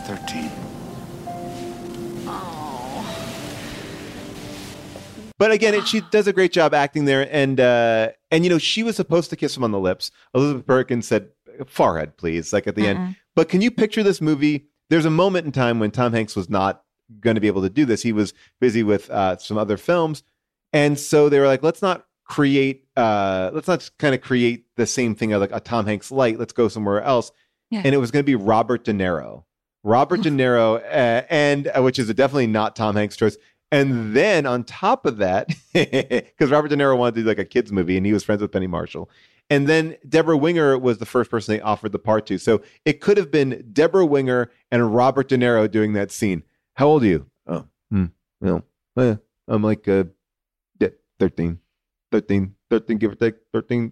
13. 0.04 0.50
Oh. 2.26 2.74
But 5.38 5.50
again, 5.50 5.74
it, 5.74 5.86
she 5.86 6.00
does 6.10 6.26
a 6.26 6.32
great 6.32 6.52
job 6.52 6.74
acting 6.74 7.06
there, 7.06 7.28
and 7.32 7.58
uh, 7.58 8.10
and 8.30 8.44
you 8.44 8.50
know 8.50 8.58
she 8.58 8.82
was 8.82 8.96
supposed 8.96 9.30
to 9.30 9.36
kiss 9.36 9.56
him 9.56 9.64
on 9.64 9.72
the 9.72 9.80
lips. 9.80 10.10
Elizabeth 10.34 10.66
Perkins 10.66 11.06
said, 11.08 11.30
"Forehead, 11.66 12.16
please," 12.16 12.52
like 12.52 12.66
at 12.66 12.76
the 12.76 12.86
end. 12.86 13.16
But 13.34 13.48
can 13.48 13.60
you 13.60 13.70
picture 13.70 14.02
this 14.02 14.20
movie? 14.20 14.66
There's 14.90 15.06
a 15.06 15.10
moment 15.10 15.46
in 15.46 15.52
time 15.52 15.80
when 15.80 15.90
Tom 15.90 16.12
Hanks 16.12 16.36
was 16.36 16.48
not 16.48 16.82
going 17.20 17.34
to 17.34 17.40
be 17.40 17.48
able 17.48 17.62
to 17.62 17.70
do 17.70 17.84
this. 17.84 18.02
He 18.02 18.12
was 18.12 18.32
busy 18.60 18.82
with 18.82 19.10
uh, 19.10 19.36
some 19.38 19.58
other 19.58 19.76
films, 19.76 20.22
and 20.72 20.98
so 20.98 21.28
they 21.28 21.40
were 21.40 21.46
like, 21.46 21.62
"Let's 21.62 21.82
not 21.82 22.06
create, 22.34 22.86
uh, 22.96 23.50
let's 23.52 23.68
not 23.68 23.88
kind 23.98 24.14
of 24.14 24.20
create 24.20 24.66
the 24.76 24.86
same 24.86 25.14
thing 25.14 25.32
of 25.32 25.40
like 25.40 25.52
a 25.52 25.60
Tom 25.60 25.86
Hanks 25.86 26.10
light. 26.10 26.38
Let's 26.38 26.52
go 26.52 26.68
somewhere 26.68 27.00
else." 27.02 27.30
Yeah. 27.70 27.82
And 27.84 27.94
it 27.94 27.98
was 27.98 28.10
going 28.10 28.22
to 28.22 28.26
be 28.26 28.34
Robert 28.34 28.84
De 28.84 28.92
Niro. 28.92 29.44
Robert 29.84 30.22
De 30.22 30.30
Niro, 30.30 30.76
uh, 30.76 31.26
and 31.30 31.70
uh, 31.76 31.82
which 31.82 31.98
is 31.98 32.08
definitely 32.14 32.46
not 32.46 32.74
Tom 32.74 32.96
Hanks' 32.96 33.16
choice. 33.16 33.36
And 33.70 34.14
then 34.14 34.46
on 34.46 34.64
top 34.64 35.06
of 35.06 35.18
that, 35.18 35.48
because 35.74 36.50
Robert 36.50 36.68
De 36.68 36.76
Niro 36.76 36.96
wanted 36.96 37.16
to 37.16 37.22
do 37.22 37.28
like 37.28 37.38
a 37.38 37.44
kids 37.44 37.70
movie, 37.70 37.96
and 37.96 38.06
he 38.06 38.12
was 38.12 38.24
friends 38.24 38.42
with 38.42 38.52
Penny 38.52 38.66
Marshall. 38.66 39.10
And 39.50 39.68
then 39.68 39.96
Debra 40.08 40.36
Winger 40.36 40.78
was 40.78 40.98
the 40.98 41.06
first 41.06 41.30
person 41.30 41.54
they 41.54 41.60
offered 41.60 41.92
the 41.92 41.98
part 41.98 42.26
to. 42.26 42.38
So 42.38 42.62
it 42.84 43.00
could 43.00 43.18
have 43.18 43.30
been 43.30 43.68
Debra 43.72 44.06
Winger 44.06 44.50
and 44.70 44.94
Robert 44.94 45.28
De 45.28 45.36
Niro 45.36 45.70
doing 45.70 45.92
that 45.92 46.10
scene. 46.10 46.42
How 46.74 46.86
old 46.86 47.02
are 47.02 47.06
you? 47.06 47.26
Oh, 47.46 47.66
hmm, 47.90 48.06
well, 48.40 48.64
eh, 48.98 49.16
I'm 49.46 49.62
like 49.62 49.86
uh, 49.86 50.04
13, 51.20 51.58
13, 52.14 52.54
13, 52.70 52.98
give 52.98 53.10
or 53.10 53.14
take 53.16 53.34
13. 53.52 53.90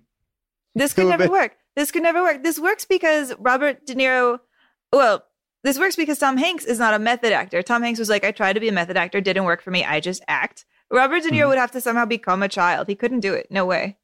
This 0.76 0.94
could 0.94 1.08
never 1.08 1.24
back. 1.24 1.30
work. 1.32 1.56
This 1.74 1.90
could 1.90 2.04
never 2.04 2.22
work. 2.22 2.44
This 2.44 2.56
works 2.60 2.84
because 2.84 3.34
Robert 3.38 3.84
De 3.84 3.94
Niro, 3.96 4.38
well, 4.92 5.24
this 5.64 5.76
works 5.76 5.96
because 5.96 6.20
Tom 6.20 6.36
Hanks 6.36 6.64
is 6.64 6.78
not 6.78 6.94
a 6.94 7.00
method 7.00 7.32
actor. 7.32 7.62
Tom 7.62 7.82
Hanks 7.82 7.98
was 7.98 8.08
like, 8.08 8.24
I 8.24 8.30
tried 8.30 8.52
to 8.52 8.60
be 8.60 8.68
a 8.68 8.72
method 8.72 8.96
actor, 8.96 9.20
didn't 9.20 9.42
work 9.44 9.60
for 9.60 9.72
me. 9.72 9.84
I 9.84 9.98
just 9.98 10.22
act. 10.28 10.64
Robert 10.88 11.24
De 11.24 11.30
Niro 11.30 11.44
Mhm. 11.44 11.48
would 11.48 11.58
have 11.58 11.72
to 11.72 11.80
somehow 11.80 12.04
become 12.04 12.42
a 12.44 12.48
child. 12.48 12.86
He 12.86 12.94
couldn't 12.94 13.20
do 13.20 13.34
it. 13.34 13.48
No 13.50 13.66
way. 13.66 13.98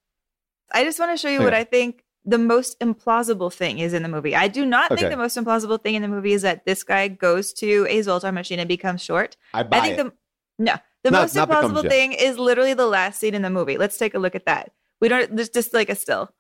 I 0.73 0.83
just 0.83 0.99
want 0.99 1.13
to 1.13 1.17
show 1.17 1.29
you 1.31 1.41
what 1.41 1.55
I 1.55 1.63
think 1.63 2.03
the 2.25 2.39
most 2.39 2.79
implausible 2.81 3.53
thing 3.53 3.79
is 3.79 3.93
in 3.95 4.03
the 4.03 4.09
movie. 4.09 4.35
I 4.35 4.49
do 4.49 4.67
not 4.67 4.91
Okay. 4.91 5.03
think 5.03 5.11
the 5.13 5.17
most 5.17 5.37
implausible 5.37 5.81
thing 5.81 5.95
in 5.95 6.03
the 6.03 6.09
movie 6.09 6.33
is 6.33 6.43
that 6.43 6.67
this 6.67 6.83
guy 6.83 7.07
goes 7.09 7.53
to 7.55 7.87
a 7.89 8.01
Zoltar 8.01 8.35
machine 8.35 8.59
and 8.59 8.69
becomes 8.69 9.01
short. 9.03 9.37
I 9.55 9.63
buy 9.63 9.79
I 9.79 9.81
think 9.81 9.99
it. 9.99 10.03
the 10.05 10.13
no, 10.59 10.75
the 11.09 11.19
Not- 11.19 11.35
most 11.49 11.73
not 11.73 11.85
thing 11.87 12.13
is 12.13 12.39
literally 12.39 12.75
the 12.75 12.87
last 12.87 13.21
scene 13.21 13.35
in 13.35 13.43
the 13.43 13.51
movie. 13.51 13.77
Let's 13.79 13.99
take 13.99 14.15
a 14.15 14.19
look 14.19 14.35
at 14.35 14.47
that. 14.47 14.73
We 15.01 15.09
don't. 15.09 15.35
There's 15.35 15.49
just 15.49 15.73
like 15.75 15.89
a 15.89 15.95
still. 15.95 16.33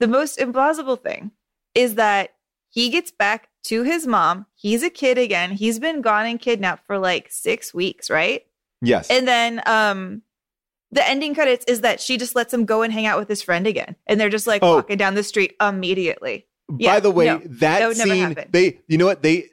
The 0.00 0.08
most 0.08 0.38
implausible 0.38 1.00
thing 1.00 1.32
is 1.74 1.96
that 1.96 2.34
he 2.70 2.90
gets 2.90 3.10
back 3.10 3.48
to 3.64 3.82
his 3.82 4.06
mom. 4.06 4.46
He's 4.54 4.82
a 4.82 4.90
kid 4.90 5.18
again. 5.18 5.50
He's 5.52 5.78
been 5.78 6.00
gone 6.02 6.26
and 6.26 6.40
kidnapped 6.40 6.86
for 6.86 6.98
like 6.98 7.28
six 7.30 7.72
weeks, 7.74 8.10
right? 8.10 8.44
Yes. 8.82 9.08
And 9.10 9.26
then 9.26 9.62
um 9.66 10.22
the 10.90 11.06
ending 11.06 11.34
credits 11.34 11.64
is 11.66 11.82
that 11.82 12.00
she 12.00 12.16
just 12.16 12.34
lets 12.34 12.52
him 12.54 12.64
go 12.64 12.82
and 12.82 12.92
hang 12.92 13.04
out 13.06 13.18
with 13.18 13.28
his 13.28 13.42
friend 13.42 13.66
again. 13.66 13.96
And 14.06 14.18
they're 14.20 14.30
just 14.30 14.46
like 14.46 14.62
Oh. 14.62 14.76
walking 14.76 14.96
down 14.96 15.14
the 15.14 15.22
street 15.22 15.54
immediately. 15.60 16.46
By 16.70 16.76
Yeah, 16.78 17.00
the 17.00 17.10
way, 17.10 17.26
no, 17.26 17.38
that, 17.44 17.80
that 17.80 17.96
scene, 17.96 18.36
they, 18.50 18.78
you 18.88 18.96
know 18.98 19.04
what? 19.06 19.22
They, 19.22 19.48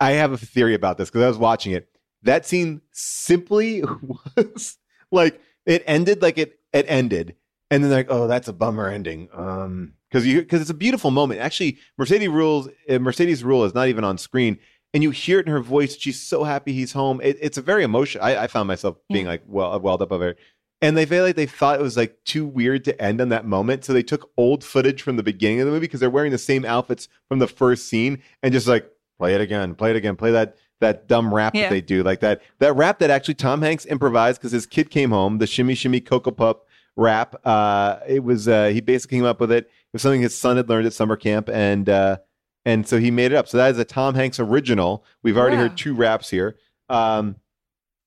I 0.00 0.12
have 0.12 0.32
a 0.32 0.38
theory 0.38 0.74
about 0.74 0.96
this 0.98 1.08
because 1.10 1.22
I 1.22 1.28
was 1.28 1.36
watching 1.38 1.72
it. 1.72 1.88
That 2.22 2.46
scene 2.46 2.82
simply 2.92 3.82
was 4.36 4.78
like, 5.10 5.40
it 5.66 5.82
ended 5.86 6.22
like 6.22 6.38
it, 6.38 6.58
it 6.72 6.86
ended. 6.88 7.36
And 7.70 7.82
then 7.82 7.90
they're 7.90 8.00
like, 8.00 8.10
oh, 8.10 8.26
that's 8.26 8.48
a 8.48 8.52
bummer 8.52 8.88
ending. 8.88 9.28
Um, 9.32 9.94
cause 10.12 10.24
you, 10.24 10.44
cause 10.44 10.60
it's 10.60 10.70
a 10.70 10.74
beautiful 10.74 11.10
moment. 11.10 11.40
Actually, 11.40 11.78
Mercedes 11.98 12.28
Ruehl's, 12.28 12.68
uh, 12.88 12.98
Mercedes 12.98 13.42
Ruehl 13.42 13.66
is 13.66 13.74
not 13.74 13.88
even 13.88 14.04
on 14.04 14.18
screen. 14.18 14.58
And 14.94 15.02
you 15.02 15.10
hear 15.10 15.38
it 15.38 15.46
in 15.46 15.52
her 15.52 15.60
voice. 15.60 15.96
She's 15.98 16.20
so 16.20 16.44
happy 16.44 16.72
he's 16.72 16.92
home. 16.92 17.20
It, 17.22 17.36
it's 17.42 17.58
a 17.58 17.62
very 17.62 17.84
emotional. 17.84 18.24
I, 18.24 18.36
I 18.36 18.46
found 18.46 18.68
myself 18.68 18.96
being 19.10 19.26
like, 19.26 19.42
well, 19.46 19.78
welled 19.80 20.00
up 20.00 20.12
over 20.12 20.28
it. 20.30 20.38
And 20.80 20.96
they 20.96 21.06
feel 21.06 21.24
like 21.24 21.36
they 21.36 21.46
thought 21.46 21.78
it 21.78 21.82
was 21.82 21.96
like 21.96 22.16
too 22.24 22.46
weird 22.46 22.84
to 22.84 23.02
end 23.02 23.20
on 23.20 23.28
that 23.30 23.44
moment. 23.44 23.84
So 23.84 23.92
they 23.92 24.02
took 24.02 24.30
old 24.36 24.64
footage 24.64 25.02
from 25.02 25.16
the 25.16 25.22
beginning 25.22 25.60
of 25.60 25.66
the 25.66 25.72
movie 25.72 25.86
because 25.86 26.00
they're 26.00 26.08
wearing 26.08 26.32
the 26.32 26.38
same 26.38 26.64
outfits 26.64 27.08
from 27.28 27.40
the 27.40 27.48
first 27.48 27.88
scene 27.88 28.22
and 28.42 28.52
just 28.52 28.68
like 28.68 28.90
play 29.18 29.34
it 29.34 29.40
again, 29.40 29.74
play 29.74 29.90
it 29.90 29.96
again, 29.96 30.16
play 30.16 30.30
that 30.30 30.56
that 30.80 31.08
dumb 31.08 31.34
rap 31.34 31.54
Yeah. 31.54 31.62
that 31.62 31.70
they 31.70 31.80
do. 31.80 32.02
Like 32.02 32.20
that 32.20 32.42
that 32.58 32.74
rap 32.74 32.98
that 33.00 33.10
actually 33.10 33.34
Tom 33.34 33.62
Hanks 33.62 33.86
improvised 33.86 34.40
because 34.40 34.52
his 34.52 34.66
kid 34.66 34.90
came 34.90 35.10
home, 35.10 35.38
the 35.38 35.46
shimmy 35.46 35.74
shimmy 35.74 36.00
cocoa 36.00 36.30
pup 36.30 36.66
rap. 36.96 37.34
Uh 37.44 37.98
it 38.06 38.22
was 38.24 38.48
uh 38.48 38.66
he 38.66 38.80
basically 38.80 39.18
came 39.18 39.24
up 39.24 39.40
with 39.40 39.50
it. 39.52 39.64
It 39.66 39.70
was 39.92 40.02
something 40.02 40.20
his 40.20 40.36
son 40.36 40.56
had 40.56 40.68
learned 40.68 40.86
at 40.86 40.92
summer 40.92 41.16
camp 41.16 41.48
and 41.48 41.88
uh 41.88 42.18
and 42.64 42.86
so 42.86 42.98
he 42.98 43.10
made 43.10 43.32
it 43.32 43.34
up. 43.36 43.48
So 43.48 43.56
that 43.56 43.70
is 43.70 43.78
a 43.78 43.84
Tom 43.84 44.14
Hanks 44.14 44.38
original. 44.38 45.04
We've 45.22 45.38
already 45.38 45.56
Wow. 45.56 45.62
heard 45.62 45.76
two 45.78 45.94
raps 45.94 46.28
here. 46.28 46.56
Um, 46.90 47.36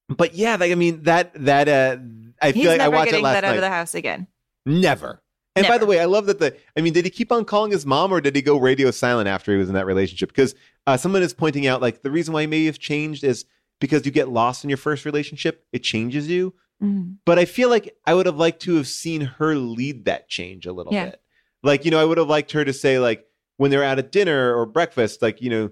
but 0.10 0.36
yeah, 0.36 0.56
like 0.60 0.72
I 0.72 0.76
mean 0.76 1.04
that 1.04 1.32
that 1.46 1.68
uh, 1.70 1.98
I 2.42 2.52
He's 2.52 2.64
feel 2.64 2.72
like 2.72 2.82
I 2.82 2.90
watched 2.90 3.14
it 3.14 3.22
last 3.22 3.34
that 3.36 3.44
out 3.46 3.50
night. 3.52 3.56
of 3.56 3.62
the 3.62 3.70
house 3.70 3.96
again. 3.96 4.28
Never. 4.66 5.21
And 5.56 5.68
by 5.68 5.78
the 5.78 5.86
way, 5.86 6.00
I 6.00 6.06
love 6.06 6.28
that 6.28 6.40
the. 6.40 6.56
I 6.78 6.82
mean, 6.82 6.94
did 6.94 7.04
he 7.06 7.12
keep 7.12 7.32
on 7.32 7.44
calling 7.44 7.72
his 7.72 7.86
mom, 7.86 8.12
or 8.14 8.22
did 8.22 8.36
he 8.36 8.42
go 8.42 8.58
radio 8.58 8.90
silent 8.92 9.28
after 9.28 9.52
he 9.52 9.58
was 9.58 9.68
in 9.68 9.76
that 9.76 9.86
relationship? 9.86 10.30
Because 10.30 10.56
uh, 10.88 10.96
someone 10.98 11.22
is 11.22 11.34
pointing 11.34 11.68
out, 11.68 11.82
like, 11.82 12.02
the 12.04 12.12
reason 12.12 12.34
why 12.34 12.42
he 12.42 12.48
may 12.48 12.66
have 12.66 12.80
changed 12.80 13.24
is 13.24 13.46
because 13.80 14.06
you 14.06 14.12
get 14.12 14.30
lost 14.30 14.64
in 14.64 14.70
your 14.70 14.78
first 14.78 15.04
relationship. 15.06 15.66
It 15.74 15.80
changes 15.84 16.30
you. 16.30 16.54
Mm. 16.82 17.18
But 17.26 17.38
I 17.38 17.46
feel 17.46 17.70
like 17.70 17.96
I 18.06 18.14
would 18.14 18.28
have 18.28 18.38
liked 18.38 18.62
to 18.64 18.76
have 18.76 18.88
seen 18.88 19.22
her 19.22 19.56
lead 19.56 20.06
that 20.06 20.30
change 20.30 20.66
a 20.66 20.72
little 20.74 20.94
Yeah. 20.94 21.12
bit. 21.12 21.22
Like, 21.64 21.86
you 21.86 21.92
know, 21.92 22.00
I 22.00 22.06
would 22.06 22.18
have 22.18 22.30
liked 22.30 22.54
her 22.54 22.64
to 22.64 22.74
say, 22.74 22.98
like, 23.00 23.26
when 23.58 23.70
they're 23.72 23.84
out 23.84 24.00
at 24.00 24.12
dinner 24.12 24.56
or 24.56 24.66
breakfast, 24.66 25.22
like, 25.22 25.42
you 25.42 25.50
know, 25.50 25.70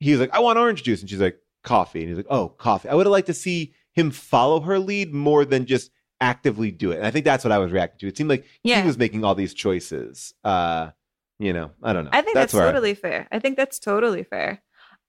he 0.00 0.10
was 0.10 0.20
like, 0.20 0.34
I 0.34 0.40
want 0.40 0.58
orange 0.58 0.82
juice. 0.82 1.00
And 1.00 1.08
she's 1.10 1.20
like, 1.20 1.38
coffee. 1.62 2.00
And 2.00 2.08
he's 2.08 2.16
like, 2.16 2.26
oh, 2.30 2.48
coffee. 2.48 2.88
I 2.88 2.94
would 2.94 3.06
have 3.06 3.12
liked 3.12 3.26
to 3.28 3.34
see 3.34 3.74
him 3.92 4.10
follow 4.10 4.60
her 4.60 4.78
lead 4.78 5.12
more 5.12 5.44
than 5.44 5.66
just 5.66 5.90
actively 6.20 6.70
do 6.70 6.90
it. 6.92 6.98
And 6.98 7.06
I 7.06 7.10
think 7.10 7.24
that's 7.24 7.44
what 7.44 7.52
I 7.52 7.58
was 7.58 7.70
reacting 7.72 7.98
to. 8.00 8.08
It 8.08 8.16
seemed 8.16 8.30
like 8.30 8.44
Yeah. 8.62 8.80
he 8.80 8.86
was 8.86 8.98
making 8.98 9.24
all 9.24 9.34
these 9.34 9.54
choices. 9.54 10.34
Uh, 10.44 10.90
you 11.38 11.52
know, 11.52 11.70
I 11.82 11.92
don't 11.92 12.04
know. 12.04 12.10
I 12.12 12.22
think 12.22 12.34
that's, 12.34 12.54
I- 12.54 12.64
totally 12.66 12.94
fair. 12.94 13.28
I 13.30 13.38
think 13.38 13.56
that's 13.56 13.78
totally 13.78 14.24
fair. 14.24 14.62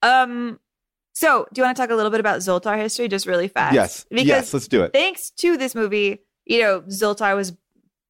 Um, 0.04 0.60
so 1.14 1.48
do 1.52 1.60
you 1.60 1.66
want 1.66 1.76
to 1.76 1.82
talk 1.84 1.90
a 1.90 1.96
little 1.96 2.12
bit 2.12 2.20
about 2.20 2.40
Zoltar 2.40 2.78
history, 2.78 3.08
just 3.08 3.26
really 3.26 3.48
fast? 3.48 3.74
Yes. 3.74 4.06
Yes, 4.12 4.54
let's 4.54 4.68
do 4.68 4.84
it. 4.84 4.94
Thanks 4.94 5.32
to 5.32 5.58
this 5.58 5.74
movie, 5.76 6.20
you 6.46 6.62
know, 6.62 6.82
Zoltar 6.82 7.36
was 7.36 7.54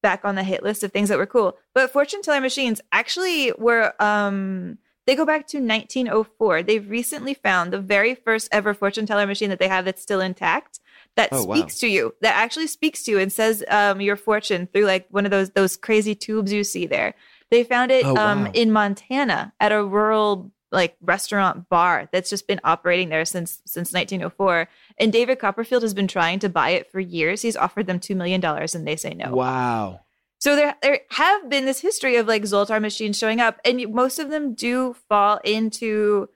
back 0.02 0.24
on 0.24 0.34
the 0.34 0.44
hit 0.44 0.62
list 0.62 0.82
of 0.84 0.92
things 0.92 1.08
that 1.08 1.18
were 1.18 1.26
cool. 1.26 1.58
But 1.74 1.90
fortune 1.92 2.22
teller 2.22 2.40
machines 2.40 2.80
actually 2.92 3.52
were 3.58 3.94
um 4.00 4.78
they 5.06 5.16
go 5.16 5.24
back 5.24 5.46
to 5.48 5.58
1904. 5.58 6.62
They've 6.62 6.88
recently 6.88 7.34
found 7.34 7.72
the 7.72 7.80
very 7.80 8.14
first 8.14 8.48
ever 8.52 8.74
fortune 8.74 9.06
teller 9.06 9.26
machine 9.26 9.50
that 9.50 9.58
they 9.58 9.66
have 9.68 9.84
that's 9.84 10.00
still 10.02 10.20
intact 10.20 10.78
that 11.16 11.28
Oh, 11.32 11.44
wow. 11.44 11.54
speaks 11.56 11.78
to 11.80 11.88
you, 11.88 12.14
that 12.20 12.36
actually 12.36 12.66
speaks 12.66 13.02
to 13.04 13.10
you 13.10 13.18
and 13.18 13.32
says 13.32 13.64
um, 13.68 14.00
your 14.00 14.16
fortune 14.16 14.68
through 14.72 14.84
like 14.86 15.06
one 15.10 15.24
of 15.24 15.30
those 15.30 15.50
those 15.50 15.76
crazy 15.76 16.14
tubes 16.14 16.52
you 16.52 16.64
see 16.64 16.86
there. 16.86 17.14
They 17.50 17.64
found 17.64 17.90
it 17.90 18.04
Oh, 18.04 18.16
um, 18.16 18.46
in 18.54 18.70
Montana 18.70 19.52
at 19.60 19.72
a 19.72 19.84
rural 19.84 20.52
like 20.72 20.96
restaurant 21.00 21.68
bar 21.68 22.08
that's 22.12 22.30
just 22.30 22.46
been 22.46 22.60
operating 22.62 23.08
there 23.08 23.24
since 23.24 23.60
since 23.66 23.92
1904. 23.92 24.68
And 24.98 25.12
David 25.12 25.40
Copperfield 25.40 25.82
has 25.82 25.94
been 25.94 26.06
trying 26.06 26.38
to 26.38 26.48
buy 26.48 26.70
it 26.70 26.92
for 26.92 27.00
years. 27.00 27.42
He's 27.42 27.56
offered 27.56 27.86
them 27.88 27.98
two 27.98 28.14
million 28.14 28.40
dollars, 28.40 28.74
and 28.76 28.86
they 28.86 28.94
say 28.96 29.12
no. 29.14 29.34
Wow. 29.34 30.00
So 30.38 30.56
there, 30.56 30.74
there 30.80 31.00
have 31.10 31.50
been 31.50 31.66
this 31.66 31.80
history 31.80 32.16
of 32.16 32.26
like 32.28 32.44
Zoltar 32.44 32.80
machines 32.80 33.18
showing 33.18 33.40
up, 33.40 33.60
and 33.64 33.92
most 33.92 34.18
of 34.20 34.30
them 34.30 34.54
do 34.54 34.94
fall 35.08 35.38
into 35.44 36.28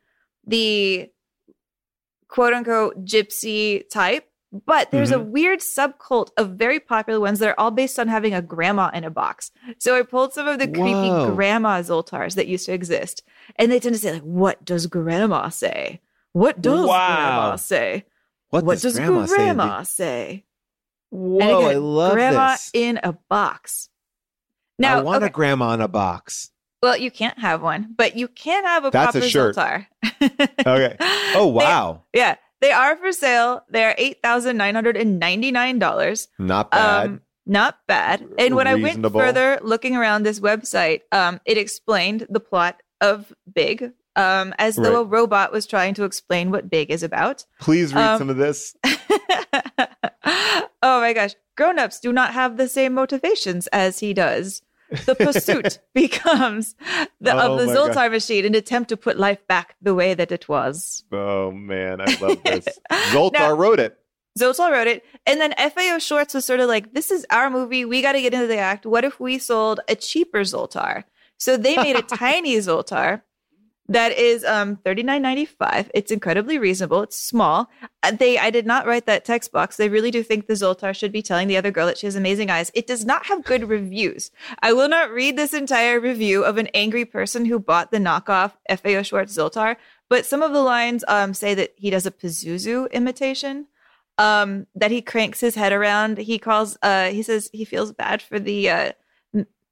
the 0.47 1.09
quote 2.29 2.53
unquote 2.55 3.05
gypsy 3.05 3.89
type. 3.89 4.29
But 4.67 4.93
there's 4.93 5.11
a 5.11 5.17
Mhm. 5.19 5.31
weird 5.31 5.59
subcult 5.61 6.31
of 6.37 6.51
very 6.51 6.79
popular 6.79 7.19
ones 7.19 7.41
that 7.41 7.49
are 7.49 7.59
all 7.59 7.73
based 7.73 7.99
on 7.99 8.07
having 8.07 8.33
a 8.33 8.41
grandma 8.41 8.91
in 8.95 9.03
a 9.03 9.11
box. 9.11 9.51
So 9.79 9.99
I 9.99 10.03
pulled 10.03 10.33
some 10.33 10.47
of 10.47 10.61
the 10.61 10.69
creepy 10.69 11.11
grandma 11.35 11.81
Zoltars 11.83 12.37
that 12.37 12.47
used 12.47 12.67
to 12.67 12.73
exist, 12.73 13.25
and 13.57 13.73
they 13.73 13.81
tend 13.81 13.97
to 13.97 14.01
say 14.01 14.13
like, 14.13 14.23
"What 14.23 14.65
does 14.65 14.87
grandma 14.87 15.49
say? 15.49 16.01
What 16.33 16.63
does 16.63 16.87
Wow. 16.87 17.07
grandma 17.17 17.57
say? 17.57 18.05
What, 18.51 18.65
does, 18.67 18.83
does 18.83 18.95
grandma 18.95 19.27
say? 19.27 19.37
grandma 19.37 19.83
say?" 19.83 20.45
And 21.11 21.21
Whoa, 21.21 21.59
again, 21.59 21.71
I 21.71 21.79
love 21.79 22.13
grandma 22.15 22.53
this. 22.53 22.71
in 22.73 23.01
a 23.03 23.13
box. 23.29 23.89
Now, 24.79 24.99
I 24.99 25.03
want 25.03 25.17
okay, 25.25 25.31
a 25.31 25.33
grandma 25.33 25.73
in 25.75 25.81
a 25.81 25.89
box. 25.89 26.51
well, 26.83 26.97
you 26.97 27.11
can't 27.11 27.39
have 27.41 27.61
one, 27.63 27.95
but 27.97 28.17
you 28.17 28.29
can 28.29 28.65
have 28.65 28.85
a 28.85 28.91
That's 28.91 29.17
a 29.17 29.19
proper 29.21 29.29
shirt. 29.29 29.57
Zoltar. 29.57 29.87
Okay. 30.67 30.97
Oh, 31.35 31.47
wow. 31.49 32.03
Yeah, 32.13 32.37
they 32.65 32.73
are 32.73 32.97
for 32.97 33.13
sale. 33.13 33.63
They 33.69 33.85
are 33.85 33.95
eight 33.99 34.23
thousand 34.23 34.57
nine 34.57 34.75
hundred 34.75 34.97
and 34.97 35.19
ninety 35.19 35.51
nine 35.53 35.79
dollars. 35.79 36.29
Not 36.39 36.71
bad. 36.71 37.07
Um, 37.07 37.21
not 37.47 37.79
bad. 37.87 38.27
And 38.39 38.55
when 38.57 38.67
I 38.67 38.75
went 38.75 39.03
further 39.13 39.59
looking 39.63 39.95
around 39.97 40.23
this 40.23 40.41
website, 40.41 41.01
um, 41.13 41.41
it 41.45 41.59
explained 41.59 42.27
the 42.31 42.41
plot 42.41 42.83
of 43.03 43.35
Big, 43.55 43.93
um, 44.17 44.55
as 44.59 44.77
though 44.77 44.95
Right. 44.95 45.01
a 45.03 45.05
robot 45.05 45.53
was 45.53 45.67
trying 45.67 45.93
to 45.95 46.05
explain 46.05 46.51
what 46.51 46.71
Big 46.71 46.91
is 46.91 47.03
about. 47.03 47.45
Please 47.61 47.93
read 47.95 48.13
Um, 48.13 48.19
some 48.19 48.31
of 48.31 48.39
this. 48.39 48.75
Oh 50.87 51.01
my 51.01 51.15
gosh. 51.15 51.35
Grown-ups 51.57 51.99
do 52.01 52.13
not 52.13 52.35
have 52.35 52.59
the 52.59 52.69
same 52.69 52.93
motivations 52.93 53.67
as 53.69 54.01
he 54.01 54.13
does. 54.13 54.61
The 55.07 55.15
pursuit 55.15 55.79
becomes 55.95 56.75
the, 57.21 57.33
Oh 57.35 57.55
of 57.55 57.59
the 57.67 57.73
Zoltar 57.73 57.95
God. 57.95 58.13
machine, 58.13 58.45
an 58.45 58.55
attempt 58.55 58.89
to 58.91 58.97
put 58.97 59.19
life 59.19 59.45
back 59.47 59.77
the 59.83 59.95
way 59.95 60.15
that 60.15 60.31
it 60.31 60.49
was. 60.49 61.05
Oh, 61.13 61.51
man. 61.51 62.01
I 62.01 62.17
love 62.21 62.43
this. 62.45 62.67
Zoltar 63.11 63.33
Now- 63.33 63.53
wrote 63.55 63.81
it. 63.81 63.99
Zoltar 64.39 64.73
wrote 64.73 64.89
it. 64.89 65.05
And 65.27 65.41
then 65.41 65.55
FAO 65.57 65.99
Schwarz 65.99 66.35
was 66.35 66.45
sort 66.45 66.59
of 66.61 66.69
like, 66.69 66.93
this 66.93 67.11
is 67.13 67.25
our 67.31 67.51
movie. 67.51 67.85
We 67.85 68.03
got 68.03 68.13
to 68.13 68.21
get 68.21 68.35
into 68.35 68.49
the 68.49 68.59
act. 68.59 68.85
What 68.85 69.05
if 69.05 69.21
we 69.21 69.39
sold 69.39 69.79
a 69.89 69.95
cheaper 69.95 70.41
Zoltar? 70.41 71.05
So 71.39 71.57
they 71.57 71.77
made 71.77 71.97
a 71.97 72.03
tiny 72.17 72.57
Zoltar 72.57 73.23
that 73.89 74.13
is 74.13 74.45
um 74.45 74.77
$39.95. 74.77 75.91
It's 75.95 76.11
incredibly 76.11 76.59
reasonable. 76.59 77.03
It's 77.03 77.19
small. 77.21 77.69
Uh, 78.03 78.13
They 78.13 78.39
I 78.39 78.51
did 78.51 78.67
not 78.67 78.87
write 78.87 79.07
that 79.07 79.25
text 79.25 79.53
box. 79.53 79.77
They 79.77 79.89
really 79.89 80.11
do 80.11 80.23
think 80.23 80.47
the 80.47 80.55
Zoltar 80.55 80.95
should 80.95 81.13
be 81.13 81.23
telling 81.23 81.49
the 81.49 81.57
other 81.57 81.71
girl 81.71 81.87
that 81.87 81.99
she 81.99 82.07
has 82.07 82.17
amazing 82.17 82.51
eyes. 82.51 82.71
It 82.75 82.87
does 82.87 83.05
not 83.05 83.27
have 83.27 83.45
good 83.45 83.69
reviews. 83.69 84.31
I 84.63 84.73
will 84.73 84.89
not 84.89 85.11
read 85.11 85.37
this 85.37 85.53
entire 85.53 86.01
review 86.01 86.45
of 86.45 86.57
an 86.57 86.69
angry 86.69 87.05
person 87.05 87.45
who 87.45 87.59
bought 87.59 87.91
the 87.91 87.99
knockoff 87.99 88.53
FAO 88.69 89.03
Schwarz 89.03 89.37
Zoltar, 89.37 89.77
but 90.09 90.25
some 90.25 90.43
of 90.43 90.53
the 90.53 90.63
lines 90.63 91.05
um 91.09 91.35
say 91.35 91.55
that 91.55 91.75
he 91.77 91.91
does 91.91 92.07
a 92.07 92.11
Pazuzu 92.11 92.91
imitation 92.91 93.67
um 94.17 94.67
that 94.75 94.93
he 94.93 95.03
cranks 95.03 95.41
his 95.41 95.57
head 95.57 95.73
around 95.73 96.19
he 96.19 96.39
calls 96.39 96.79
uh 96.83 97.09
he 97.09 97.23
says 97.23 97.51
he 97.53 97.65
feels 97.65 97.93
bad 97.93 98.23
for 98.23 98.39
the 98.39 98.71
uh 98.71 98.93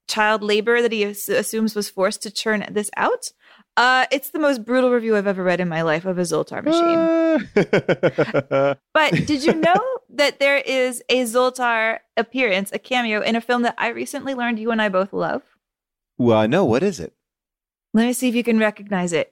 child 0.05 0.43
labor 0.43 0.81
that 0.81 0.91
he 0.91 1.03
assumes 1.03 1.75
was 1.75 1.89
forced 1.89 2.21
to 2.21 2.29
churn 2.29 2.65
this 2.69 2.91
out 2.97 3.31
uh 3.77 4.05
it's 4.11 4.29
the 4.29 4.39
most 4.39 4.63
brutal 4.63 4.91
review 4.91 5.15
i've 5.15 5.27
ever 5.27 5.43
read 5.43 5.59
in 5.59 5.67
my 5.67 5.81
life 5.81 6.05
of 6.05 6.17
a 6.17 6.21
zoltar 6.21 6.63
machine 6.63 8.77
but 8.93 9.11
did 9.25 9.43
you 9.43 9.53
know 9.67 9.75
that 10.09 10.39
there 10.39 10.57
is 10.57 11.03
a 11.09 11.23
zoltar 11.23 11.99
appearance 12.15 12.71
a 12.71 12.79
cameo 12.79 13.21
in 13.21 13.35
a 13.35 13.41
film 13.41 13.63
that 13.63 13.75
i 13.77 13.87
recently 13.89 14.33
learned 14.35 14.59
you 14.59 14.71
and 14.71 14.81
i 14.81 14.89
both 14.89 15.11
love 15.13 15.41
well, 16.19 16.47
no, 16.47 16.63
what 16.63 16.83
is 16.83 16.99
it? 16.99 17.13
let 17.93 18.05
me 18.05 18.13
see 18.13 18.29
if 18.29 18.35
you 18.35 18.43
can 18.43 18.59
recognize 18.59 19.13
it 19.13 19.29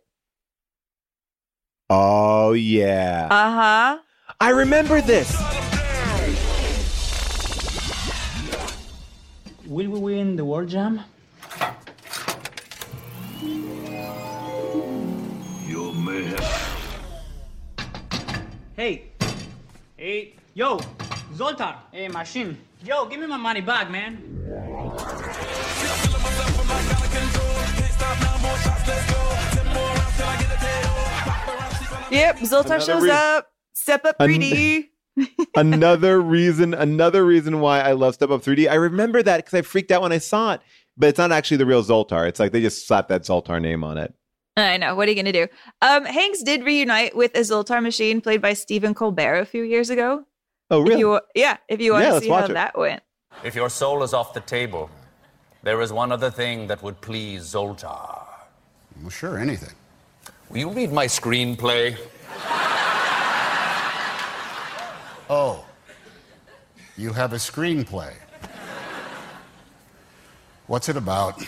Oh, 1.93 2.53
yeah. 2.53 3.27
uh-huh 3.29 3.99
I 4.39 4.49
remember 4.49 5.01
this. 5.01 5.29
Will 9.67 9.89
we 9.89 9.99
win 9.99 10.35
the 10.35 10.45
World 10.45 10.69
Jam? 10.69 11.01
Hey, 18.82 19.03
hey, 19.95 20.34
yo, 20.55 20.79
Zoltar, 21.36 21.75
hey, 21.91 22.07
machine. 22.07 22.57
Yo, 22.84 23.05
give 23.05 23.19
me 23.19 23.27
my 23.27 23.38
money 23.38 23.61
back, 23.61 23.91
man. 23.91 24.17
yep 32.10 32.39
zoltar 32.39 32.65
Another 32.65 32.80
shows 32.80 33.03
re- 33.03 33.11
up 33.11 33.51
step 33.73 34.03
up 34.03 34.18
3d 34.18 34.88
another 35.56 36.19
reason, 36.19 36.73
another 36.73 37.23
reason 37.23 37.60
why 37.60 37.81
I 37.81 37.91
love 37.91 38.15
Step 38.15 38.31
Up 38.31 38.41
3D. 38.41 38.68
I 38.68 38.76
remember 38.76 39.22
that 39.22 39.38
because 39.38 39.53
I 39.53 39.61
freaked 39.61 39.91
out 39.91 40.01
when 40.01 40.11
I 40.11 40.18
saw 40.18 40.53
it, 40.53 40.61
but 40.97 41.10
it's 41.10 41.19
not 41.19 41.31
actually 41.31 41.57
the 41.57 41.65
real 41.65 41.84
Zoltar. 41.84 42.27
It's 42.27 42.39
like 42.39 42.53
they 42.53 42.61
just 42.61 42.88
slapped 42.88 43.10
that 43.10 43.23
Zoltar 43.23 43.61
name 43.61 43.84
on 43.84 43.97
it. 43.97 44.15
I 44.57 44.78
know. 44.78 44.95
What 44.95 45.07
are 45.07 45.11
you 45.11 45.15
going 45.15 45.32
to 45.34 45.45
do? 45.45 45.48
Um, 45.82 46.06
Hanks 46.06 46.44
did 46.44 46.64
reunite 46.65 47.15
with 47.15 47.34
a 47.36 47.40
Zoltar 47.40 47.82
machine 47.82 48.19
played 48.22 48.41
by 48.41 48.53
Stephen 48.53 48.94
Colbert 48.94 49.40
a 49.40 49.45
few 49.45 49.64
years 49.64 49.90
ago. 49.90 50.26
Oh, 50.69 50.82
If 50.84 50.88
really? 50.90 50.99
you, 50.99 51.19
yeah, 51.36 51.57
if 51.69 51.80
you 51.82 51.94
want 51.94 52.06
Yeah, 52.06 52.11
to 52.15 52.19
see 52.22 52.30
how 52.30 52.45
it. 52.45 52.53
that 52.53 52.78
went. 52.78 53.02
If 53.44 53.56
your 53.56 53.69
soul 53.69 54.03
is 54.03 54.14
off 54.14 54.34
the 54.34 54.41
table, 54.41 54.90
there 55.64 55.80
is 55.82 55.94
one 55.94 56.11
other 56.11 56.30
thing 56.30 56.68
that 56.68 56.84
would 56.84 56.99
please 57.02 57.44
Zoltar. 57.44 58.26
Well, 59.02 59.10
sure, 59.10 59.38
anything. 59.40 59.73
Will 60.49 60.57
you 60.57 60.69
read 60.69 60.91
my 60.91 61.07
screenplay? 61.07 61.98
Oh, 65.30 65.64
you 66.98 67.14
have 67.14 67.32
a 67.32 67.38
screenplay. 67.38 68.14
What's 70.68 70.90
it 70.90 70.98
about? 70.98 71.41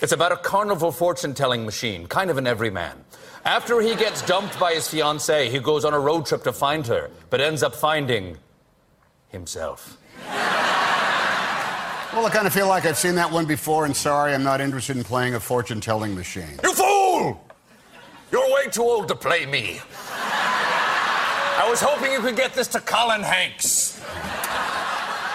It's 0.00 0.12
about 0.12 0.32
a 0.32 0.36
carnival 0.36 0.92
fortune 0.92 1.34
telling 1.34 1.64
machine, 1.66 2.06
kind 2.06 2.30
of 2.30 2.38
an 2.38 2.46
everyman. 2.46 3.04
After 3.44 3.80
he 3.82 3.94
gets 3.94 4.22
dumped 4.22 4.58
by 4.58 4.72
his 4.72 4.88
fiancee, 4.88 5.50
he 5.50 5.58
goes 5.58 5.84
on 5.84 5.92
a 5.92 6.00
road 6.00 6.24
trip 6.24 6.42
to 6.44 6.52
find 6.52 6.86
her, 6.86 7.10
but 7.28 7.40
ends 7.40 7.62
up 7.62 7.74
finding 7.74 8.38
himself. 9.28 9.98
Well, 12.12 12.26
I 12.26 12.30
kind 12.32 12.46
of 12.46 12.52
feel 12.52 12.66
like 12.66 12.86
I've 12.86 12.96
seen 12.98 13.14
that 13.16 13.30
one 13.30 13.44
before, 13.44 13.84
and 13.84 13.94
sorry, 13.94 14.34
I'm 14.34 14.42
not 14.42 14.60
interested 14.60 14.96
in 14.96 15.04
playing 15.04 15.34
a 15.34 15.40
fortune 15.40 15.80
telling 15.80 16.14
machine. 16.14 16.58
You 16.62 16.74
fool! 16.74 17.44
You're 18.32 18.52
way 18.54 18.66
too 18.70 18.82
old 18.82 19.06
to 19.08 19.14
play 19.14 19.44
me. 19.44 19.80
I 20.12 21.66
was 21.68 21.80
hoping 21.80 22.10
you 22.10 22.20
could 22.20 22.36
get 22.36 22.54
this 22.54 22.68
to 22.68 22.80
Colin 22.80 23.22
Hanks. 23.22 24.00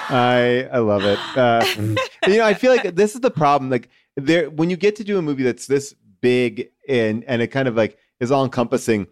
I 0.10 0.68
I 0.72 0.80
love 0.80 1.04
it. 1.04 1.20
Uh, 1.38 1.64
you 2.28 2.38
know, 2.38 2.46
I 2.46 2.56
feel 2.56 2.76
like 2.76 2.96
this 2.96 3.16
is 3.16 3.22
the 3.22 3.32
problem. 3.32 3.70
Like 3.70 3.90
there, 4.16 4.50
when 4.50 4.70
you 4.70 4.78
get 4.78 4.96
to 4.98 5.04
do 5.04 5.18
a 5.18 5.22
movie 5.22 5.44
that's 5.44 5.68
this 5.68 5.94
big 6.22 6.70
and 6.88 7.24
and 7.26 7.42
it 7.42 7.48
kind 7.48 7.68
of 7.68 7.76
like 7.76 7.98
is 8.20 8.32
all 8.32 8.44
encompassing, 8.44 9.08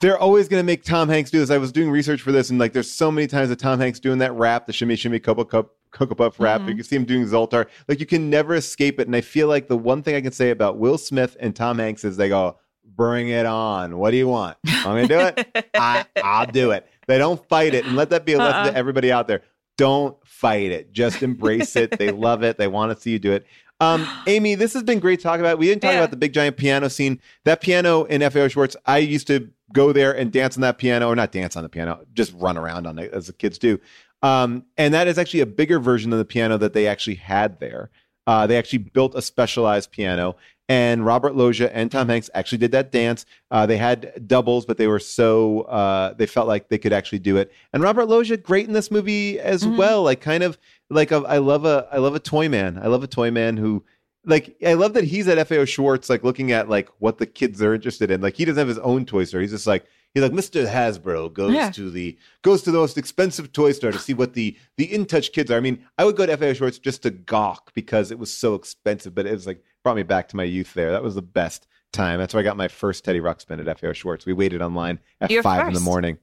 they're 0.00 0.18
always 0.18 0.48
going 0.48 0.60
to 0.60 0.66
make 0.66 0.84
Tom 0.84 1.08
Hanks 1.08 1.30
do 1.30 1.38
this. 1.38 1.50
I 1.50 1.58
was 1.58 1.72
doing 1.72 1.90
research 1.90 2.22
for 2.22 2.32
this, 2.32 2.50
and 2.50 2.58
like, 2.58 2.72
there's 2.72 2.90
so 2.90 3.10
many 3.10 3.26
times 3.26 3.50
that 3.50 3.58
Tom 3.58 3.78
Hanks 3.78 4.00
doing 4.00 4.18
that 4.18 4.32
rap, 4.32 4.66
the 4.66 4.72
shimmy 4.72 4.96
shimmy 4.96 5.18
cocoa 5.18 5.44
cup. 5.44 5.70
Cocoa 5.92 6.14
Puff 6.14 6.38
rap. 6.38 6.60
Mm-hmm. 6.60 6.68
You 6.68 6.74
can 6.76 6.84
see 6.84 6.94
him 6.96 7.04
doing 7.04 7.24
Zoltar. 7.26 7.66
Like 7.88 7.98
you 7.98 8.06
can 8.06 8.30
never 8.30 8.54
escape 8.54 9.00
it. 9.00 9.08
And 9.08 9.16
I 9.16 9.22
feel 9.22 9.48
like 9.48 9.66
the 9.66 9.76
one 9.76 10.04
thing 10.04 10.14
I 10.14 10.20
can 10.20 10.30
say 10.30 10.50
about 10.50 10.78
Will 10.78 10.98
Smith 10.98 11.36
and 11.40 11.54
Tom 11.54 11.78
Hanks 11.78 12.04
is 12.04 12.16
they 12.16 12.28
go, 12.28 12.58
"Bring 12.84 13.28
it 13.30 13.44
on! 13.44 13.98
What 13.98 14.12
do 14.12 14.16
you 14.16 14.28
want? 14.28 14.56
I'm 14.66 14.84
gonna 14.84 15.08
do 15.08 15.18
it. 15.18 15.68
I, 15.74 16.06
I'll 16.22 16.46
do 16.46 16.70
it." 16.70 16.86
They 17.08 17.18
don't 17.18 17.44
fight 17.48 17.74
it, 17.74 17.86
and 17.86 17.96
let 17.96 18.10
that 18.10 18.24
be 18.24 18.34
a 18.34 18.38
lesson 18.38 18.66
Uh-uh. 18.66 18.70
to 18.70 18.76
everybody 18.76 19.10
out 19.10 19.26
there. 19.26 19.42
Don't 19.76 20.16
fight 20.24 20.70
it. 20.70 20.92
Just 20.92 21.24
embrace 21.24 21.74
it. 21.74 21.98
They 21.98 22.10
love 22.12 22.44
it. 22.44 22.56
They 22.56 22.68
want 22.68 22.94
to 22.94 23.00
see 23.00 23.10
you 23.10 23.18
do 23.18 23.32
it. 23.32 23.46
Um, 23.80 24.06
Amy, 24.26 24.54
this 24.54 24.74
has 24.74 24.82
been 24.82 25.00
great 25.00 25.20
talking 25.20 25.40
about. 25.40 25.58
We 25.58 25.66
didn't 25.66 25.82
talk 25.82 25.92
Yeah. 25.92 25.98
about 25.98 26.10
the 26.10 26.16
big 26.16 26.32
giant 26.34 26.56
piano 26.56 26.88
scene. 26.90 27.18
That 27.44 27.60
piano 27.62 28.04
in 28.04 28.20
FAO 28.22 28.48
Schwarz, 28.48 28.76
I 28.86 28.98
used 28.98 29.26
to 29.28 29.48
go 29.72 29.92
there 29.92 30.12
and 30.14 30.30
dance 30.30 30.56
on 30.56 30.60
that 30.62 30.78
piano, 30.78 31.08
or 31.08 31.16
not 31.16 31.32
dance 31.32 31.56
on 31.56 31.62
the 31.62 31.68
piano, 31.68 32.00
just 32.12 32.32
run 32.36 32.56
around 32.58 32.86
on 32.86 32.98
it 32.98 33.12
as 33.12 33.26
the 33.28 33.32
kids 33.32 33.56
do. 33.58 33.80
Um, 34.22 34.64
and 34.76 34.92
that 34.92 35.08
is 35.08 35.16
actually 35.18 35.40
a 35.40 35.46
bigger 35.46 35.78
version 35.78 36.12
of 36.12 36.18
the 36.18 36.24
piano 36.26 36.58
that 36.58 36.74
they 36.74 36.86
actually 36.86 37.14
had 37.14 37.58
there. 37.58 37.90
Uh, 38.26 38.46
they 38.46 38.58
actually 38.58 38.78
built 38.80 39.14
a 39.14 39.22
specialized 39.22 39.90
piano, 39.92 40.36
and 40.68 41.04
Robert 41.06 41.34
Loggia 41.34 41.74
and 41.74 41.90
Tom 41.90 42.08
Hanks 42.08 42.28
actually 42.34 42.58
did 42.58 42.70
that 42.72 42.92
dance. 42.92 43.24
Uh, 43.50 43.64
they 43.64 43.78
had 43.78 44.28
doubles, 44.28 44.66
but 44.66 44.76
they 44.76 44.86
were 44.86 44.98
so 45.00 45.62
uh, 45.62 46.12
they 46.12 46.26
felt 46.26 46.46
like 46.46 46.68
they 46.68 46.78
could 46.78 46.92
actually 46.92 47.18
do 47.18 47.38
it. 47.38 47.50
And 47.72 47.82
Robert 47.82 48.06
Loggia, 48.06 48.36
great 48.36 48.66
in 48.68 48.74
this 48.74 48.90
movie 48.90 49.40
as 49.40 49.66
well. 49.66 50.02
Like 50.02 50.20
kind 50.20 50.42
of 50.42 50.58
like 50.90 51.10
a, 51.12 51.16
I 51.26 51.38
love 51.38 51.64
a 51.64 51.88
I 51.92 51.98
love 51.98 52.14
a 52.14 52.20
toy 52.20 52.48
man. 52.48 52.78
I 52.82 52.88
love 52.88 53.02
a 53.02 53.06
toy 53.08 53.30
man 53.30 53.56
who 53.56 53.84
like 54.24 54.56
I 54.66 54.74
love 54.74 54.92
that 54.94 55.04
he's 55.04 55.28
at 55.28 55.46
FAO 55.48 55.64
Schwarz, 55.64 56.10
like 56.10 56.24
looking 56.24 56.52
at 56.52 56.68
like 56.68 56.88
what 56.98 57.18
the 57.18 57.26
kids 57.26 57.62
are 57.62 57.74
interested 57.74 58.10
in. 58.10 58.20
Like 58.20 58.34
he 58.36 58.44
doesn't 58.44 58.58
have 58.58 58.68
his 58.68 58.78
own 58.78 59.06
toy 59.06 59.24
store. 59.24 59.40
He's 59.40 59.50
just 59.52 59.66
like 59.66 59.86
he's 60.12 60.22
like 60.22 60.32
Mr. 60.32 60.66
Hasbro 60.70 61.32
goes 61.32 61.54
Yeah. 61.54 61.70
to 61.70 61.90
the 61.90 62.18
goes 62.42 62.62
to 62.62 62.70
the 62.70 62.78
most 62.78 62.98
expensive 62.98 63.52
toy 63.52 63.72
store 63.72 63.92
to 63.92 63.98
see 63.98 64.12
what 64.14 64.34
the 64.34 64.56
the 64.76 64.92
in 64.92 65.06
touch 65.06 65.32
kids 65.32 65.50
are. 65.50 65.56
I 65.56 65.60
mean, 65.60 65.84
I 65.96 66.04
would 66.04 66.16
go 66.16 66.26
to 66.26 66.36
FAO 66.36 66.52
Schwarz 66.52 66.78
just 66.78 67.02
to 67.04 67.10
gawk 67.10 67.72
because 67.74 68.10
it 68.10 68.18
was 68.18 68.32
so 68.32 68.54
expensive, 68.54 69.14
but 69.14 69.26
it 69.26 69.32
was 69.32 69.46
like 69.46 69.62
brought 69.82 69.96
me 69.96 70.02
back 70.02 70.28
to 70.28 70.36
my 70.36 70.44
youth 70.44 70.74
there. 70.74 70.90
That 70.90 71.02
was 71.02 71.14
the 71.14 71.22
best 71.22 71.66
time. 71.92 72.18
That's 72.18 72.34
where 72.34 72.40
I 72.40 72.44
got 72.44 72.56
my 72.58 72.68
first 72.68 73.04
Teddy 73.04 73.20
Ruxpin 73.20 73.66
at 73.66 73.80
FAO 73.80 73.92
Schwarz. 73.92 74.26
We 74.26 74.32
waited 74.34 74.60
online 74.60 74.98
at 75.20 75.30
Your 75.30 75.42
five 75.42 75.66
in 75.68 75.72
the 75.74 75.80
morning. 75.80 76.18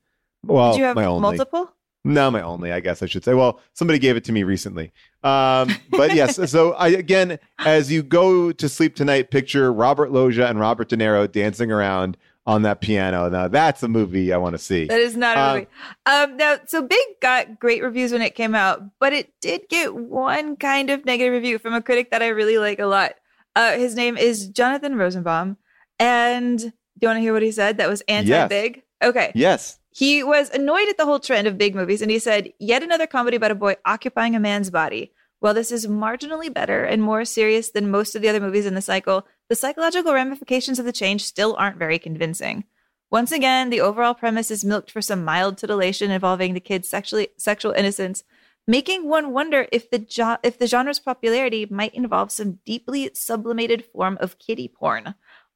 Well, 0.46 0.74
Did 0.74 0.80
you 0.80 0.84
have 0.86 0.96
my 0.96 1.06
only. 1.06 1.22
multiple? 1.22 1.74
No, 2.08 2.32
my 2.32 2.42
only, 2.42 2.72
I 2.72 2.80
guess 2.80 3.04
I 3.04 3.06
should 3.06 3.24
say. 3.24 3.34
Well, 3.34 3.60
somebody 3.74 4.00
gave 4.00 4.16
it 4.18 4.24
to 4.26 4.32
me 4.32 4.44
recently. 4.44 4.92
Um, 5.24 5.70
but 5.92 6.14
yes, 6.16 6.50
so 6.52 6.74
I 6.74 6.90
again, 6.90 7.40
as 7.60 7.92
you 7.92 8.04
go 8.04 8.52
to 8.52 8.70
sleep 8.70 8.96
tonight, 8.96 9.32
picture 9.32 9.72
Robert 9.74 10.12
Loggia 10.12 10.48
and 10.48 10.60
Robert 10.60 10.90
De 10.90 10.98
Niro 10.98 11.32
dancing 11.32 11.72
around 11.72 12.18
on 12.46 12.62
that 12.62 12.80
piano. 12.80 13.30
Now 13.30 13.50
that's 13.50 13.84
a 13.84 13.88
movie 13.90 14.32
I 14.32 14.38
want 14.38 14.54
to 14.54 14.58
see. 14.58 14.86
That 14.86 15.02
is 15.02 15.18
not 15.18 15.36
a 15.38 15.40
Um, 15.42 15.54
movie. 15.56 15.68
Um, 16.06 16.38
now, 16.38 16.58
so 16.66 16.82
Big 16.82 17.00
got 17.22 17.60
great 17.60 17.84
reviews 17.84 18.14
when 18.14 18.22
it 18.22 18.36
came 18.36 18.56
out, 18.56 18.82
but 19.00 19.12
it 19.12 19.34
did 19.42 19.64
get 19.70 19.94
one 19.94 20.56
kind 20.56 20.90
of 20.90 21.04
negative 21.04 21.34
review 21.34 21.60
from 21.60 21.74
a 21.74 21.82
critic 21.82 22.12
that 22.12 22.24
I 22.24 22.28
really 22.30 22.58
like 22.58 22.80
a 22.80 22.86
lot. 22.86 23.16
Uh, 23.56 23.74
his 23.74 23.96
name 23.96 24.16
is 24.18 24.48
Jonathan 24.48 24.96
Rosenbaum, 24.96 25.58
and 26.00 26.60
do 26.60 26.72
you 27.02 27.08
want 27.10 27.18
to 27.18 27.22
hear 27.22 27.34
what 27.34 27.42
he 27.42 27.52
said? 27.52 27.78
That 27.78 27.90
was 27.90 28.02
anti-big. 28.08 28.84
Okay. 29.04 29.32
Yes. 29.36 29.78
He 29.98 30.24
was 30.24 30.52
annoyed 30.52 30.90
at 30.90 30.98
the 30.98 31.06
whole 31.06 31.20
trend 31.20 31.48
of 31.48 31.58
big 31.58 31.74
movies, 31.74 32.04
and 32.04 32.12
he 32.12 32.20
said, 32.20 32.54
"Yet 32.60 32.84
another 32.84 33.08
comedy 33.08 33.36
about 33.36 33.50
a 33.50 33.56
boy 33.56 33.78
occupying 33.84 34.36
a 34.36 34.40
man's 34.40 34.70
body." 34.70 35.12
While 35.40 35.56
this 35.56 35.72
is 35.72 35.88
marginally 35.88 36.54
better 36.54 36.84
and 36.84 37.02
more 37.02 37.26
serious 37.26 37.72
than 37.72 37.90
most 37.90 38.14
of 38.14 38.22
the 38.22 38.30
other 38.30 38.40
movies 38.40 38.68
in 38.68 38.76
the 38.76 38.82
cycle, 38.84 39.26
the 39.50 39.56
psychological 39.56 40.14
ramifications 40.14 40.78
of 40.78 40.86
the 40.86 40.92
change 40.92 41.24
still 41.24 41.56
aren't 41.58 41.80
very 41.80 41.98
convincing. 41.98 42.66
Once 43.10 43.32
again, 43.32 43.72
the 43.72 43.82
overall 43.82 44.14
premise 44.14 44.52
is 44.52 44.64
milked 44.64 44.92
for 44.92 45.02
some 45.02 45.26
mild 45.26 45.58
titillation 45.58 46.12
involving 46.12 46.54
the 46.54 46.60
kid's 46.60 46.88
sexually 46.88 47.30
sexual 47.40 47.72
innocence, 47.72 48.24
making 48.68 49.10
one 49.10 49.34
wonder 49.34 49.68
if 49.72 49.90
the 49.90 49.98
jo- 49.98 50.38
if 50.44 50.60
the 50.60 50.68
genre's 50.68 51.00
popularity 51.00 51.66
might 51.72 51.96
involve 51.96 52.32
some 52.32 52.60
deeply 52.68 53.10
sublimated 53.16 53.84
form 53.84 54.16
of 54.22 54.38
kiddie 54.38 54.68
porn, 54.68 55.16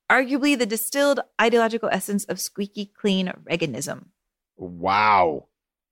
arguably 0.10 0.58
the 0.58 0.66
distilled 0.66 1.20
ideological 1.40 1.90
essence 1.92 2.26
of 2.26 2.42
squeaky 2.42 2.88
clean 2.88 3.32
Reaganism. 3.48 4.06
Wow. 4.58 5.48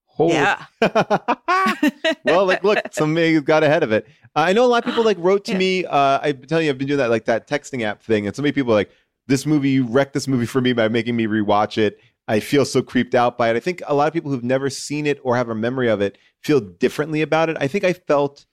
Holy 0.06 0.34
Yeah. 0.34 0.65
well, 2.26 2.45
like, 2.45 2.64
look, 2.64 2.80
somebody 2.91 3.40
got 3.41 3.64
ahead 3.64 3.84
of 3.84 3.91
it. 3.91 4.06
Uh, 4.36 4.41
I 4.41 4.53
know 4.53 4.65
a 4.65 4.68
lot 4.68 4.84
of 4.84 4.90
people 4.90 5.03
like 5.03 5.18
wrote 5.19 5.45
to 5.45 5.56
me. 5.56 5.86
Uh, 5.86 6.19
I've 6.22 6.40
been 6.41 6.49
telling 6.49 6.65
you, 6.65 6.72
I've 6.72 6.77
been 6.77 6.88
doing 6.88 6.98
that 6.98 7.10
like 7.10 7.26
that 7.26 7.48
texting 7.48 7.84
app 7.84 8.03
thing, 8.03 8.27
and 8.27 8.36
so 8.36 8.41
many 8.41 8.52
people 8.52 8.73
are 8.73 8.76
like, 8.76 8.91
"This 9.27 9.45
movie, 9.45 9.69
you 9.69 9.86
wrecked 9.86 10.14
this 10.14 10.27
movie 10.27 10.45
for 10.45 10.61
me 10.61 10.73
by 10.73 10.88
making 10.88 11.15
me 11.15 11.26
rewatch 11.26 11.77
it." 11.77 11.99
I 12.27 12.40
feel 12.40 12.64
so 12.64 12.84
creeped 12.84 13.15
out 13.15 13.40
by 13.40 13.49
it. 13.49 13.56
I 13.56 13.60
think 13.60 13.81
a 13.88 13.95
lot 13.95 14.07
of 14.07 14.14
people 14.14 14.30
who've 14.30 14.44
never 14.44 14.69
seen 14.69 15.07
it 15.07 15.19
or 15.23 15.36
have 15.36 15.49
a 15.49 15.56
memory 15.56 15.90
of 15.90 15.99
it 15.99 16.18
feel 16.44 16.60
differently 16.60 17.23
about 17.23 17.49
it. 17.49 17.57
I 17.60 17.68
think 17.68 17.84
I 17.84 17.94
felt, 17.94 18.45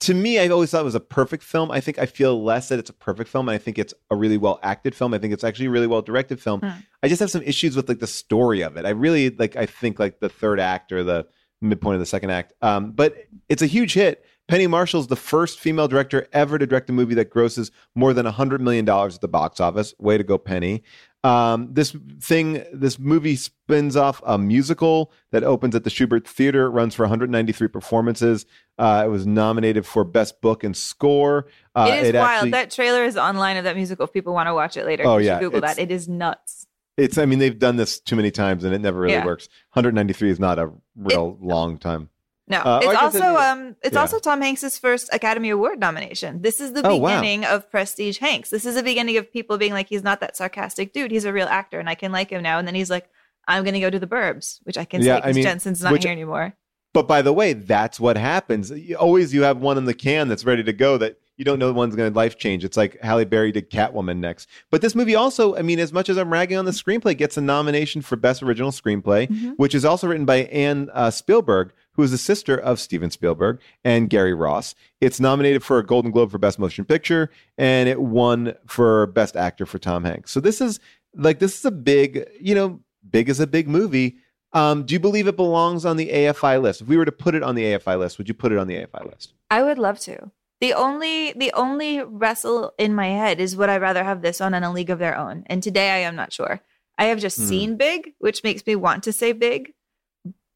to 0.00 0.14
me, 0.14 0.38
I 0.38 0.48
always 0.48 0.70
thought 0.70 0.82
it 0.82 0.84
was 0.84 0.94
a 0.94 1.00
perfect 1.00 1.42
film. 1.42 1.70
I 1.70 1.80
think 1.80 1.98
I 1.98 2.06
feel 2.06 2.42
less 2.42 2.68
that 2.68 2.78
it's 2.78 2.90
a 2.90 2.94
perfect 2.94 3.30
film, 3.30 3.48
and 3.48 3.54
I 3.54 3.58
think 3.58 3.78
it's 3.78 3.94
a 4.10 4.16
really 4.16 4.36
well 4.36 4.60
acted 4.62 4.94
film. 4.94 5.14
I 5.14 5.18
think 5.18 5.32
it's 5.32 5.44
actually 5.44 5.66
a 5.66 5.70
really 5.70 5.86
well 5.86 6.02
directed 6.02 6.40
film. 6.40 6.60
Hmm. 6.60 6.80
I 7.02 7.08
just 7.08 7.20
have 7.20 7.30
some 7.30 7.42
issues 7.42 7.76
with 7.76 7.88
like 7.88 8.00
the 8.00 8.06
story 8.06 8.62
of 8.62 8.76
it. 8.76 8.84
I 8.84 8.90
really 8.90 9.30
like. 9.30 9.56
I 9.56 9.66
think 9.66 9.98
like 9.98 10.20
the 10.20 10.28
third 10.28 10.60
act 10.60 10.92
or 10.92 11.02
the 11.02 11.26
midpoint 11.60 11.94
of 11.94 12.00
the 12.00 12.06
second 12.06 12.30
act. 12.30 12.52
Um, 12.62 12.92
but 12.92 13.16
it's 13.48 13.62
a 13.62 13.66
huge 13.66 13.94
hit. 13.94 14.24
Penny 14.48 14.68
Marshall's 14.68 15.08
the 15.08 15.16
first 15.16 15.58
female 15.58 15.88
director 15.88 16.28
ever 16.32 16.56
to 16.58 16.66
direct 16.66 16.88
a 16.88 16.92
movie 16.92 17.14
that 17.14 17.30
grosses 17.30 17.72
more 17.96 18.12
than 18.12 18.26
$100 18.26 18.60
million 18.60 18.88
at 18.88 19.20
the 19.20 19.28
box 19.28 19.58
office. 19.58 19.92
Way 19.98 20.18
to 20.18 20.24
go, 20.24 20.38
Penny. 20.38 20.84
Um, 21.26 21.68
this 21.72 21.96
thing, 22.20 22.64
this 22.72 22.98
movie 22.98 23.34
spins 23.36 23.96
off 23.96 24.22
a 24.24 24.38
musical 24.38 25.12
that 25.32 25.42
opens 25.42 25.74
at 25.74 25.82
the 25.82 25.90
Shubert 25.90 26.26
Theater, 26.26 26.70
runs 26.70 26.94
for 26.94 27.02
193 27.02 27.68
performances. 27.68 28.46
Uh, 28.78 29.02
it 29.06 29.08
was 29.08 29.26
nominated 29.26 29.84
for 29.86 30.04
Best 30.04 30.40
Book 30.40 30.62
and 30.62 30.76
Score. 30.76 31.46
Uh, 31.74 31.88
it 31.90 32.06
is 32.08 32.12
wild. 32.14 32.26
actually- 32.26 32.50
that 32.52 32.70
trailer 32.70 33.04
is 33.04 33.16
online 33.16 33.56
of 33.56 33.64
that 33.64 33.74
musical. 33.76 34.04
If 34.06 34.12
people 34.12 34.34
want 34.34 34.46
to 34.48 34.54
watch 34.54 34.76
it 34.76 34.86
later, 34.86 35.02
Oh, 35.06 35.16
yeah, 35.16 35.40
Google 35.40 35.62
that. 35.62 35.78
It 35.78 35.90
is 35.90 36.08
nuts. 36.08 36.66
It's, 36.96 37.18
I 37.18 37.26
mean, 37.26 37.40
they've 37.40 37.58
done 37.58 37.76
this 37.76 37.98
too 38.00 38.16
many 38.16 38.30
times 38.30 38.62
and 38.64 38.72
it 38.74 38.80
never 38.80 39.00
really 39.00 39.14
Yeah. 39.14 39.24
works. 39.26 39.48
193 39.72 40.30
is 40.30 40.38
not 40.40 40.58
a 40.58 40.70
real 40.96 41.36
long 41.42 41.76
time. 41.78 42.08
No, 42.48 42.58
Uh, 42.58 42.80
it's 42.82 43.00
also 43.02 43.18
it- 43.18 43.36
um, 43.40 43.76
it's 43.82 43.94
yeah. 43.94 44.00
also 44.00 44.18
Tom 44.20 44.40
Hanks's 44.40 44.78
first 44.78 45.08
Academy 45.12 45.50
Award 45.50 45.80
nomination. 45.80 46.42
This 46.42 46.60
is 46.60 46.72
the 46.74 46.86
Oh, 46.86 46.96
wow. 46.96 47.20
beginning 47.20 47.44
of 47.44 47.68
Prestige 47.70 48.18
Hanks. 48.18 48.50
This 48.50 48.64
is 48.64 48.76
the 48.76 48.82
beginning 48.84 49.16
of 49.16 49.32
people 49.32 49.58
being 49.58 49.72
like, 49.72 49.88
he's 49.88 50.04
not 50.04 50.20
that 50.20 50.36
sarcastic 50.36 50.92
dude. 50.92 51.10
He's 51.10 51.24
a 51.24 51.32
real 51.32 51.48
actor, 51.48 51.80
and 51.80 51.88
I 51.88 51.96
can 51.96 52.12
like 52.12 52.30
him 52.30 52.42
now. 52.42 52.58
And 52.58 52.66
then 52.68 52.74
he's 52.76 52.90
like, 52.90 53.08
I'm 53.48 53.64
going 53.64 53.74
to 53.74 53.80
go 53.80 53.90
to 53.90 53.98
the 53.98 54.06
Burbs, 54.06 54.60
which 54.62 54.78
I 54.78 54.84
can 54.84 55.02
Yeah, 55.02 55.16
say 55.20 55.32
because 55.32 55.44
Jensen's 55.44 55.82
not 55.82 55.92
which- 55.92 56.04
here 56.04 56.12
anymore. 56.12 56.54
But 56.94 57.06
by 57.06 57.20
the 57.20 57.32
way, 57.32 57.52
that's 57.52 58.00
what 58.00 58.16
happens. 58.16 58.70
You, 58.70 58.96
always 58.96 59.34
you 59.34 59.42
have 59.42 59.58
one 59.58 59.76
in 59.76 59.84
the 59.84 59.92
can 59.92 60.28
that's 60.28 60.46
ready 60.46 60.64
to 60.64 60.72
go 60.72 60.96
that 60.96 61.18
you 61.36 61.44
don't 61.44 61.58
know 61.58 61.70
one's 61.70 61.94
going 61.94 62.10
to 62.10 62.16
life 62.16 62.38
change. 62.38 62.64
It's 62.64 62.76
like 62.78 62.98
Halle 63.02 63.26
Berry 63.26 63.52
did 63.52 63.70
Catwoman 63.70 64.16
next. 64.16 64.48
But 64.70 64.80
this 64.80 64.94
movie 64.94 65.14
also, 65.14 65.54
I 65.56 65.60
mean, 65.60 65.78
as 65.78 65.92
much 65.92 66.08
as 66.08 66.16
I'm 66.16 66.32
ragging 66.32 66.56
on 66.56 66.64
the 66.64 66.70
screenplay, 66.70 67.14
gets 67.14 67.36
a 67.36 67.42
nomination 67.42 68.00
for 68.00 68.16
Best 68.16 68.42
Original 68.42 68.70
Screenplay, 68.70 69.28
Mm-hmm. 69.28 69.50
which 69.58 69.74
is 69.74 69.84
also 69.84 70.06
written 70.06 70.24
by 70.24 70.44
Anne 70.44 70.88
uh, 70.94 71.10
Spielberg, 71.10 71.72
who 71.96 72.02
is 72.02 72.10
the 72.10 72.18
sister 72.18 72.56
of 72.56 72.78
Steven 72.78 73.10
Spielberg 73.10 73.58
and 73.84 74.08
Gary 74.08 74.34
Ross. 74.34 74.74
It's 75.00 75.18
nominated 75.18 75.64
for 75.64 75.78
a 75.78 75.84
Golden 75.86 76.10
Globe 76.10 76.30
for 76.30 76.38
Best 76.38 76.58
Motion 76.58 76.84
Picture, 76.84 77.30
and 77.58 77.88
it 77.88 78.00
won 78.00 78.54
for 78.66 79.06
Best 79.08 79.34
Actor 79.36 79.66
for 79.66 79.78
Tom 79.78 80.04
Hanks. 80.04 80.30
So 80.30 80.40
this 80.40 80.60
is 80.60 80.78
like 81.14 81.38
this 81.38 81.58
is 81.58 81.64
a 81.64 81.70
big, 81.70 82.26
you 82.40 82.54
know, 82.54 82.80
big 83.08 83.28
is 83.28 83.40
a 83.40 83.46
big 83.46 83.66
movie. 83.68 84.16
Um, 84.52 84.84
do 84.84 84.94
you 84.94 85.00
believe 85.00 85.26
it 85.26 85.36
belongs 85.36 85.84
on 85.84 85.96
the 85.96 86.08
AFI 86.10 86.60
list? 86.62 86.80
If 86.82 86.88
we 86.88 86.96
were 86.96 87.04
to 87.04 87.12
put 87.12 87.34
it 87.34 87.42
on 87.42 87.54
the 87.54 87.64
AFI 87.64 87.98
list, 87.98 88.16
would 88.18 88.28
you 88.28 88.34
put 88.34 88.52
it 88.52 88.58
on 88.58 88.68
the 88.68 88.76
AFI 88.76 89.04
list? 89.10 89.32
I 89.50 89.62
would 89.62 89.78
love 89.78 89.98
to. 90.00 90.30
The 90.60 90.72
only 90.72 91.32
the 91.32 91.52
only 91.52 92.00
wrestle 92.02 92.72
in 92.78 92.94
my 92.94 93.08
head 93.08 93.40
is 93.40 93.56
would 93.56 93.68
I 93.68 93.76
rather 93.78 94.04
have 94.04 94.22
this 94.22 94.40
on 94.40 94.54
in 94.54 94.62
a 94.62 94.72
league 94.72 94.88
of 94.90 94.98
their 94.98 95.16
own? 95.16 95.44
And 95.46 95.62
today 95.62 95.90
I 95.90 95.98
am 95.98 96.16
not 96.16 96.32
sure. 96.32 96.60
I 96.98 97.04
have 97.06 97.18
just 97.20 97.38
Mhm. 97.38 97.48
seen 97.48 97.76
Big, 97.76 98.14
which 98.18 98.42
makes 98.42 98.66
me 98.66 98.74
want 98.76 99.02
to 99.04 99.12
say 99.12 99.32
Big. 99.32 99.74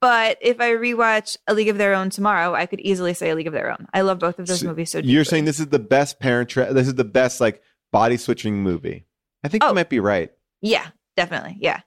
But 0.00 0.38
if 0.40 0.60
I 0.60 0.70
rewatch 0.70 1.36
A 1.46 1.54
League 1.54 1.68
of 1.68 1.76
Their 1.78 1.94
Own 1.94 2.08
tomorrow, 2.10 2.54
I 2.54 2.66
could 2.66 2.80
easily 2.80 3.12
say 3.14 3.30
A 3.30 3.34
League 3.34 3.46
of 3.46 3.52
Their 3.52 3.70
Own. 3.70 3.86
I 3.92 4.00
love 4.00 4.18
both 4.18 4.38
of 4.38 4.46
those 4.46 4.60
So 4.60 4.66
movies 4.66 4.90
so 4.90 4.98
You're 5.00 5.24
saying 5.24 5.44
this 5.44 5.60
is 5.60 5.66
the 5.68 5.78
best 5.78 6.18
parent 6.20 6.48
tra- 6.48 6.72
this 6.72 6.86
is 6.86 6.94
the 6.94 7.04
best 7.04 7.40
like 7.40 7.62
body 7.92 8.16
switching 8.16 8.62
movie. 8.62 9.04
I 9.44 9.48
think 9.48 9.62
Oh. 9.64 9.68
you 9.68 9.74
might 9.74 9.90
be 9.90 10.00
right. 10.00 10.30
Yeah, 10.62 10.86
definitely. 11.16 11.56
Yeah. 11.60 11.80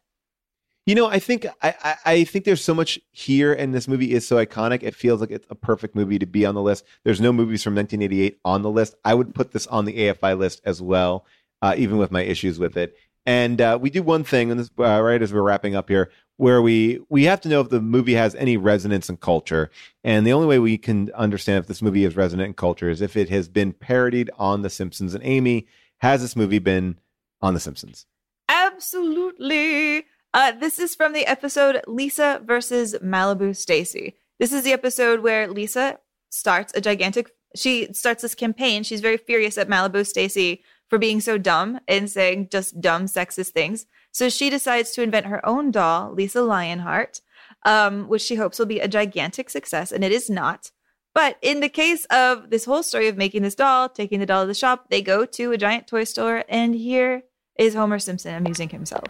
You 0.86 0.96
know, 0.96 1.08
I 1.08 1.20
think 1.20 1.46
I, 1.62 1.74
I 1.84 1.96
I 2.06 2.24
think 2.26 2.44
there's 2.44 2.62
so 2.64 2.74
much 2.74 3.00
here, 3.14 3.54
and 3.54 3.74
this 3.74 3.88
movie 3.88 4.12
is 4.12 4.28
so 4.28 4.36
iconic. 4.46 4.84
It 4.84 4.94
feels 4.94 5.22
like 5.22 5.32
it's 5.32 5.48
a 5.50 5.56
perfect 5.56 5.96
movie 5.96 6.20
to 6.20 6.26
be 6.26 6.46
on 6.46 6.56
the 6.56 6.62
list. 6.62 6.84
There's 7.06 7.22
no 7.22 7.32
movies 7.32 7.64
from 7.64 7.74
1988 7.74 8.40
on 8.44 8.64
the 8.64 8.70
list. 8.70 8.94
I 9.06 9.14
would 9.14 9.34
put 9.34 9.54
this 9.54 9.66
on 9.68 9.86
the 9.86 9.94
AFI 9.98 10.38
list 10.38 10.60
as 10.66 10.82
well, 10.82 11.26
uh, 11.62 11.74
even 11.78 11.98
with 12.00 12.12
my 12.12 12.22
issues 12.24 12.60
with 12.60 12.76
it. 12.76 12.98
And 13.26 13.62
uh, 13.62 13.80
we 13.82 13.90
do 13.92 14.04
one 14.04 14.26
thing, 14.26 14.52
and 14.52 14.60
this 14.60 14.72
uh, 14.78 15.02
right 15.02 15.22
as 15.22 15.32
we're 15.32 15.42
wrapping 15.42 15.74
up 15.74 15.88
here, 15.88 16.12
where 16.38 16.62
we 16.62 17.00
we 17.10 17.26
have 17.26 17.42
to 17.42 17.50
know 17.50 17.62
if 17.62 17.70
the 17.70 17.82
movie 17.82 18.16
has 18.16 18.36
any 18.36 18.58
resonance 18.58 19.10
in 19.10 19.18
culture, 19.18 19.70
and 20.04 20.26
the 20.26 20.34
only 20.34 20.48
way 20.48 20.60
we 20.60 20.78
can 20.78 21.12
understand 21.14 21.60
if 21.60 21.68
this 21.68 21.82
movie 21.82 22.04
is 22.06 22.16
resonant 22.16 22.48
in 22.48 22.54
culture 22.54 22.90
is 22.90 23.02
if 23.02 23.16
it 23.16 23.30
has 23.30 23.48
been 23.48 23.74
parodied 23.74 24.30
on 24.38 24.62
The 24.62 24.70
Simpsons. 24.70 25.14
And 25.14 25.24
Amy, 25.24 25.68
has 26.00 26.22
this 26.22 26.36
movie 26.36 26.60
been 26.60 27.00
on 27.42 27.54
The 27.54 27.60
Simpsons? 27.60 28.06
Absolutely. 28.50 30.06
Uh, 30.34 30.52
this 30.52 30.80
is 30.80 30.96
from 30.96 31.14
the 31.14 31.26
episode 31.28 31.82
Lisa 31.88 32.42
versus 32.44 32.96
Malibu 33.04 33.56
Stacy. 33.56 34.16
This 34.40 34.52
is 34.52 34.64
the 34.64 34.74
episode 34.74 35.22
where 35.22 35.48
Lisa 35.48 36.00
starts 36.30 36.74
a 36.76 36.82
gigantic. 36.82 37.32
She 37.56 37.94
starts 37.94 38.24
this 38.24 38.34
campaign. 38.34 38.84
She's 38.84 39.02
very 39.02 39.18
furious 39.18 39.60
at 39.60 39.70
Malibu 39.70 40.06
Stacy 40.08 40.64
for 40.90 40.98
being 40.98 41.22
so 41.22 41.38
dumb 41.38 41.80
and 41.88 42.10
saying 42.10 42.50
just 42.52 42.80
dumb, 42.80 43.06
sexist 43.06 43.50
things. 43.50 43.86
So 44.12 44.30
she 44.30 44.50
decides 44.50 44.92
to 44.92 45.02
invent 45.02 45.26
her 45.26 45.46
own 45.46 45.72
doll, 45.72 46.14
Lisa 46.14 46.42
Lionheart, 46.42 47.22
um, 47.66 48.08
which 48.08 48.22
she 48.22 48.36
hopes 48.36 48.60
will 48.60 48.66
be 48.66 48.80
a 48.80 48.88
gigantic 48.88 49.50
success, 49.50 49.92
and 49.92 50.04
it 50.04 50.12
is 50.12 50.30
not. 50.30 50.72
But 51.16 51.38
in 51.42 51.60
the 51.60 51.70
case 51.70 52.06
of 52.06 52.50
this 52.50 52.66
whole 52.66 52.84
story 52.84 53.08
of 53.08 53.18
making 53.18 53.44
this 53.44 53.56
doll, 53.56 53.90
taking 53.90 54.20
the 54.20 54.26
doll 54.26 54.44
to 54.44 54.48
the 54.48 54.54
shop, 54.54 54.88
they 54.90 55.02
go 55.02 55.26
to 55.26 55.52
a 55.52 55.58
giant 55.58 55.88
toy 55.88 56.04
store, 56.04 56.44
and 56.50 56.76
here 56.76 57.24
is 57.58 57.76
Homer 57.76 58.00
Simpson 58.00 58.36
amusing 58.36 58.70
himself. 58.70 59.06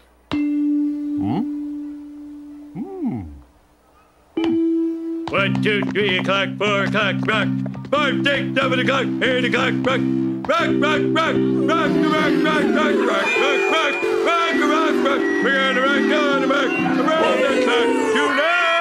One, 5.33 5.63
two, 5.63 5.81
three 5.91 6.19
o'clock, 6.19 6.49
four 6.57 6.83
o'clock, 6.83 7.15
rock. 7.25 7.47
Five, 7.89 8.23
six, 8.23 8.53
seven 8.53 8.79
o'clock, 8.79 9.05
eight 9.23 9.45
o'clock, 9.45 9.73
rock. 9.85 10.32
Rock, 10.45 10.59
rock, 10.59 10.99
rock, 11.13 11.35
rock, 11.35 11.89
rock, 11.89 12.33
rock, 12.43 12.63
rock, 12.63 12.65
rock, 12.75 12.95
rock, 12.99 13.25
rock, 13.31 13.95
rock, 14.25 14.55
rock, 14.59 14.95
rock. 15.05 15.21
We're 15.41 15.55
gonna 15.55 15.81
rock 15.81 16.03
on 16.19 16.41
the 16.41 16.47
back, 16.47 16.67
around 16.99 17.39
the 17.39 17.63
clock 17.63 17.87
tonight. 18.11 18.73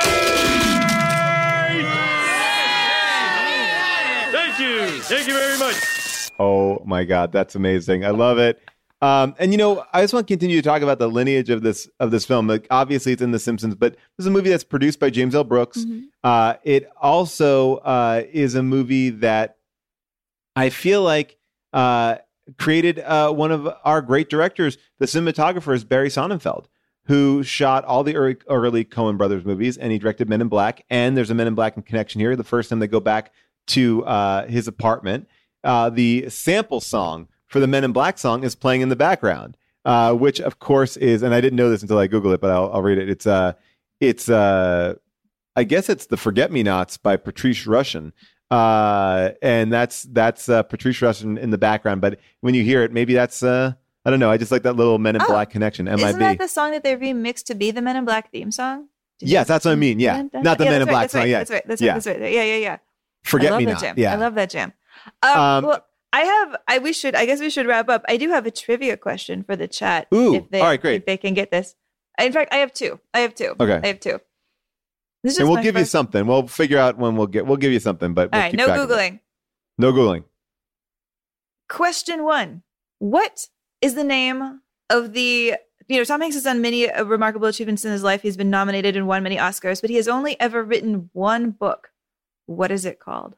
Thank 4.32 4.58
you. 4.58 5.02
Thank 5.02 5.28
you 5.28 5.34
very 5.34 5.56
much. 5.56 5.76
Oh 6.40 6.82
my 6.84 7.04
god, 7.04 7.30
that's 7.30 7.54
amazing! 7.54 8.04
I 8.04 8.10
love 8.10 8.38
it. 8.38 8.60
Um, 9.00 9.36
and 9.38 9.52
you 9.52 9.58
know, 9.58 9.84
I 9.92 10.02
just 10.02 10.12
want 10.12 10.26
to 10.26 10.32
continue 10.32 10.56
to 10.56 10.62
talk 10.68 10.82
about 10.82 10.98
the 10.98 11.08
lineage 11.08 11.48
of 11.48 11.62
this 11.62 11.88
of 12.00 12.10
this 12.10 12.24
film. 12.24 12.48
Like, 12.48 12.66
obviously, 12.72 13.12
it's 13.12 13.22
in 13.22 13.30
The 13.30 13.38
Simpsons, 13.38 13.76
but 13.76 13.92
this 13.92 14.24
is 14.24 14.26
a 14.26 14.30
movie 14.32 14.50
that's 14.50 14.64
produced 14.64 14.98
by 14.98 15.10
James 15.10 15.36
L. 15.36 15.44
Brooks. 15.44 15.84
Mm-hmm. 15.84 16.06
Uh, 16.24 16.54
it 16.64 16.90
also 17.00 17.76
uh, 17.76 18.24
is 18.32 18.56
a 18.56 18.64
movie 18.64 19.10
that 19.10 19.58
I 20.56 20.68
feel 20.70 21.02
like 21.02 21.36
uh, 21.72 22.16
created 22.58 22.98
uh, 23.00 23.32
one 23.32 23.52
of 23.52 23.68
our 23.84 24.02
great 24.02 24.28
directors. 24.28 24.78
The 24.98 25.06
cinematographer 25.06 25.74
is 25.74 25.84
Barry 25.84 26.08
Sonnenfeld, 26.08 26.66
who 27.06 27.42
shot 27.42 27.84
all 27.84 28.04
the 28.04 28.16
early, 28.16 28.36
early 28.48 28.84
Brothers 28.84 29.44
movies, 29.44 29.76
and 29.76 29.92
he 29.92 29.98
directed 29.98 30.28
Men 30.28 30.40
in 30.40 30.48
Black. 30.48 30.84
And 30.90 31.16
there's 31.16 31.30
a 31.30 31.34
Men 31.34 31.46
in 31.46 31.54
Black 31.54 31.76
in 31.76 31.82
connection 31.82 32.20
here. 32.20 32.36
The 32.36 32.44
first 32.44 32.70
time 32.70 32.78
they 32.78 32.86
go 32.86 33.00
back 33.00 33.32
to 33.68 34.04
uh, 34.04 34.46
his 34.46 34.66
apartment, 34.68 35.28
uh, 35.64 35.90
the 35.90 36.28
sample 36.28 36.80
song 36.80 37.28
for 37.46 37.60
the 37.60 37.66
Men 37.66 37.84
in 37.84 37.92
Black 37.92 38.18
song 38.18 38.44
is 38.44 38.54
playing 38.54 38.80
in 38.80 38.88
the 38.88 38.96
background, 38.96 39.56
uh, 39.84 40.14
which 40.14 40.40
of 40.40 40.58
course 40.58 40.96
is, 40.96 41.22
and 41.22 41.34
I 41.34 41.40
didn't 41.40 41.56
know 41.56 41.70
this 41.70 41.82
until 41.82 41.98
I 41.98 42.06
Google 42.06 42.32
it, 42.32 42.40
but 42.40 42.50
I'll, 42.50 42.72
I'll 42.72 42.82
read 42.82 42.98
it. 42.98 43.08
It's 43.08 43.26
uh, 43.26 43.52
it's 44.00 44.28
uh, 44.28 44.94
I 45.54 45.64
guess 45.64 45.88
it's 45.88 46.06
the 46.06 46.16
Forget 46.16 46.50
Me 46.50 46.62
Nots 46.62 46.96
by 46.96 47.16
Patrice 47.16 47.66
Rushen. 47.66 48.12
Uh, 48.52 49.32
and 49.40 49.72
that's 49.72 50.02
that's 50.04 50.48
uh, 50.48 50.62
Patrice 50.62 51.22
in 51.22 51.50
the 51.50 51.58
background. 51.58 52.00
But 52.00 52.18
when 52.40 52.54
you 52.54 52.62
hear 52.62 52.82
it, 52.82 52.92
maybe 52.92 53.14
that's 53.14 53.42
uh, 53.42 53.72
I 54.04 54.10
don't 54.10 54.20
know. 54.20 54.30
I 54.30 54.36
just 54.36 54.52
like 54.52 54.62
that 54.64 54.76
little 54.76 54.98
Men 54.98 55.16
in 55.16 55.22
Oh, 55.22 55.26
Black 55.26 55.50
connection. 55.50 55.86
MIB. 55.86 56.00
Isn't 56.00 56.18
that 56.20 56.38
the 56.38 56.48
song 56.48 56.72
that 56.72 56.82
they 56.82 56.96
remixed 56.96 57.44
to 57.44 57.54
be 57.54 57.70
the 57.70 57.80
Men 57.82 57.96
in 57.96 58.04
Black 58.04 58.30
theme 58.30 58.50
song? 58.50 58.88
yes, 59.20 59.46
that's 59.48 59.64
what 59.64 59.70
I 59.72 59.76
mean. 59.76 60.00
Yeah, 60.00 60.22
not 60.34 60.58
the 60.58 60.64
Yeah, 60.64 60.70
Men 60.70 60.82
in 60.82 60.88
right, 60.88 60.92
Black 60.92 61.10
song. 61.10 61.20
right, 61.20 61.28
Yeah, 61.28 61.38
that's 61.38 61.50
right. 61.50 61.62
That's 61.66 61.80
yeah. 61.80 61.92
right. 61.92 62.02
That's 62.02 62.20
right. 62.20 62.32
Yeah, 62.32 62.42
yeah, 62.44 62.56
yeah. 62.56 62.76
Forget 63.24 63.56
Me 63.56 63.64
Not. 63.66 63.80
jam. 63.80 63.94
Yeah. 63.96 64.12
I 64.12 64.16
love 64.16 64.34
that 64.34 64.50
jam. 64.50 64.72
Um, 65.22 65.38
Um, 65.38 65.64
well, 65.64 65.86
I 66.12 66.20
have. 66.22 66.56
I 66.68 66.78
we 66.78 66.92
should. 66.92 67.14
I 67.14 67.24
guess 67.24 67.40
we 67.40 67.48
should 67.48 67.66
wrap 67.66 67.88
up. 67.88 68.04
I 68.08 68.16
do 68.16 68.28
have 68.30 68.44
a 68.46 68.50
trivia 68.50 68.96
question 68.96 69.44
for 69.44 69.56
the 69.56 69.68
chat. 69.68 70.08
Ooh, 70.12 70.34
if 70.34 70.50
they, 70.50 70.60
all 70.60 70.66
right, 70.66 70.80
great. 70.80 70.96
If 70.96 71.06
they 71.06 71.16
can 71.16 71.32
get 71.34 71.50
this. 71.50 71.74
In 72.20 72.32
fact, 72.32 72.52
I 72.52 72.56
have 72.58 72.74
two. 72.74 73.00
I 73.14 73.20
have 73.20 73.34
two. 73.34 73.54
Okay. 73.58 73.80
I 73.82 73.86
have 73.86 74.00
two. 74.00 74.20
This 75.22 75.34
is 75.34 75.38
and 75.40 75.48
we'll 75.48 75.62
give 75.62 75.76
you 75.76 75.84
something. 75.84 76.26
We'll 76.26 76.48
figure 76.48 76.78
out 76.78 76.98
when 76.98 77.16
we'll 77.16 77.28
get. 77.28 77.46
We'll 77.46 77.56
give 77.56 77.72
you 77.72 77.80
something. 77.80 78.12
But 78.14 78.32
we'll 78.32 78.40
right. 78.40 78.50
keep 78.50 78.58
No 78.58 78.66
track 78.66 78.78
of 78.80 78.90
it. 78.90 78.94
googling. 78.94 79.20
No 79.78 79.92
googling. 79.92 80.24
Question 81.68 82.24
one: 82.24 82.62
What 82.98 83.48
is 83.80 83.94
the 83.94 84.04
name 84.04 84.60
of 84.90 85.12
the? 85.12 85.54
You 85.88 85.98
know, 85.98 86.04
Tom 86.04 86.20
Hanks 86.20 86.36
has 86.36 86.44
done 86.44 86.60
many 86.60 86.90
uh, 86.90 87.04
remarkable 87.04 87.48
achievements 87.48 87.84
in 87.84 87.92
his 87.92 88.02
life. 88.02 88.22
He's 88.22 88.36
been 88.36 88.50
nominated 88.50 88.96
and 88.96 89.06
won 89.06 89.22
many 89.22 89.36
Oscars, 89.36 89.80
but 89.80 89.90
he 89.90 89.96
has 89.96 90.08
only 90.08 90.38
ever 90.40 90.62
written 90.62 91.10
one 91.12 91.50
book. 91.50 91.90
What 92.46 92.70
is 92.70 92.84
it 92.84 92.98
called? 92.98 93.36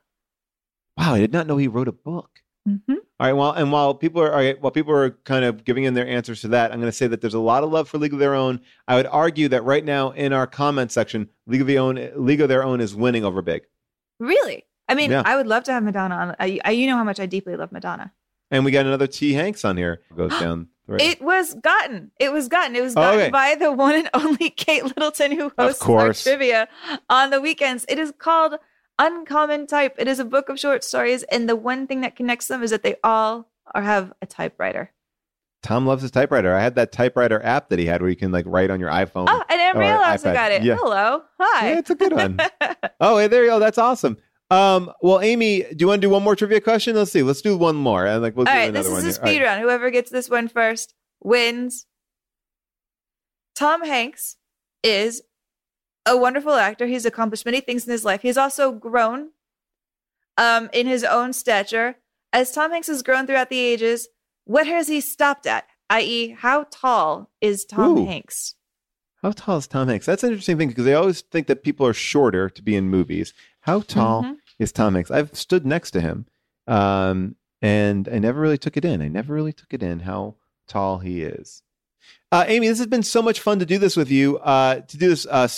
Wow, 0.97 1.15
I 1.15 1.19
did 1.21 1.33
not 1.33 1.47
know 1.47 1.57
he 1.57 1.69
wrote 1.69 1.89
a 1.89 1.93
book. 1.93 2.31
Mm-hmm. 2.69 2.93
All 2.93 2.99
right. 3.21 3.33
Well, 3.33 3.53
and 3.53 3.71
while 3.71 3.95
people 3.95 4.23
are 4.23 4.31
all 4.33 4.39
right, 4.39 4.61
while 4.61 4.71
people 4.73 4.95
are 4.95 5.11
kind 5.25 5.45
of 5.45 5.65
giving 5.65 5.85
in 5.85 5.95
their 5.95 6.07
answers 6.07 6.41
to 6.43 6.49
that, 6.49 6.73
I'm 6.73 6.81
going 6.81 6.91
to 6.91 6.97
say 6.97 7.07
that 7.07 7.21
there's 7.21 7.35
a 7.35 7.39
lot 7.39 7.63
of 7.63 7.71
love 7.71 7.89
for 7.89 7.99
League 7.99 8.13
of 8.15 8.19
Their 8.19 8.35
Own. 8.35 8.61
I 8.89 8.97
would 8.97 9.07
argue 9.07 9.49
that 9.49 9.63
right 9.65 9.85
now 9.85 10.11
in 10.13 10.33
our 10.33 10.47
comment 10.47 10.91
section, 10.93 11.29
League 11.47 11.61
of 11.61 11.67
Their 11.67 11.81
Own, 11.81 12.11
League 12.17 12.41
of 12.41 12.49
Their 12.49 12.65
Own 12.65 12.81
is 12.81 12.95
winning 12.95 13.25
over 13.25 13.43
Big. 13.43 13.65
Really? 14.19 14.65
I 14.89 14.95
mean, 14.95 15.11
Yeah. 15.11 15.23
I 15.25 15.37
would 15.37 15.47
love 15.47 15.65
to 15.65 15.73
have 15.73 15.83
Madonna 15.83 16.15
on. 16.15 16.37
I, 16.41 16.59
I, 16.65 16.71
you 16.71 16.87
know 16.87 16.97
how 16.97 17.05
much 17.05 17.21
I 17.21 17.27
deeply 17.27 17.57
love 17.57 17.71
Madonna. 17.73 18.13
And 18.51 18.65
we 18.65 18.71
got 18.71 18.87
another 18.87 19.07
T 19.07 19.33
Hanks 19.35 19.65
on 19.65 19.77
here. 19.77 20.01
Goes 20.17 20.31
down. 20.41 20.69
Right. 20.87 21.01
It 21.01 21.23
was 21.23 21.55
gotten. 21.55 22.11
It 22.21 22.31
was 22.31 22.49
gotten. 22.49 22.77
It 22.77 22.83
was 22.83 22.93
Oh, 22.95 23.01
gotten 23.01 23.21
okay. 23.21 23.31
by 23.31 23.55
the 23.55 23.73
one 23.73 23.95
and 23.95 24.11
only 24.13 24.51
Kate 24.57 24.85
Littleton 24.85 25.33
who 25.33 25.51
hosts 25.59 25.83
our 25.87 26.13
trivia 26.13 26.69
on 27.09 27.31
the 27.31 27.41
weekends. 27.41 27.87
It 27.89 27.99
is 27.99 28.13
called 28.19 28.57
Uncommon 28.99 29.67
Type. 29.67 29.97
It 29.99 30.09
is 30.09 30.19
a 30.19 30.25
book 30.25 30.49
of 30.49 30.59
short 30.59 30.85
stories, 30.85 31.23
and 31.25 31.49
the 31.49 31.57
one 31.57 31.87
thing 31.87 32.03
that 32.03 32.17
connects 32.17 32.49
them 32.49 32.63
is 32.63 32.71
that 32.71 32.83
they 32.83 32.97
all 33.03 33.51
are 33.75 33.83
have 33.83 34.13
a 34.23 34.27
typewriter. 34.27 34.93
Tom 35.63 35.87
loves 35.87 36.03
his 36.03 36.11
typewriter. 36.11 36.55
I 36.55 36.61
had 36.61 36.75
that 36.75 36.93
typewriter 36.93 37.43
app 37.43 37.71
that 37.71 37.79
he 37.79 37.87
had 37.87 38.03
where 38.03 38.11
you 38.11 38.17
can 38.17 38.31
like 38.31 38.45
write 38.47 38.71
on 38.71 38.81
your 38.81 38.91
iPhone. 38.91 39.27
Oh, 39.29 39.43
and 39.49 39.77
or 39.77 39.83
Ariel 39.83 39.99
also 39.99 40.29
iPad. 40.29 40.35
got 40.35 40.53
it. 40.53 40.63
Yeah. 40.63 40.77
Hello. 40.79 41.23
Hi. 41.41 41.71
Yeah, 41.71 41.79
it's 41.79 41.91
a 41.91 41.95
good 41.95 42.13
one. 42.13 42.39
oh, 43.01 43.17
hey, 43.17 43.29
there 43.29 43.45
you 43.45 43.51
go. 43.51 43.59
That's 43.59 43.79
awesome. 43.79 44.19
Um, 44.51 44.93
well, 45.01 45.23
Amy, 45.23 45.63
do 45.63 45.77
you 45.79 45.87
want 45.89 46.03
to 46.03 46.07
do 46.07 46.11
one 46.11 46.23
more 46.23 46.37
trivia 46.37 46.61
question? 46.61 46.95
Let's 46.95 47.11
see. 47.11 47.23
Let's 47.23 47.41
do 47.41 47.57
one 47.57 47.77
more, 47.77 48.07
and 48.07 48.23
like 48.23 48.37
we'll 48.37 48.47
all 48.47 48.55
do 48.55 48.59
right, 48.59 48.69
another 48.69 48.85
this 48.85 48.93
one. 48.93 48.99
is 48.99 49.07
a 49.07 49.13
speed 49.15 49.41
right. 49.41 49.47
round. 49.47 49.63
Whoever 49.63 49.91
gets 49.91 50.11
this 50.11 50.29
one 50.29 50.49
first 50.49 50.95
wins. 51.23 51.87
Tom 53.55 53.85
Hanks 53.85 54.37
is 54.83 55.23
a 56.07 56.17
wonderful 56.17 56.53
actor. 56.55 56.87
He's 56.87 57.07
accomplished 57.07 57.45
many 57.47 57.61
things 57.61 57.87
in 57.87 57.93
his 57.93 58.05
life. 58.05 58.23
He's 58.23 58.37
also 58.37 58.73
grown 58.73 59.31
um, 60.37 60.69
in 60.73 60.87
his 60.87 61.05
own 61.05 61.33
stature. 61.33 61.97
As 62.33 62.51
Tom 62.53 62.71
Hanks 62.73 62.89
has 62.89 63.03
grown 63.03 63.27
throughout 63.27 63.49
the 63.51 63.59
ages, 63.61 64.09
what 64.45 64.67
has 64.67 64.89
he 64.89 65.01
stopped 65.01 65.47
at? 65.47 65.67
I.e., 65.89 66.31
how 66.39 66.67
tall 66.71 67.31
is 67.41 67.65
Tom 67.65 67.99
Ooh. 67.99 68.07
Hanks? 68.07 68.55
How 69.23 69.31
tall 69.33 69.59
is 69.59 69.67
Tom 69.67 69.89
Hanks? 69.89 70.07
That's 70.07 70.23
an 70.25 70.31
interesting 70.31 70.59
thing 70.59 70.69
because 70.69 70.85
they 70.85 70.95
always 70.95 71.21
think 71.23 71.47
that 71.47 71.63
people 71.63 71.87
are 71.87 71.95
shorter 71.95 72.49
to 72.51 72.63
be 72.63 72.75
in 72.77 72.89
movies. 72.91 73.33
How 73.61 73.81
tall 73.81 74.23
Mhm. 74.25 74.37
is 74.59 74.73
Tom 74.73 74.95
Hanks? 74.95 75.11
I've 75.11 75.35
stood 75.37 75.65
next 75.65 75.93
to 75.93 76.01
him, 76.01 76.27
um, 76.67 77.37
and 77.63 78.09
I 78.09 78.19
never 78.19 78.41
really 78.41 78.59
took 78.59 78.77
it 78.77 78.85
in. 78.85 79.01
I 79.01 79.09
never 79.09 79.33
really 79.33 79.53
took 79.53 79.73
it 79.73 79.83
in 79.83 80.01
how 80.01 80.35
tall 80.67 80.99
he 80.99 81.23
is. 81.23 81.63
Uh, 82.33 82.45
Amy, 82.49 82.69
this 82.69 82.79
has 82.79 82.87
been 82.87 83.03
so 83.03 83.23
much 83.23 83.41
fun 83.41 83.59
to 83.61 83.67
do 83.67 83.79
this 83.79 83.97
with 83.97 84.11
you. 84.11 84.39
Uh, 84.39 84.81
to 84.81 84.97
do 84.99 85.09
this 85.09 85.27
uh, 85.31 85.49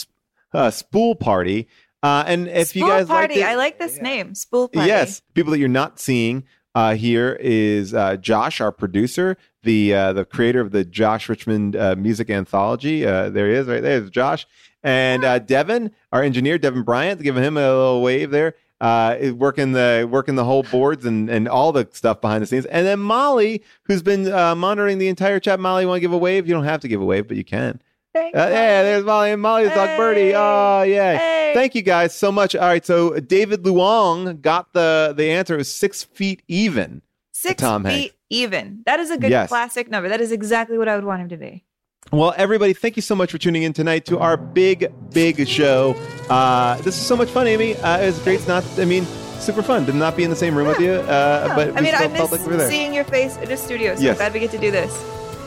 uh, 0.56 0.70
spool 0.70 1.14
party, 1.14 1.68
uh, 2.02 2.24
and 2.26 2.48
if 2.48 2.68
Spool 2.68 2.82
you 2.82 2.88
guys 2.88 3.08
liked 3.08 3.30
Party. 3.32 3.40
it- 3.40 3.46
I 3.46 3.54
like 3.56 3.78
this 3.78 4.00
name. 4.00 4.34
Spool 4.34 4.68
Party. 4.68 4.88
Yes, 4.88 5.20
people 5.34 5.52
that 5.52 5.58
you're 5.58 5.68
not 5.68 5.98
seeing 6.00 6.44
uh, 6.74 6.94
here 6.94 7.38
is 7.40 7.94
uh, 7.94 8.16
Josh, 8.16 8.60
our 8.60 8.72
producer, 8.72 9.36
the 9.62 9.94
uh, 9.94 10.12
the 10.12 10.24
creator 10.24 10.60
of 10.60 10.72
the 10.72 10.84
Josh 10.84 11.28
Richmond 11.28 11.74
uh, 11.76 11.94
Music 11.96 12.28
Anthology. 12.30 13.06
Uh, 13.06 13.30
there 13.30 13.48
he 13.48 13.54
is, 13.54 13.66
right 13.66 13.82
there. 13.82 13.98
There's 14.00 14.10
Josh 14.10 14.46
and 14.82 15.24
uh, 15.24 15.38
Devin, 15.40 15.90
our 16.12 16.22
engineer, 16.22 16.58
Devin 16.58 16.82
Bryant, 16.82 17.22
giving 17.22 17.42
him 17.42 17.56
a 17.56 17.60
little 17.60 18.02
wave 18.02 18.30
there. 18.30 18.54
Uh, 18.78 19.32
working 19.34 19.72
the 19.72 20.06
working 20.12 20.34
the 20.34 20.44
whole 20.44 20.62
boards 20.64 21.06
and 21.06 21.30
and 21.30 21.48
all 21.48 21.72
the 21.72 21.88
stuff 21.92 22.20
behind 22.20 22.42
the 22.42 22.46
scenes, 22.46 22.66
and 22.66 22.86
then 22.86 22.98
Molly, 23.00 23.62
who's 23.84 24.02
been 24.02 24.30
uh, 24.30 24.54
monitoring 24.54 24.98
the 24.98 25.08
entire 25.08 25.40
chat. 25.40 25.58
Molly, 25.58 25.86
want 25.86 25.96
to 25.96 26.00
give 26.00 26.12
a 26.12 26.18
wave? 26.18 26.46
You 26.46 26.52
don't 26.52 26.64
have 26.64 26.80
to 26.82 26.88
give 26.88 27.00
a 27.00 27.04
wave, 27.04 27.26
but 27.26 27.38
you 27.38 27.44
can. 27.44 27.80
Uh, 28.16 28.48
yeah, 28.50 28.82
there's 28.82 29.04
Molly 29.04 29.30
and 29.30 29.40
Molly's 29.42 29.68
dog 29.70 29.96
Birdie. 29.96 30.32
Oh, 30.34 30.82
yeah. 30.82 31.52
Thank 31.54 31.74
you 31.74 31.82
guys 31.82 32.14
so 32.14 32.30
much. 32.32 32.54
All 32.54 32.66
right, 32.66 32.84
so 32.84 33.18
David 33.20 33.62
Luong 33.64 34.40
got 34.40 34.72
the 34.72 35.14
the 35.16 35.30
answer. 35.30 35.54
It 35.54 35.58
was 35.58 35.72
six 35.72 36.02
feet 36.04 36.42
even. 36.48 37.02
Six 37.32 37.60
Tom 37.60 37.84
feet 37.84 37.90
Hanks. 37.90 38.14
even. 38.30 38.82
That 38.86 39.00
is 39.00 39.10
a 39.10 39.16
good 39.18 39.30
Yes. 39.30 39.48
classic 39.48 39.90
number. 39.90 40.08
That 40.08 40.20
is 40.20 40.32
exactly 40.32 40.78
what 40.78 40.88
I 40.88 40.96
would 40.96 41.04
want 41.04 41.22
him 41.22 41.28
to 41.30 41.36
be. 41.36 41.64
Well, 42.12 42.34
everybody, 42.36 42.72
thank 42.72 42.96
you 42.96 43.02
so 43.02 43.14
much 43.16 43.32
for 43.32 43.38
tuning 43.38 43.62
in 43.64 43.72
tonight 43.72 44.04
to 44.06 44.18
our 44.20 44.36
big, 44.36 44.92
big 45.12 45.46
show. 45.48 45.94
Uh, 46.30 46.76
this 46.76 46.96
is 46.96 47.04
so 47.06 47.16
much 47.16 47.28
fun, 47.30 47.46
Amy. 47.48 47.74
Uh, 47.76 47.98
it 47.98 48.06
was 48.06 48.18
great. 48.20 48.36
It's 48.36 48.46
not, 48.48 48.64
I 48.78 48.84
mean, 48.84 49.04
super 49.40 49.60
fun 49.62 49.86
to 49.86 49.92
not 49.92 50.16
be 50.16 50.22
in 50.24 50.30
the 50.30 50.36
same 50.36 50.54
room 50.56 50.68
with 50.68 50.78
you, 50.78 50.92
uh, 50.92 51.54
but 51.56 51.76
I 51.76 51.80
mean, 51.80 51.94
I 51.94 52.06
miss 52.06 52.30
like 52.30 52.40
we 52.42 52.46
were 52.52 52.56
there. 52.58 52.70
seeing 52.70 52.94
your 52.94 53.04
face 53.04 53.36
in 53.38 53.48
the 53.48 53.56
studio, 53.56 53.96
so 53.96 54.02
Yes. 54.02 54.16
Glad 54.18 54.32
we 54.34 54.40
get 54.40 54.50
to 54.52 54.58
do 54.58 54.70
this. 54.70 54.92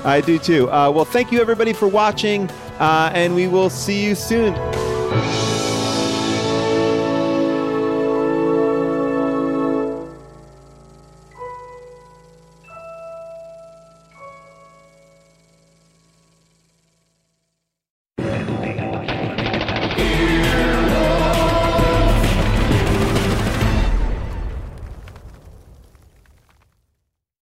I 0.03 0.21
do 0.21 0.39
too. 0.39 0.69
Uh, 0.69 0.91
well, 0.91 1.05
thank 1.05 1.31
you 1.31 1.41
everybody 1.41 1.73
for 1.73 1.87
watching, 1.87 2.49
uh, 2.79 3.11
and 3.13 3.35
we 3.35 3.47
will 3.47 3.69
see 3.69 4.03
you 4.03 4.15
soon. 4.15 4.53